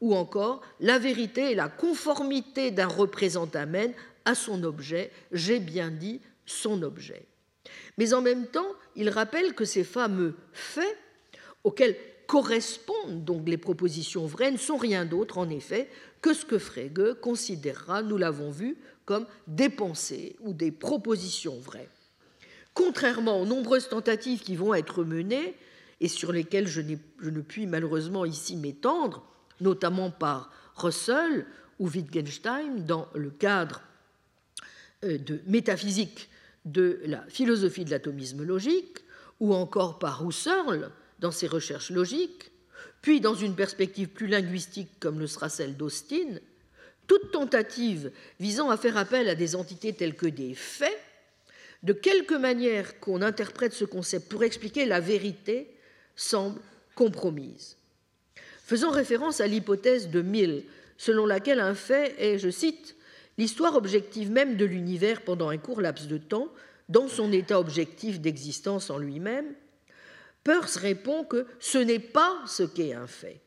Ou 0.00 0.14
encore, 0.14 0.62
la 0.80 0.98
vérité 0.98 1.52
et 1.52 1.54
la 1.54 1.68
conformité 1.68 2.70
d'un 2.70 2.86
représentamène 2.86 3.92
à 4.24 4.34
son 4.34 4.64
objet, 4.64 5.10
j'ai 5.32 5.60
bien 5.60 5.90
dit 5.90 6.20
son 6.46 6.82
objet. 6.82 7.26
Mais 7.98 8.14
en 8.14 8.22
même 8.22 8.46
temps, 8.46 8.72
il 8.96 9.10
rappelle 9.10 9.54
que 9.54 9.64
ces 9.64 9.84
fameux 9.84 10.34
faits 10.52 10.96
auxquels 11.64 11.96
correspondent 12.30 13.24
donc 13.24 13.48
les 13.48 13.58
propositions 13.58 14.24
vraies 14.24 14.52
ne 14.52 14.56
sont 14.56 14.76
rien 14.76 15.04
d'autre 15.04 15.38
en 15.38 15.50
effet 15.50 15.88
que 16.22 16.32
ce 16.32 16.44
que 16.44 16.58
Frege 16.58 17.16
considérera, 17.20 18.02
nous 18.02 18.16
l'avons 18.18 18.52
vu, 18.52 18.76
comme 19.04 19.26
des 19.48 19.68
pensées 19.68 20.36
ou 20.38 20.52
des 20.52 20.70
propositions 20.70 21.58
vraies. 21.58 21.88
Contrairement 22.72 23.42
aux 23.42 23.46
nombreuses 23.46 23.88
tentatives 23.88 24.42
qui 24.42 24.54
vont 24.54 24.74
être 24.74 25.02
menées 25.02 25.56
et 26.00 26.06
sur 26.06 26.30
lesquels 26.30 26.68
je, 26.68 26.82
je 27.18 27.30
ne 27.30 27.40
puis 27.40 27.66
malheureusement 27.66 28.24
ici 28.24 28.54
m'étendre, 28.54 29.26
notamment 29.60 30.12
par 30.12 30.52
Russell 30.76 31.46
ou 31.80 31.88
Wittgenstein 31.88 32.86
dans 32.86 33.08
le 33.12 33.30
cadre 33.30 33.82
euh, 35.02 35.18
de 35.18 35.40
métaphysique 35.48 36.30
de 36.64 37.00
la 37.06 37.22
philosophie 37.22 37.84
de 37.84 37.90
l'atomisme 37.90 38.44
logique, 38.44 38.98
ou 39.40 39.52
encore 39.52 39.98
par 39.98 40.24
Husserl 40.24 40.92
dans 41.20 41.30
ses 41.30 41.46
recherches 41.46 41.90
logiques, 41.90 42.50
puis 43.02 43.20
dans 43.20 43.34
une 43.34 43.54
perspective 43.54 44.08
plus 44.08 44.26
linguistique 44.26 44.90
comme 45.00 45.18
le 45.18 45.26
sera 45.26 45.48
celle 45.48 45.76
d'Austin, 45.76 46.38
toute 47.06 47.32
tentative 47.32 48.12
visant 48.38 48.70
à 48.70 48.76
faire 48.76 48.96
appel 48.96 49.28
à 49.28 49.34
des 49.34 49.56
entités 49.56 49.92
telles 49.92 50.14
que 50.14 50.26
des 50.26 50.54
faits, 50.54 50.98
de 51.82 51.92
quelque 51.92 52.34
manière 52.34 53.00
qu'on 53.00 53.22
interprète 53.22 53.72
ce 53.72 53.84
concept 53.84 54.28
pour 54.28 54.44
expliquer 54.44 54.84
la 54.84 55.00
vérité, 55.00 55.74
semble 56.14 56.60
compromise. 56.94 57.76
Faisant 58.64 58.90
référence 58.90 59.40
à 59.40 59.46
l'hypothèse 59.46 60.10
de 60.10 60.20
Mill, 60.20 60.64
selon 60.98 61.26
laquelle 61.26 61.60
un 61.60 61.74
fait 61.74 62.14
est, 62.18 62.38
je 62.38 62.50
cite, 62.50 62.94
l'histoire 63.38 63.74
objective 63.74 64.30
même 64.30 64.56
de 64.56 64.66
l'univers 64.66 65.22
pendant 65.22 65.48
un 65.48 65.56
court 65.56 65.80
laps 65.80 66.06
de 66.06 66.18
temps, 66.18 66.48
dans 66.88 67.08
son 67.08 67.32
état 67.32 67.58
objectif 67.58 68.20
d'existence 68.20 68.90
en 68.90 68.98
lui-même, 68.98 69.46
Peirce 70.44 70.76
répond 70.76 71.24
que 71.24 71.46
ce 71.58 71.78
n'est 71.78 71.98
pas 71.98 72.42
ce 72.46 72.62
qu'est 72.62 72.94
un 72.94 73.06
fait. 73.06 73.40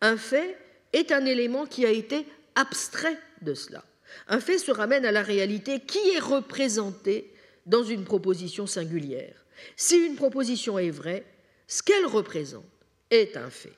Un 0.00 0.16
fait 0.16 0.58
est 0.92 1.12
un 1.12 1.24
élément 1.24 1.66
qui 1.66 1.86
a 1.86 1.90
été 1.90 2.26
abstrait 2.54 3.18
de 3.42 3.54
cela. 3.54 3.84
Un 4.28 4.40
fait 4.40 4.58
se 4.58 4.70
ramène 4.70 5.06
à 5.06 5.12
la 5.12 5.22
réalité 5.22 5.80
qui 5.80 5.98
est 6.10 6.20
représentée 6.20 7.32
dans 7.66 7.84
une 7.84 8.04
proposition 8.04 8.66
singulière. 8.66 9.44
Si 9.76 9.96
une 9.96 10.16
proposition 10.16 10.78
est 10.78 10.90
vraie, 10.90 11.24
ce 11.68 11.82
qu'elle 11.82 12.06
représente 12.06 12.64
est 13.10 13.36
un 13.36 13.50
fait. 13.50 13.72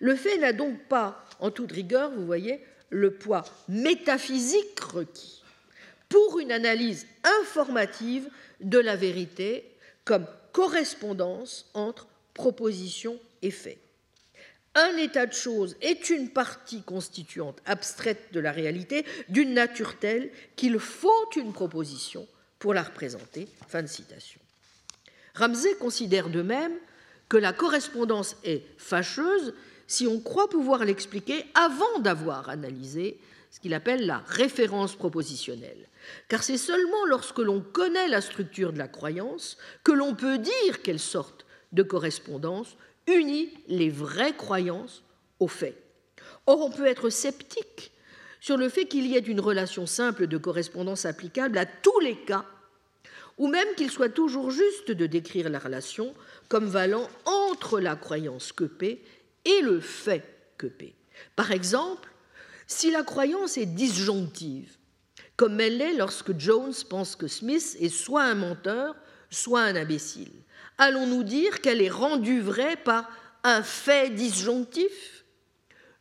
Le 0.00 0.14
fait 0.14 0.38
n'a 0.38 0.52
donc 0.52 0.84
pas, 0.88 1.24
en 1.40 1.50
toute 1.50 1.72
rigueur, 1.72 2.10
vous 2.12 2.24
voyez, 2.24 2.60
le 2.90 3.12
poids 3.12 3.44
métaphysique 3.68 4.80
requis 4.80 5.42
pour 6.08 6.38
une 6.38 6.52
analyse 6.52 7.06
informative 7.44 8.28
de 8.60 8.78
la 8.78 8.96
vérité 8.96 9.64
comme 10.04 10.26
correspondance 10.52 11.70
entre 11.74 12.06
proposition 12.34 13.18
et 13.42 13.50
fait. 13.50 13.78
Un 14.74 14.96
état 14.96 15.26
de 15.26 15.32
choses 15.32 15.76
est 15.80 16.10
une 16.10 16.28
partie 16.28 16.82
constituante 16.82 17.60
abstraite 17.66 18.32
de 18.32 18.40
la 18.40 18.52
réalité 18.52 19.04
d'une 19.28 19.54
nature 19.54 19.98
telle 19.98 20.30
qu'il 20.56 20.78
faut 20.78 21.30
une 21.36 21.52
proposition 21.52 22.28
pour 22.58 22.74
la 22.74 22.82
représenter. 22.82 23.48
Fin 23.66 23.82
de 23.82 23.88
citation. 23.88 24.40
Ramsey 25.34 25.74
considère 25.76 26.28
de 26.28 26.42
même 26.42 26.76
que 27.28 27.36
la 27.36 27.52
correspondance 27.52 28.36
est 28.44 28.62
fâcheuse 28.76 29.54
si 29.86 30.06
on 30.06 30.20
croit 30.20 30.48
pouvoir 30.48 30.84
l'expliquer 30.84 31.44
avant 31.54 31.98
d'avoir 32.00 32.48
analysé 32.48 33.18
ce 33.58 33.62
qu'il 33.62 33.74
appelle 33.74 34.06
la 34.06 34.22
référence 34.28 34.94
propositionnelle. 34.94 35.88
Car 36.28 36.44
c'est 36.44 36.58
seulement 36.58 37.04
lorsque 37.06 37.40
l'on 37.40 37.60
connaît 37.60 38.06
la 38.06 38.20
structure 38.20 38.72
de 38.72 38.78
la 38.78 38.86
croyance 38.86 39.58
que 39.82 39.90
l'on 39.90 40.14
peut 40.14 40.38
dire 40.38 40.80
quelle 40.84 41.00
sorte 41.00 41.44
de 41.72 41.82
correspondance 41.82 42.76
unit 43.08 43.50
les 43.66 43.90
vraies 43.90 44.36
croyances 44.36 45.02
aux 45.40 45.48
faits. 45.48 45.76
Or, 46.46 46.60
on 46.60 46.70
peut 46.70 46.86
être 46.86 47.10
sceptique 47.10 47.90
sur 48.40 48.56
le 48.56 48.68
fait 48.68 48.84
qu'il 48.84 49.08
y 49.08 49.16
ait 49.16 49.18
une 49.18 49.40
relation 49.40 49.86
simple 49.86 50.28
de 50.28 50.38
correspondance 50.38 51.04
applicable 51.04 51.58
à 51.58 51.66
tous 51.66 51.98
les 51.98 52.16
cas, 52.16 52.44
ou 53.38 53.48
même 53.48 53.74
qu'il 53.76 53.90
soit 53.90 54.08
toujours 54.08 54.52
juste 54.52 54.92
de 54.92 55.06
décrire 55.06 55.50
la 55.50 55.58
relation 55.58 56.14
comme 56.48 56.66
valant 56.66 57.08
entre 57.24 57.80
la 57.80 57.96
croyance 57.96 58.52
que 58.52 58.64
P 58.64 59.02
et 59.44 59.62
le 59.62 59.80
fait 59.80 60.22
que 60.58 60.68
P. 60.68 60.94
Par 61.34 61.50
exemple, 61.50 62.08
si 62.68 62.90
la 62.90 63.02
croyance 63.02 63.56
est 63.56 63.66
disjonctive, 63.66 64.76
comme 65.36 65.58
elle 65.58 65.78
l'est 65.78 65.94
lorsque 65.94 66.38
Jones 66.38 66.74
pense 66.88 67.16
que 67.16 67.26
Smith 67.26 67.76
est 67.80 67.88
soit 67.88 68.24
un 68.24 68.34
menteur, 68.34 68.94
soit 69.30 69.62
un 69.62 69.74
imbécile, 69.74 70.32
allons-nous 70.76 71.24
dire 71.24 71.60
qu'elle 71.60 71.82
est 71.82 71.90
rendue 71.90 72.40
vraie 72.40 72.76
par 72.76 73.10
un 73.42 73.62
fait 73.62 74.10
disjonctif? 74.10 75.24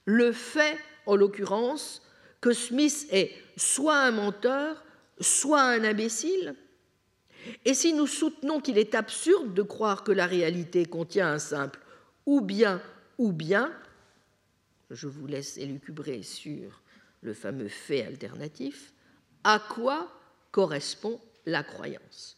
Le 0.05 0.31
fait, 0.31 0.77
en 1.05 1.15
l'occurrence, 1.15 2.01
que 2.41 2.53
Smith 2.53 3.07
est 3.11 3.31
soit 3.55 3.99
un 3.99 4.11
menteur, 4.11 4.83
soit 5.19 5.61
un 5.61 5.83
imbécile? 5.83 6.55
Et 7.63 7.73
si 7.73 7.93
nous 7.93 8.07
soutenons 8.07 8.59
qu'il 8.59 8.77
est 8.77 8.93
absurde 8.93 9.53
de 9.53 9.61
croire 9.61 10.03
que 10.03 10.11
la 10.11 10.25
réalité 10.25 10.85
contient 10.85 11.31
un 11.31 11.39
simple 11.39 11.79
ou 12.25 12.41
bien 12.41 12.81
ou 13.17 13.31
bien, 13.31 13.71
je 14.89 15.07
vous 15.07 15.27
laisse 15.27 15.57
élucubrer 15.57 16.23
sur 16.23 16.81
le 17.21 17.33
fameux 17.33 17.67
fait 17.67 18.05
alternatif, 18.05 18.93
à 19.43 19.59
quoi 19.59 20.11
correspond 20.51 21.19
la 21.45 21.63
croyance? 21.63 22.37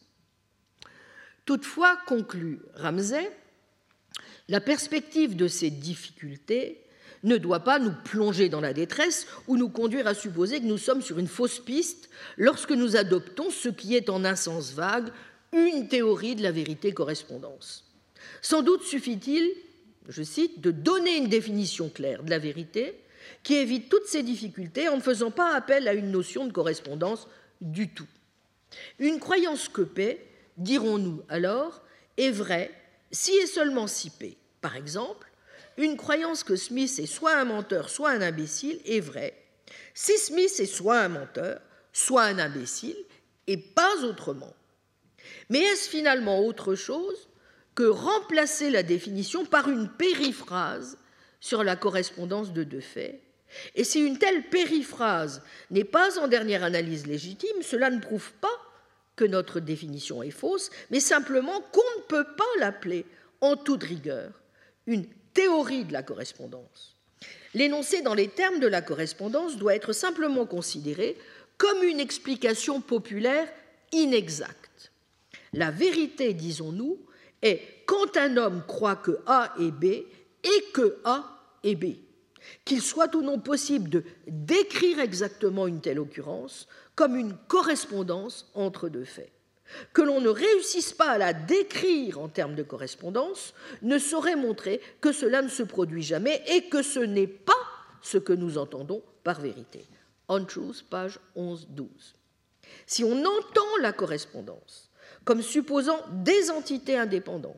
Toutefois, 1.44 1.98
conclut 2.06 2.60
Ramsay, 2.74 3.30
la 4.48 4.60
perspective 4.60 5.36
de 5.36 5.48
ces 5.48 5.70
difficultés 5.70 6.84
ne 7.22 7.36
doit 7.36 7.60
pas 7.60 7.78
nous 7.78 7.92
plonger 8.04 8.48
dans 8.48 8.60
la 8.60 8.72
détresse 8.72 9.26
ou 9.46 9.56
nous 9.56 9.68
conduire 9.68 10.06
à 10.06 10.14
supposer 10.14 10.60
que 10.60 10.66
nous 10.66 10.78
sommes 10.78 11.02
sur 11.02 11.18
une 11.18 11.28
fausse 11.28 11.58
piste 11.58 12.08
lorsque 12.36 12.72
nous 12.72 12.96
adoptons 12.96 13.50
ce 13.50 13.68
qui 13.68 13.94
est 13.94 14.08
en 14.08 14.24
un 14.24 14.36
sens 14.36 14.72
vague 14.72 15.10
une 15.52 15.88
théorie 15.88 16.36
de 16.36 16.42
la 16.42 16.52
vérité-correspondance. 16.52 17.84
Sans 18.40 18.62
doute 18.62 18.82
suffit-il, 18.82 19.52
je 20.08 20.22
cite, 20.22 20.60
de 20.60 20.70
donner 20.70 21.16
une 21.16 21.28
définition 21.28 21.88
claire 21.88 22.22
de 22.22 22.30
la 22.30 22.38
vérité 22.38 22.94
qui 23.42 23.54
évite 23.54 23.88
toutes 23.88 24.06
ces 24.06 24.22
difficultés 24.22 24.88
en 24.88 24.96
ne 24.96 25.02
faisant 25.02 25.30
pas 25.30 25.54
appel 25.54 25.88
à 25.88 25.94
une 25.94 26.10
notion 26.10 26.46
de 26.46 26.52
correspondance 26.52 27.28
du 27.60 27.88
tout. 27.88 28.08
Une 28.98 29.20
croyance 29.20 29.68
que 29.68 29.82
paix 29.82 30.26
dirons-nous 30.56 31.22
alors, 31.28 31.82
est 32.16 32.30
vrai 32.30 32.70
si 33.10 33.32
et 33.32 33.46
seulement 33.46 33.86
si 33.86 34.10
P. 34.10 34.36
Par 34.60 34.76
exemple, 34.76 35.26
une 35.76 35.96
croyance 35.96 36.44
que 36.44 36.56
Smith 36.56 36.98
est 36.98 37.06
soit 37.06 37.36
un 37.36 37.44
menteur, 37.44 37.88
soit 37.88 38.10
un 38.10 38.20
imbécile 38.20 38.80
est 38.84 39.00
vraie 39.00 39.34
si 39.94 40.16
Smith 40.18 40.58
est 40.58 40.66
soit 40.66 41.00
un 41.00 41.08
menteur, 41.08 41.60
soit 41.92 42.24
un 42.24 42.38
imbécile, 42.38 42.96
et 43.46 43.56
pas 43.56 44.04
autrement. 44.04 44.54
Mais 45.48 45.60
est-ce 45.60 45.88
finalement 45.88 46.44
autre 46.44 46.74
chose 46.74 47.28
que 47.80 47.86
remplacer 47.86 48.68
la 48.68 48.82
définition 48.82 49.46
par 49.46 49.70
une 49.70 49.88
périphrase 49.88 50.98
sur 51.40 51.64
la 51.64 51.76
correspondance 51.76 52.52
de 52.52 52.62
deux 52.62 52.82
faits 52.82 53.18
Et 53.74 53.84
si 53.84 54.00
une 54.00 54.18
telle 54.18 54.50
périphrase 54.50 55.40
n'est 55.70 55.84
pas 55.84 56.18
en 56.18 56.28
dernière 56.28 56.62
analyse 56.62 57.06
légitime, 57.06 57.62
cela 57.62 57.88
ne 57.88 57.98
prouve 57.98 58.32
pas 58.42 58.58
que 59.16 59.24
notre 59.24 59.60
définition 59.60 60.22
est 60.22 60.30
fausse, 60.30 60.68
mais 60.90 61.00
simplement 61.00 61.58
qu'on 61.72 62.00
ne 62.00 62.04
peut 62.06 62.26
pas 62.36 62.44
l'appeler 62.58 63.06
en 63.40 63.56
toute 63.56 63.84
rigueur 63.84 64.30
une 64.86 65.06
théorie 65.32 65.86
de 65.86 65.94
la 65.94 66.02
correspondance. 66.02 66.96
L'énoncé 67.54 68.02
dans 68.02 68.12
les 68.12 68.28
termes 68.28 68.60
de 68.60 68.66
la 68.66 68.82
correspondance 68.82 69.56
doit 69.56 69.74
être 69.74 69.94
simplement 69.94 70.44
considéré 70.44 71.16
comme 71.56 71.82
une 71.82 71.98
explication 71.98 72.82
populaire 72.82 73.48
inexacte. 73.92 74.92
La 75.54 75.70
vérité, 75.70 76.34
disons-nous, 76.34 76.98
est 77.42 77.60
quand 77.86 78.16
un 78.16 78.36
homme 78.36 78.62
croit 78.66 78.96
que 78.96 79.18
A 79.26 79.54
est 79.58 79.70
B 79.70 79.84
et 79.84 80.64
que 80.72 80.98
A 81.04 81.24
est 81.64 81.74
B. 81.74 81.96
Qu'il 82.64 82.82
soit 82.82 83.14
ou 83.14 83.22
non 83.22 83.38
possible 83.38 83.88
de 83.90 84.04
décrire 84.26 84.98
exactement 84.98 85.66
une 85.66 85.80
telle 85.80 86.00
occurrence 86.00 86.66
comme 86.94 87.16
une 87.16 87.36
correspondance 87.48 88.50
entre 88.54 88.88
deux 88.88 89.04
faits. 89.04 89.32
Que 89.92 90.02
l'on 90.02 90.20
ne 90.20 90.28
réussisse 90.28 90.92
pas 90.92 91.10
à 91.10 91.18
la 91.18 91.32
décrire 91.32 92.20
en 92.20 92.28
termes 92.28 92.56
de 92.56 92.62
correspondance 92.62 93.54
ne 93.82 93.98
saurait 93.98 94.36
montrer 94.36 94.80
que 95.00 95.12
cela 95.12 95.42
ne 95.42 95.48
se 95.48 95.62
produit 95.62 96.02
jamais 96.02 96.42
et 96.48 96.68
que 96.68 96.82
ce 96.82 97.00
n'est 97.00 97.28
pas 97.28 97.52
ce 98.02 98.18
que 98.18 98.32
nous 98.32 98.58
entendons 98.58 99.02
par 99.22 99.40
vérité. 99.40 99.86
On 100.28 100.44
Truth, 100.44 100.84
page 100.88 101.18
11-12. 101.36 101.86
Si 102.86 103.04
on 103.04 103.24
entend 103.24 103.76
la 103.80 103.92
correspondance 103.92 104.89
comme 105.24 105.42
supposant 105.42 105.98
des 106.10 106.50
entités 106.50 106.96
indépendantes, 106.96 107.56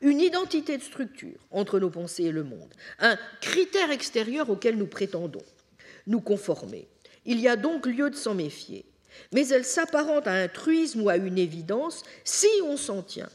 une 0.00 0.20
identité 0.20 0.76
de 0.76 0.82
structure 0.82 1.38
entre 1.50 1.78
nos 1.78 1.90
pensées 1.90 2.24
et 2.24 2.32
le 2.32 2.44
monde, 2.44 2.72
un 2.98 3.16
critère 3.40 3.90
extérieur 3.90 4.50
auquel 4.50 4.76
nous 4.76 4.86
prétendons 4.86 5.44
nous 6.06 6.20
conformer, 6.20 6.86
il 7.24 7.40
y 7.40 7.48
a 7.48 7.56
donc 7.56 7.86
lieu 7.86 8.10
de 8.10 8.14
s'en 8.14 8.34
méfier. 8.34 8.84
Mais 9.32 9.48
elle 9.48 9.64
s'apparente 9.64 10.26
à 10.26 10.32
un 10.32 10.48
truisme 10.48 11.02
ou 11.02 11.08
à 11.08 11.16
une 11.16 11.38
évidence 11.38 12.02
si 12.22 12.48
on 12.64 12.76
s'en 12.76 13.02
tient 13.02 13.30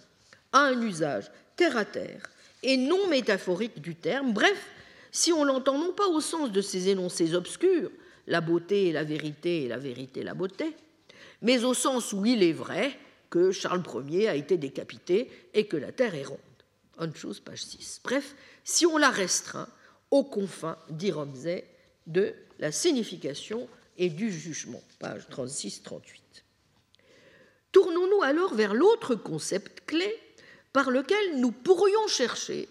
à 0.53 0.59
un 0.59 0.81
usage 0.81 1.31
terre 1.55 1.75
à 1.75 1.85
terre 1.85 2.29
et 2.63 2.77
non 2.77 3.07
métaphorique 3.07 3.81
du 3.81 3.95
terme, 3.95 4.33
bref, 4.33 4.67
si 5.11 5.33
on 5.33 5.43
l'entend 5.43 5.77
non 5.77 5.93
pas 5.93 6.07
au 6.07 6.21
sens 6.21 6.51
de 6.51 6.61
ces 6.61 6.89
énoncés 6.89 7.33
obscurs, 7.33 7.91
la 8.27 8.41
beauté 8.41 8.87
et 8.87 8.91
la 8.91 9.03
vérité 9.03 9.63
et 9.63 9.67
la 9.67 9.77
vérité 9.77 10.23
la 10.23 10.33
beauté, 10.33 10.75
mais 11.41 11.63
au 11.63 11.73
sens 11.73 12.13
où 12.13 12.25
il 12.25 12.43
est 12.43 12.53
vrai 12.53 12.97
que 13.31 13.51
Charles 13.51 13.83
Ier 14.09 14.27
a 14.27 14.35
été 14.35 14.57
décapité 14.57 15.31
et 15.55 15.65
que 15.65 15.77
la 15.77 15.91
terre 15.91 16.13
est 16.13 16.25
ronde. 16.25 16.37
Autre 16.99 17.15
chose, 17.15 17.39
page 17.39 17.63
6. 17.63 18.01
Bref, 18.03 18.35
si 18.63 18.85
on 18.85 18.97
la 18.97 19.09
restreint 19.09 19.69
aux 20.11 20.25
confins, 20.25 20.77
dit 20.89 21.11
Ramsay, 21.11 21.65
de 22.05 22.35
la 22.59 22.71
signification 22.71 23.67
et 23.97 24.09
du 24.09 24.31
jugement, 24.31 24.83
page 24.99 25.27
36-38. 25.31 26.01
Tournons-nous 27.71 28.21
alors 28.21 28.53
vers 28.53 28.73
l'autre 28.73 29.15
concept 29.15 29.85
clé 29.85 30.13
par 30.73 30.91
lequel 30.91 31.39
nous 31.39 31.51
pourrions 31.51 32.07
chercher 32.07 32.67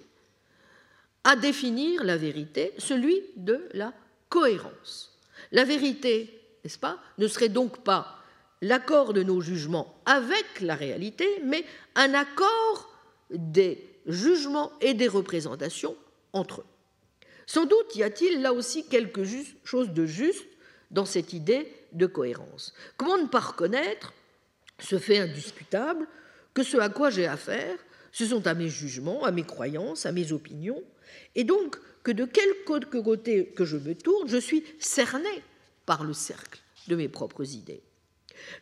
à 1.24 1.36
définir 1.36 2.04
la 2.04 2.18
vérité, 2.18 2.72
celui 2.78 3.22
de 3.36 3.66
la 3.72 3.94
cohérence. 4.28 5.18
La 5.52 5.64
vérité, 5.64 6.38
n'est-ce 6.62 6.78
pas, 6.78 6.98
ne 7.16 7.28
serait 7.28 7.48
donc 7.48 7.82
pas 7.82 8.19
l'accord 8.62 9.12
de 9.12 9.22
nos 9.22 9.40
jugements 9.40 9.94
avec 10.06 10.60
la 10.60 10.74
réalité, 10.74 11.26
mais 11.44 11.64
un 11.94 12.14
accord 12.14 12.90
des 13.30 13.86
jugements 14.06 14.72
et 14.80 14.94
des 14.94 15.08
représentations 15.08 15.96
entre 16.32 16.60
eux. 16.60 16.66
Sans 17.46 17.64
doute 17.64 17.96
y 17.96 18.02
a-t-il 18.02 18.42
là 18.42 18.52
aussi 18.52 18.86
quelque 18.86 19.22
chose 19.64 19.90
de 19.90 20.06
juste 20.06 20.46
dans 20.90 21.04
cette 21.04 21.32
idée 21.32 21.72
de 21.92 22.06
cohérence. 22.06 22.74
Comment 22.96 23.18
ne 23.18 23.26
pas 23.26 23.40
reconnaître 23.40 24.12
ce 24.78 24.98
fait 24.98 25.18
indiscutable 25.18 26.06
que 26.54 26.62
ce 26.62 26.76
à 26.76 26.88
quoi 26.88 27.10
j'ai 27.10 27.26
affaire, 27.26 27.76
ce 28.12 28.26
sont 28.26 28.46
à 28.46 28.54
mes 28.54 28.68
jugements, 28.68 29.24
à 29.24 29.30
mes 29.30 29.44
croyances, 29.44 30.06
à 30.06 30.12
mes 30.12 30.32
opinions, 30.32 30.82
et 31.34 31.44
donc 31.44 31.78
que 32.02 32.10
de 32.10 32.24
quel 32.24 32.48
côté 32.64 33.46
que 33.46 33.64
je 33.64 33.76
me 33.76 33.94
tourne, 33.94 34.28
je 34.28 34.38
suis 34.38 34.64
cerné 34.78 35.42
par 35.86 36.04
le 36.04 36.12
cercle 36.12 36.60
de 36.88 36.96
mes 36.96 37.08
propres 37.08 37.54
idées. 37.54 37.82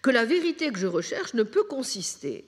Que 0.03 0.11
la 0.11 0.25
vérité 0.25 0.71
que 0.71 0.79
je 0.79 0.87
recherche 0.87 1.35
ne 1.35 1.43
peut 1.43 1.65
consister 1.65 2.45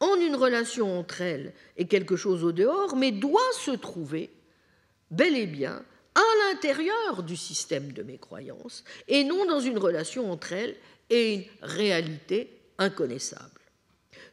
en 0.00 0.16
une 0.16 0.36
relation 0.36 0.98
entre 0.98 1.22
elles 1.22 1.52
et 1.76 1.86
quelque 1.86 2.16
chose 2.16 2.44
au 2.44 2.52
dehors, 2.52 2.96
mais 2.96 3.12
doit 3.12 3.40
se 3.58 3.70
trouver 3.70 4.30
bel 5.10 5.36
et 5.36 5.46
bien 5.46 5.82
à 6.14 6.48
l'intérieur 6.48 7.22
du 7.22 7.36
système 7.36 7.92
de 7.92 8.02
mes 8.02 8.18
croyances 8.18 8.84
et 9.08 9.24
non 9.24 9.44
dans 9.46 9.60
une 9.60 9.78
relation 9.78 10.30
entre 10.30 10.52
elles 10.52 10.76
et 11.10 11.34
une 11.34 11.44
réalité 11.62 12.58
inconnaissable. 12.78 13.60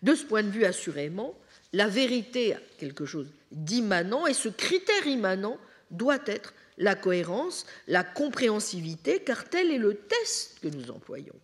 De 0.01 0.15
ce 0.15 0.25
point 0.25 0.43
de 0.43 0.49
vue, 0.49 0.65
assurément, 0.65 1.37
la 1.71 1.87
vérité 1.87 2.53
a 2.53 2.59
quelque 2.77 3.05
chose 3.05 3.27
d'immanent 3.51 4.27
et 4.27 4.33
ce 4.33 4.49
critère 4.49 5.07
immanent 5.07 5.57
doit 5.91 6.19
être 6.25 6.53
la 6.77 6.95
cohérence, 6.95 7.65
la 7.87 8.03
compréhensivité, 8.03 9.19
car 9.19 9.49
tel 9.49 9.71
est 9.71 9.77
le 9.77 9.95
test 9.95 10.59
que 10.61 10.67
nous 10.67 10.89
employons. 10.91 11.35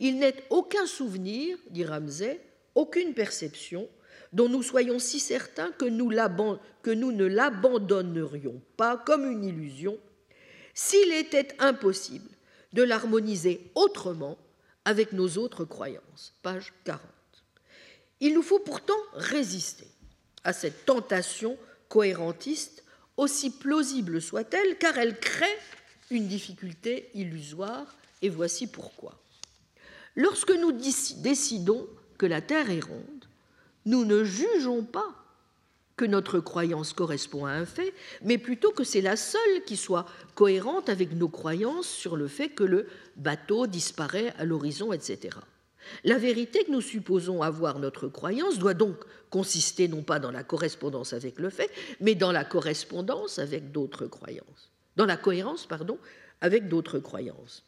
Il 0.00 0.18
n'est 0.18 0.44
aucun 0.48 0.86
souvenir, 0.86 1.58
dit 1.68 1.84
Ramsay, 1.84 2.40
aucune 2.74 3.14
perception 3.14 3.88
dont 4.32 4.48
nous 4.48 4.62
soyons 4.62 4.98
si 4.98 5.20
certains 5.20 5.72
que 5.72 5.84
nous, 5.84 6.10
ne 6.10 7.24
l'abandonnerions 7.24 8.62
pas 8.76 8.96
comme 8.96 9.30
une 9.30 9.44
illusion 9.44 9.98
s'il 10.72 11.12
était 11.12 11.48
impossible 11.58 12.30
de 12.72 12.82
l'harmoniser 12.82 13.70
autrement 13.74 14.38
avec 14.86 15.12
nos 15.12 15.36
autres 15.36 15.64
croyances. 15.64 16.32
Page 16.42 16.72
40. 16.84 17.02
Il 18.20 18.34
nous 18.34 18.42
faut 18.42 18.60
pourtant 18.60 18.94
résister 19.12 19.86
à 20.44 20.54
cette 20.54 20.86
tentation 20.86 21.58
cohérentiste, 21.88 22.84
aussi 23.16 23.50
plausible 23.50 24.22
soit-elle, 24.22 24.78
car 24.78 24.96
elle 24.96 25.18
crée 25.18 25.58
une 26.10 26.28
difficulté 26.28 27.10
illusoire, 27.14 27.96
et 28.22 28.28
voici 28.28 28.66
pourquoi. 28.66 29.19
Lorsque 30.16 30.52
nous 30.52 30.72
décidons 30.72 31.86
que 32.18 32.26
la 32.26 32.40
Terre 32.40 32.70
est 32.70 32.84
ronde, 32.84 33.24
nous 33.86 34.04
ne 34.04 34.24
jugeons 34.24 34.84
pas 34.84 35.08
que 35.96 36.04
notre 36.04 36.40
croyance 36.40 36.94
correspond 36.94 37.44
à 37.44 37.52
un 37.52 37.66
fait, 37.66 37.92
mais 38.22 38.38
plutôt 38.38 38.72
que 38.72 38.84
c'est 38.84 39.02
la 39.02 39.16
seule 39.16 39.64
qui 39.66 39.76
soit 39.76 40.06
cohérente 40.34 40.88
avec 40.88 41.12
nos 41.12 41.28
croyances 41.28 41.88
sur 41.88 42.16
le 42.16 42.26
fait 42.26 42.48
que 42.48 42.64
le 42.64 42.86
bateau 43.16 43.66
disparaît 43.66 44.32
à 44.38 44.46
l'horizon, 44.46 44.94
etc. 44.94 45.36
La 46.04 46.16
vérité 46.16 46.64
que 46.64 46.70
nous 46.70 46.80
supposons 46.80 47.42
avoir 47.42 47.78
notre 47.78 48.08
croyance 48.08 48.58
doit 48.58 48.74
donc 48.74 48.96
consister 49.28 49.88
non 49.88 50.02
pas 50.02 50.18
dans 50.18 50.30
la 50.30 50.42
correspondance 50.42 51.12
avec 51.12 51.38
le 51.38 51.50
fait, 51.50 51.70
mais 52.00 52.14
dans 52.14 52.32
la 52.32 52.44
correspondance 52.44 53.38
avec 53.38 53.70
d'autres 53.70 54.06
croyances. 54.06 54.70
Dans 54.96 55.06
la 55.06 55.16
cohérence, 55.16 55.66
pardon, 55.66 55.98
avec 56.40 56.68
d'autres 56.68 56.98
croyances. 56.98 57.62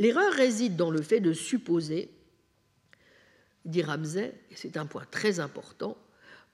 L'erreur 0.00 0.32
réside 0.32 0.76
dans 0.76 0.90
le 0.90 1.02
fait 1.02 1.20
de 1.20 1.34
supposer, 1.34 2.10
dit 3.66 3.82
Ramsay, 3.82 4.32
et 4.50 4.56
c'est 4.56 4.78
un 4.78 4.86
point 4.86 5.04
très 5.10 5.40
important, 5.40 5.98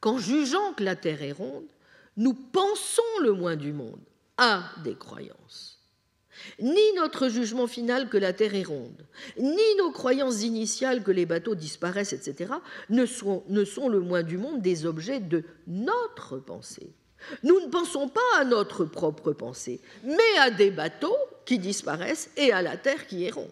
qu'en 0.01 0.19
jugeant 0.19 0.73
que 0.73 0.83
la 0.83 0.97
Terre 0.97 1.23
est 1.23 1.31
ronde, 1.31 1.69
nous 2.17 2.35
pensons 2.35 3.03
le 3.23 3.33
moins 3.33 3.55
du 3.55 3.73
monde 3.73 4.01
à 4.37 4.65
des 4.83 4.97
croyances. 4.97 5.81
Ni 6.61 6.93
notre 6.97 7.29
jugement 7.29 7.69
final 7.69 8.09
que 8.09 8.19
la 8.19 8.33
Terre 8.33 8.57
est 8.57 8.65
ronde, 8.65 9.07
ni 9.39 9.75
nos 9.79 9.93
croyances 9.93 10.43
initiales 10.43 11.05
que 11.05 11.13
les 11.13 11.25
bateaux 11.25 11.55
disparaissent, 11.55 12.13
etc., 12.13 12.53
ne 12.91 13.07
sont, 13.07 13.45
ne 13.49 13.65
sont 13.65 13.89
le 13.89 14.01
moins 14.01 14.25
du 14.25 14.39
monde 14.39 14.61
des 14.61 14.87
objets 14.87 15.21
de 15.21 15.45
notre 15.69 16.39
pensée. 16.39 16.93
Nous 17.43 17.61
ne 17.61 17.69
pensons 17.69 18.09
pas 18.09 18.21
à 18.39 18.45
notre 18.45 18.85
propre 18.85 19.33
pensée, 19.33 19.81
mais 20.05 20.39
à 20.39 20.51
des 20.51 20.71
bateaux 20.71 21.17
qui 21.45 21.59
disparaissent 21.59 22.31
et 22.37 22.53
à 22.53 22.63
la 22.63 22.77
Terre 22.77 23.07
qui 23.07 23.25
est 23.25 23.31
ronde. 23.31 23.51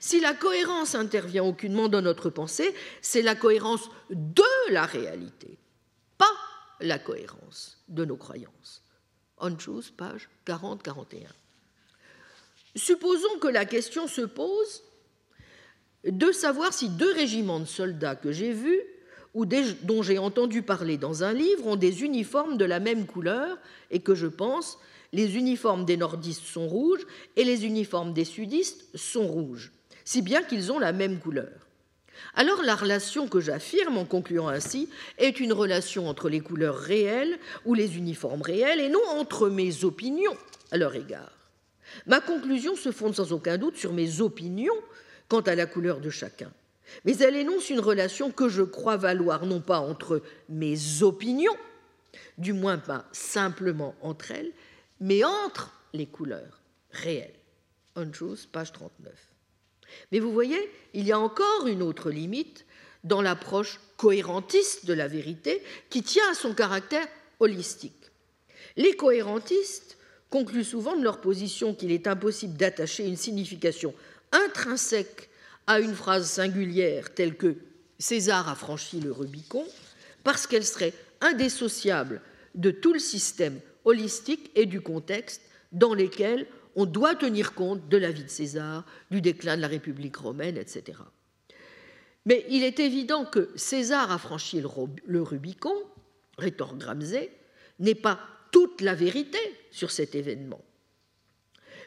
Si 0.00 0.20
la 0.20 0.34
cohérence 0.34 0.94
intervient 0.94 1.44
aucunement 1.44 1.88
dans 1.88 2.02
notre 2.02 2.30
pensée, 2.30 2.74
c'est 3.02 3.22
la 3.22 3.34
cohérence 3.34 3.88
de 4.10 4.42
la 4.70 4.84
réalité, 4.84 5.58
pas 6.18 6.32
la 6.80 6.98
cohérence 6.98 7.78
de 7.88 8.04
nos 8.04 8.16
croyances. 8.16 8.82
On 9.38 9.56
choose, 9.58 9.90
page 9.90 10.28
40-41. 10.46 11.26
Supposons 12.76 13.38
que 13.40 13.48
la 13.48 13.64
question 13.64 14.06
se 14.06 14.22
pose 14.22 14.82
de 16.04 16.32
savoir 16.32 16.72
si 16.72 16.88
deux 16.88 17.12
régiments 17.12 17.60
de 17.60 17.64
soldats 17.64 18.16
que 18.16 18.32
j'ai 18.32 18.52
vus 18.52 18.82
ou 19.34 19.46
dont 19.46 20.02
j'ai 20.02 20.18
entendu 20.18 20.62
parler 20.62 20.96
dans 20.96 21.22
un 21.22 21.32
livre 21.32 21.66
ont 21.66 21.76
des 21.76 22.02
uniformes 22.02 22.56
de 22.56 22.64
la 22.64 22.80
même 22.80 23.06
couleur 23.06 23.58
et 23.90 24.00
que 24.00 24.14
je 24.14 24.26
pense 24.26 24.78
les 25.12 25.36
uniformes 25.36 25.84
des 25.84 25.96
nordistes 25.96 26.44
sont 26.44 26.68
rouges 26.68 27.06
et 27.36 27.44
les 27.44 27.64
uniformes 27.66 28.12
des 28.12 28.24
sudistes 28.24 28.84
sont 28.94 29.26
rouges, 29.26 29.72
si 30.04 30.22
bien 30.22 30.42
qu'ils 30.42 30.72
ont 30.72 30.78
la 30.78 30.92
même 30.92 31.18
couleur. 31.18 31.66
Alors 32.34 32.62
la 32.62 32.74
relation 32.74 33.28
que 33.28 33.40
j'affirme 33.40 33.98
en 33.98 34.04
concluant 34.04 34.48
ainsi 34.48 34.88
est 35.18 35.40
une 35.40 35.52
relation 35.52 36.08
entre 36.08 36.28
les 36.28 36.40
couleurs 36.40 36.76
réelles 36.76 37.38
ou 37.64 37.74
les 37.74 37.96
uniformes 37.96 38.42
réels 38.42 38.80
et 38.80 38.88
non 38.88 39.04
entre 39.08 39.48
mes 39.48 39.84
opinions 39.84 40.36
à 40.70 40.76
leur 40.76 40.94
égard. 40.94 41.32
Ma 42.06 42.20
conclusion 42.20 42.76
se 42.76 42.92
fonde 42.92 43.14
sans 43.14 43.32
aucun 43.32 43.58
doute 43.58 43.76
sur 43.76 43.92
mes 43.92 44.20
opinions 44.20 44.76
quant 45.28 45.40
à 45.40 45.54
la 45.54 45.66
couleur 45.66 46.00
de 46.00 46.10
chacun. 46.10 46.52
Mais 47.04 47.16
elle 47.18 47.36
énonce 47.36 47.70
une 47.70 47.80
relation 47.80 48.30
que 48.30 48.48
je 48.48 48.62
crois 48.62 48.96
valoir 48.96 49.46
non 49.46 49.60
pas 49.60 49.78
entre 49.78 50.22
mes 50.48 51.02
opinions, 51.02 51.56
du 52.38 52.52
moins 52.52 52.78
pas 52.78 53.06
simplement 53.12 53.94
entre 54.02 54.32
elles, 54.32 54.52
mais 55.00 55.24
entre 55.24 55.72
les 55.92 56.06
couleurs 56.06 56.60
réelles. 56.90 57.34
Untruth, 57.96 58.48
page 58.50 58.72
39. 58.72 59.12
Mais 60.12 60.20
vous 60.20 60.32
voyez, 60.32 60.70
il 60.94 61.06
y 61.06 61.12
a 61.12 61.18
encore 61.18 61.66
une 61.66 61.82
autre 61.82 62.10
limite 62.10 62.64
dans 63.02 63.22
l'approche 63.22 63.80
cohérentiste 63.96 64.86
de 64.86 64.92
la 64.92 65.08
vérité 65.08 65.62
qui 65.88 66.02
tient 66.02 66.30
à 66.30 66.34
son 66.34 66.54
caractère 66.54 67.06
holistique. 67.40 68.10
Les 68.76 68.94
cohérentistes 68.94 69.96
concluent 70.28 70.64
souvent 70.64 70.96
de 70.96 71.02
leur 71.02 71.20
position 71.20 71.74
qu'il 71.74 71.90
est 71.90 72.06
impossible 72.06 72.56
d'attacher 72.56 73.06
une 73.06 73.16
signification 73.16 73.94
intrinsèque 74.32 75.29
à 75.70 75.78
une 75.78 75.94
phrase 75.94 76.28
singulière 76.28 77.14
telle 77.14 77.36
que 77.36 77.54
César 77.96 78.48
a 78.48 78.56
franchi 78.56 78.98
le 78.98 79.12
Rubicon, 79.12 79.64
parce 80.24 80.48
qu'elle 80.48 80.64
serait 80.64 80.92
indissociable 81.20 82.22
de 82.56 82.72
tout 82.72 82.92
le 82.92 82.98
système 82.98 83.60
holistique 83.84 84.50
et 84.56 84.66
du 84.66 84.80
contexte 84.80 85.42
dans 85.70 85.94
lesquels 85.94 86.48
on 86.74 86.86
doit 86.86 87.14
tenir 87.14 87.54
compte 87.54 87.88
de 87.88 87.96
la 87.96 88.10
vie 88.10 88.24
de 88.24 88.28
César, 88.28 88.84
du 89.12 89.20
déclin 89.20 89.56
de 89.56 89.62
la 89.62 89.68
République 89.68 90.16
romaine, 90.16 90.56
etc. 90.56 90.98
Mais 92.26 92.44
il 92.48 92.64
est 92.64 92.80
évident 92.80 93.24
que 93.24 93.50
César 93.54 94.10
a 94.10 94.18
franchi 94.18 94.60
le 95.04 95.22
Rubicon, 95.22 95.76
rétorque 96.36 96.78
Gramsay, 96.78 97.30
n'est 97.78 97.94
pas 97.94 98.18
toute 98.50 98.80
la 98.80 98.96
vérité 98.96 99.38
sur 99.70 99.92
cet 99.92 100.16
événement. 100.16 100.64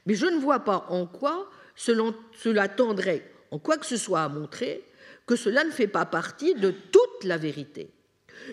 Mais 0.06 0.16
je 0.16 0.26
ne 0.26 0.40
vois 0.40 0.62
pas 0.62 0.86
en 0.88 1.06
quoi 1.06 1.50
cela 1.76 2.70
tendrait, 2.70 3.33
en 3.54 3.60
quoi 3.60 3.78
que 3.78 3.86
ce 3.86 3.98
soit 3.98 4.24
à 4.24 4.30
montrer, 4.30 4.84
que 5.28 5.36
cela 5.36 5.64
ne 5.64 5.70
fait 5.70 5.88
pas 5.88 6.06
partie 6.06 6.56
de 6.56 6.72
toute 6.72 7.24
la 7.24 7.38
vérité. 7.38 7.92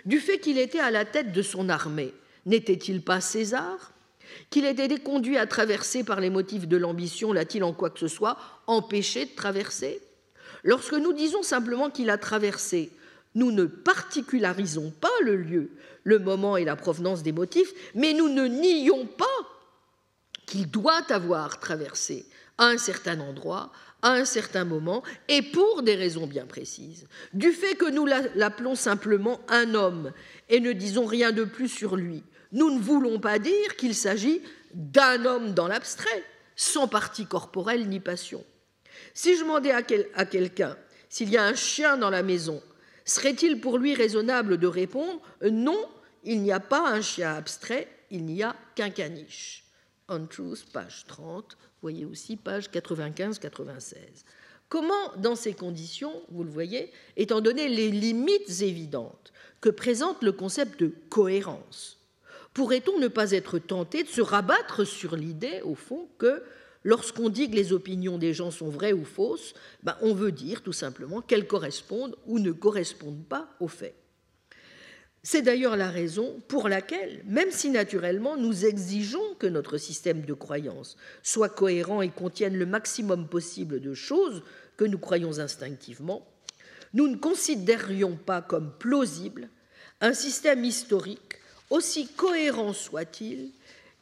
Du 0.04 0.20
fait 0.20 0.38
qu'il 0.38 0.58
était 0.58 0.78
à 0.78 0.90
la 0.90 1.06
tête 1.06 1.32
de 1.32 1.40
son 1.40 1.70
armée, 1.70 2.12
n'était-il 2.44 3.00
pas 3.00 3.22
César? 3.22 3.92
Qu'il 4.50 4.66
ait 4.66 4.72
été 4.72 4.98
conduit 4.98 5.38
à 5.38 5.46
traverser 5.46 6.04
par 6.04 6.20
les 6.20 6.28
motifs 6.28 6.68
de 6.68 6.76
l'ambition, 6.76 7.32
l'a-t-il 7.32 7.64
en 7.64 7.72
quoi 7.72 7.88
que 7.88 7.98
ce 7.98 8.08
soit 8.08 8.36
empêché 8.66 9.24
de 9.24 9.34
traverser? 9.34 10.02
Lorsque 10.64 10.92
nous 10.92 11.14
disons 11.14 11.42
simplement 11.42 11.88
qu'il 11.88 12.10
a 12.10 12.18
traversé, 12.18 12.92
Nous 13.34 13.52
ne 13.52 13.64
particularisons 13.64 14.90
pas 14.90 15.08
le 15.22 15.36
lieu, 15.36 15.70
le 16.02 16.18
moment 16.18 16.56
et 16.56 16.64
la 16.64 16.76
provenance 16.76 17.22
des 17.22 17.32
motifs, 17.32 17.72
mais 17.94 18.12
nous 18.12 18.28
ne 18.28 18.46
nions 18.46 19.06
pas 19.06 19.24
qu'il 20.46 20.68
doit 20.68 21.10
avoir 21.10 21.60
traversé 21.60 22.26
un 22.58 22.76
certain 22.76 23.20
endroit, 23.20 23.72
à 24.02 24.12
un 24.12 24.24
certain 24.24 24.64
moment, 24.64 25.02
et 25.28 25.42
pour 25.42 25.82
des 25.82 25.94
raisons 25.94 26.26
bien 26.26 26.46
précises. 26.46 27.06
Du 27.32 27.52
fait 27.52 27.74
que 27.74 27.90
nous 27.90 28.06
l'appelons 28.06 28.74
simplement 28.74 29.40
un 29.48 29.74
homme 29.74 30.12
et 30.48 30.60
ne 30.60 30.72
disons 30.72 31.06
rien 31.06 31.32
de 31.32 31.44
plus 31.44 31.68
sur 31.68 31.96
lui, 31.96 32.22
nous 32.52 32.70
ne 32.70 32.80
voulons 32.80 33.20
pas 33.20 33.38
dire 33.38 33.76
qu'il 33.76 33.94
s'agit 33.94 34.42
d'un 34.74 35.24
homme 35.24 35.54
dans 35.54 35.68
l'abstrait, 35.68 36.24
sans 36.56 36.88
partie 36.88 37.26
corporelle 37.26 37.88
ni 37.88 38.00
passion. 38.00 38.44
Si 39.14 39.36
je 39.36 39.42
demandais 39.42 39.72
à, 39.72 39.82
quelqu'un 39.82 40.76
s'il 41.08 41.30
y 41.30 41.36
a 41.36 41.44
un 41.44 41.54
chien 41.54 41.96
dans 41.96 42.10
la 42.10 42.22
maison, 42.22 42.62
serait-il 43.04 43.60
pour 43.60 43.78
lui 43.78 43.94
raisonnable 43.94 44.58
de 44.58 44.66
répondre 44.66 45.20
non, 45.50 45.88
il 46.24 46.42
n'y 46.42 46.52
a 46.52 46.60
pas 46.60 46.90
un 46.90 47.00
chien 47.00 47.34
abstrait, 47.34 47.88
il 48.10 48.24
n'y 48.24 48.42
a 48.42 48.54
qu'un 48.74 48.90
caniche 48.90 49.64
On 50.12 50.26
Truth, 50.26 50.66
page 50.72 51.04
30, 51.06 51.56
voyez 51.82 52.04
aussi 52.04 52.36
page 52.36 52.68
95-96. 52.68 53.94
Comment, 54.68 55.16
dans 55.18 55.36
ces 55.36 55.52
conditions, 55.52 56.12
vous 56.30 56.42
le 56.42 56.50
voyez, 56.50 56.90
étant 57.16 57.40
donné 57.40 57.68
les 57.68 57.90
limites 57.92 58.60
évidentes 58.60 59.32
que 59.60 59.70
présente 59.70 60.22
le 60.24 60.32
concept 60.32 60.80
de 60.80 60.92
cohérence, 61.10 61.98
pourrait-on 62.54 62.98
ne 62.98 63.06
pas 63.06 63.30
être 63.30 63.60
tenté 63.60 64.02
de 64.02 64.08
se 64.08 64.20
rabattre 64.20 64.84
sur 64.84 65.14
l'idée, 65.14 65.60
au 65.62 65.76
fond, 65.76 66.08
que 66.18 66.42
lorsqu'on 66.82 67.28
dit 67.28 67.48
que 67.48 67.54
les 67.54 67.72
opinions 67.72 68.18
des 68.18 68.34
gens 68.34 68.50
sont 68.50 68.68
vraies 68.68 68.92
ou 68.92 69.04
fausses, 69.04 69.54
ben, 69.84 69.96
on 70.02 70.12
veut 70.12 70.32
dire 70.32 70.62
tout 70.62 70.72
simplement 70.72 71.20
qu'elles 71.20 71.46
correspondent 71.46 72.16
ou 72.26 72.40
ne 72.40 72.50
correspondent 72.50 73.24
pas 73.24 73.48
aux 73.60 73.68
faits? 73.68 73.99
C'est 75.22 75.42
d'ailleurs 75.42 75.76
la 75.76 75.90
raison 75.90 76.40
pour 76.48 76.68
laquelle, 76.68 77.22
même 77.26 77.50
si 77.50 77.68
naturellement 77.70 78.36
nous 78.36 78.64
exigeons 78.64 79.34
que 79.38 79.46
notre 79.46 79.76
système 79.76 80.22
de 80.22 80.32
croyance 80.32 80.96
soit 81.22 81.50
cohérent 81.50 82.00
et 82.00 82.08
contienne 82.08 82.56
le 82.56 82.66
maximum 82.66 83.28
possible 83.28 83.80
de 83.80 83.92
choses 83.92 84.42
que 84.76 84.84
nous 84.84 84.98
croyons 84.98 85.38
instinctivement, 85.38 86.26
nous 86.94 87.06
ne 87.06 87.16
considérions 87.16 88.16
pas 88.16 88.40
comme 88.40 88.72
plausible 88.78 89.48
un 90.00 90.14
système 90.14 90.64
historique, 90.64 91.36
aussi 91.68 92.08
cohérent 92.08 92.72
soit-il, 92.72 93.50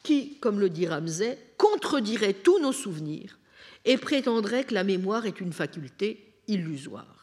qui, 0.04 0.38
comme 0.38 0.60
le 0.60 0.70
dit 0.70 0.86
Ramsay, 0.86 1.36
contredirait 1.56 2.32
tous 2.32 2.60
nos 2.60 2.72
souvenirs 2.72 3.38
et 3.84 3.98
prétendrait 3.98 4.64
que 4.64 4.74
la 4.74 4.84
mémoire 4.84 5.26
est 5.26 5.40
une 5.40 5.52
faculté 5.52 6.32
illusoire. 6.46 7.17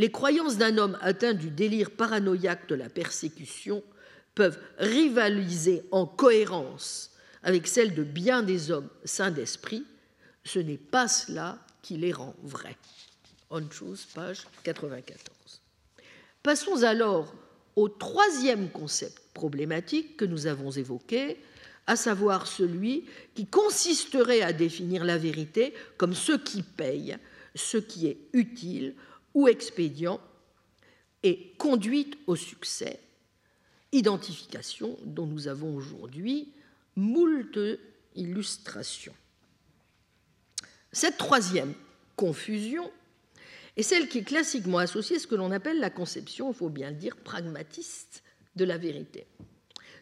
Les 0.00 0.10
croyances 0.10 0.56
d'un 0.56 0.78
homme 0.78 0.96
atteint 1.02 1.34
du 1.34 1.50
délire 1.50 1.90
paranoïaque 1.90 2.66
de 2.70 2.74
la 2.74 2.88
persécution 2.88 3.82
peuvent 4.34 4.58
rivaliser 4.78 5.82
en 5.90 6.06
cohérence 6.06 7.10
avec 7.42 7.68
celles 7.68 7.94
de 7.94 8.02
bien 8.02 8.42
des 8.42 8.70
hommes 8.70 8.88
saints 9.04 9.30
d'esprit. 9.30 9.84
Ce 10.42 10.58
n'est 10.58 10.78
pas 10.78 11.06
cela 11.06 11.58
qui 11.82 11.98
les 11.98 12.14
rend 12.14 12.34
vrais. 12.42 12.78
On 13.50 13.60
page 14.14 14.46
94. 14.62 15.60
Passons 16.42 16.82
alors 16.82 17.34
au 17.76 17.90
troisième 17.90 18.70
concept 18.70 19.20
problématique 19.34 20.16
que 20.16 20.24
nous 20.24 20.46
avons 20.46 20.70
évoqué, 20.70 21.36
à 21.86 21.96
savoir 21.96 22.46
celui 22.46 23.04
qui 23.34 23.44
consisterait 23.44 24.40
à 24.40 24.54
définir 24.54 25.04
la 25.04 25.18
vérité 25.18 25.74
comme 25.98 26.14
ce 26.14 26.32
qui 26.32 26.62
paye, 26.62 27.18
ce 27.54 27.76
qui 27.76 28.06
est 28.06 28.16
utile 28.32 28.94
ou 29.34 29.48
expédient 29.48 30.20
et 31.22 31.52
conduite 31.58 32.16
au 32.26 32.36
succès, 32.36 33.00
identification 33.92 34.96
dont 35.04 35.26
nous 35.26 35.48
avons 35.48 35.74
aujourd'hui 35.74 36.52
moult 36.96 37.58
illustrations. 38.14 39.14
Cette 40.92 41.18
troisième 41.18 41.74
confusion 42.16 42.90
est 43.76 43.82
celle 43.82 44.08
qui 44.08 44.18
est 44.18 44.24
classiquement 44.24 44.78
associée 44.78 45.16
à 45.16 45.18
ce 45.18 45.26
que 45.26 45.36
l'on 45.36 45.52
appelle 45.52 45.78
la 45.78 45.90
conception, 45.90 46.50
il 46.50 46.56
faut 46.56 46.68
bien 46.68 46.90
le 46.90 46.96
dire, 46.96 47.16
pragmatiste 47.16 48.22
de 48.56 48.64
la 48.64 48.78
vérité. 48.78 49.26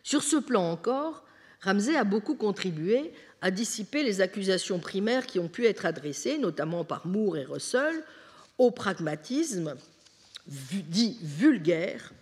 Sur 0.02 0.22
ce 0.22 0.36
plan 0.36 0.70
encore, 0.70 1.24
Ramsay 1.60 1.96
a 1.96 2.04
beaucoup 2.04 2.34
contribué 2.34 3.12
à 3.40 3.50
dissiper 3.50 4.02
les 4.02 4.20
accusations 4.20 4.78
primaires 4.78 5.26
qui 5.26 5.38
ont 5.38 5.48
pu 5.48 5.66
être 5.66 5.86
adressées, 5.86 6.38
notamment 6.38 6.84
par 6.84 7.06
Moore 7.06 7.36
et 7.36 7.44
Russell, 7.44 8.02
au 8.58 8.70
pragmatisme 8.70 9.76
dit 10.46 11.18
vulgaire 11.22 12.12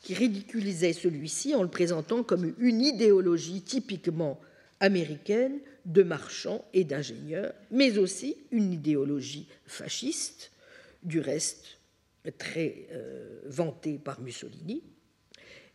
qui 0.00 0.14
ridiculisait 0.14 0.92
celui-ci 0.92 1.54
en 1.54 1.62
le 1.62 1.68
présentant 1.68 2.22
comme 2.22 2.54
une 2.58 2.80
idéologie 2.80 3.62
typiquement 3.62 4.40
américaine 4.80 5.58
de 5.84 6.02
marchands 6.02 6.64
et 6.72 6.84
d'ingénieurs, 6.84 7.52
mais 7.70 7.98
aussi 7.98 8.36
une 8.50 8.72
idéologie 8.72 9.46
fasciste, 9.66 10.52
du 11.02 11.20
reste 11.20 11.78
très 12.38 12.86
euh, 12.92 13.40
vantée 13.46 13.98
par 13.98 14.20
Mussolini, 14.20 14.82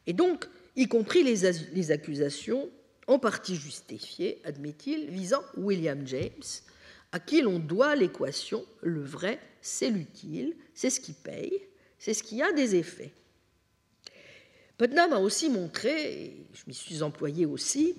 et 0.05 0.13
donc 0.13 0.47
y 0.75 0.87
compris 0.87 1.23
les, 1.23 1.51
les 1.73 1.91
accusations 1.91 2.69
en 3.07 3.19
partie 3.19 3.55
justifiées, 3.55 4.41
admet-il, 4.43 5.09
visant 5.09 5.41
William 5.57 6.05
James, 6.05 6.43
à 7.15 7.19
qui 7.21 7.41
l'on 7.41 7.59
doit 7.59 7.95
l'équation 7.95 8.65
le 8.81 9.01
vrai, 9.01 9.39
c'est 9.61 9.89
l'utile, 9.89 10.53
c'est 10.73 10.89
ce 10.89 10.99
qui 10.99 11.13
paye, 11.13 11.61
c'est 11.97 12.13
ce 12.13 12.21
qui 12.21 12.41
a 12.41 12.51
des 12.51 12.75
effets. 12.75 13.13
Putnam 14.77 15.13
a 15.13 15.19
aussi 15.19 15.49
montré, 15.49 16.23
et 16.23 16.45
je 16.53 16.63
m'y 16.67 16.73
suis 16.73 17.03
employé 17.03 17.45
aussi, 17.45 17.95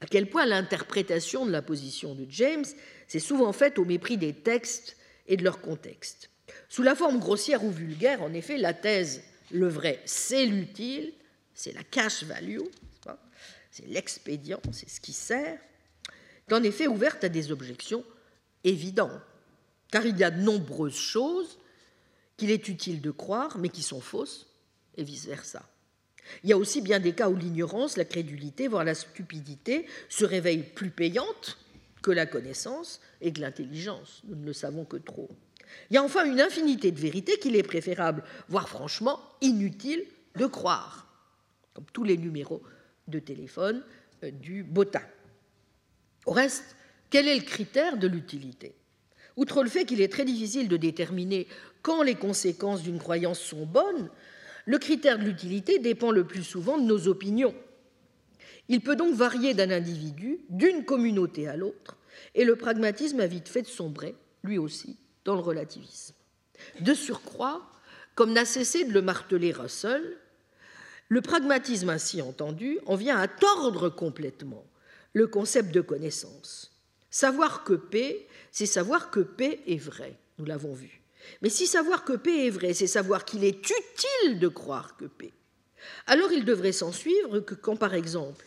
à 0.00 0.06
quel 0.06 0.30
point 0.30 0.46
l'interprétation 0.46 1.44
de 1.44 1.50
la 1.50 1.60
position 1.60 2.14
de 2.14 2.24
James 2.30 2.64
s'est 3.06 3.18
souvent 3.18 3.52
faite 3.52 3.78
au 3.78 3.84
mépris 3.84 4.16
des 4.16 4.32
textes 4.32 4.96
et 5.26 5.36
de 5.36 5.44
leur 5.44 5.60
contexte. 5.60 6.30
Sous 6.70 6.82
la 6.82 6.94
forme 6.94 7.18
grossière 7.18 7.64
ou 7.64 7.70
vulgaire, 7.70 8.22
en 8.22 8.32
effet, 8.32 8.56
la 8.56 8.72
thèse 8.72 9.20
le 9.50 9.68
vrai, 9.68 10.00
c'est 10.06 10.46
l'utile, 10.46 11.12
c'est 11.52 11.74
la 11.74 11.84
cash 11.84 12.22
value, 12.22 12.60
c'est 13.70 13.86
l'expédient, 13.88 14.62
c'est 14.72 14.88
ce 14.88 15.02
qui 15.02 15.12
sert, 15.12 15.58
est 16.48 16.54
en 16.54 16.62
effet 16.62 16.86
ouverte 16.86 17.24
à 17.24 17.28
des 17.28 17.52
objections 17.52 18.02
évident, 18.64 19.10
car 19.90 20.04
il 20.06 20.18
y 20.18 20.24
a 20.24 20.30
de 20.30 20.40
nombreuses 20.40 20.96
choses 20.96 21.58
qu'il 22.36 22.50
est 22.50 22.68
utile 22.68 23.00
de 23.00 23.10
croire, 23.10 23.58
mais 23.58 23.68
qui 23.68 23.82
sont 23.82 24.00
fausses, 24.00 24.46
et 24.96 25.04
vice-versa. 25.04 25.62
Il 26.42 26.50
y 26.50 26.52
a 26.52 26.58
aussi 26.58 26.80
bien 26.80 27.00
des 27.00 27.12
cas 27.12 27.28
où 27.28 27.36
l'ignorance, 27.36 27.96
la 27.96 28.04
crédulité, 28.04 28.68
voire 28.68 28.84
la 28.84 28.94
stupidité 28.94 29.86
se 30.08 30.24
réveillent 30.24 30.62
plus 30.62 30.90
payantes 30.90 31.58
que 32.02 32.10
la 32.10 32.26
connaissance 32.26 33.00
et 33.20 33.32
que 33.32 33.40
l'intelligence. 33.40 34.22
Nous 34.24 34.36
ne 34.36 34.46
le 34.46 34.52
savons 34.52 34.84
que 34.84 34.96
trop. 34.96 35.28
Il 35.90 35.94
y 35.94 35.96
a 35.96 36.02
enfin 36.02 36.24
une 36.24 36.40
infinité 36.40 36.92
de 36.92 37.00
vérités 37.00 37.38
qu'il 37.38 37.56
est 37.56 37.62
préférable, 37.62 38.22
voire 38.48 38.68
franchement 38.68 39.20
inutile, 39.40 40.04
de 40.36 40.46
croire, 40.46 41.08
comme 41.74 41.86
tous 41.92 42.04
les 42.04 42.16
numéros 42.16 42.62
de 43.08 43.18
téléphone 43.18 43.82
euh, 44.22 44.30
du 44.30 44.64
botin. 44.64 45.02
Au 46.26 46.32
reste, 46.32 46.76
quel 47.14 47.28
est 47.28 47.36
le 47.36 47.44
critère 47.44 47.96
de 47.96 48.08
l'utilité? 48.08 48.74
Outre 49.36 49.62
le 49.62 49.70
fait 49.70 49.84
qu'il 49.84 50.00
est 50.00 50.10
très 50.10 50.24
difficile 50.24 50.66
de 50.66 50.76
déterminer 50.76 51.46
quand 51.80 52.02
les 52.02 52.16
conséquences 52.16 52.82
d'une 52.82 52.98
croyance 52.98 53.38
sont 53.38 53.66
bonnes, 53.66 54.10
le 54.66 54.78
critère 54.78 55.20
de 55.20 55.22
l'utilité 55.22 55.78
dépend 55.78 56.10
le 56.10 56.26
plus 56.26 56.42
souvent 56.42 56.76
de 56.76 56.82
nos 56.82 57.06
opinions. 57.06 57.54
Il 58.66 58.80
peut 58.80 58.96
donc 58.96 59.14
varier 59.14 59.54
d'un 59.54 59.70
individu, 59.70 60.40
d'une 60.50 60.84
communauté 60.84 61.46
à 61.46 61.54
l'autre, 61.56 61.98
et 62.34 62.44
le 62.44 62.56
pragmatisme 62.56 63.20
a 63.20 63.28
vite 63.28 63.48
fait 63.48 63.62
de 63.62 63.68
sombrer, 63.68 64.16
lui 64.42 64.58
aussi, 64.58 64.96
dans 65.24 65.36
le 65.36 65.40
relativisme. 65.40 66.16
De 66.80 66.94
surcroît, 66.94 67.62
comme 68.16 68.32
n'a 68.32 68.44
cessé 68.44 68.82
de 68.82 68.92
le 68.92 69.02
marteler 69.02 69.52
Russell, 69.52 70.18
le 71.08 71.20
pragmatisme 71.20 71.90
ainsi 71.90 72.20
entendu 72.22 72.80
en 72.86 72.96
vient 72.96 73.20
à 73.20 73.28
tordre 73.28 73.88
complètement 73.88 74.64
le 75.12 75.28
concept 75.28 75.72
de 75.72 75.80
connaissance. 75.80 76.73
Savoir 77.14 77.62
que 77.62 77.74
P, 77.74 78.26
c'est 78.50 78.66
savoir 78.66 79.12
que 79.12 79.20
P 79.20 79.62
est 79.68 79.76
vrai, 79.76 80.18
nous 80.36 80.44
l'avons 80.46 80.74
vu. 80.74 81.00
Mais 81.42 81.48
si 81.48 81.68
savoir 81.68 82.02
que 82.02 82.14
P 82.14 82.48
est 82.48 82.50
vrai, 82.50 82.74
c'est 82.74 82.88
savoir 82.88 83.24
qu'il 83.24 83.44
est 83.44 83.70
utile 83.70 84.40
de 84.40 84.48
croire 84.48 84.96
que 84.96 85.04
P, 85.04 85.32
alors 86.08 86.32
il 86.32 86.44
devrait 86.44 86.72
s'en 86.72 86.90
suivre 86.90 87.38
que 87.38 87.54
quand, 87.54 87.76
par 87.76 87.94
exemple, 87.94 88.44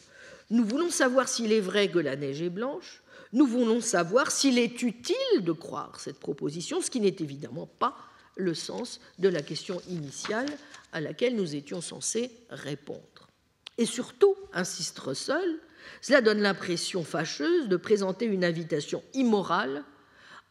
nous 0.49 0.65
voulons 0.65 0.89
savoir 0.89 1.29
s'il 1.29 1.53
est 1.53 1.61
vrai 1.61 1.89
que 1.89 1.97
la 1.97 2.17
neige 2.17 2.41
est 2.41 2.49
blanche, 2.49 3.03
nous 3.31 3.47
voulons 3.47 3.79
savoir 3.79 4.31
s'il 4.31 4.59
est 4.59 4.81
utile 4.81 5.43
de 5.43 5.53
croire 5.53 6.01
cette 6.01 6.19
proposition, 6.19 6.81
ce 6.81 6.91
qui 6.91 6.99
n'est 6.99 7.15
évidemment 7.21 7.67
pas 7.67 7.95
le 8.35 8.53
sens 8.53 8.99
de 9.17 9.29
la 9.29 9.43
question 9.43 9.81
initiale 9.87 10.49
à 10.91 10.99
laquelle 10.99 11.37
nous 11.37 11.55
étions 11.55 11.79
censés 11.79 12.31
répondre. 12.49 13.29
Et 13.77 13.85
surtout, 13.85 14.35
insiste 14.51 14.99
Russell, 14.99 15.61
cela 16.01 16.21
donne 16.21 16.41
l'impression 16.41 17.03
fâcheuse 17.03 17.67
de 17.67 17.77
présenter 17.77 18.25
une 18.25 18.45
invitation 18.45 19.03
immorale 19.13 19.83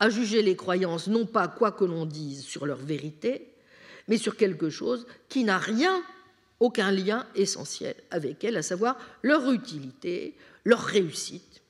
à 0.01 0.11
juger 0.11 0.43
les 0.43 0.57
croyances 0.57 1.07
non 1.07 1.27
pas 1.27 1.49
quoi 1.49 1.73
que 1.73 1.85
l'on 1.85 2.07
dise 2.07 2.45
sur 2.45 2.67
leur 2.67 2.79
vérité, 2.79 3.49
mais 4.09 4.19
sur 4.19 4.37
quelque 4.37 4.71
chose 4.71 5.07
qui 5.29 5.45
n'a 5.45 5.59
rien, 5.59 6.03
aucun 6.61 6.91
lien 6.91 7.27
essentiel 7.35 7.95
avec 8.11 8.45
elles, 8.45 8.57
à 8.57 8.63
savoir 8.63 8.99
leur 9.23 9.51
utilité, 9.51 10.35
leur 10.65 10.81
réussite. 10.81 11.63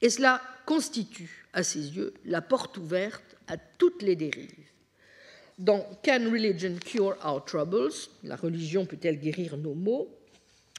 Et 0.00 0.10
cela 0.10 0.40
constitue, 0.66 1.46
à 1.52 1.62
ses 1.62 1.96
yeux, 1.96 2.14
la 2.24 2.40
porte 2.40 2.76
ouverte 2.76 3.36
à 3.48 3.56
toutes 3.56 4.02
les 4.02 4.16
dérives. 4.16 4.68
Dans 5.58 5.84
Can 6.04 6.30
Religion 6.30 6.76
Cure 6.84 7.16
Our 7.24 7.44
Troubles 7.44 7.92
La 8.22 8.36
religion 8.36 8.86
peut-elle 8.86 9.18
guérir 9.18 9.56
nos 9.56 9.74
maux? 9.74 10.08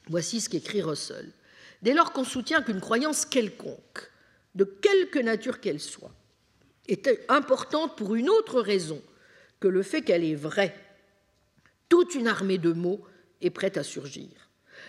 Voici 0.07 0.39
ce 0.39 0.49
qu'écrit 0.49 0.81
Russell. 0.81 1.31
Dès 1.81 1.93
lors 1.93 2.11
qu'on 2.11 2.23
soutient 2.23 2.61
qu'une 2.61 2.81
croyance 2.81 3.25
quelconque, 3.25 4.11
de 4.55 4.63
quelque 4.63 5.19
nature 5.19 5.59
qu'elle 5.59 5.79
soit, 5.79 6.13
est 6.87 7.09
importante 7.29 7.97
pour 7.97 8.15
une 8.15 8.29
autre 8.29 8.61
raison 8.61 9.01
que 9.59 9.67
le 9.67 9.83
fait 9.83 10.01
qu'elle 10.01 10.23
est 10.23 10.35
vraie, 10.35 10.75
toute 11.87 12.15
une 12.15 12.27
armée 12.27 12.57
de 12.57 12.71
mots 12.71 13.01
est 13.41 13.49
prête 13.49 13.77
à 13.77 13.83
surgir. 13.83 14.29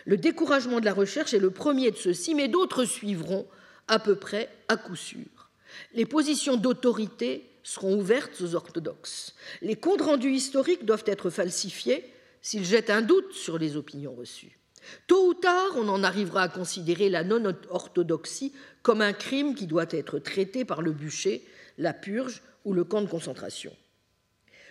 Le 0.06 0.16
découragement 0.16 0.80
de 0.80 0.84
la 0.84 0.94
recherche 0.94 1.34
est 1.34 1.38
le 1.38 1.50
premier 1.50 1.90
de 1.90 1.96
ceux-ci, 1.96 2.34
mais 2.34 2.48
d'autres 2.48 2.84
suivront 2.84 3.46
à 3.88 3.98
peu 3.98 4.16
près 4.16 4.48
à 4.68 4.76
coup 4.76 4.96
sûr. 4.96 5.50
Les 5.94 6.06
positions 6.06 6.56
d'autorité 6.56 7.50
seront 7.62 7.98
ouvertes 7.98 8.40
aux 8.40 8.54
orthodoxes. 8.54 9.34
Les 9.62 9.76
comptes 9.76 10.00
rendus 10.00 10.32
historiques 10.32 10.84
doivent 10.84 11.04
être 11.06 11.30
falsifiés 11.30 12.04
s'ils 12.42 12.64
jettent 12.64 12.90
un 12.90 13.02
doute 13.02 13.32
sur 13.32 13.58
les 13.58 13.76
opinions 13.76 14.14
reçues. 14.14 14.59
Tôt 15.06 15.28
ou 15.28 15.34
tard, 15.34 15.72
on 15.76 15.88
en 15.88 16.02
arrivera 16.02 16.42
à 16.42 16.48
considérer 16.48 17.08
la 17.08 17.24
non-orthodoxie 17.24 18.52
comme 18.82 19.02
un 19.02 19.12
crime 19.12 19.54
qui 19.54 19.66
doit 19.66 19.86
être 19.90 20.18
traité 20.18 20.64
par 20.64 20.82
le 20.82 20.92
bûcher, 20.92 21.44
la 21.78 21.92
purge 21.92 22.42
ou 22.64 22.72
le 22.72 22.84
camp 22.84 23.02
de 23.02 23.08
concentration. 23.08 23.74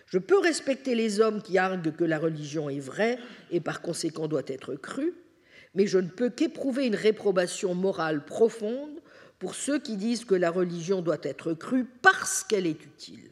Je 0.07 0.17
peux 0.17 0.39
respecter 0.39 0.95
les 0.95 1.19
hommes 1.19 1.41
qui 1.41 1.57
arguent 1.57 1.91
que 1.91 2.03
la 2.03 2.17
religion 2.17 2.69
est 2.69 2.79
vraie 2.79 3.19
et 3.51 3.59
par 3.59 3.81
conséquent 3.81 4.27
doit 4.27 4.41
être 4.47 4.75
crue, 4.75 5.13
mais 5.75 5.85
je 5.85 5.99
ne 5.99 6.09
peux 6.09 6.29
qu'éprouver 6.29 6.87
une 6.87 6.95
réprobation 6.95 7.75
morale 7.75 8.25
profonde 8.25 8.99
pour 9.37 9.53
ceux 9.53 9.79
qui 9.79 9.97
disent 9.97 10.25
que 10.25 10.35
la 10.35 10.49
religion 10.49 11.01
doit 11.01 11.21
être 11.23 11.53
crue 11.53 11.85
parce 11.85 12.43
qu'elle 12.43 12.65
est 12.65 12.83
utile, 12.83 13.29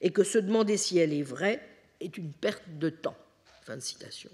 et 0.00 0.10
que 0.10 0.24
se 0.24 0.38
demander 0.38 0.76
si 0.76 0.98
elle 0.98 1.12
est 1.12 1.22
vraie 1.22 1.60
est 2.00 2.16
une 2.16 2.32
perte 2.32 2.64
de 2.78 2.88
temps. 2.88 3.16
Fin 3.64 3.76
de 3.76 3.82
citation. 3.82 4.30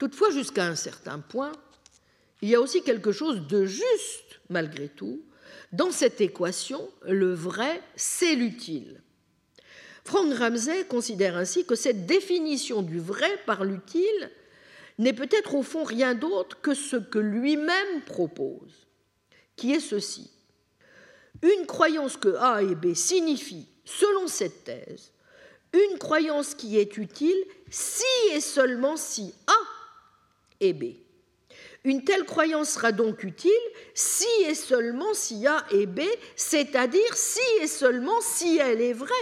Toutefois, 0.00 0.30
jusqu'à 0.30 0.64
un 0.64 0.76
certain 0.76 1.18
point, 1.18 1.52
il 2.40 2.48
y 2.48 2.54
a 2.54 2.60
aussi 2.60 2.82
quelque 2.82 3.12
chose 3.12 3.46
de 3.46 3.66
juste, 3.66 4.40
malgré 4.48 4.88
tout, 4.88 5.20
dans 5.72 5.90
cette 5.90 6.22
équation, 6.22 6.88
le 7.02 7.34
vrai, 7.34 7.82
c'est 7.96 8.34
l'utile. 8.34 9.02
Frank 10.04 10.32
Ramsey 10.32 10.86
considère 10.86 11.36
ainsi 11.36 11.66
que 11.66 11.74
cette 11.74 12.06
définition 12.06 12.80
du 12.80 12.98
vrai 12.98 13.30
par 13.44 13.62
l'utile 13.62 14.30
n'est 14.98 15.12
peut-être 15.12 15.54
au 15.54 15.62
fond 15.62 15.84
rien 15.84 16.14
d'autre 16.14 16.58
que 16.62 16.72
ce 16.72 16.96
que 16.96 17.18
lui-même 17.18 18.00
propose, 18.06 18.86
qui 19.54 19.74
est 19.74 19.80
ceci. 19.80 20.30
Une 21.42 21.66
croyance 21.66 22.16
que 22.16 22.36
A 22.36 22.62
et 22.62 22.74
B 22.74 22.94
signifient, 22.94 23.68
selon 23.84 24.28
cette 24.28 24.64
thèse, 24.64 25.12
une 25.74 25.98
croyance 25.98 26.54
qui 26.54 26.78
est 26.78 26.96
utile 26.96 27.44
si 27.68 28.02
et 28.32 28.40
seulement 28.40 28.96
si 28.96 29.34
A 29.46 29.69
et 30.60 30.72
B. 30.72 30.94
Une 31.84 32.04
telle 32.04 32.24
croyance 32.24 32.70
sera 32.70 32.92
donc 32.92 33.24
utile 33.24 33.50
si 33.94 34.26
et 34.46 34.54
seulement 34.54 35.14
si 35.14 35.46
A 35.46 35.64
et 35.70 35.86
B, 35.86 36.00
c'est-à-dire 36.36 37.14
si 37.14 37.40
et 37.62 37.66
seulement 37.66 38.20
si 38.20 38.58
elle 38.58 38.80
est 38.80 38.92
vraie. 38.92 39.14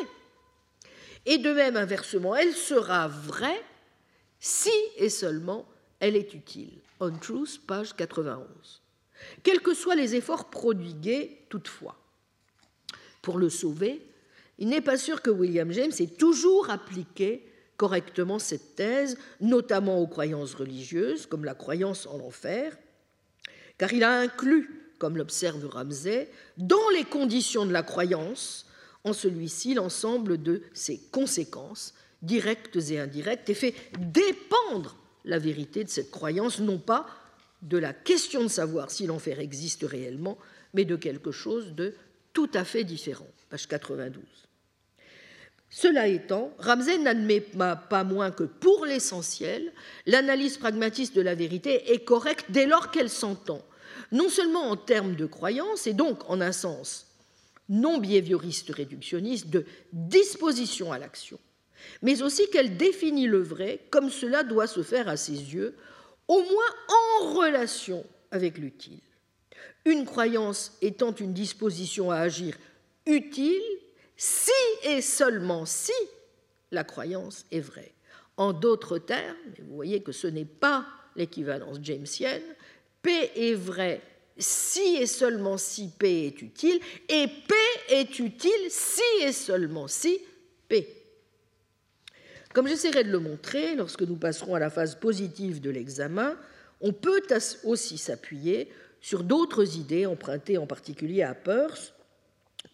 Et 1.24 1.38
de 1.38 1.52
même, 1.52 1.76
inversement, 1.76 2.34
elle 2.34 2.54
sera 2.54 3.06
vraie 3.06 3.62
si 4.40 4.72
et 4.96 5.08
seulement 5.10 5.66
elle 6.00 6.16
est 6.16 6.34
utile. 6.34 6.78
On 7.00 7.12
Truth, 7.12 7.60
page 7.66 7.94
91. 7.94 8.82
Quels 9.42 9.60
que 9.60 9.74
soient 9.74 9.94
les 9.94 10.16
efforts 10.16 10.50
prodigués, 10.50 11.44
toutefois, 11.48 11.96
pour 13.22 13.38
le 13.38 13.50
sauver, 13.50 14.00
il 14.58 14.68
n'est 14.68 14.80
pas 14.80 14.96
sûr 14.96 15.22
que 15.22 15.30
William 15.30 15.70
James 15.70 15.92
ait 15.98 16.06
toujours 16.06 16.70
appliqué 16.70 17.46
correctement 17.78 18.38
cette 18.38 18.74
thèse, 18.74 19.16
notamment 19.40 19.98
aux 19.98 20.06
croyances 20.06 20.54
religieuses, 20.54 21.24
comme 21.24 21.46
la 21.46 21.54
croyance 21.54 22.06
en 22.06 22.18
l'enfer, 22.18 22.76
car 23.78 23.92
il 23.92 24.04
a 24.04 24.18
inclus, 24.18 24.92
comme 24.98 25.16
l'observe 25.16 25.64
Ramsay, 25.64 26.28
dans 26.58 26.88
les 26.92 27.04
conditions 27.04 27.64
de 27.64 27.72
la 27.72 27.84
croyance, 27.84 28.66
en 29.04 29.12
celui-ci, 29.12 29.74
l'ensemble 29.74 30.42
de 30.42 30.62
ses 30.74 30.98
conséquences, 31.12 31.94
directes 32.20 32.76
et 32.90 32.98
indirectes, 32.98 33.48
et 33.48 33.54
fait 33.54 33.74
dépendre 33.98 34.96
la 35.24 35.38
vérité 35.38 35.84
de 35.84 35.88
cette 35.88 36.10
croyance, 36.10 36.58
non 36.58 36.78
pas 36.78 37.06
de 37.62 37.78
la 37.78 37.92
question 37.92 38.42
de 38.42 38.48
savoir 38.48 38.90
si 38.90 39.06
l'enfer 39.06 39.38
existe 39.38 39.84
réellement, 39.84 40.36
mais 40.74 40.84
de 40.84 40.96
quelque 40.96 41.30
chose 41.30 41.74
de 41.74 41.94
tout 42.32 42.50
à 42.54 42.64
fait 42.64 42.84
différent. 42.84 43.28
Page 43.50 43.68
92. 43.68 44.47
Cela 45.70 46.08
étant, 46.08 46.52
Ramsay 46.58 46.98
n'admet 46.98 47.40
pas 47.40 48.04
moins 48.04 48.30
que 48.30 48.44
pour 48.44 48.86
l'essentiel, 48.86 49.72
l'analyse 50.06 50.56
pragmatiste 50.56 51.14
de 51.14 51.20
la 51.20 51.34
vérité 51.34 51.92
est 51.92 52.04
correcte 52.04 52.46
dès 52.48 52.66
lors 52.66 52.90
qu'elle 52.90 53.10
s'entend, 53.10 53.62
non 54.10 54.28
seulement 54.30 54.70
en 54.70 54.76
termes 54.76 55.14
de 55.14 55.26
croyance, 55.26 55.86
et 55.86 55.92
donc 55.92 56.28
en 56.30 56.40
un 56.40 56.52
sens 56.52 57.04
non 57.68 57.98
behavioriste 57.98 58.70
réductionniste 58.70 59.50
de 59.50 59.66
disposition 59.92 60.92
à 60.92 60.98
l'action, 60.98 61.38
mais 62.02 62.22
aussi 62.22 62.48
qu'elle 62.50 62.76
définit 62.76 63.26
le 63.26 63.42
vrai 63.42 63.80
comme 63.90 64.10
cela 64.10 64.42
doit 64.42 64.66
se 64.66 64.82
faire 64.82 65.08
à 65.08 65.16
ses 65.16 65.32
yeux, 65.32 65.76
au 66.28 66.40
moins 66.40 66.74
en 67.20 67.34
relation 67.34 68.04
avec 68.30 68.58
l'utile. 68.58 69.00
Une 69.84 70.04
croyance 70.04 70.76
étant 70.82 71.14
une 71.14 71.32
disposition 71.32 72.10
à 72.10 72.16
agir 72.16 72.56
utile 73.06 73.62
si 74.18 74.50
et 74.82 75.00
seulement 75.00 75.64
si 75.64 75.92
la 76.72 76.84
croyance 76.84 77.46
est 77.50 77.60
vraie. 77.60 77.94
En 78.36 78.52
d'autres 78.52 78.98
termes, 78.98 79.36
vous 79.66 79.74
voyez 79.74 80.02
que 80.02 80.12
ce 80.12 80.26
n'est 80.26 80.44
pas 80.44 80.86
l'équivalence 81.16 81.78
jamesienne, 81.80 82.42
P 83.00 83.10
est 83.34 83.54
vrai 83.54 84.02
si 84.36 84.96
et 84.96 85.06
seulement 85.06 85.56
si 85.56 85.88
P 85.88 86.26
est 86.26 86.42
utile, 86.42 86.80
et 87.08 87.26
P 87.26 87.54
est 87.88 88.18
utile 88.18 88.68
si 88.68 89.00
et 89.22 89.32
seulement 89.32 89.88
si 89.88 90.20
P. 90.68 90.94
Comme 92.54 92.68
j'essaierai 92.68 93.04
de 93.04 93.10
le 93.10 93.18
montrer 93.18 93.74
lorsque 93.74 94.02
nous 94.02 94.16
passerons 94.16 94.54
à 94.54 94.58
la 94.58 94.70
phase 94.70 94.96
positive 94.96 95.60
de 95.60 95.70
l'examen, 95.70 96.36
on 96.80 96.92
peut 96.92 97.22
aussi 97.64 97.98
s'appuyer 97.98 98.68
sur 99.00 99.22
d'autres 99.22 99.76
idées 99.76 100.06
empruntées 100.06 100.58
en 100.58 100.66
particulier 100.66 101.22
à 101.22 101.34
Peirce, 101.34 101.92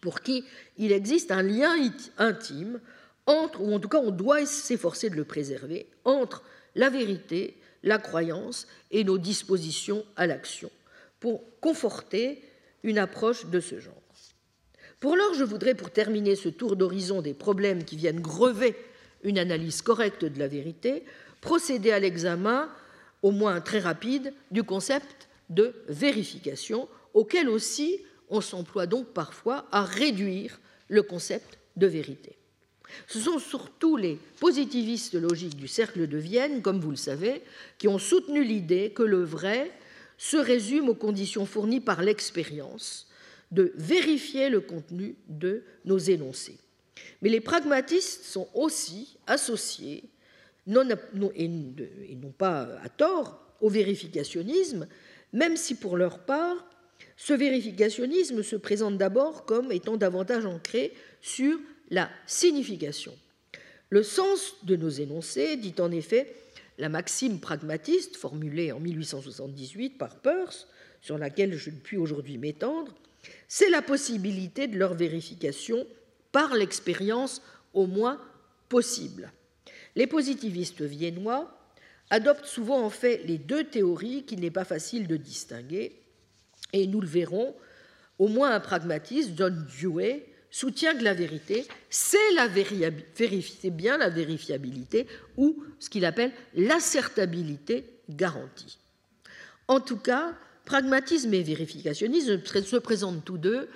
pour 0.01 0.21
qui 0.21 0.43
il 0.77 0.91
existe 0.91 1.31
un 1.31 1.43
lien 1.43 1.73
intime 2.17 2.79
entre, 3.25 3.61
ou 3.61 3.73
en 3.73 3.79
tout 3.79 3.89
cas 3.89 3.99
on 3.99 4.11
doit 4.11 4.45
s'efforcer 4.45 5.09
de 5.09 5.15
le 5.15 5.25
préserver, 5.25 5.87
entre 6.03 6.43
la 6.75 6.89
vérité, 6.89 7.57
la 7.83 7.97
croyance 7.97 8.67
et 8.91 9.03
nos 9.03 9.17
dispositions 9.17 10.05
à 10.15 10.27
l'action, 10.27 10.71
pour 11.19 11.43
conforter 11.59 12.41
une 12.83 12.97
approche 12.97 13.45
de 13.47 13.59
ce 13.59 13.79
genre. 13.79 13.93
Pour 14.99 15.15
l'heure, 15.15 15.33
je 15.33 15.43
voudrais, 15.43 15.75
pour 15.75 15.91
terminer 15.91 16.35
ce 16.35 16.49
tour 16.49 16.75
d'horizon 16.75 17.21
des 17.21 17.33
problèmes 17.33 17.83
qui 17.83 17.95
viennent 17.95 18.21
grever 18.21 18.75
une 19.23 19.37
analyse 19.37 19.81
correcte 19.81 20.25
de 20.25 20.39
la 20.39 20.47
vérité, 20.47 21.03
procéder 21.41 21.91
à 21.91 21.99
l'examen, 21.99 22.69
au 23.21 23.31
moins 23.31 23.61
très 23.61 23.79
rapide, 23.79 24.33
du 24.51 24.63
concept 24.63 25.27
de 25.49 25.75
vérification, 25.89 26.87
auquel 27.13 27.49
aussi 27.49 28.01
on 28.29 28.41
s'emploie 28.41 28.87
donc 28.87 29.07
parfois 29.07 29.67
à 29.71 29.83
réduire 29.83 30.59
le 30.87 31.03
concept 31.03 31.57
de 31.75 31.87
vérité. 31.87 32.37
Ce 33.07 33.19
sont 33.19 33.39
surtout 33.39 33.97
les 33.97 34.17
positivistes 34.39 35.15
logiques 35.15 35.57
du 35.57 35.67
cercle 35.67 36.07
de 36.07 36.17
Vienne, 36.17 36.61
comme 36.61 36.79
vous 36.79 36.91
le 36.91 36.95
savez, 36.95 37.41
qui 37.77 37.87
ont 37.87 37.99
soutenu 37.99 38.43
l'idée 38.43 38.91
que 38.91 39.03
le 39.03 39.23
vrai 39.23 39.71
se 40.17 40.37
résume 40.37 40.89
aux 40.89 40.95
conditions 40.95 41.45
fournies 41.45 41.81
par 41.81 42.01
l'expérience 42.01 43.07
de 43.51 43.73
vérifier 43.75 44.49
le 44.49 44.61
contenu 44.61 45.15
de 45.27 45.63
nos 45.83 45.97
énoncés. 45.97 46.57
Mais 47.21 47.29
les 47.29 47.41
pragmatistes 47.41 48.23
sont 48.23 48.47
aussi 48.53 49.17
associés, 49.27 50.03
et 50.67 50.71
non 50.71 52.31
pas 52.37 52.69
à 52.81 52.89
tort, 52.89 53.41
au 53.61 53.69
vérificationnisme, 53.69 54.87
même 55.33 55.57
si 55.57 55.75
pour 55.75 55.97
leur 55.97 56.19
part, 56.19 56.65
ce 57.17 57.33
vérificationnisme 57.33 58.43
se 58.43 58.55
présente 58.55 58.97
d'abord 58.97 59.45
comme 59.45 59.71
étant 59.71 59.97
davantage 59.97 60.45
ancré 60.45 60.93
sur 61.21 61.57
la 61.89 62.09
signification. 62.25 63.13
Le 63.89 64.03
sens 64.03 64.55
de 64.63 64.75
nos 64.75 64.89
énoncés, 64.89 65.55
dit 65.55 65.75
en 65.79 65.91
effet 65.91 66.35
la 66.77 66.89
maxime 66.89 67.39
pragmatiste 67.39 68.17
formulée 68.17 68.71
en 68.71 68.79
1878 68.79 69.97
par 69.97 70.17
Peirce, 70.17 70.67
sur 71.01 71.17
laquelle 71.17 71.55
je 71.55 71.69
ne 71.69 71.77
puis 71.77 71.97
aujourd'hui 71.97 72.37
m'étendre, 72.37 72.93
c'est 73.47 73.69
la 73.69 73.81
possibilité 73.81 74.67
de 74.67 74.77
leur 74.77 74.93
vérification 74.93 75.85
par 76.31 76.53
l'expérience 76.53 77.41
au 77.73 77.87
moins 77.87 78.19
possible. 78.67 79.31
Les 79.95 80.07
positivistes 80.07 80.81
viennois 80.81 81.57
adoptent 82.09 82.45
souvent 82.45 82.81
en 82.83 82.89
fait 82.89 83.23
les 83.25 83.37
deux 83.37 83.63
théories 83.63 84.23
qu'il 84.23 84.41
n'est 84.41 84.51
pas 84.51 84.65
facile 84.65 85.07
de 85.07 85.15
distinguer, 85.15 85.95
et 86.81 86.87
nous 86.87 87.01
le 87.01 87.07
verrons, 87.07 87.55
au 88.19 88.27
moins 88.27 88.51
un 88.51 88.59
pragmatiste, 88.59 89.31
John 89.35 89.65
Dewey, 89.81 90.25
soutient 90.51 90.95
que 90.95 91.03
la 91.03 91.13
vérité, 91.13 91.67
c'est 91.89 92.19
bien 93.71 93.97
la 93.97 94.09
vérifiabilité 94.09 95.07
ou 95.35 95.63
ce 95.79 95.89
qu'il 95.89 96.05
appelle 96.05 96.31
l'assertabilité 96.53 97.85
garantie. 98.09 98.77
En 99.67 99.79
tout 99.79 99.97
cas, 99.97 100.33
pragmatisme 100.63 101.33
et 101.33 101.43
vérificationnisme 101.43 102.41
se 102.43 102.77
présentent 102.77 103.25
tous 103.25 103.37
deux 103.37 103.67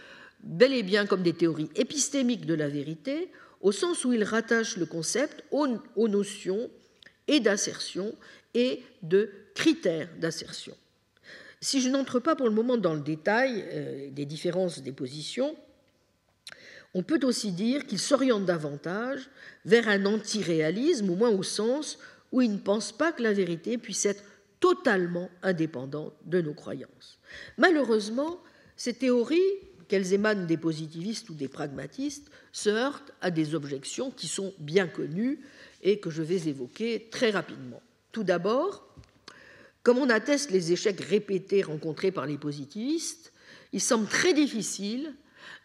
bel 0.44 0.74
et 0.74 0.84
bien 0.84 1.06
comme 1.06 1.24
des 1.24 1.34
théories 1.34 1.70
épistémiques 1.76 2.46
de 2.46 2.54
la 2.54 2.70
vérité, 2.70 3.30
au 3.62 3.72
sens 3.72 4.06
où 4.06 4.14
ils 4.14 4.24
rattachent 4.24 4.78
le 4.78 4.86
concept 4.86 5.44
aux, 5.52 6.08
notions 6.08 6.70
et 7.28 7.40
d'assertion 7.40 8.16
et 8.54 8.82
de 9.02 9.30
critères 9.54 10.10
d'assertion. 10.20 10.76
Si 11.62 11.82
je 11.82 11.90
n'entre 11.90 12.20
pas 12.20 12.36
pour 12.36 12.48
le 12.48 12.54
moment 12.54 12.78
dans 12.78 12.94
le 12.94 13.02
détail 13.02 13.66
euh, 13.68 14.10
des 14.12 14.26
différences 14.26 14.82
des 14.82 14.92
positions, 14.92 15.56
on 16.94 17.04
peut 17.04 17.20
aussi 17.24 17.52
dire 17.52 17.86
qu'il 17.86 18.00
s'oriente 18.00 18.46
davantage 18.46 19.30
vers 19.66 19.88
un 19.90 20.06
antiréalisme, 20.06 21.10
au 21.10 21.16
moins 21.16 21.30
au 21.30 21.44
sens 21.44 22.00
où 22.32 22.42
il 22.42 22.52
ne 22.52 22.58
pense 22.58 22.92
pas 22.92 23.12
que 23.12 23.24
la 23.24 23.34
vérité 23.34 23.78
puisse 23.78 24.06
être 24.06 24.24
totalement 24.60 25.30
indépendante 25.42 26.14
de 26.26 26.42
nos 26.42 26.54
croyances. 26.54 27.20
Malheureusement, 27.58 28.40
ces 28.76 28.94
théories, 28.94 29.40
qu'elles 29.88 30.14
émanent 30.14 30.46
des 30.46 30.58
positivistes 30.58 31.30
ou 31.30 31.34
des 31.34 31.48
pragmatistes, 31.48 32.30
se 32.52 32.70
heurtent 32.70 33.12
à 33.22 33.32
des 33.32 33.56
objections 33.56 34.12
qui 34.12 34.28
sont 34.28 34.54
bien 34.60 34.88
connues 34.88 35.40
et 35.82 36.00
que 36.00 36.10
je 36.10 36.22
vais 36.22 36.48
évoquer 36.48 37.08
très 37.12 37.32
rapidement. 37.32 37.82
Tout 38.12 38.24
d'abord, 38.24 38.89
comme 39.90 39.98
on 39.98 40.10
atteste 40.12 40.52
les 40.52 40.72
échecs 40.72 41.02
répétés 41.02 41.64
rencontrés 41.64 42.12
par 42.12 42.28
les 42.28 42.38
positivistes, 42.38 43.34
il 43.74 43.82
semble 43.82 44.08
très 44.08 44.36
difficile 44.36 45.16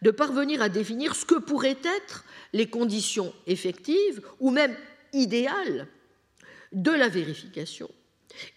de 0.01 0.09
parvenir 0.09 0.63
à 0.63 0.69
définir 0.69 1.15
ce 1.15 1.25
que 1.25 1.37
pourraient 1.37 1.77
être 1.99 2.25
les 2.51 2.67
conditions 2.67 3.31
effectives 3.45 4.23
ou 4.39 4.49
même 4.49 4.75
idéales 5.13 5.87
de 6.71 6.89
la 6.89 7.07
vérification 7.07 7.87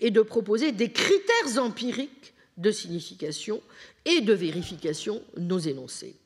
et 0.01 0.11
de 0.11 0.23
proposer 0.23 0.73
des 0.73 0.91
critères 0.91 1.59
empiriques 1.63 2.33
de 2.57 2.71
signification 2.71 3.61
et 4.07 4.23
de 4.23 4.33
vérification 4.33 5.23
nos 5.37 5.59
énoncés. 5.59 6.17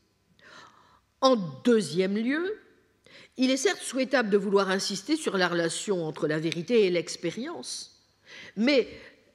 En 1.20 1.34
deuxième 1.64 2.16
lieu, 2.16 2.60
il 3.36 3.50
est 3.50 3.56
certes 3.56 3.82
souhaitable 3.82 4.30
de 4.30 4.38
vouloir 4.38 4.70
insister 4.70 5.16
sur 5.16 5.36
la 5.36 5.48
relation 5.48 6.06
entre 6.06 6.28
la 6.28 6.38
vérité 6.38 6.86
et 6.86 6.90
l'expérience, 6.90 7.88
mais 8.56 8.86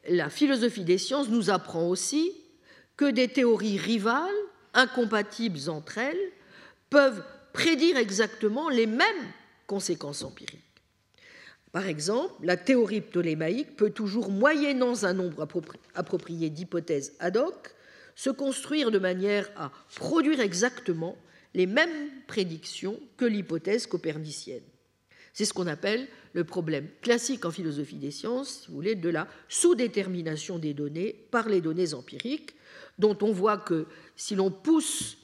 la 0.07 0.29
philosophie 0.29 0.83
des 0.83 0.97
sciences 0.97 1.29
nous 1.29 1.49
apprend 1.49 1.87
aussi 1.87 2.33
que 2.95 3.09
des 3.09 3.27
théories 3.27 3.77
rivales 3.77 4.29
incompatibles 4.73 5.69
entre 5.69 5.97
elles 5.97 6.31
peuvent 6.89 7.23
prédire 7.53 7.97
exactement 7.97 8.69
les 8.69 8.85
mêmes 8.85 9.31
conséquences 9.65 10.23
empiriques. 10.23 10.61
Par 11.71 11.87
exemple, 11.87 12.33
la 12.43 12.57
théorie 12.57 13.01
ptolémaïque 13.01 13.75
peut 13.75 13.89
toujours, 13.89 14.31
moyennant 14.31 15.03
un 15.03 15.13
nombre 15.13 15.47
approprié 15.93 16.49
d'hypothèses 16.49 17.13
ad 17.19 17.37
hoc, 17.37 17.75
se 18.15 18.29
construire 18.29 18.89
de 18.89 18.99
manière 18.99 19.49
à 19.55 19.71
produire 19.95 20.39
exactement 20.39 21.17
les 21.53 21.67
mêmes 21.67 22.09
prédictions 22.25 22.99
que 23.17 23.25
l'hypothèse 23.25 23.85
copernicienne. 23.85 24.63
C'est 25.37 25.45
ce 25.45 25.53
qu'on 25.53 25.67
appelle 25.67 26.07
le 26.33 26.43
problème 26.45 26.87
classique 26.99 27.45
en 27.45 27.51
philosophie 27.51 27.97
des 27.97 28.09
sciences, 28.09 28.61
si 28.61 28.69
vous 28.69 28.73
voulez, 28.73 28.95
de 28.95 29.07
la 29.07 29.27
sous-détermination 29.49 30.57
des 30.57 30.73
données 30.73 31.13
par 31.29 31.47
les 31.47 31.61
données 31.61 31.93
empiriques, 31.93 32.55
dont 32.97 33.15
on 33.21 33.31
voit 33.31 33.57
que 33.57 33.85
si 34.15 34.33
l'on 34.33 34.49
pousse 34.49 35.19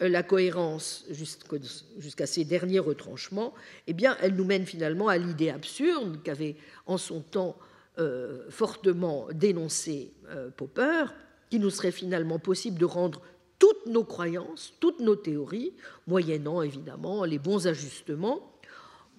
euh, 0.00 0.08
la 0.08 0.24
cohérence 0.24 1.06
jusqu'à 1.10 2.26
ces 2.26 2.44
derniers 2.44 2.80
retranchements, 2.80 3.54
eh 3.86 3.92
bien, 3.92 4.16
elle 4.20 4.34
nous 4.34 4.44
mène 4.44 4.66
finalement 4.66 5.06
à 5.06 5.16
l'idée 5.16 5.50
absurde 5.50 6.20
qu'avait 6.24 6.56
en 6.86 6.98
son 6.98 7.20
temps 7.20 7.56
euh, 8.00 8.50
fortement 8.50 9.28
dénoncé 9.32 10.12
euh, 10.30 10.50
Popper, 10.50 11.04
qu'il 11.50 11.60
nous 11.60 11.70
serait 11.70 11.92
finalement 11.92 12.40
possible 12.40 12.80
de 12.80 12.84
rendre 12.84 13.22
toutes 13.60 13.86
nos 13.86 14.02
croyances, 14.02 14.74
toutes 14.80 14.98
nos 14.98 15.14
théories, 15.14 15.72
moyennant 16.08 16.62
évidemment 16.62 17.24
les 17.24 17.38
bons 17.38 17.68
ajustements, 17.68 18.51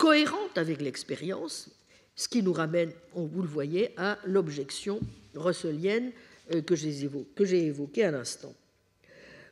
cohérentes 0.03 0.57
avec 0.57 0.81
l'expérience, 0.81 1.69
ce 2.17 2.27
qui 2.27 2.43
nous 2.43 2.51
ramène, 2.51 2.91
vous 3.13 3.41
le 3.41 3.47
voyez, 3.47 3.91
à 3.95 4.19
l'objection 4.25 4.99
russellienne 5.33 6.11
euh, 6.53 6.61
que 6.61 6.75
j'ai 6.75 7.65
évoquée 7.65 8.03
à 8.03 8.11
l'instant. 8.11 8.53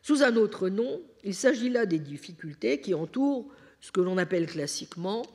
Sous 0.02 0.24
un 0.24 0.36
autre 0.36 0.68
nom, 0.68 1.00
il 1.24 1.36
s'agit 1.36 1.70
là 1.70 1.86
des 1.86 2.00
difficultés 2.00 2.82
qui 2.82 2.94
entourent 2.94 3.48
ce 3.80 3.94
que 3.94 4.02
l'on 4.02 4.18
appelle 4.18 4.46
classiquement 4.46 5.26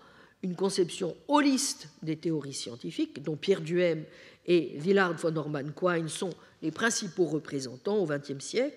une 0.43 0.55
conception 0.55 1.17
holiste 1.29 1.89
des 2.03 2.17
théories 2.17 2.53
scientifiques, 2.53 3.23
dont 3.23 3.37
Pierre 3.37 3.63
Duhem 3.63 4.05
et 4.45 4.77
Willard 4.81 5.15
von 5.15 5.35
Orman 5.37 5.73
Quine 5.75 6.11
sont 6.11 6.35
les 6.61 6.73
principaux 6.73 7.25
représentants 7.25 7.97
au 7.97 8.05
XXe 8.05 8.45
siècle, 8.45 8.77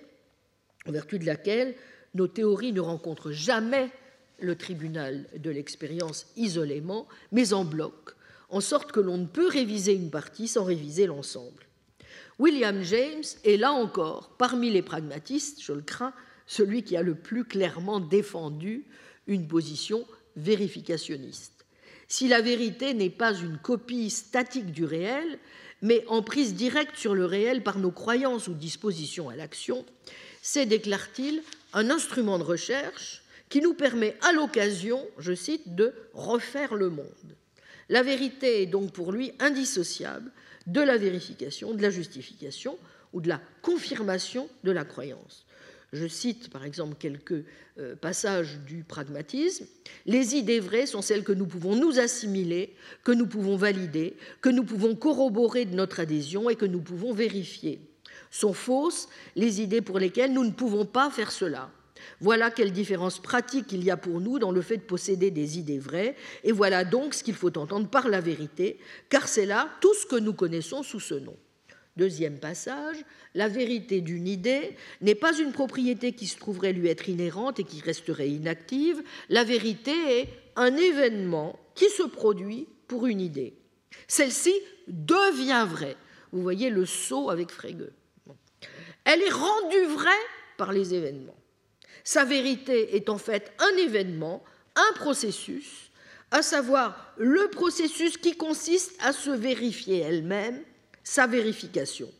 en 0.86 0.92
vertu 0.92 1.18
de 1.18 1.26
laquelle 1.26 1.74
nos 2.14 2.28
théories 2.28 2.72
ne 2.72 2.80
rencontrent 2.80 3.30
jamais 3.30 3.90
le 4.40 4.56
tribunal 4.56 5.26
de 5.36 5.50
l'expérience 5.50 6.26
isolément, 6.36 7.06
mais 7.32 7.52
en 7.52 7.64
bloc, 7.64 8.16
en 8.48 8.60
sorte 8.60 8.92
que 8.92 9.00
l'on 9.00 9.18
ne 9.18 9.26
peut 9.26 9.48
réviser 9.48 9.94
une 9.94 10.10
partie 10.10 10.48
sans 10.48 10.64
réviser 10.64 11.06
l'ensemble. 11.06 11.66
William 12.38 12.82
James 12.82 13.24
est 13.44 13.56
là 13.56 13.72
encore, 13.72 14.30
parmi 14.38 14.70
les 14.70 14.82
pragmatistes, 14.82 15.62
je 15.62 15.72
le 15.72 15.82
crains, 15.82 16.14
celui 16.46 16.82
qui 16.82 16.96
a 16.96 17.02
le 17.02 17.14
plus 17.14 17.44
clairement 17.44 18.00
défendu 18.00 18.86
une 19.26 19.46
position 19.46 20.06
vérificationniste. 20.36 21.64
Si 22.08 22.26
la 22.26 22.40
vérité 22.40 22.94
n'est 22.94 23.10
pas 23.10 23.34
une 23.34 23.58
copie 23.58 24.10
statique 24.10 24.72
du 24.72 24.84
réel, 24.84 25.38
mais 25.82 26.04
en 26.08 26.22
prise 26.22 26.54
directe 26.54 26.96
sur 26.96 27.14
le 27.14 27.24
réel 27.24 27.62
par 27.62 27.78
nos 27.78 27.92
croyances 27.92 28.48
ou 28.48 28.54
dispositions 28.54 29.28
à 29.28 29.36
l'action, 29.36 29.84
c'est, 30.42 30.66
déclare-t-il, 30.66 31.42
un 31.72 31.90
instrument 31.90 32.38
de 32.38 32.44
recherche 32.44 33.19
qui 33.50 33.60
nous 33.60 33.74
permet 33.74 34.16
à 34.22 34.32
l'occasion, 34.32 35.06
je 35.18 35.34
cite, 35.34 35.74
de 35.74 35.92
refaire 36.14 36.74
le 36.74 36.88
monde. 36.88 37.36
La 37.90 38.02
vérité 38.02 38.62
est 38.62 38.66
donc 38.66 38.92
pour 38.92 39.12
lui 39.12 39.32
indissociable 39.40 40.30
de 40.66 40.80
la 40.80 40.96
vérification, 40.96 41.74
de 41.74 41.82
la 41.82 41.90
justification 41.90 42.78
ou 43.12 43.20
de 43.20 43.28
la 43.28 43.40
confirmation 43.60 44.48
de 44.62 44.70
la 44.70 44.84
croyance. 44.84 45.44
Je 45.92 46.06
cite 46.06 46.50
par 46.50 46.64
exemple 46.64 46.94
quelques 47.00 47.44
euh, 47.78 47.96
passages 47.96 48.60
du 48.60 48.84
pragmatisme. 48.84 49.66
Les 50.06 50.36
idées 50.36 50.60
vraies 50.60 50.86
sont 50.86 51.02
celles 51.02 51.24
que 51.24 51.32
nous 51.32 51.46
pouvons 51.46 51.74
nous 51.74 51.98
assimiler, 51.98 52.76
que 53.02 53.10
nous 53.10 53.26
pouvons 53.26 53.56
valider, 53.56 54.14
que 54.40 54.50
nous 54.50 54.62
pouvons 54.62 54.94
corroborer 54.94 55.64
de 55.64 55.74
notre 55.74 55.98
adhésion 55.98 56.48
et 56.48 56.54
que 56.54 56.66
nous 56.66 56.80
pouvons 56.80 57.12
vérifier. 57.12 57.80
Sont 58.30 58.52
fausses 58.52 59.08
les 59.34 59.60
idées 59.60 59.80
pour 59.80 59.98
lesquelles 59.98 60.32
nous 60.32 60.44
ne 60.44 60.52
pouvons 60.52 60.86
pas 60.86 61.10
faire 61.10 61.32
cela. 61.32 61.72
Voilà 62.20 62.50
quelle 62.50 62.72
différence 62.72 63.18
pratique 63.18 63.72
il 63.72 63.84
y 63.84 63.90
a 63.90 63.96
pour 63.96 64.20
nous 64.20 64.38
dans 64.38 64.52
le 64.52 64.62
fait 64.62 64.78
de 64.78 64.82
posséder 64.82 65.30
des 65.30 65.58
idées 65.58 65.78
vraies, 65.78 66.16
et 66.44 66.52
voilà 66.52 66.84
donc 66.84 67.14
ce 67.14 67.24
qu'il 67.24 67.34
faut 67.34 67.56
entendre 67.58 67.88
par 67.88 68.08
la 68.08 68.20
vérité, 68.20 68.78
car 69.08 69.28
c'est 69.28 69.46
là 69.46 69.68
tout 69.80 69.94
ce 69.94 70.06
que 70.06 70.16
nous 70.16 70.34
connaissons 70.34 70.82
sous 70.82 71.00
ce 71.00 71.14
nom. 71.14 71.36
Deuxième 71.96 72.38
passage, 72.38 72.96
la 73.34 73.48
vérité 73.48 74.00
d'une 74.00 74.28
idée 74.28 74.76
n'est 75.00 75.14
pas 75.14 75.36
une 75.38 75.52
propriété 75.52 76.12
qui 76.12 76.26
se 76.26 76.38
trouverait 76.38 76.72
lui 76.72 76.88
être 76.88 77.08
inhérente 77.08 77.60
et 77.60 77.64
qui 77.64 77.80
resterait 77.80 78.28
inactive, 78.28 79.02
la 79.28 79.44
vérité 79.44 79.92
est 80.20 80.28
un 80.56 80.76
événement 80.76 81.58
qui 81.74 81.88
se 81.90 82.04
produit 82.04 82.68
pour 82.86 83.06
une 83.06 83.20
idée. 83.20 83.54
Celle-ci 84.06 84.54
devient 84.88 85.66
vraie. 85.68 85.96
Vous 86.32 86.42
voyez 86.42 86.70
le 86.70 86.86
saut 86.86 87.30
avec 87.30 87.50
Frege. 87.50 87.90
Elle 89.04 89.22
est 89.22 89.32
rendue 89.32 89.86
vraie 89.86 90.10
par 90.56 90.72
les 90.72 90.94
événements. 90.94 91.39
Sa 92.04 92.24
vérité 92.24 92.96
est 92.96 93.08
en 93.08 93.18
fait 93.18 93.52
un 93.58 93.76
événement, 93.76 94.42
un 94.74 94.92
processus, 94.94 95.90
à 96.30 96.42
savoir 96.42 97.14
le 97.16 97.48
processus 97.48 98.16
qui 98.16 98.36
consiste 98.36 98.92
à 99.00 99.12
se 99.12 99.30
vérifier 99.30 99.98
elle-même, 99.98 100.62
sa 101.02 101.26
vérification. 101.26 102.10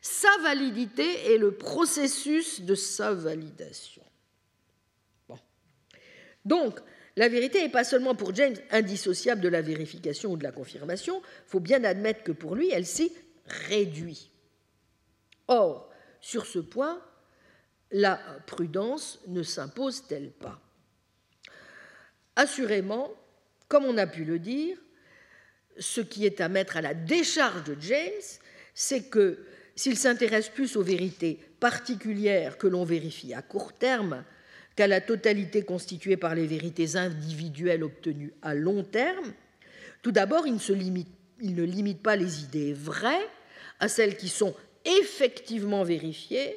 Sa 0.00 0.28
validité 0.42 1.32
est 1.32 1.38
le 1.38 1.52
processus 1.52 2.60
de 2.60 2.74
sa 2.74 3.12
validation. 3.12 4.02
Donc, 6.44 6.78
la 7.16 7.28
vérité 7.28 7.60
n'est 7.60 7.68
pas 7.68 7.84
seulement 7.84 8.14
pour 8.14 8.34
James 8.34 8.56
indissociable 8.70 9.40
de 9.40 9.48
la 9.48 9.60
vérification 9.60 10.30
ou 10.30 10.36
de 10.36 10.44
la 10.44 10.52
confirmation, 10.52 11.20
il 11.20 11.50
faut 11.50 11.60
bien 11.60 11.82
admettre 11.82 12.22
que 12.22 12.32
pour 12.32 12.54
lui, 12.54 12.70
elle 12.70 12.86
s'y 12.86 13.12
réduit. 13.68 14.30
Or, 15.48 15.90
sur 16.20 16.46
ce 16.46 16.60
point, 16.60 17.02
la 17.90 18.16
prudence 18.46 19.20
ne 19.28 19.42
s'impose-t-elle 19.42 20.30
pas? 20.30 20.60
Assurément, 22.36 23.10
comme 23.68 23.84
on 23.84 23.98
a 23.98 24.06
pu 24.06 24.24
le 24.24 24.38
dire, 24.38 24.76
ce 25.78 26.00
qui 26.00 26.26
est 26.26 26.40
à 26.40 26.48
mettre 26.48 26.76
à 26.76 26.80
la 26.80 26.94
décharge 26.94 27.64
de 27.64 27.76
James, 27.80 28.22
c'est 28.74 29.10
que 29.10 29.44
s'il 29.74 29.96
s'intéresse 29.96 30.48
plus 30.48 30.76
aux 30.76 30.82
vérités 30.82 31.38
particulières 31.60 32.58
que 32.58 32.66
l'on 32.66 32.84
vérifie 32.84 33.34
à 33.34 33.42
court 33.42 33.72
terme 33.72 34.24
qu'à 34.76 34.86
la 34.86 35.00
totalité 35.00 35.62
constituée 35.62 36.16
par 36.16 36.34
les 36.34 36.46
vérités 36.46 36.96
individuelles 36.96 37.82
obtenues 37.82 38.32
à 38.42 38.54
long 38.54 38.84
terme, 38.84 39.32
tout 40.02 40.12
d'abord, 40.12 40.46
il, 40.46 40.54
ne 40.54 41.62
limite 41.62 42.02
pas 42.02 42.16
les 42.16 42.44
idées 42.44 42.72
vraies 42.72 43.28
à 43.80 43.88
celles 43.88 44.16
qui 44.16 44.28
sont 44.28 44.54
effectivement 44.84 45.82
vérifiées, 45.82 46.56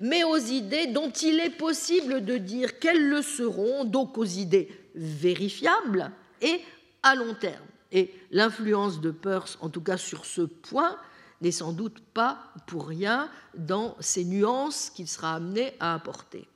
mais 0.00 0.24
aux 0.24 0.36
idées 0.36 0.86
dont 0.86 1.10
il 1.10 1.40
est 1.40 1.56
possible 1.56 2.24
de 2.24 2.36
dire 2.36 2.78
qu'elles 2.78 3.08
le 3.08 3.22
seront, 3.22 3.84
donc 3.84 4.18
aux 4.18 4.24
idées 4.24 4.68
vérifiables 4.94 6.10
et 6.40 6.60
à 7.02 7.14
long 7.14 7.34
terme. 7.34 7.64
Et 7.92 8.14
l'influence 8.30 9.00
de 9.00 9.10
Peirce, 9.10 9.58
en 9.60 9.68
tout 9.68 9.80
cas 9.80 9.96
sur 9.96 10.24
ce 10.24 10.42
point, 10.42 10.96
n'est 11.40 11.50
sans 11.50 11.72
doute 11.72 12.00
pas 12.14 12.38
pour 12.66 12.86
rien 12.86 13.30
dans 13.56 13.96
ces 14.00 14.24
nuances 14.24 14.90
qu'il 14.90 15.08
sera 15.08 15.34
amené 15.34 15.72
à 15.80 15.94
apporter. 15.94 16.46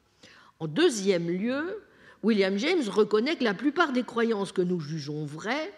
En 0.61 0.67
deuxième 0.67 1.29
lieu, 1.29 1.83
William 2.23 2.57
James 2.59 2.89
reconnaît 2.89 3.37
que 3.37 3.45
la 3.45 3.55
plupart 3.55 3.93
des 3.93 4.03
croyances 4.03 4.53
que 4.53 4.63
nous 4.63 4.81
jugeons 4.81 5.25
vraies 5.25 5.73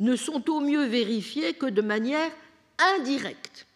ne 0.00 0.16
sont 0.16 0.50
au 0.50 0.60
mieux 0.60 0.84
vérifiées 0.86 1.54
que 1.54 1.66
de 1.66 1.82
manière 1.82 2.30
indirecte. 2.96 3.66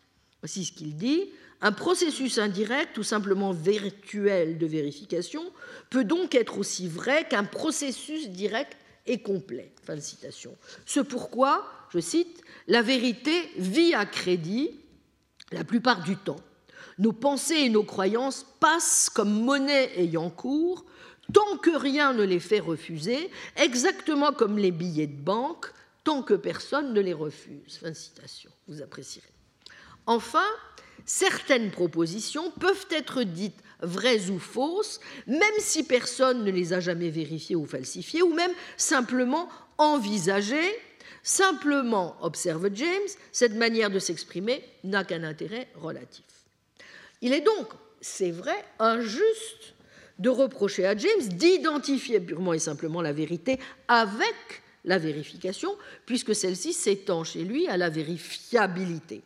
Voici 0.40 0.64
ce 0.64 0.72
qu'il 0.72 0.96
dit. 0.96 1.30
Un 1.62 1.72
processus 1.72 2.38
indirect 2.38 2.98
ou 2.98 3.02
simplement 3.02 3.52
virtuel 3.52 4.58
de 4.58 4.66
vérification 4.66 5.42
peut 5.90 6.04
donc 6.04 6.34
être 6.34 6.58
aussi 6.58 6.88
vrai 6.88 7.26
qu'un 7.28 7.44
processus 7.44 8.28
direct 8.28 8.76
et 9.06 9.22
complet. 9.22 9.72
Fin 9.84 9.96
de 9.96 10.00
citation. 10.00 10.56
Ce 10.84 11.00
pourquoi, 11.00 11.66
je 11.90 12.00
cite, 12.00 12.42
la 12.66 12.82
vérité 12.82 13.50
vit 13.56 13.94
à 13.94 14.04
crédit 14.04 14.70
la 15.52 15.64
plupart 15.64 16.02
du 16.02 16.16
temps. 16.16 16.40
Nos 16.98 17.12
pensées 17.12 17.60
et 17.60 17.68
nos 17.68 17.84
croyances 17.84 18.46
passent 18.58 19.10
comme 19.10 19.44
monnaie 19.44 19.90
ayant 19.96 20.30
cours 20.30 20.84
tant 21.32 21.56
que 21.58 21.70
rien 21.76 22.12
ne 22.12 22.22
les 22.22 22.40
fait 22.40 22.60
refuser, 22.60 23.30
exactement 23.56 24.32
comme 24.32 24.58
les 24.58 24.70
billets 24.70 25.06
de 25.06 25.20
banque, 25.20 25.72
tant 26.04 26.22
que 26.22 26.34
personne 26.34 26.92
ne 26.92 27.00
les 27.00 27.12
refuse. 27.12 27.78
Fin 27.80 27.90
de 27.90 27.94
citation. 27.94 28.50
Vous 28.68 28.82
apprécierez. 28.82 29.26
Enfin, 30.06 30.46
certaines 31.06 31.70
propositions 31.70 32.50
peuvent 32.50 32.86
être 32.90 33.22
dites 33.22 33.62
vraies 33.80 34.30
ou 34.30 34.38
fausses, 34.38 35.00
même 35.26 35.40
si 35.58 35.84
personne 35.84 36.44
ne 36.44 36.50
les 36.50 36.72
a 36.72 36.80
jamais 36.80 37.10
vérifiées 37.10 37.56
ou 37.56 37.64
falsifiées, 37.64 38.22
ou 38.22 38.34
même 38.34 38.52
simplement 38.76 39.48
envisagées. 39.78 40.74
Simplement, 41.22 42.16
observe 42.20 42.68
James, 42.74 43.08
cette 43.32 43.54
manière 43.54 43.90
de 43.90 43.98
s'exprimer 43.98 44.62
n'a 44.84 45.04
qu'un 45.04 45.24
intérêt 45.24 45.68
relatif. 45.74 46.24
Il 47.22 47.32
est 47.32 47.40
donc, 47.40 47.68
c'est 48.00 48.30
vrai, 48.30 48.56
injuste 48.78 49.74
de 50.18 50.30
reprocher 50.30 50.86
à 50.86 50.96
James 50.96 51.28
d'identifier 51.28 52.20
purement 52.20 52.54
et 52.54 52.58
simplement 52.58 53.02
la 53.02 53.12
vérité 53.12 53.58
avec 53.88 54.62
la 54.84 54.98
vérification, 54.98 55.76
puisque 56.06 56.34
celle-ci 56.34 56.72
s'étend 56.72 57.24
chez 57.24 57.42
lui 57.42 57.66
à 57.66 57.76
la 57.76 57.90
vérifiabilité. 57.90 59.22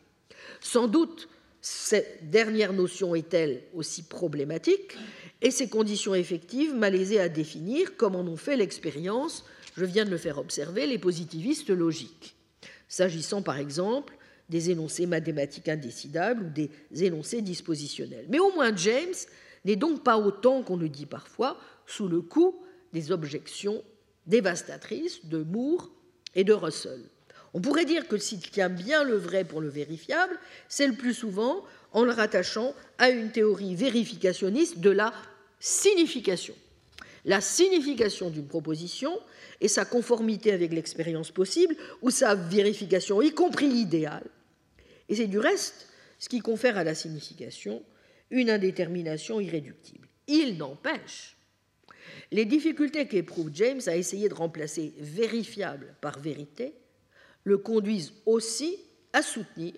Sans 0.59 0.87
doute, 0.87 1.29
cette 1.61 2.29
dernière 2.29 2.73
notion 2.73 3.13
est-elle 3.13 3.61
aussi 3.73 4.03
problématique 4.03 4.97
et 5.41 5.51
ses 5.51 5.69
conditions 5.69 6.15
effectives 6.15 6.73
malaisées 6.73 7.19
à 7.19 7.29
définir, 7.29 7.95
comme 7.97 8.15
en 8.15 8.21
ont 8.21 8.37
fait 8.37 8.57
l'expérience, 8.57 9.45
je 9.77 9.85
viens 9.85 10.05
de 10.05 10.09
le 10.09 10.17
faire 10.17 10.39
observer, 10.39 10.87
les 10.87 10.97
positivistes 10.97 11.69
logiques, 11.69 12.35
s'agissant 12.87 13.41
par 13.41 13.57
exemple 13.57 14.17
des 14.49 14.71
énoncés 14.71 15.05
mathématiques 15.05 15.69
indécidables 15.69 16.45
ou 16.45 16.49
des 16.49 16.69
énoncés 17.03 17.41
dispositionnels. 17.41 18.25
Mais 18.29 18.39
au 18.39 18.51
moins 18.53 18.75
James 18.75 19.13
n'est 19.63 19.75
donc 19.75 20.03
pas 20.03 20.17
autant 20.17 20.63
qu'on 20.63 20.77
le 20.77 20.89
dit 20.89 21.05
parfois 21.05 21.57
sous 21.85 22.07
le 22.07 22.21
coup 22.21 22.59
des 22.91 23.11
objections 23.11 23.83
dévastatrices 24.25 25.25
de 25.25 25.43
Moore 25.43 25.91
et 26.35 26.43
de 26.43 26.53
Russell. 26.53 27.01
On 27.53 27.61
pourrait 27.61 27.85
dire 27.85 28.07
que 28.07 28.17
s'il 28.17 28.39
tient 28.39 28.69
bien 28.69 29.03
le 29.03 29.15
vrai 29.15 29.43
pour 29.43 29.61
le 29.61 29.69
vérifiable, 29.69 30.37
c'est 30.69 30.87
le 30.87 30.93
plus 30.93 31.13
souvent 31.13 31.63
en 31.91 32.03
le 32.03 32.11
rattachant 32.11 32.73
à 32.97 33.09
une 33.09 33.31
théorie 33.31 33.75
vérificationniste 33.75 34.79
de 34.79 34.89
la 34.89 35.13
signification. 35.59 36.55
La 37.25 37.41
signification 37.41 38.29
d'une 38.29 38.47
proposition 38.47 39.19
et 39.59 39.67
sa 39.67 39.85
conformité 39.85 40.51
avec 40.51 40.73
l'expérience 40.73 41.31
possible 41.31 41.75
ou 42.01 42.09
sa 42.09 42.35
vérification, 42.35 43.21
y 43.21 43.31
compris 43.31 43.67
idéale, 43.67 44.25
et 45.09 45.15
c'est 45.15 45.27
du 45.27 45.37
reste 45.37 45.87
ce 46.17 46.29
qui 46.29 46.39
confère 46.39 46.77
à 46.77 46.83
la 46.83 46.95
signification 46.95 47.83
une 48.29 48.49
indétermination 48.49 49.39
irréductible. 49.39 50.07
Il 50.27 50.57
n'empêche, 50.57 51.35
les 52.31 52.45
difficultés 52.45 53.07
qu'éprouve 53.07 53.51
James 53.53 53.81
à 53.87 53.97
essayer 53.97 54.29
de 54.29 54.33
remplacer 54.33 54.93
vérifiable 54.97 55.95
par 55.99 56.19
vérité 56.19 56.73
le 57.43 57.57
conduisent 57.57 58.13
aussi 58.25 58.77
à 59.13 59.21
soutenir, 59.21 59.73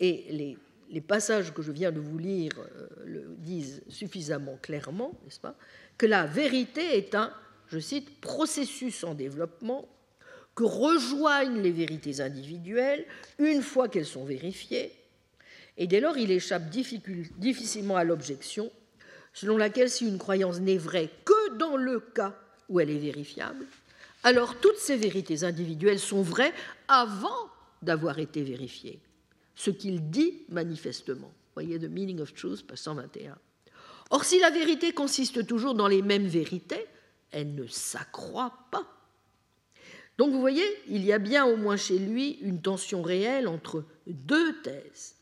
et 0.00 0.56
les, 0.88 1.00
passages 1.00 1.52
que 1.54 1.62
je 1.62 1.72
viens 1.72 1.92
de 1.92 2.00
vous 2.00 2.18
lire 2.18 2.52
euh, 2.58 2.88
le 3.04 3.36
disent 3.38 3.82
suffisamment 3.88 4.58
clairement, 4.60 5.12
n'est-ce 5.24 5.40
pas, 5.40 5.56
que 5.96 6.06
la 6.06 6.26
vérité 6.26 6.96
est 6.96 7.14
un, 7.14 7.32
je 7.68 7.78
cite, 7.78 8.20
processus 8.20 9.04
en 9.04 9.14
développement 9.14 9.88
que 10.54 10.64
rejoignent 10.64 11.60
les 11.60 11.70
vérités 11.70 12.20
individuelles 12.20 13.06
une 13.38 13.62
fois 13.62 13.88
qu'elles 13.88 14.06
sont 14.06 14.24
vérifiées, 14.24 14.92
et 15.76 15.86
dès 15.86 16.00
lors 16.00 16.18
il 16.18 16.30
échappe 16.30 16.70
difficilement 16.70 17.96
à 17.96 18.04
l'objection 18.04 18.70
selon 19.32 19.56
laquelle 19.56 19.90
si 19.90 20.06
une 20.06 20.18
croyance 20.18 20.60
n'est 20.60 20.78
vraie 20.78 21.08
que 21.24 21.56
dans 21.56 21.76
le 21.76 22.00
cas 22.00 22.34
où 22.68 22.80
elle 22.80 22.90
est 22.90 22.98
vérifiable, 22.98 23.66
alors 24.22 24.60
toutes 24.60 24.78
ces 24.78 24.96
vérités 24.96 25.44
individuelles 25.44 25.98
sont 25.98 26.22
vraies 26.22 26.52
avant 26.88 27.50
d'avoir 27.82 28.18
été 28.18 28.42
vérifiées, 28.42 29.00
ce 29.54 29.70
qu'il 29.70 30.10
dit 30.10 30.42
manifestement. 30.48 31.32
Voyez 31.54 31.78
The 31.78 31.90
Meaning 31.90 32.20
of 32.20 32.34
Truth, 32.34 32.66
page 32.66 32.78
121. 32.78 33.36
Or, 34.10 34.24
si 34.24 34.38
la 34.40 34.50
vérité 34.50 34.92
consiste 34.92 35.46
toujours 35.46 35.74
dans 35.74 35.88
les 35.88 36.02
mêmes 36.02 36.26
vérités, 36.26 36.86
elle 37.30 37.54
ne 37.54 37.66
s'accroît 37.66 38.52
pas 38.70 38.86
donc 40.20 40.32
vous 40.32 40.40
voyez, 40.40 40.66
il 40.86 41.02
y 41.02 41.14
a 41.14 41.18
bien 41.18 41.46
au 41.46 41.56
moins 41.56 41.78
chez 41.78 41.98
lui 41.98 42.32
une 42.42 42.60
tension 42.60 43.00
réelle 43.00 43.48
entre 43.48 43.86
deux 44.06 44.60
thèses. 44.60 45.14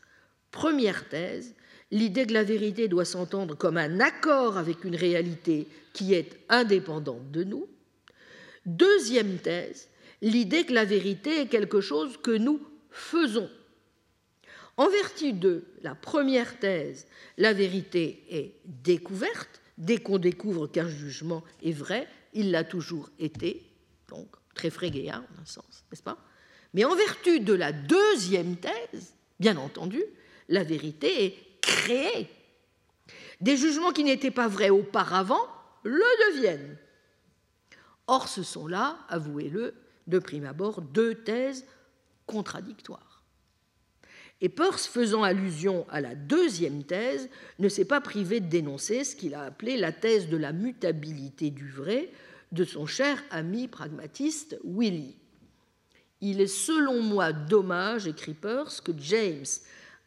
Première 0.51 1.07
thèse, 1.07 1.55
l'idée 1.89 2.27
que 2.27 2.33
la 2.33 2.43
vérité 2.43 2.89
doit 2.89 3.05
s'entendre 3.05 3.55
comme 3.55 3.77
un 3.77 4.01
accord 4.01 4.57
avec 4.57 4.83
une 4.83 4.97
réalité 4.97 5.69
qui 5.93 6.15
est 6.15 6.37
indépendante 6.49 7.31
de 7.31 7.45
nous. 7.45 7.65
Deuxième 8.65 9.37
thèse, 9.37 9.89
l'idée 10.21 10.65
que 10.65 10.73
la 10.73 10.85
vérité 10.85 11.41
est 11.41 11.47
quelque 11.47 11.81
chose 11.81 12.17
que 12.17 12.31
nous 12.31 12.61
faisons. 12.91 13.49
En 14.77 14.89
vertu 14.89 15.33
de 15.33 15.65
la 15.81 15.95
première 15.95 16.57
thèse, 16.59 17.07
la 17.37 17.53
vérité 17.53 18.23
est 18.29 18.55
découverte. 18.65 19.61
Dès 19.77 19.97
qu'on 19.97 20.17
découvre 20.17 20.67
qu'un 20.67 20.87
jugement 20.87 21.43
est 21.63 21.71
vrai, 21.71 22.07
il 22.33 22.51
l'a 22.51 22.63
toujours 22.63 23.09
été. 23.19 23.65
Donc, 24.07 24.27
très 24.55 24.69
frégéen, 24.69 25.25
en 25.37 25.41
un 25.41 25.45
sens, 25.45 25.83
n'est-ce 25.91 26.03
pas? 26.03 26.17
Mais 26.73 26.85
en 26.85 26.95
vertu 26.95 27.39
de 27.39 27.53
la 27.53 27.71
deuxième 27.71 28.55
thèse, 28.57 29.13
bien 29.39 29.57
entendu, 29.57 30.03
la 30.47 30.63
vérité 30.63 31.25
est 31.25 31.35
créée. 31.61 32.29
Des 33.41 33.57
jugements 33.57 33.91
qui 33.91 34.03
n'étaient 34.03 34.31
pas 34.31 34.47
vrais 34.47 34.69
auparavant 34.69 35.45
le 35.83 36.33
deviennent. 36.33 36.77
Or, 38.11 38.27
ce 38.27 38.41
sont 38.41 38.65
là, 38.65 38.97
avouez-le, 39.07 39.75
de 40.07 40.17
prime 40.17 40.45
abord, 40.45 40.81
deux 40.81 41.13
thèses 41.13 41.67
contradictoires. 42.25 43.23
Et 44.41 44.49
Peirce, 44.49 44.87
faisant 44.87 45.21
allusion 45.21 45.85
à 45.91 46.01
la 46.01 46.15
deuxième 46.15 46.83
thèse, 46.83 47.29
ne 47.59 47.69
s'est 47.69 47.85
pas 47.85 48.01
privé 48.01 48.39
de 48.39 48.47
dénoncer 48.47 49.03
ce 49.03 49.15
qu'il 49.15 49.35
a 49.35 49.43
appelé 49.43 49.77
la 49.77 49.91
thèse 49.91 50.27
de 50.27 50.37
la 50.37 50.53
mutabilité 50.53 51.51
du 51.51 51.69
vrai, 51.69 52.09
de 52.51 52.63
son 52.63 52.87
cher 52.87 53.23
ami 53.29 53.67
pragmatiste 53.67 54.57
Willy. 54.63 55.15
Il 56.19 56.41
est 56.41 56.47
selon 56.47 57.03
moi 57.03 57.31
dommage, 57.31 58.07
écrit 58.07 58.33
Peirce, 58.33 58.81
que 58.81 58.91
James 58.97 59.45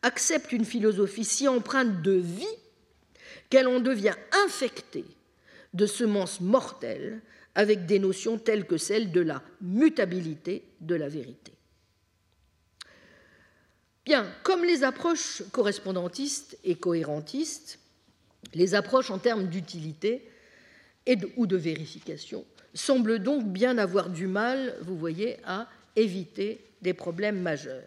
accepte 0.02 0.50
une 0.50 0.64
philosophie 0.64 1.24
si 1.24 1.46
empreinte 1.46 2.02
de 2.02 2.14
vie 2.14 2.58
qu'elle 3.48 3.68
en 3.68 3.78
devient 3.78 4.16
infectée 4.44 5.06
de 5.72 5.86
semences 5.86 6.40
mortelles 6.40 7.22
avec 7.54 7.86
des 7.86 7.98
notions 7.98 8.38
telles 8.38 8.66
que 8.66 8.76
celles 8.76 9.12
de 9.12 9.20
la 9.20 9.42
mutabilité 9.60 10.64
de 10.80 10.94
la 10.94 11.08
vérité. 11.08 11.52
Bien, 14.04 14.26
comme 14.42 14.64
les 14.64 14.82
approches 14.82 15.42
correspondantistes 15.52 16.58
et 16.64 16.74
cohérentistes, 16.74 17.78
les 18.54 18.74
approches 18.74 19.10
en 19.10 19.18
termes 19.18 19.46
d'utilité 19.46 20.28
ou 21.36 21.46
de 21.46 21.56
vérification 21.56 22.44
semble 22.74 23.20
donc 23.20 23.46
bien 23.46 23.78
avoir 23.78 24.10
du 24.10 24.26
mal, 24.26 24.76
vous 24.82 24.96
voyez, 24.96 25.36
à 25.44 25.68
éviter 25.94 26.64
des 26.80 26.94
problèmes 26.94 27.40
majeurs. 27.40 27.82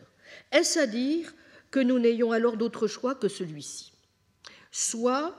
Est-ce 0.51 0.79
à 0.79 0.87
dire 0.87 1.33
que 1.71 1.79
nous 1.79 1.99
n'ayons 1.99 2.31
alors 2.31 2.55
d'autre 2.55 2.87
choix 2.87 3.15
que 3.15 3.27
celui-ci? 3.27 3.91
Soit 4.71 5.35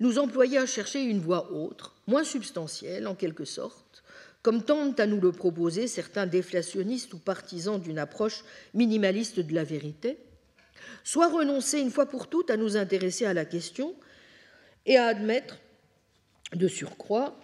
nous 0.00 0.18
employer 0.18 0.58
à 0.58 0.66
chercher 0.66 1.02
une 1.02 1.20
voie 1.20 1.52
autre, 1.52 1.94
moins 2.06 2.24
substantielle 2.24 3.06
en 3.06 3.14
quelque 3.14 3.44
sorte, 3.44 4.02
comme 4.42 4.62
tentent 4.62 5.00
à 5.00 5.06
nous 5.06 5.20
le 5.20 5.32
proposer 5.32 5.88
certains 5.88 6.26
déflationnistes 6.26 7.12
ou 7.14 7.18
partisans 7.18 7.80
d'une 7.80 7.98
approche 7.98 8.44
minimaliste 8.74 9.40
de 9.40 9.54
la 9.54 9.64
vérité, 9.64 10.18
soit 11.04 11.28
renoncer 11.28 11.80
une 11.80 11.90
fois 11.90 12.06
pour 12.06 12.28
toutes 12.28 12.50
à 12.50 12.56
nous 12.56 12.76
intéresser 12.76 13.26
à 13.26 13.34
la 13.34 13.44
question 13.44 13.94
et 14.86 14.96
à 14.96 15.06
admettre 15.06 15.58
de 16.54 16.68
surcroît 16.68 17.36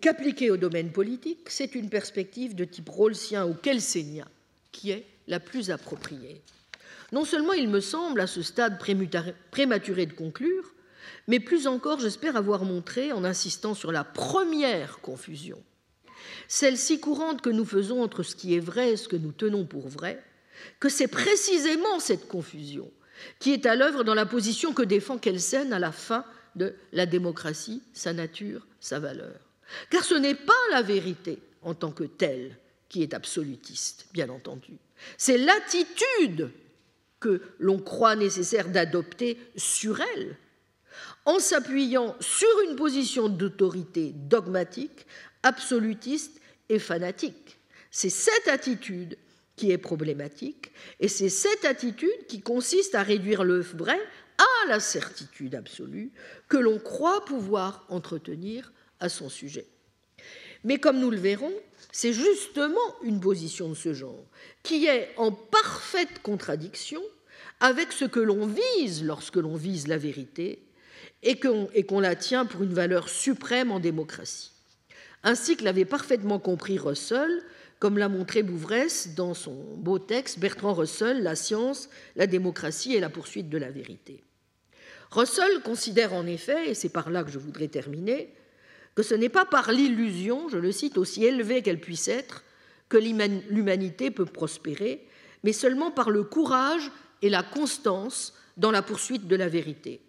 qu'appliquer 0.00 0.50
au 0.50 0.56
domaine 0.56 0.90
politique, 0.90 1.48
c'est 1.48 1.74
une 1.74 1.88
perspective 1.88 2.54
de 2.54 2.64
type 2.64 2.88
rawlsien 2.88 3.46
ou 3.46 3.54
kelsénien 3.54 4.26
qui 4.72 4.90
est 4.90 5.06
la 5.26 5.40
plus 5.40 5.70
appropriée. 5.70 6.42
Non 7.12 7.24
seulement 7.24 7.52
il 7.52 7.68
me 7.68 7.80
semble 7.80 8.20
à 8.20 8.26
ce 8.26 8.42
stade 8.42 8.78
prématuré 9.50 10.06
de 10.06 10.12
conclure, 10.12 10.74
mais 11.26 11.40
plus 11.40 11.66
encore 11.66 12.00
j'espère 12.00 12.36
avoir 12.36 12.64
montré, 12.64 13.12
en 13.12 13.24
insistant 13.24 13.74
sur 13.74 13.92
la 13.92 14.04
première 14.04 15.00
confusion, 15.00 15.62
celle 16.48 16.78
si 16.78 17.00
courante 17.00 17.42
que 17.42 17.50
nous 17.50 17.64
faisons 17.64 18.02
entre 18.02 18.22
ce 18.22 18.34
qui 18.34 18.54
est 18.54 18.60
vrai 18.60 18.92
et 18.92 18.96
ce 18.96 19.08
que 19.08 19.16
nous 19.16 19.32
tenons 19.32 19.64
pour 19.64 19.88
vrai, 19.88 20.22
que 20.80 20.88
c'est 20.88 21.08
précisément 21.08 22.00
cette 22.00 22.28
confusion 22.28 22.90
qui 23.38 23.52
est 23.52 23.66
à 23.66 23.74
l'œuvre 23.74 24.04
dans 24.04 24.14
la 24.14 24.26
position 24.26 24.72
que 24.72 24.82
défend 24.82 25.18
Kelsen 25.18 25.72
à 25.72 25.78
la 25.78 25.92
fin 25.92 26.24
de 26.56 26.74
La 26.92 27.06
démocratie, 27.06 27.82
sa 27.92 28.12
nature, 28.12 28.66
sa 28.80 28.98
valeur. 28.98 29.38
Car 29.90 30.04
ce 30.04 30.14
n'est 30.14 30.34
pas 30.34 30.52
la 30.70 30.82
vérité 30.82 31.38
en 31.62 31.74
tant 31.74 31.92
que 31.92 32.04
telle 32.04 32.56
qui 32.88 33.02
est 33.02 33.14
absolutiste, 33.14 34.06
bien 34.12 34.28
entendu. 34.28 34.78
C'est 35.16 35.38
l'attitude 35.38 36.50
que 37.20 37.42
l'on 37.58 37.78
croit 37.78 38.16
nécessaire 38.16 38.68
d'adopter 38.68 39.38
sur 39.56 40.00
elle, 40.00 40.36
en 41.28 41.40
s'appuyant 41.40 42.16
sur 42.20 42.48
une 42.66 42.74
position 42.74 43.28
d'autorité 43.28 44.12
dogmatique, 44.14 45.04
absolutiste 45.42 46.40
et 46.70 46.78
fanatique. 46.78 47.58
C'est 47.90 48.08
cette 48.08 48.48
attitude 48.48 49.18
qui 49.54 49.70
est 49.70 49.76
problématique, 49.76 50.72
et 51.00 51.08
c'est 51.08 51.28
cette 51.28 51.66
attitude 51.66 52.26
qui 52.28 52.40
consiste 52.40 52.94
à 52.94 53.02
réduire 53.02 53.44
le 53.44 53.60
vrai 53.60 54.00
à 54.38 54.68
la 54.68 54.80
certitude 54.80 55.54
absolue 55.54 56.12
que 56.48 56.56
l'on 56.56 56.78
croit 56.78 57.26
pouvoir 57.26 57.84
entretenir 57.90 58.72
à 58.98 59.10
son 59.10 59.28
sujet. 59.28 59.66
Mais 60.64 60.78
comme 60.78 60.98
nous 60.98 61.10
le 61.10 61.18
verrons, 61.18 61.52
c'est 61.92 62.14
justement 62.14 62.96
une 63.02 63.20
position 63.20 63.68
de 63.68 63.74
ce 63.74 63.92
genre 63.92 64.24
qui 64.62 64.86
est 64.86 65.10
en 65.18 65.32
parfaite 65.32 66.22
contradiction 66.22 67.02
avec 67.60 67.92
ce 67.92 68.06
que 68.06 68.20
l'on 68.20 68.46
vise 68.46 69.04
lorsque 69.04 69.36
l'on 69.36 69.56
vise 69.56 69.88
la 69.88 69.98
vérité 69.98 70.62
et 71.22 71.38
qu'on 71.38 72.00
la 72.00 72.16
tient 72.16 72.46
pour 72.46 72.62
une 72.62 72.74
valeur 72.74 73.08
suprême 73.08 73.72
en 73.72 73.80
démocratie. 73.80 74.52
Ainsi 75.24 75.56
que 75.56 75.64
l'avait 75.64 75.84
parfaitement 75.84 76.38
compris 76.38 76.78
Russell, 76.78 77.42
comme 77.78 77.98
l'a 77.98 78.08
montré 78.08 78.42
Bouvresse 78.42 79.14
dans 79.14 79.34
son 79.34 79.54
beau 79.76 79.98
texte 79.98 80.38
Bertrand 80.38 80.74
Russell, 80.74 81.22
La 81.22 81.36
science, 81.36 81.88
la 82.16 82.26
démocratie 82.26 82.94
et 82.94 83.00
la 83.00 83.10
poursuite 83.10 83.48
de 83.48 83.58
la 83.58 83.70
vérité. 83.70 84.22
Russell 85.10 85.60
considère 85.64 86.12
en 86.12 86.26
effet, 86.26 86.70
et 86.70 86.74
c'est 86.74 86.88
par 86.88 87.10
là 87.10 87.24
que 87.24 87.30
je 87.30 87.38
voudrais 87.38 87.68
terminer, 87.68 88.32
que 88.94 89.02
ce 89.02 89.14
n'est 89.14 89.28
pas 89.28 89.44
par 89.44 89.72
l'illusion, 89.72 90.48
je 90.48 90.58
le 90.58 90.72
cite, 90.72 90.98
aussi 90.98 91.24
élevée 91.24 91.62
qu'elle 91.62 91.80
puisse 91.80 92.08
être, 92.08 92.44
que 92.88 92.96
l'humanité 92.96 94.10
peut 94.10 94.26
prospérer, 94.26 95.06
mais 95.44 95.52
seulement 95.52 95.90
par 95.90 96.10
le 96.10 96.24
courage 96.24 96.90
et 97.22 97.28
la 97.28 97.42
constance 97.42 98.34
dans 98.56 98.70
la 98.70 98.82
poursuite 98.82 99.28
de 99.28 99.36
la 99.36 99.48
vérité. 99.48 100.00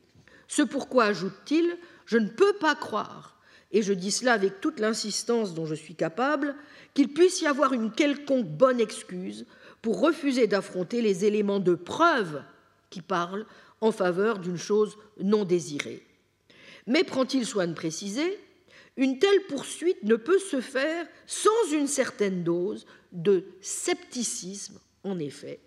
Ce 0.49 0.63
pourquoi, 0.63 1.05
ajoute-t-il, 1.05 1.77
je 2.05 2.17
ne 2.17 2.27
peux 2.27 2.53
pas 2.53 2.75
croire, 2.75 3.39
et 3.71 3.83
je 3.83 3.93
dis 3.93 4.11
cela 4.11 4.33
avec 4.33 4.59
toute 4.59 4.79
l'insistance 4.79 5.53
dont 5.53 5.67
je 5.67 5.75
suis 5.75 5.95
capable, 5.95 6.55
qu'il 6.95 7.13
puisse 7.13 7.39
y 7.39 7.47
avoir 7.47 7.71
une 7.71 7.91
quelconque 7.91 8.47
bonne 8.47 8.81
excuse 8.81 9.45
pour 9.81 10.01
refuser 10.01 10.47
d'affronter 10.47 11.01
les 11.01 11.23
éléments 11.23 11.59
de 11.59 11.75
preuve 11.75 12.41
qui 12.89 13.01
parlent 13.01 13.45
en 13.79 13.91
faveur 13.91 14.39
d'une 14.39 14.57
chose 14.57 14.97
non 15.21 15.45
désirée. 15.45 16.03
Mais 16.87 17.03
prend-il 17.03 17.45
soin 17.45 17.67
de 17.67 17.73
préciser 17.73 18.39
une 18.97 19.19
telle 19.19 19.45
poursuite 19.47 20.03
ne 20.03 20.15
peut 20.15 20.39
se 20.39 20.59
faire 20.59 21.07
sans 21.25 21.71
une 21.71 21.87
certaine 21.87 22.43
dose 22.43 22.85
de 23.13 23.45
scepticisme, 23.61 24.79
en 25.03 25.19
effet, 25.19 25.61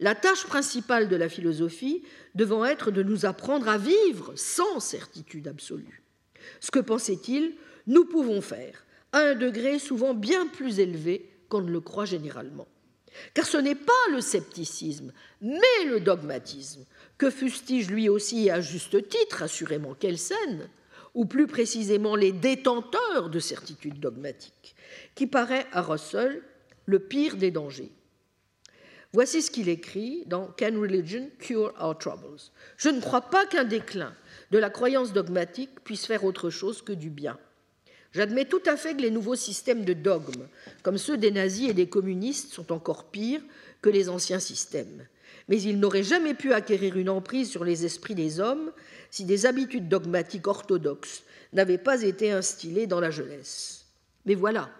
la 0.00 0.14
tâche 0.14 0.44
principale 0.44 1.08
de 1.08 1.16
la 1.16 1.28
philosophie 1.28 2.02
devant 2.34 2.64
être 2.64 2.90
de 2.90 3.02
nous 3.02 3.26
apprendre 3.26 3.68
à 3.68 3.78
vivre 3.78 4.32
sans 4.36 4.80
certitude 4.80 5.48
absolue. 5.48 6.02
Ce 6.60 6.70
que 6.70 6.80
pensait-il 6.80 7.54
Nous 7.86 8.04
pouvons 8.04 8.40
faire 8.40 8.84
à 9.12 9.20
un 9.20 9.34
degré 9.34 9.78
souvent 9.78 10.14
bien 10.14 10.46
plus 10.46 10.80
élevé 10.80 11.30
qu'on 11.48 11.60
ne 11.60 11.70
le 11.70 11.80
croit 11.80 12.04
généralement. 12.04 12.66
Car 13.32 13.46
ce 13.46 13.56
n'est 13.56 13.76
pas 13.76 13.92
le 14.10 14.20
scepticisme, 14.20 15.12
mais 15.40 15.84
le 15.86 16.00
dogmatisme, 16.00 16.84
que 17.16 17.30
fustige 17.30 17.88
lui 17.88 18.08
aussi 18.08 18.50
à 18.50 18.60
juste 18.60 19.08
titre, 19.08 19.44
assurément, 19.44 19.94
Kelsen, 19.94 20.68
ou 21.14 21.26
plus 21.26 21.46
précisément 21.46 22.16
les 22.16 22.32
détenteurs 22.32 23.30
de 23.30 23.38
certitudes 23.38 24.00
dogmatiques, 24.00 24.74
qui 25.14 25.28
paraît 25.28 25.66
à 25.70 25.80
Russell 25.80 26.42
le 26.86 26.98
pire 26.98 27.36
des 27.36 27.52
dangers. 27.52 27.92
Voici 29.14 29.42
ce 29.42 29.52
qu'il 29.52 29.68
écrit 29.68 30.24
dans 30.26 30.48
Can 30.58 30.76
Religion 30.76 31.30
Cure 31.38 31.72
Our 31.80 31.96
Troubles 31.96 32.40
Je 32.76 32.88
ne 32.88 33.00
crois 33.00 33.20
pas 33.20 33.46
qu'un 33.46 33.62
déclin 33.62 34.12
de 34.50 34.58
la 34.58 34.70
croyance 34.70 35.12
dogmatique 35.12 35.70
puisse 35.84 36.04
faire 36.04 36.24
autre 36.24 36.50
chose 36.50 36.82
que 36.82 36.90
du 36.90 37.10
bien. 37.10 37.38
J'admets 38.10 38.46
tout 38.46 38.62
à 38.66 38.76
fait 38.76 38.96
que 38.96 39.02
les 39.02 39.12
nouveaux 39.12 39.36
systèmes 39.36 39.84
de 39.84 39.92
dogmes, 39.92 40.48
comme 40.82 40.98
ceux 40.98 41.16
des 41.16 41.30
nazis 41.30 41.70
et 41.70 41.74
des 41.74 41.88
communistes, 41.88 42.52
sont 42.52 42.72
encore 42.72 43.04
pires 43.04 43.40
que 43.82 43.88
les 43.88 44.08
anciens 44.08 44.40
systèmes. 44.40 45.06
Mais 45.46 45.62
ils 45.62 45.78
n'auraient 45.78 46.02
jamais 46.02 46.34
pu 46.34 46.52
acquérir 46.52 46.96
une 46.96 47.08
emprise 47.08 47.48
sur 47.48 47.62
les 47.62 47.84
esprits 47.84 48.16
des 48.16 48.40
hommes 48.40 48.72
si 49.12 49.24
des 49.24 49.46
habitudes 49.46 49.88
dogmatiques 49.88 50.48
orthodoxes 50.48 51.22
n'avaient 51.52 51.78
pas 51.78 52.02
été 52.02 52.32
instillées 52.32 52.88
dans 52.88 52.98
la 52.98 53.12
jeunesse. 53.12 53.84
Mais 54.26 54.34
voilà, 54.34 54.70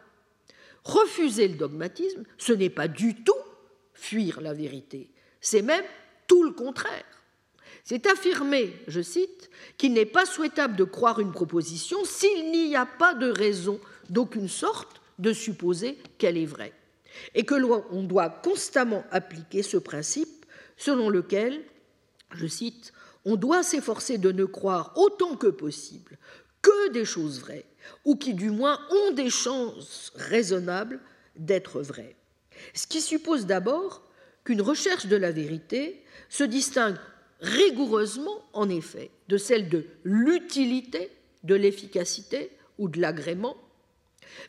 refuser 0.82 1.46
le 1.46 1.54
dogmatisme, 1.54 2.24
ce 2.36 2.52
n'est 2.52 2.68
pas 2.68 2.88
du 2.88 3.14
tout 3.22 3.32
fuir 3.94 4.40
la 4.40 4.52
vérité, 4.52 5.10
c'est 5.40 5.62
même 5.62 5.84
tout 6.26 6.44
le 6.44 6.52
contraire. 6.52 7.04
C'est 7.84 8.06
affirmer, 8.06 8.74
je 8.88 9.00
cite, 9.00 9.50
qu'il 9.76 9.92
n'est 9.92 10.06
pas 10.06 10.24
souhaitable 10.24 10.76
de 10.76 10.84
croire 10.84 11.20
une 11.20 11.32
proposition 11.32 12.04
s'il 12.04 12.50
n'y 12.50 12.74
a 12.76 12.86
pas 12.86 13.14
de 13.14 13.30
raison 13.30 13.78
d'aucune 14.08 14.48
sorte 14.48 15.00
de 15.18 15.32
supposer 15.32 15.98
qu'elle 16.18 16.38
est 16.38 16.46
vraie, 16.46 16.72
et 17.34 17.44
que 17.44 17.54
l'on 17.54 18.02
doit 18.02 18.30
constamment 18.30 19.04
appliquer 19.10 19.62
ce 19.62 19.76
principe 19.76 20.46
selon 20.76 21.08
lequel, 21.08 21.62
je 22.34 22.46
cite, 22.46 22.92
on 23.24 23.36
doit 23.36 23.62
s'efforcer 23.62 24.18
de 24.18 24.32
ne 24.32 24.44
croire 24.44 24.92
autant 24.96 25.36
que 25.36 25.46
possible 25.46 26.18
que 26.62 26.90
des 26.90 27.04
choses 27.04 27.40
vraies, 27.40 27.66
ou 28.04 28.16
qui 28.16 28.34
du 28.34 28.50
moins 28.50 28.80
ont 28.90 29.12
des 29.12 29.30
chances 29.30 30.12
raisonnables 30.16 31.00
d'être 31.36 31.82
vraies. 31.82 32.16
Ce 32.72 32.86
qui 32.86 33.00
suppose 33.00 33.46
d'abord 33.46 34.02
qu'une 34.44 34.62
recherche 34.62 35.06
de 35.06 35.16
la 35.16 35.30
vérité 35.30 36.02
se 36.28 36.44
distingue 36.44 36.96
rigoureusement, 37.40 38.42
en 38.52 38.68
effet, 38.68 39.10
de 39.28 39.36
celle 39.36 39.68
de 39.68 39.86
l'utilité, 40.04 41.10
de 41.42 41.54
l'efficacité 41.54 42.50
ou 42.78 42.88
de 42.88 43.00
l'agrément, 43.00 43.56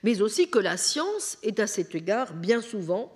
mais 0.04 0.22
aussi 0.22 0.50
que 0.50 0.60
la 0.60 0.78
science 0.78 1.38
est 1.44 1.60
à 1.60 1.68
cet 1.68 1.94
égard 1.96 2.34
bien 2.34 2.62
souvent, 2.62 3.12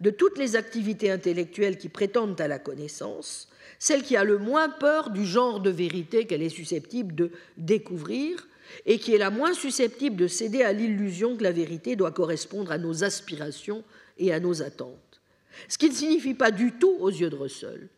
de 0.00 0.10
toutes 0.10 0.38
les 0.38 0.56
activités 0.56 1.10
intellectuelles 1.10 1.78
qui 1.78 1.88
prétendent 1.88 2.40
à 2.40 2.48
la 2.48 2.58
connaissance, 2.58 3.48
celle 3.78 4.02
qui 4.02 4.16
a 4.16 4.24
le 4.24 4.38
moins 4.38 4.68
peur 4.68 5.10
du 5.10 5.24
genre 5.24 5.60
de 5.60 5.70
vérité 5.70 6.26
qu'elle 6.26 6.42
est 6.42 6.48
susceptible 6.48 7.14
de 7.14 7.30
découvrir 7.56 8.46
et 8.86 8.98
qui 8.98 9.14
est 9.14 9.18
la 9.18 9.30
moins 9.30 9.54
susceptible 9.54 10.16
de 10.16 10.26
céder 10.26 10.62
à 10.62 10.72
l'illusion 10.72 11.36
que 11.36 11.42
la 11.42 11.52
vérité 11.52 11.96
doit 11.96 12.12
correspondre 12.12 12.72
à 12.72 12.78
nos 12.78 13.04
aspirations 13.04 13.84
et 14.18 14.32
à 14.32 14.40
nos 14.40 14.62
attentes. 14.62 15.20
Ce 15.68 15.78
qui 15.78 15.88
ne 15.88 15.94
signifie 15.94 16.34
pas 16.34 16.50
du 16.50 16.72
tout, 16.72 16.96
aux 17.00 17.10
yeux 17.10 17.30
de 17.30 17.36
Russell, 17.36 17.88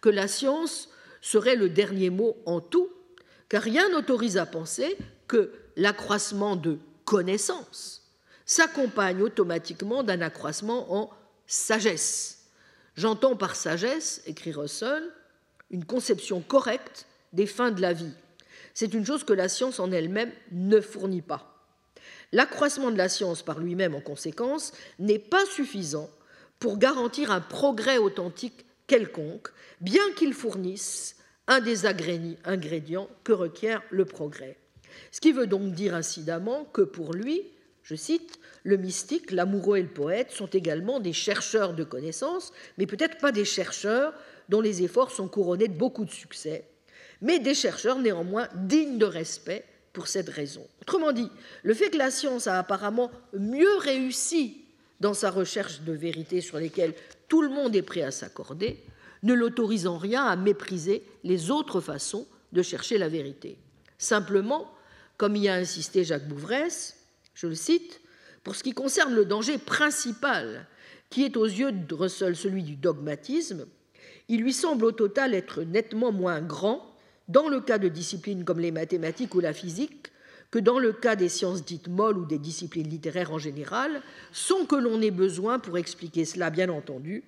que 0.00 0.08
la 0.08 0.28
science 0.28 0.88
serait 1.20 1.56
le 1.56 1.68
dernier 1.68 2.10
mot 2.10 2.36
en 2.46 2.60
tout, 2.60 2.90
car 3.48 3.62
rien 3.62 3.88
n'autorise 3.90 4.38
à 4.38 4.46
penser 4.46 4.96
que 5.28 5.52
l'accroissement 5.76 6.56
de 6.56 6.78
connaissance 7.04 8.02
s'accompagne 8.46 9.22
automatiquement 9.22 10.02
d'un 10.02 10.20
accroissement 10.20 10.92
en 10.94 11.10
sagesse. 11.46 12.46
J'entends 12.96 13.36
par 13.36 13.56
sagesse, 13.56 14.22
écrit 14.26 14.52
Russell, 14.52 15.08
une 15.70 15.84
conception 15.84 16.40
correcte 16.40 17.06
des 17.32 17.46
fins 17.46 17.70
de 17.70 17.80
la 17.80 17.92
vie. 17.92 18.12
C'est 18.74 18.94
une 18.94 19.06
chose 19.06 19.24
que 19.24 19.32
la 19.32 19.48
science 19.48 19.80
en 19.80 19.92
elle-même 19.92 20.32
ne 20.50 20.80
fournit 20.80 21.22
pas. 21.22 21.51
L'accroissement 22.32 22.90
de 22.90 22.96
la 22.96 23.08
science 23.08 23.42
par 23.42 23.60
lui-même, 23.60 23.94
en 23.94 24.00
conséquence, 24.00 24.72
n'est 24.98 25.18
pas 25.18 25.44
suffisant 25.46 26.10
pour 26.58 26.78
garantir 26.78 27.30
un 27.30 27.40
progrès 27.40 27.98
authentique 27.98 28.64
quelconque, 28.86 29.48
bien 29.80 30.02
qu'il 30.16 30.32
fournisse 30.32 31.16
un 31.46 31.60
des 31.60 31.86
ingrédients 31.86 33.08
que 33.24 33.32
requiert 33.32 33.82
le 33.90 34.04
progrès. 34.04 34.56
Ce 35.10 35.20
qui 35.20 35.32
veut 35.32 35.46
donc 35.46 35.72
dire 35.72 35.94
incidemment 35.94 36.64
que 36.64 36.82
pour 36.82 37.12
lui, 37.12 37.42
je 37.82 37.96
cite, 37.96 38.38
le 38.62 38.76
mystique, 38.76 39.32
l'amoureux 39.32 39.78
et 39.78 39.82
le 39.82 39.88
poète 39.88 40.30
sont 40.30 40.46
également 40.46 41.00
des 41.00 41.12
chercheurs 41.12 41.74
de 41.74 41.84
connaissances, 41.84 42.52
mais 42.78 42.86
peut-être 42.86 43.18
pas 43.18 43.32
des 43.32 43.44
chercheurs 43.44 44.14
dont 44.48 44.60
les 44.60 44.82
efforts 44.82 45.10
sont 45.10 45.28
couronnés 45.28 45.68
de 45.68 45.76
beaucoup 45.76 46.04
de 46.04 46.10
succès, 46.10 46.68
mais 47.20 47.40
des 47.40 47.54
chercheurs 47.54 47.98
néanmoins 47.98 48.48
dignes 48.54 48.98
de 48.98 49.06
respect 49.06 49.64
pour 49.92 50.08
cette 50.08 50.28
raison. 50.28 50.66
Autrement 50.80 51.12
dit, 51.12 51.28
le 51.62 51.74
fait 51.74 51.90
que 51.90 51.98
la 51.98 52.10
science 52.10 52.46
a 52.46 52.58
apparemment 52.58 53.10
mieux 53.32 53.76
réussi 53.76 54.64
dans 55.00 55.14
sa 55.14 55.30
recherche 55.30 55.82
de 55.82 55.92
vérité 55.92 56.40
sur 56.40 56.58
lesquelles 56.58 56.94
tout 57.28 57.42
le 57.42 57.48
monde 57.48 57.74
est 57.74 57.82
prêt 57.82 58.02
à 58.02 58.10
s'accorder, 58.10 58.82
ne 59.22 59.34
l'autorise 59.34 59.86
en 59.86 59.98
rien 59.98 60.24
à 60.24 60.36
mépriser 60.36 61.02
les 61.24 61.50
autres 61.50 61.80
façons 61.80 62.26
de 62.52 62.62
chercher 62.62 62.98
la 62.98 63.08
vérité. 63.08 63.58
Simplement, 63.98 64.72
comme 65.16 65.36
y 65.36 65.48
a 65.48 65.54
insisté 65.54 66.04
Jacques 66.04 66.28
Bouvresse, 66.28 66.96
je 67.34 67.46
le 67.46 67.54
cite, 67.54 68.00
pour 68.42 68.56
ce 68.56 68.62
qui 68.62 68.72
concerne 68.72 69.14
le 69.14 69.24
danger 69.24 69.58
principal, 69.58 70.66
qui 71.10 71.24
est 71.24 71.36
aux 71.36 71.46
yeux 71.46 71.72
de 71.72 71.94
Russell 71.94 72.34
celui 72.34 72.62
du 72.62 72.76
dogmatisme, 72.76 73.66
il 74.28 74.40
lui 74.40 74.52
semble 74.52 74.84
au 74.84 74.92
total 74.92 75.34
être 75.34 75.62
nettement 75.62 76.12
moins 76.12 76.40
grand 76.40 76.91
dans 77.28 77.48
le 77.48 77.60
cas 77.60 77.78
de 77.78 77.88
disciplines 77.88 78.44
comme 78.44 78.60
les 78.60 78.70
mathématiques 78.70 79.34
ou 79.34 79.40
la 79.40 79.52
physique 79.52 80.12
que 80.52 80.58
dans 80.58 80.78
le 80.78 80.92
cas 80.92 81.16
des 81.16 81.30
sciences 81.30 81.64
dites 81.64 81.88
molles 81.88 82.18
ou 82.18 82.26
des 82.26 82.38
disciplines 82.38 82.88
littéraires 82.88 83.32
en 83.32 83.38
général, 83.38 84.02
sans 84.32 84.66
que 84.66 84.76
l'on 84.76 85.00
ait 85.00 85.10
besoin, 85.10 85.58
pour 85.58 85.78
expliquer 85.78 86.26
cela 86.26 86.50
bien 86.50 86.68
entendu, 86.68 87.24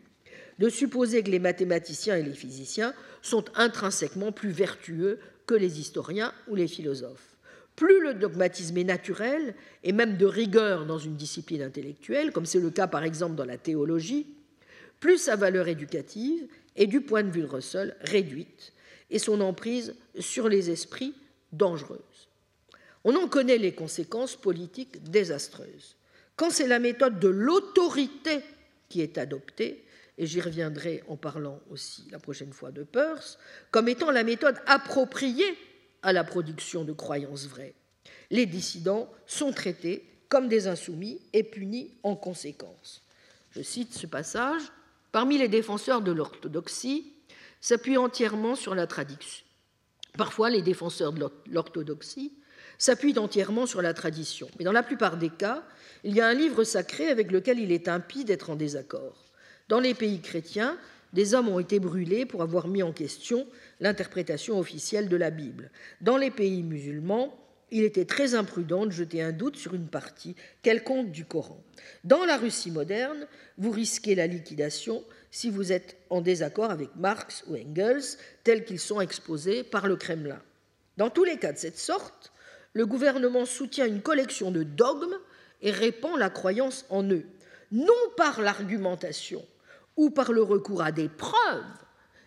de 0.58 0.68
supposer 0.68 1.22
que 1.22 1.30
les 1.30 1.38
mathématiciens 1.38 2.16
et 2.16 2.22
les 2.22 2.34
physiciens 2.34 2.92
sont 3.22 3.46
intrinsèquement 3.54 4.30
plus 4.30 4.50
vertueux 4.50 5.18
que 5.46 5.54
les 5.54 5.80
historiens 5.80 6.34
ou 6.48 6.54
les 6.54 6.68
philosophes. 6.68 7.36
Plus 7.76 8.00
le 8.02 8.12
dogmatisme 8.12 8.76
est 8.76 8.84
naturel 8.84 9.54
et 9.82 9.92
même 9.92 10.18
de 10.18 10.26
rigueur 10.26 10.84
dans 10.84 10.98
une 10.98 11.16
discipline 11.16 11.62
intellectuelle, 11.62 12.30
comme 12.30 12.46
c'est 12.46 12.60
le 12.60 12.70
cas 12.70 12.86
par 12.86 13.04
exemple 13.04 13.36
dans 13.36 13.46
la 13.46 13.56
théologie, 13.56 14.26
plus 15.00 15.16
sa 15.16 15.34
valeur 15.34 15.66
éducative 15.66 16.46
est 16.76 16.86
du 16.86 17.00
point 17.00 17.22
de 17.22 17.30
vue 17.30 17.40
de 17.40 17.46
Russell 17.46 17.96
réduite 18.02 18.73
et 19.14 19.20
son 19.20 19.40
emprise 19.40 19.94
sur 20.18 20.48
les 20.48 20.70
esprits 20.70 21.14
dangereuse. 21.52 22.28
On 23.04 23.14
en 23.14 23.28
connaît 23.28 23.58
les 23.58 23.72
conséquences 23.72 24.34
politiques 24.34 25.04
désastreuses. 25.04 25.94
Quand 26.34 26.50
c'est 26.50 26.66
la 26.66 26.80
méthode 26.80 27.20
de 27.20 27.28
l'autorité 27.28 28.40
qui 28.88 29.02
est 29.02 29.16
adoptée, 29.16 29.84
et 30.18 30.26
j'y 30.26 30.40
reviendrai 30.40 31.04
en 31.06 31.16
parlant 31.16 31.60
aussi 31.70 32.08
la 32.10 32.18
prochaine 32.18 32.52
fois 32.52 32.72
de 32.72 32.82
Peirce, 32.82 33.38
comme 33.70 33.88
étant 33.88 34.10
la 34.10 34.24
méthode 34.24 34.60
appropriée 34.66 35.56
à 36.02 36.12
la 36.12 36.24
production 36.24 36.84
de 36.84 36.92
croyances 36.92 37.46
vraies. 37.46 37.74
Les 38.32 38.46
dissidents 38.46 39.08
sont 39.26 39.52
traités 39.52 40.04
comme 40.28 40.48
des 40.48 40.66
insoumis 40.66 41.20
et 41.32 41.44
punis 41.44 41.92
en 42.02 42.16
conséquence. 42.16 43.02
Je 43.52 43.62
cite 43.62 43.94
ce 43.94 44.08
passage. 44.08 44.62
Parmi 45.12 45.38
les 45.38 45.46
défenseurs 45.46 46.00
de 46.00 46.10
l'orthodoxie, 46.10 47.13
s'appuient 47.64 47.96
entièrement 47.96 48.56
sur 48.56 48.74
la 48.74 48.86
tradition. 48.86 49.42
Parfois, 50.18 50.50
les 50.50 50.60
défenseurs 50.60 51.14
de 51.14 51.26
l'orthodoxie 51.50 52.34
s'appuient 52.76 53.18
entièrement 53.18 53.64
sur 53.64 53.80
la 53.80 53.94
tradition. 53.94 54.50
Mais 54.58 54.66
dans 54.66 54.72
la 54.72 54.82
plupart 54.82 55.16
des 55.16 55.30
cas, 55.30 55.64
il 56.04 56.14
y 56.14 56.20
a 56.20 56.26
un 56.26 56.34
livre 56.34 56.62
sacré 56.62 57.08
avec 57.08 57.32
lequel 57.32 57.58
il 57.58 57.72
est 57.72 57.88
impie 57.88 58.26
d'être 58.26 58.50
en 58.50 58.56
désaccord. 58.56 59.30
Dans 59.68 59.80
les 59.80 59.94
pays 59.94 60.20
chrétiens, 60.20 60.76
des 61.14 61.32
hommes 61.32 61.48
ont 61.48 61.58
été 61.58 61.78
brûlés 61.78 62.26
pour 62.26 62.42
avoir 62.42 62.68
mis 62.68 62.82
en 62.82 62.92
question 62.92 63.46
l'interprétation 63.80 64.58
officielle 64.58 65.08
de 65.08 65.16
la 65.16 65.30
Bible. 65.30 65.70
Dans 66.02 66.18
les 66.18 66.30
pays 66.30 66.62
musulmans, 66.62 67.34
il 67.70 67.82
était 67.82 68.04
très 68.04 68.34
imprudent 68.34 68.84
de 68.84 68.90
jeter 68.90 69.22
un 69.22 69.32
doute 69.32 69.56
sur 69.56 69.72
une 69.72 69.88
partie 69.88 70.36
quelconque 70.62 71.10
du 71.12 71.24
Coran. 71.24 71.64
Dans 72.04 72.26
la 72.26 72.36
Russie 72.36 72.70
moderne, 72.70 73.26
vous 73.56 73.70
risquez 73.70 74.14
la 74.14 74.26
liquidation 74.26 75.02
si 75.34 75.50
vous 75.50 75.72
êtes 75.72 75.96
en 76.10 76.20
désaccord 76.20 76.70
avec 76.70 76.90
Marx 76.94 77.42
ou 77.48 77.56
Engels, 77.56 78.04
tels 78.44 78.64
qu'ils 78.64 78.78
sont 78.78 79.00
exposés 79.00 79.64
par 79.64 79.88
le 79.88 79.96
Kremlin. 79.96 80.40
Dans 80.96 81.10
tous 81.10 81.24
les 81.24 81.38
cas 81.38 81.52
de 81.52 81.58
cette 81.58 81.76
sorte, 81.76 82.32
le 82.72 82.86
gouvernement 82.86 83.44
soutient 83.44 83.84
une 83.84 84.00
collection 84.00 84.52
de 84.52 84.62
dogmes 84.62 85.18
et 85.60 85.72
répand 85.72 86.16
la 86.16 86.30
croyance 86.30 86.86
en 86.88 87.02
eux, 87.02 87.24
non 87.72 87.92
par 88.16 88.40
l'argumentation 88.40 89.44
ou 89.96 90.10
par 90.10 90.30
le 90.30 90.40
recours 90.40 90.82
à 90.82 90.92
des 90.92 91.08
preuves, 91.08 91.64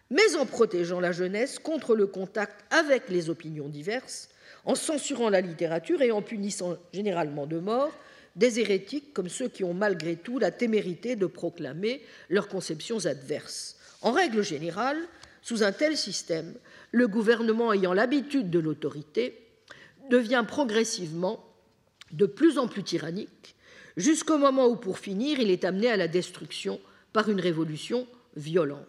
mais 0.09 0.35
en 0.35 0.45
protégeant 0.45 0.99
la 0.99 1.13
jeunesse 1.13 1.59
contre 1.59 1.95
le 1.95 2.07
contact 2.07 2.65
avec 2.71 3.07
les 3.07 3.29
opinions 3.29 3.69
diverses, 3.69 4.27
en 4.65 4.75
censurant 4.75 5.29
la 5.29 5.39
littérature 5.39 6.01
et 6.01 6.11
en 6.11 6.21
punissant 6.21 6.75
généralement 6.91 7.47
de 7.47 7.59
mort 7.59 7.93
des 8.37 8.59
hérétiques 8.59 9.13
comme 9.13 9.29
ceux 9.29 9.49
qui 9.49 9.63
ont 9.63 9.73
malgré 9.73 10.15
tout 10.15 10.39
la 10.39 10.51
témérité 10.51 11.15
de 11.15 11.25
proclamer 11.25 12.01
leurs 12.29 12.47
conceptions 12.47 13.05
adverses. 13.05 13.75
En 14.01 14.11
règle 14.11 14.43
générale, 14.43 14.99
sous 15.41 15.63
un 15.63 15.71
tel 15.71 15.97
système, 15.97 16.53
le 16.91 17.07
gouvernement 17.07 17.73
ayant 17.73 17.93
l'habitude 17.93 18.49
de 18.49 18.59
l'autorité 18.59 19.43
devient 20.09 20.45
progressivement 20.47 21.43
de 22.11 22.25
plus 22.25 22.57
en 22.57 22.67
plus 22.67 22.83
tyrannique, 22.83 23.55
jusqu'au 23.97 24.37
moment 24.37 24.67
où, 24.67 24.75
pour 24.75 24.99
finir, 24.99 25.39
il 25.39 25.49
est 25.49 25.65
amené 25.65 25.89
à 25.89 25.97
la 25.97 26.07
destruction 26.07 26.79
par 27.11 27.29
une 27.29 27.41
révolution 27.41 28.07
violente. 28.35 28.85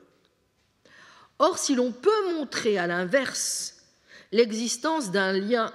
Or, 1.38 1.58
si 1.58 1.74
l'on 1.74 1.92
peut 1.92 2.34
montrer 2.34 2.78
à 2.78 2.86
l'inverse 2.86 3.82
l'existence 4.30 5.10
d'un 5.10 5.32
lien 5.32 5.72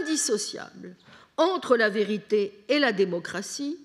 indissociable 0.00 0.96
entre 1.40 1.78
la 1.78 1.88
vérité 1.88 2.52
et 2.68 2.78
la 2.78 2.92
démocratie, 2.92 3.78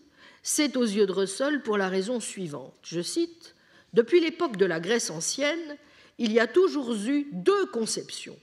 c'est 0.44 0.76
aux 0.76 0.84
yeux 0.84 1.06
de 1.06 1.12
Russell 1.14 1.62
pour 1.62 1.78
la 1.78 1.88
raison 1.88 2.20
suivante. 2.20 2.76
Je 2.84 3.02
cite 3.02 3.56
Depuis 3.94 4.20
l'époque 4.20 4.58
de 4.58 4.66
la 4.66 4.82
Grèce 4.82 5.10
ancienne, 5.10 5.78
il 6.18 6.34
y 6.34 6.40
a 6.40 6.48
toujours 6.48 6.94
eu 6.94 7.28
deux 7.32 7.66
conceptions 7.68 8.38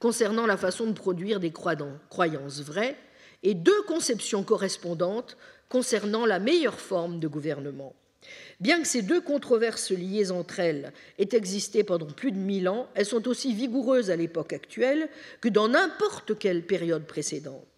concernant 0.00 0.46
la 0.46 0.56
façon 0.56 0.86
de 0.86 0.92
produire 0.92 1.38
des 1.38 1.52
croyances 1.52 2.60
vraies 2.60 2.96
et 3.44 3.54
deux 3.54 3.82
conceptions 3.82 4.42
correspondantes 4.42 5.36
concernant 5.68 6.26
la 6.26 6.40
meilleure 6.40 6.80
forme 6.80 7.20
de 7.20 7.28
gouvernement. 7.28 7.94
Bien 8.58 8.82
que 8.82 8.88
ces 8.88 9.02
deux 9.02 9.20
controverses 9.20 9.92
liées 9.92 10.32
entre 10.32 10.58
elles 10.58 10.92
aient 11.18 11.36
existé 11.36 11.84
pendant 11.84 12.06
plus 12.06 12.32
de 12.32 12.38
mille 12.38 12.68
ans, 12.68 12.88
elles 12.94 13.06
sont 13.06 13.28
aussi 13.28 13.54
vigoureuses 13.54 14.10
à 14.10 14.16
l'époque 14.16 14.52
actuelle 14.52 15.08
que 15.40 15.48
dans 15.48 15.68
n'importe 15.68 16.36
quelle 16.38 16.66
période 16.66 17.06
précédente. 17.06 17.69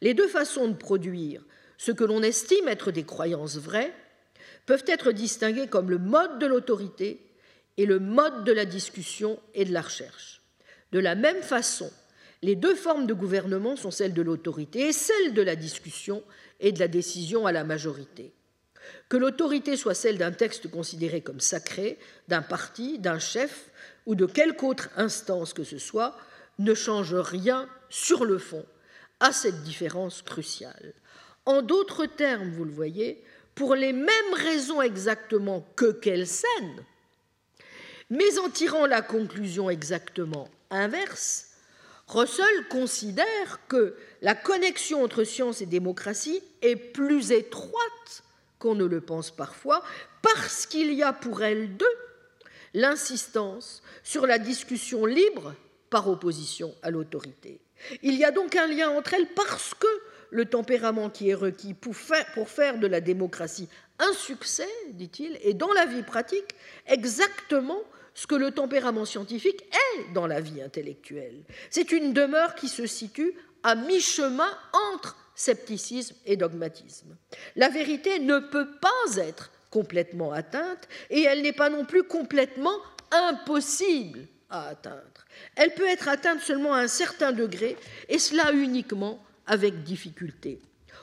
Les 0.00 0.14
deux 0.14 0.28
façons 0.28 0.68
de 0.68 0.76
produire 0.76 1.42
ce 1.76 1.92
que 1.92 2.04
l'on 2.04 2.22
estime 2.22 2.68
être 2.68 2.90
des 2.90 3.04
croyances 3.04 3.56
vraies 3.56 3.94
peuvent 4.66 4.84
être 4.86 5.12
distinguées 5.12 5.68
comme 5.68 5.90
le 5.90 5.98
mode 5.98 6.38
de 6.38 6.46
l'autorité 6.46 7.20
et 7.76 7.86
le 7.86 7.98
mode 7.98 8.44
de 8.44 8.52
la 8.52 8.64
discussion 8.64 9.40
et 9.54 9.64
de 9.64 9.72
la 9.72 9.82
recherche. 9.82 10.42
De 10.92 10.98
la 10.98 11.14
même 11.14 11.42
façon, 11.42 11.90
les 12.42 12.54
deux 12.54 12.74
formes 12.74 13.06
de 13.06 13.14
gouvernement 13.14 13.76
sont 13.76 13.90
celles 13.90 14.14
de 14.14 14.22
l'autorité 14.22 14.88
et 14.88 14.92
celles 14.92 15.34
de 15.34 15.42
la 15.42 15.56
discussion 15.56 16.22
et 16.60 16.72
de 16.72 16.78
la 16.78 16.88
décision 16.88 17.46
à 17.46 17.52
la 17.52 17.64
majorité. 17.64 18.32
Que 19.08 19.16
l'autorité 19.16 19.76
soit 19.76 19.94
celle 19.94 20.18
d'un 20.18 20.32
texte 20.32 20.70
considéré 20.70 21.20
comme 21.20 21.40
sacré, 21.40 21.98
d'un 22.28 22.42
parti, 22.42 22.98
d'un 22.98 23.18
chef 23.18 23.70
ou 24.06 24.14
de 24.14 24.26
quelque 24.26 24.64
autre 24.64 24.88
instance 24.96 25.52
que 25.52 25.64
ce 25.64 25.78
soit, 25.78 26.16
ne 26.58 26.74
change 26.74 27.14
rien 27.14 27.68
sur 27.90 28.24
le 28.24 28.38
fond 28.38 28.64
à 29.20 29.32
cette 29.32 29.62
différence 29.62 30.22
cruciale. 30.22 30.94
En 31.46 31.62
d'autres 31.62 32.06
termes, 32.06 32.50
vous 32.50 32.64
le 32.64 32.72
voyez, 32.72 33.22
pour 33.54 33.74
les 33.74 33.92
mêmes 33.92 34.34
raisons 34.34 34.82
exactement 34.82 35.66
que 35.76 35.92
Kelsen, 35.92 36.84
mais 38.10 38.38
en 38.38 38.48
tirant 38.48 38.86
la 38.86 39.02
conclusion 39.02 39.68
exactement 39.68 40.48
inverse, 40.70 41.48
Russell 42.06 42.68
considère 42.70 43.60
que 43.68 43.96
la 44.22 44.34
connexion 44.34 45.04
entre 45.04 45.24
science 45.24 45.60
et 45.60 45.66
démocratie 45.66 46.42
est 46.62 46.76
plus 46.76 47.32
étroite 47.32 48.22
qu'on 48.58 48.74
ne 48.74 48.84
le 48.84 49.00
pense 49.00 49.30
parfois, 49.30 49.82
parce 50.22 50.66
qu'il 50.66 50.92
y 50.94 51.02
a 51.02 51.12
pour 51.12 51.42
elles 51.42 51.76
deux 51.76 51.86
l'insistance 52.74 53.82
sur 54.02 54.26
la 54.26 54.38
discussion 54.38 55.04
libre 55.04 55.54
par 55.90 56.08
opposition 56.08 56.74
à 56.82 56.90
l'autorité. 56.90 57.60
Il 58.02 58.14
y 58.14 58.24
a 58.24 58.30
donc 58.30 58.56
un 58.56 58.66
lien 58.66 58.90
entre 58.90 59.14
elles 59.14 59.28
parce 59.34 59.74
que 59.74 59.86
le 60.30 60.44
tempérament 60.44 61.10
qui 61.10 61.30
est 61.30 61.34
requis 61.34 61.74
pour 61.74 61.96
faire, 61.96 62.78
de 62.78 62.86
la 62.86 63.00
démocratie 63.00 63.68
un 63.98 64.12
succès, 64.12 64.68
dit-il, 64.92 65.38
est 65.42 65.54
dans 65.54 65.72
la 65.72 65.84
vie 65.84 66.02
pratique 66.02 66.54
exactement 66.86 67.80
ce 68.14 68.26
que 68.26 68.36
le 68.36 68.52
tempérament 68.52 69.04
scientifique 69.04 69.64
est 69.96 70.12
dans 70.12 70.26
la 70.26 70.40
vie 70.40 70.62
intellectuelle. 70.62 71.42
C'est 71.70 71.92
une 71.92 72.12
demeure 72.12 72.54
qui 72.54 72.68
se 72.68 72.86
situe 72.86 73.34
à 73.62 73.74
mi-chemin 73.74 74.50
entre 74.92 75.16
scepticisme 75.34 76.16
et 76.26 76.36
dogmatisme. 76.36 77.16
La 77.56 77.68
vérité 77.68 78.18
ne 78.18 78.38
peut 78.38 78.68
pas 78.80 79.16
être 79.16 79.50
complètement 79.70 80.32
atteinte 80.32 80.88
et 81.10 81.22
elle 81.22 81.42
n'est 81.42 81.52
pas 81.52 81.70
non 81.70 81.84
plus 81.84 82.02
complètement 82.04 82.78
impossible 83.10 84.26
atteindre. 84.50 85.26
Elle 85.56 85.74
peut 85.74 85.86
être 85.86 86.08
atteinte 86.08 86.40
seulement 86.40 86.74
à 86.74 86.80
un 86.80 86.88
certain 86.88 87.32
degré 87.32 87.76
et 88.08 88.18
cela 88.18 88.52
uniquement 88.52 89.22
avec 89.46 89.82
difficulté. 89.82 90.60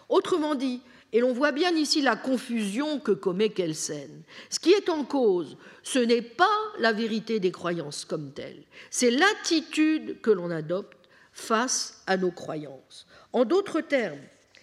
Autrement 0.09 0.55
dit, 0.55 0.81
et 1.13 1.19
l'on 1.19 1.33
voit 1.33 1.51
bien 1.51 1.71
ici 1.71 2.01
la 2.01 2.15
confusion 2.15 2.99
que 2.99 3.11
commet 3.11 3.49
Kelsen. 3.49 4.23
Ce 4.49 4.59
qui 4.59 4.71
est 4.71 4.89
en 4.89 5.05
cause, 5.05 5.57
ce 5.83 5.99
n'est 5.99 6.21
pas 6.21 6.57
la 6.79 6.91
vérité 6.91 7.39
des 7.39 7.51
croyances 7.51 8.05
comme 8.05 8.33
telles, 8.33 8.63
c'est 8.89 9.11
l'attitude 9.11 10.19
que 10.21 10.31
l'on 10.31 10.51
adopte 10.51 10.97
face 11.31 12.01
à 12.07 12.17
nos 12.17 12.31
croyances. 12.31 13.07
En 13.33 13.45
d'autres 13.45 13.81
termes, 13.81 14.21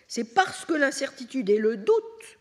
c'est 0.09 0.34
parce 0.34 0.64
que 0.64 0.74
l'incertitude 0.74 1.48
et 1.48 1.59
le 1.59 1.76
doute 1.76 2.38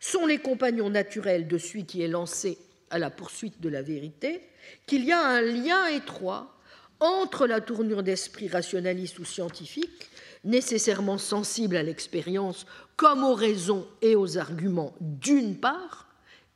sont 0.00 0.26
les 0.26 0.38
compagnons 0.38 0.90
naturels 0.90 1.48
de 1.48 1.58
celui 1.58 1.86
qui 1.86 2.02
est 2.02 2.08
lancé 2.08 2.58
à 2.90 2.98
la 2.98 3.10
poursuite 3.10 3.60
de 3.60 3.68
la 3.68 3.82
vérité 3.82 4.40
qu'il 4.86 5.04
y 5.04 5.12
a 5.12 5.20
un 5.20 5.40
lien 5.40 5.86
étroit 5.88 6.56
entre 7.00 7.46
la 7.46 7.60
tournure 7.60 8.02
d'esprit 8.02 8.48
rationaliste 8.48 9.18
ou 9.18 9.24
scientifique, 9.24 10.10
nécessairement 10.44 11.18
sensible 11.18 11.76
à 11.76 11.82
l'expérience 11.82 12.66
comme 12.96 13.24
aux 13.24 13.34
raisons 13.34 13.86
et 14.00 14.16
aux 14.16 14.38
arguments 14.38 14.94
d'une 15.00 15.58
part, 15.58 16.08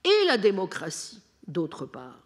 et 0.04 0.26
la 0.26 0.38
démocratie 0.38 1.20
d'autre 1.46 1.84
part. 1.84 2.22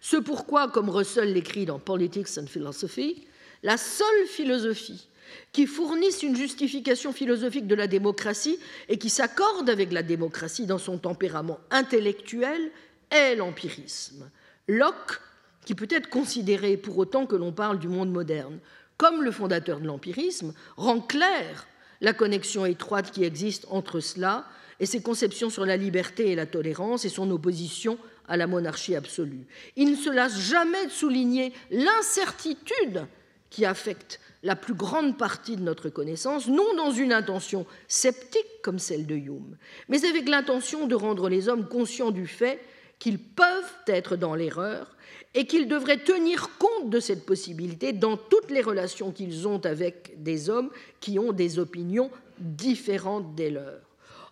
Ce 0.00 0.16
pourquoi, 0.16 0.68
comme 0.68 0.90
Russell 0.90 1.32
l'écrit 1.32 1.66
dans 1.66 1.78
Politics 1.78 2.38
and 2.38 2.46
Philosophy, 2.46 3.26
la 3.62 3.76
seule 3.76 4.26
philosophie 4.28 5.08
qui 5.52 5.66
fournisse 5.66 6.22
une 6.22 6.36
justification 6.36 7.12
philosophique 7.12 7.66
de 7.66 7.74
la 7.74 7.86
démocratie 7.86 8.58
et 8.88 8.98
qui 8.98 9.08
s'accorde 9.08 9.70
avec 9.70 9.92
la 9.92 10.02
démocratie 10.02 10.66
dans 10.66 10.78
son 10.78 10.98
tempérament 10.98 11.58
intellectuel 11.70 12.70
est 13.14 13.36
l'empirisme. 13.36 14.30
Locke, 14.68 15.20
qui 15.64 15.74
peut 15.74 15.88
être 15.90 16.08
considéré 16.08 16.76
pour 16.76 16.98
autant 16.98 17.26
que 17.26 17.36
l'on 17.36 17.52
parle 17.52 17.78
du 17.78 17.88
monde 17.88 18.10
moderne 18.10 18.58
comme 18.96 19.22
le 19.22 19.32
fondateur 19.32 19.80
de 19.80 19.86
l'empirisme, 19.86 20.54
rend 20.76 21.00
clair 21.00 21.66
la 22.00 22.12
connexion 22.12 22.64
étroite 22.66 23.10
qui 23.10 23.24
existe 23.24 23.66
entre 23.70 24.00
cela 24.00 24.44
et 24.78 24.86
ses 24.86 25.02
conceptions 25.02 25.50
sur 25.50 25.66
la 25.66 25.76
liberté 25.76 26.30
et 26.30 26.36
la 26.36 26.46
tolérance 26.46 27.04
et 27.04 27.08
son 27.08 27.30
opposition 27.30 27.98
à 28.28 28.36
la 28.36 28.46
monarchie 28.46 28.96
absolue. 28.96 29.46
Il 29.76 29.90
ne 29.90 29.96
se 29.96 30.10
lasse 30.10 30.38
jamais 30.38 30.86
de 30.86 30.90
souligner 30.90 31.52
l'incertitude 31.70 33.06
qui 33.50 33.64
affecte 33.64 34.20
la 34.42 34.56
plus 34.56 34.74
grande 34.74 35.16
partie 35.16 35.56
de 35.56 35.62
notre 35.62 35.88
connaissance, 35.88 36.48
non 36.48 36.74
dans 36.76 36.90
une 36.90 37.12
intention 37.12 37.66
sceptique 37.88 38.62
comme 38.62 38.78
celle 38.78 39.06
de 39.06 39.14
Hume, 39.14 39.56
mais 39.88 40.04
avec 40.04 40.28
l'intention 40.28 40.86
de 40.86 40.94
rendre 40.94 41.28
les 41.28 41.48
hommes 41.48 41.66
conscients 41.66 42.10
du 42.10 42.26
fait 42.26 42.60
qu'ils 42.98 43.18
peuvent 43.18 43.76
être 43.86 44.16
dans 44.16 44.34
l'erreur 44.34 44.96
et 45.34 45.46
qu'ils 45.46 45.68
devraient 45.68 46.02
tenir 46.02 46.50
compte 46.58 46.90
de 46.90 47.00
cette 47.00 47.26
possibilité 47.26 47.92
dans 47.92 48.16
toutes 48.16 48.50
les 48.50 48.62
relations 48.62 49.12
qu'ils 49.12 49.48
ont 49.48 49.58
avec 49.64 50.22
des 50.22 50.48
hommes 50.48 50.70
qui 51.00 51.18
ont 51.18 51.32
des 51.32 51.58
opinions 51.58 52.10
différentes 52.38 53.34
des 53.34 53.50
leurs. 53.50 53.82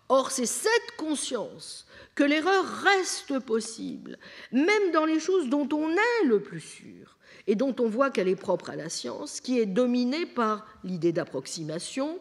Or, 0.08 0.30
c'est 0.30 0.46
cette 0.46 0.96
conscience 0.96 1.86
que 2.14 2.24
l'erreur 2.24 2.64
reste 2.64 3.38
possible, 3.40 4.18
même 4.52 4.92
dans 4.92 5.06
les 5.06 5.20
choses 5.20 5.48
dont 5.48 5.68
on 5.72 5.90
est 5.90 6.26
le 6.26 6.40
plus 6.40 6.60
sûr 6.60 7.16
et 7.46 7.54
dont 7.54 7.74
on 7.80 7.88
voit 7.88 8.10
qu'elle 8.10 8.28
est 8.28 8.36
propre 8.36 8.70
à 8.70 8.76
la 8.76 8.88
science, 8.88 9.40
qui 9.40 9.58
est 9.58 9.66
dominée 9.66 10.26
par 10.26 10.66
l'idée 10.84 11.12
d'approximation, 11.12 12.20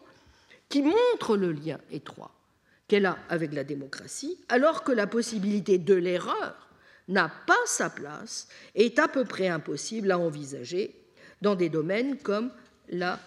qui 0.68 0.82
montre 0.82 1.36
le 1.36 1.52
lien 1.52 1.78
étroit 1.90 2.32
qu'elle 2.92 3.06
a 3.06 3.16
avec 3.30 3.54
la 3.54 3.64
démocratie, 3.64 4.36
alors 4.50 4.84
que 4.84 4.92
la 4.92 5.06
possibilité 5.06 5.78
de 5.78 5.94
l'erreur 5.94 6.68
n'a 7.08 7.32
pas 7.46 7.56
sa 7.64 7.88
place 7.88 8.48
et 8.74 8.84
est 8.84 8.98
à 8.98 9.08
peu 9.08 9.24
près 9.24 9.48
impossible 9.48 10.10
à 10.10 10.18
envisager 10.18 10.94
dans 11.40 11.54
des 11.54 11.70
domaines 11.70 12.18
comme 12.18 12.52
la 12.90 13.18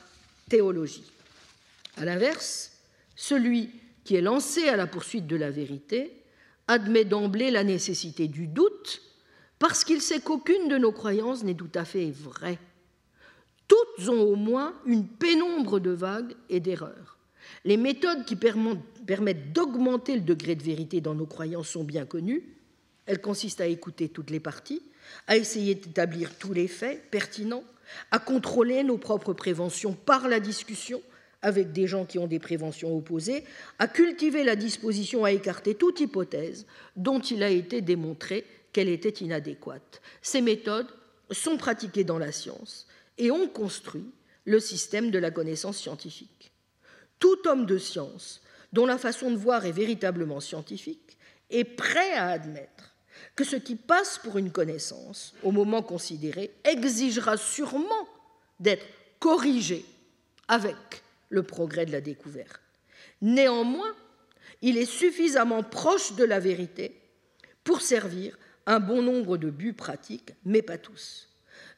théologie. 0.49 1.11
A 1.97 2.05
l'inverse, 2.05 2.73
celui 3.15 3.71
qui 4.03 4.15
est 4.15 4.21
lancé 4.21 4.69
à 4.69 4.75
la 4.75 4.85
poursuite 4.85 5.25
de 5.25 5.35
la 5.35 5.49
vérité 5.49 6.13
admet 6.67 7.03
d'emblée 7.03 7.49
la 7.49 7.63
nécessité 7.63 8.27
du 8.27 8.45
doute 8.45 9.01
parce 9.57 9.83
qu'il 9.83 10.01
sait 10.01 10.19
qu'aucune 10.19 10.67
de 10.67 10.77
nos 10.77 10.91
croyances 10.91 11.43
n'est 11.43 11.55
tout 11.55 11.71
à 11.73 11.85
fait 11.85 12.11
vraie. 12.11 12.59
Toutes 13.67 14.09
ont 14.09 14.21
au 14.21 14.35
moins 14.35 14.75
une 14.85 15.07
pénombre 15.07 15.79
de 15.79 15.89
vagues 15.89 16.35
et 16.49 16.59
d'erreurs. 16.59 17.14
Les 17.63 17.77
méthodes 17.77 18.25
qui 18.25 18.35
permettent 18.35 19.53
d'augmenter 19.53 20.15
le 20.15 20.21
degré 20.21 20.55
de 20.55 20.63
vérité 20.63 21.01
dans 21.01 21.15
nos 21.15 21.25
croyances 21.25 21.69
sont 21.69 21.83
bien 21.83 22.05
connues. 22.05 22.43
Elles 23.05 23.21
consistent 23.21 23.61
à 23.61 23.67
écouter 23.67 24.09
toutes 24.09 24.29
les 24.29 24.39
parties, 24.39 24.81
à 25.27 25.37
essayer 25.37 25.75
d'établir 25.75 26.35
tous 26.37 26.53
les 26.53 26.67
faits 26.67 27.09
pertinents, 27.11 27.63
à 28.11 28.19
contrôler 28.19 28.83
nos 28.83 28.97
propres 28.97 29.33
préventions 29.33 29.93
par 29.93 30.27
la 30.27 30.39
discussion 30.39 31.01
avec 31.41 31.71
des 31.71 31.85
gens 31.85 32.05
qui 32.05 32.17
ont 32.17 32.25
des 32.25 32.39
préventions 32.39 32.97
opposées, 32.97 33.43
à 33.77 33.87
cultiver 33.87 34.43
la 34.43 34.55
disposition 34.55 35.23
à 35.23 35.31
écarter 35.31 35.75
toute 35.75 35.99
hypothèse 35.99 36.65
dont 36.95 37.19
il 37.19 37.43
a 37.43 37.49
été 37.49 37.81
démontré 37.81 38.45
qu'elle 38.73 38.89
était 38.89 39.09
inadéquate. 39.09 40.01
Ces 40.23 40.41
méthodes 40.41 40.89
sont 41.29 41.57
pratiquées 41.57 42.03
dans 42.03 42.17
la 42.17 42.31
science 42.31 42.87
et 43.19 43.29
ont 43.29 43.47
construit 43.47 44.05
le 44.45 44.59
système 44.59 45.11
de 45.11 45.19
la 45.19 45.29
connaissance 45.29 45.77
scientifique. 45.77 46.51
Tout 47.19 47.47
homme 47.47 47.65
de 47.65 47.77
science 47.77 48.41
dont 48.73 48.85
la 48.85 48.97
façon 48.97 49.31
de 49.31 49.37
voir 49.37 49.65
est 49.65 49.71
véritablement 49.71 50.39
scientifique 50.39 51.17
est 51.49 51.63
prêt 51.63 52.13
à 52.13 52.27
admettre 52.27 52.95
que 53.35 53.43
ce 53.43 53.55
qui 53.55 53.75
passe 53.75 54.17
pour 54.17 54.37
une 54.37 54.51
connaissance, 54.51 55.33
au 55.43 55.51
moment 55.51 55.81
considéré, 55.81 56.51
exigera 56.63 57.37
sûrement 57.37 58.07
d'être 58.59 58.85
corrigé 59.19 59.85
avec 60.47 60.75
le 61.29 61.43
progrès 61.43 61.85
de 61.85 61.91
la 61.91 62.01
découverte. 62.01 62.61
Néanmoins, 63.21 63.93
il 64.61 64.77
est 64.77 64.85
suffisamment 64.85 65.63
proche 65.63 66.13
de 66.13 66.23
la 66.23 66.39
vérité 66.39 66.99
pour 67.63 67.81
servir 67.81 68.37
un 68.65 68.79
bon 68.79 69.01
nombre 69.01 69.37
de 69.37 69.49
buts 69.49 69.73
pratiques, 69.73 70.33
mais 70.45 70.61
pas 70.61 70.77
tous. 70.77 71.29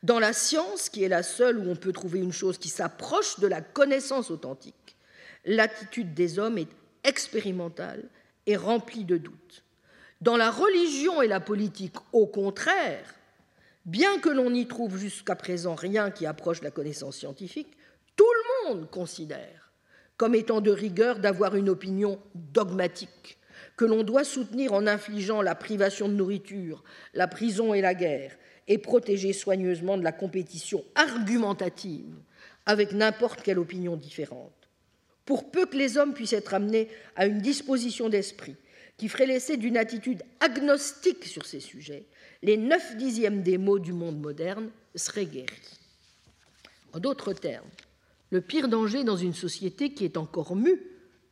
Dans 0.04 0.20
la 0.20 0.34
science, 0.34 0.90
qui 0.90 1.04
est 1.04 1.10
la 1.10 1.24
seule 1.24 1.58
où 1.58 1.70
on 1.70 1.76
peut 1.76 1.92
trouver 1.92 2.20
une 2.20 2.34
chose 2.34 2.58
qui 2.58 2.70
s'approche 2.70 3.40
de 3.40 3.48
la 3.48 3.62
connaissance 3.62 4.32
authentique, 4.32 4.97
l'attitude 5.48 6.14
des 6.14 6.38
hommes 6.38 6.60
est 6.60 6.70
expérimentale 7.04 8.04
et 8.46 8.56
remplie 8.56 9.06
de 9.06 9.18
doutes. 9.18 9.64
Dans 10.22 10.38
la 10.38 10.52
religion 10.52 11.22
et 11.22 11.28
la 11.28 11.40
politique, 11.40 11.96
au 12.14 12.28
contraire, 12.28 13.16
bien 13.86 14.20
que 14.20 14.30
l'on 14.30 14.52
n'y 14.52 14.68
trouve 14.68 14.98
jusqu'à 14.98 15.36
présent 15.36 15.74
rien 15.74 16.12
qui 16.12 16.26
approche 16.26 16.62
la 16.62 16.72
connaissance 16.72 17.18
scientifique, 17.18 17.76
tout 18.16 18.26
le 18.26 18.70
monde 18.70 18.90
considère 18.92 19.72
comme 20.18 20.36
étant 20.36 20.62
de 20.62 20.72
rigueur 20.72 21.20
d'avoir 21.20 21.56
une 21.56 21.70
opinion 21.70 22.20
dogmatique 22.34 23.38
que 23.78 23.86
l'on 23.86 24.04
doit 24.04 24.24
soutenir 24.24 24.74
en 24.74 24.88
infligeant 24.88 25.44
la 25.44 25.54
privation 25.54 26.10
de 26.10 26.16
nourriture, 26.16 26.84
la 27.14 27.28
prison 27.28 27.76
et 27.76 27.82
la 27.82 27.94
guerre, 27.94 28.36
et 28.68 28.80
protéger 28.80 29.32
soigneusement 29.32 29.98
de 29.98 30.04
la 30.04 30.12
compétition 30.12 30.84
argumentative 30.96 32.16
avec 32.66 32.92
n'importe 32.92 33.44
quelle 33.44 33.60
opinion 33.60 33.96
différente. 33.96 34.57
Pour 35.28 35.52
peu 35.52 35.66
que 35.66 35.76
les 35.76 35.98
hommes 35.98 36.14
puissent 36.14 36.32
être 36.32 36.54
amenés 36.54 36.88
à 37.18 37.28
une 37.28 37.40
disposition 37.40 38.08
d'esprit 38.08 38.56
qui 38.96 39.10
ferait 39.10 39.28
l'essai 39.28 39.58
d'une 39.58 39.76
attitude 39.76 40.24
agnostique 40.40 41.26
sur 41.26 41.46
ces 41.46 41.60
sujets, 41.60 42.06
les 42.42 42.56
neuf 42.56 42.96
dixièmes 42.96 43.44
des 43.44 43.58
mots 43.58 43.78
du 43.78 43.92
monde 43.92 44.20
moderne 44.20 44.72
seraient 44.96 45.26
guéris. 45.26 45.80
En 46.94 47.00
d'autres 47.00 47.34
termes, 47.34 47.70
le 48.32 48.40
pire 48.40 48.70
danger 48.70 49.04
dans 49.04 49.18
une 49.18 49.34
société 49.34 49.94
qui 49.94 50.06
est 50.06 50.16
encore 50.16 50.56
mue 50.56 50.82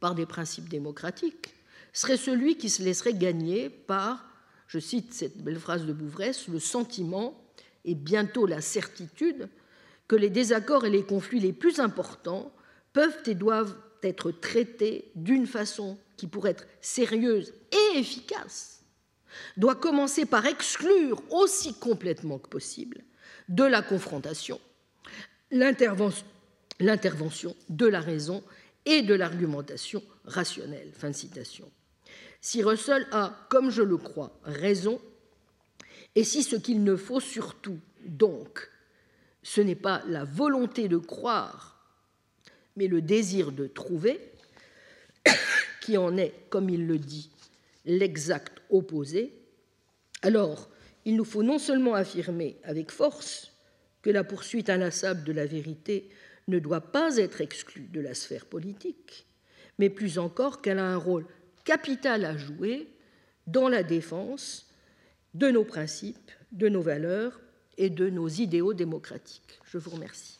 par 0.01 0.13
des 0.13 0.25
principes 0.25 0.67
démocratiques 0.67 1.55
serait 1.93 2.17
celui 2.17 2.57
qui 2.57 2.69
se 2.69 2.83
laisserait 2.83 3.13
gagner 3.13 3.69
par, 3.69 4.25
je 4.67 4.79
cite 4.79 5.13
cette 5.13 5.41
belle 5.41 5.59
phrase 5.59 5.85
de 5.85 5.93
Bouvresse, 5.93 6.49
le 6.49 6.59
sentiment 6.59 7.41
et 7.85 7.95
bientôt 7.95 8.45
la 8.45 8.59
certitude 8.59 9.47
que 10.09 10.17
les 10.17 10.29
désaccords 10.29 10.85
et 10.85 10.89
les 10.89 11.03
conflits 11.03 11.39
les 11.39 11.53
plus 11.53 11.79
importants 11.79 12.51
peuvent 12.91 13.23
et 13.25 13.35
doivent 13.35 13.75
être 14.05 14.31
traités 14.31 15.11
d'une 15.15 15.47
façon 15.47 15.97
qui, 16.17 16.27
pour 16.27 16.47
être 16.47 16.65
sérieuse 16.81 17.53
et 17.71 17.99
efficace, 17.99 18.83
doit 19.57 19.75
commencer 19.75 20.25
par 20.25 20.45
exclure 20.45 21.21
aussi 21.31 21.73
complètement 21.73 22.39
que 22.39 22.49
possible 22.49 23.03
de 23.49 23.63
la 23.63 23.81
confrontation 23.81 24.59
l'intervention 25.51 27.55
de 27.69 27.85
la 27.85 27.99
raison 27.99 28.43
et 28.85 29.01
de 29.01 29.13
l'argumentation 29.13 30.01
rationnelle. 30.25 30.91
Fin 30.93 31.09
de 31.09 31.15
citation. 31.15 31.71
Si 32.41 32.63
Russell 32.63 33.07
a, 33.11 33.47
comme 33.49 33.71
je 33.71 33.81
le 33.81 33.97
crois, 33.97 34.39
raison, 34.43 35.01
et 36.15 36.23
si 36.23 36.43
ce 36.43 36.55
qu'il 36.55 36.83
ne 36.83 36.95
faut 36.95 37.19
surtout, 37.19 37.79
donc, 38.05 38.69
ce 39.41 39.61
n'est 39.61 39.75
pas 39.75 40.03
la 40.07 40.23
volonté 40.23 40.87
de 40.87 40.97
croire, 40.97 41.74
mais 42.75 42.87
le 42.87 43.01
désir 43.01 43.51
de 43.51 43.67
trouver, 43.67 44.19
qui 45.81 45.97
en 45.97 46.17
est, 46.17 46.33
comme 46.49 46.69
il 46.69 46.87
le 46.87 46.97
dit, 46.97 47.31
l'exact 47.85 48.61
opposé, 48.69 49.33
alors 50.21 50.69
il 51.05 51.15
nous 51.15 51.25
faut 51.25 51.43
non 51.43 51.59
seulement 51.59 51.93
affirmer 51.93 52.57
avec 52.63 52.91
force 52.91 53.51
que 54.01 54.09
la 54.09 54.23
poursuite 54.23 54.69
inlassable 54.69 55.23
de 55.23 55.31
la 55.31 55.45
vérité 55.45 56.09
ne 56.47 56.59
doit 56.59 56.91
pas 56.91 57.17
être 57.17 57.41
exclue 57.41 57.87
de 57.91 58.01
la 58.01 58.13
sphère 58.13 58.45
politique, 58.45 59.25
mais 59.79 59.89
plus 59.89 60.19
encore 60.19 60.61
qu'elle 60.61 60.79
a 60.79 60.85
un 60.85 60.97
rôle 60.97 61.25
capital 61.63 62.25
à 62.25 62.37
jouer 62.37 62.87
dans 63.47 63.69
la 63.69 63.83
défense 63.83 64.67
de 65.33 65.49
nos 65.49 65.63
principes, 65.63 66.31
de 66.51 66.69
nos 66.69 66.81
valeurs 66.81 67.39
et 67.77 67.89
de 67.89 68.09
nos 68.09 68.27
idéaux 68.27 68.73
démocratiques. 68.73 69.59
Je 69.65 69.77
vous 69.77 69.91
remercie. 69.91 70.39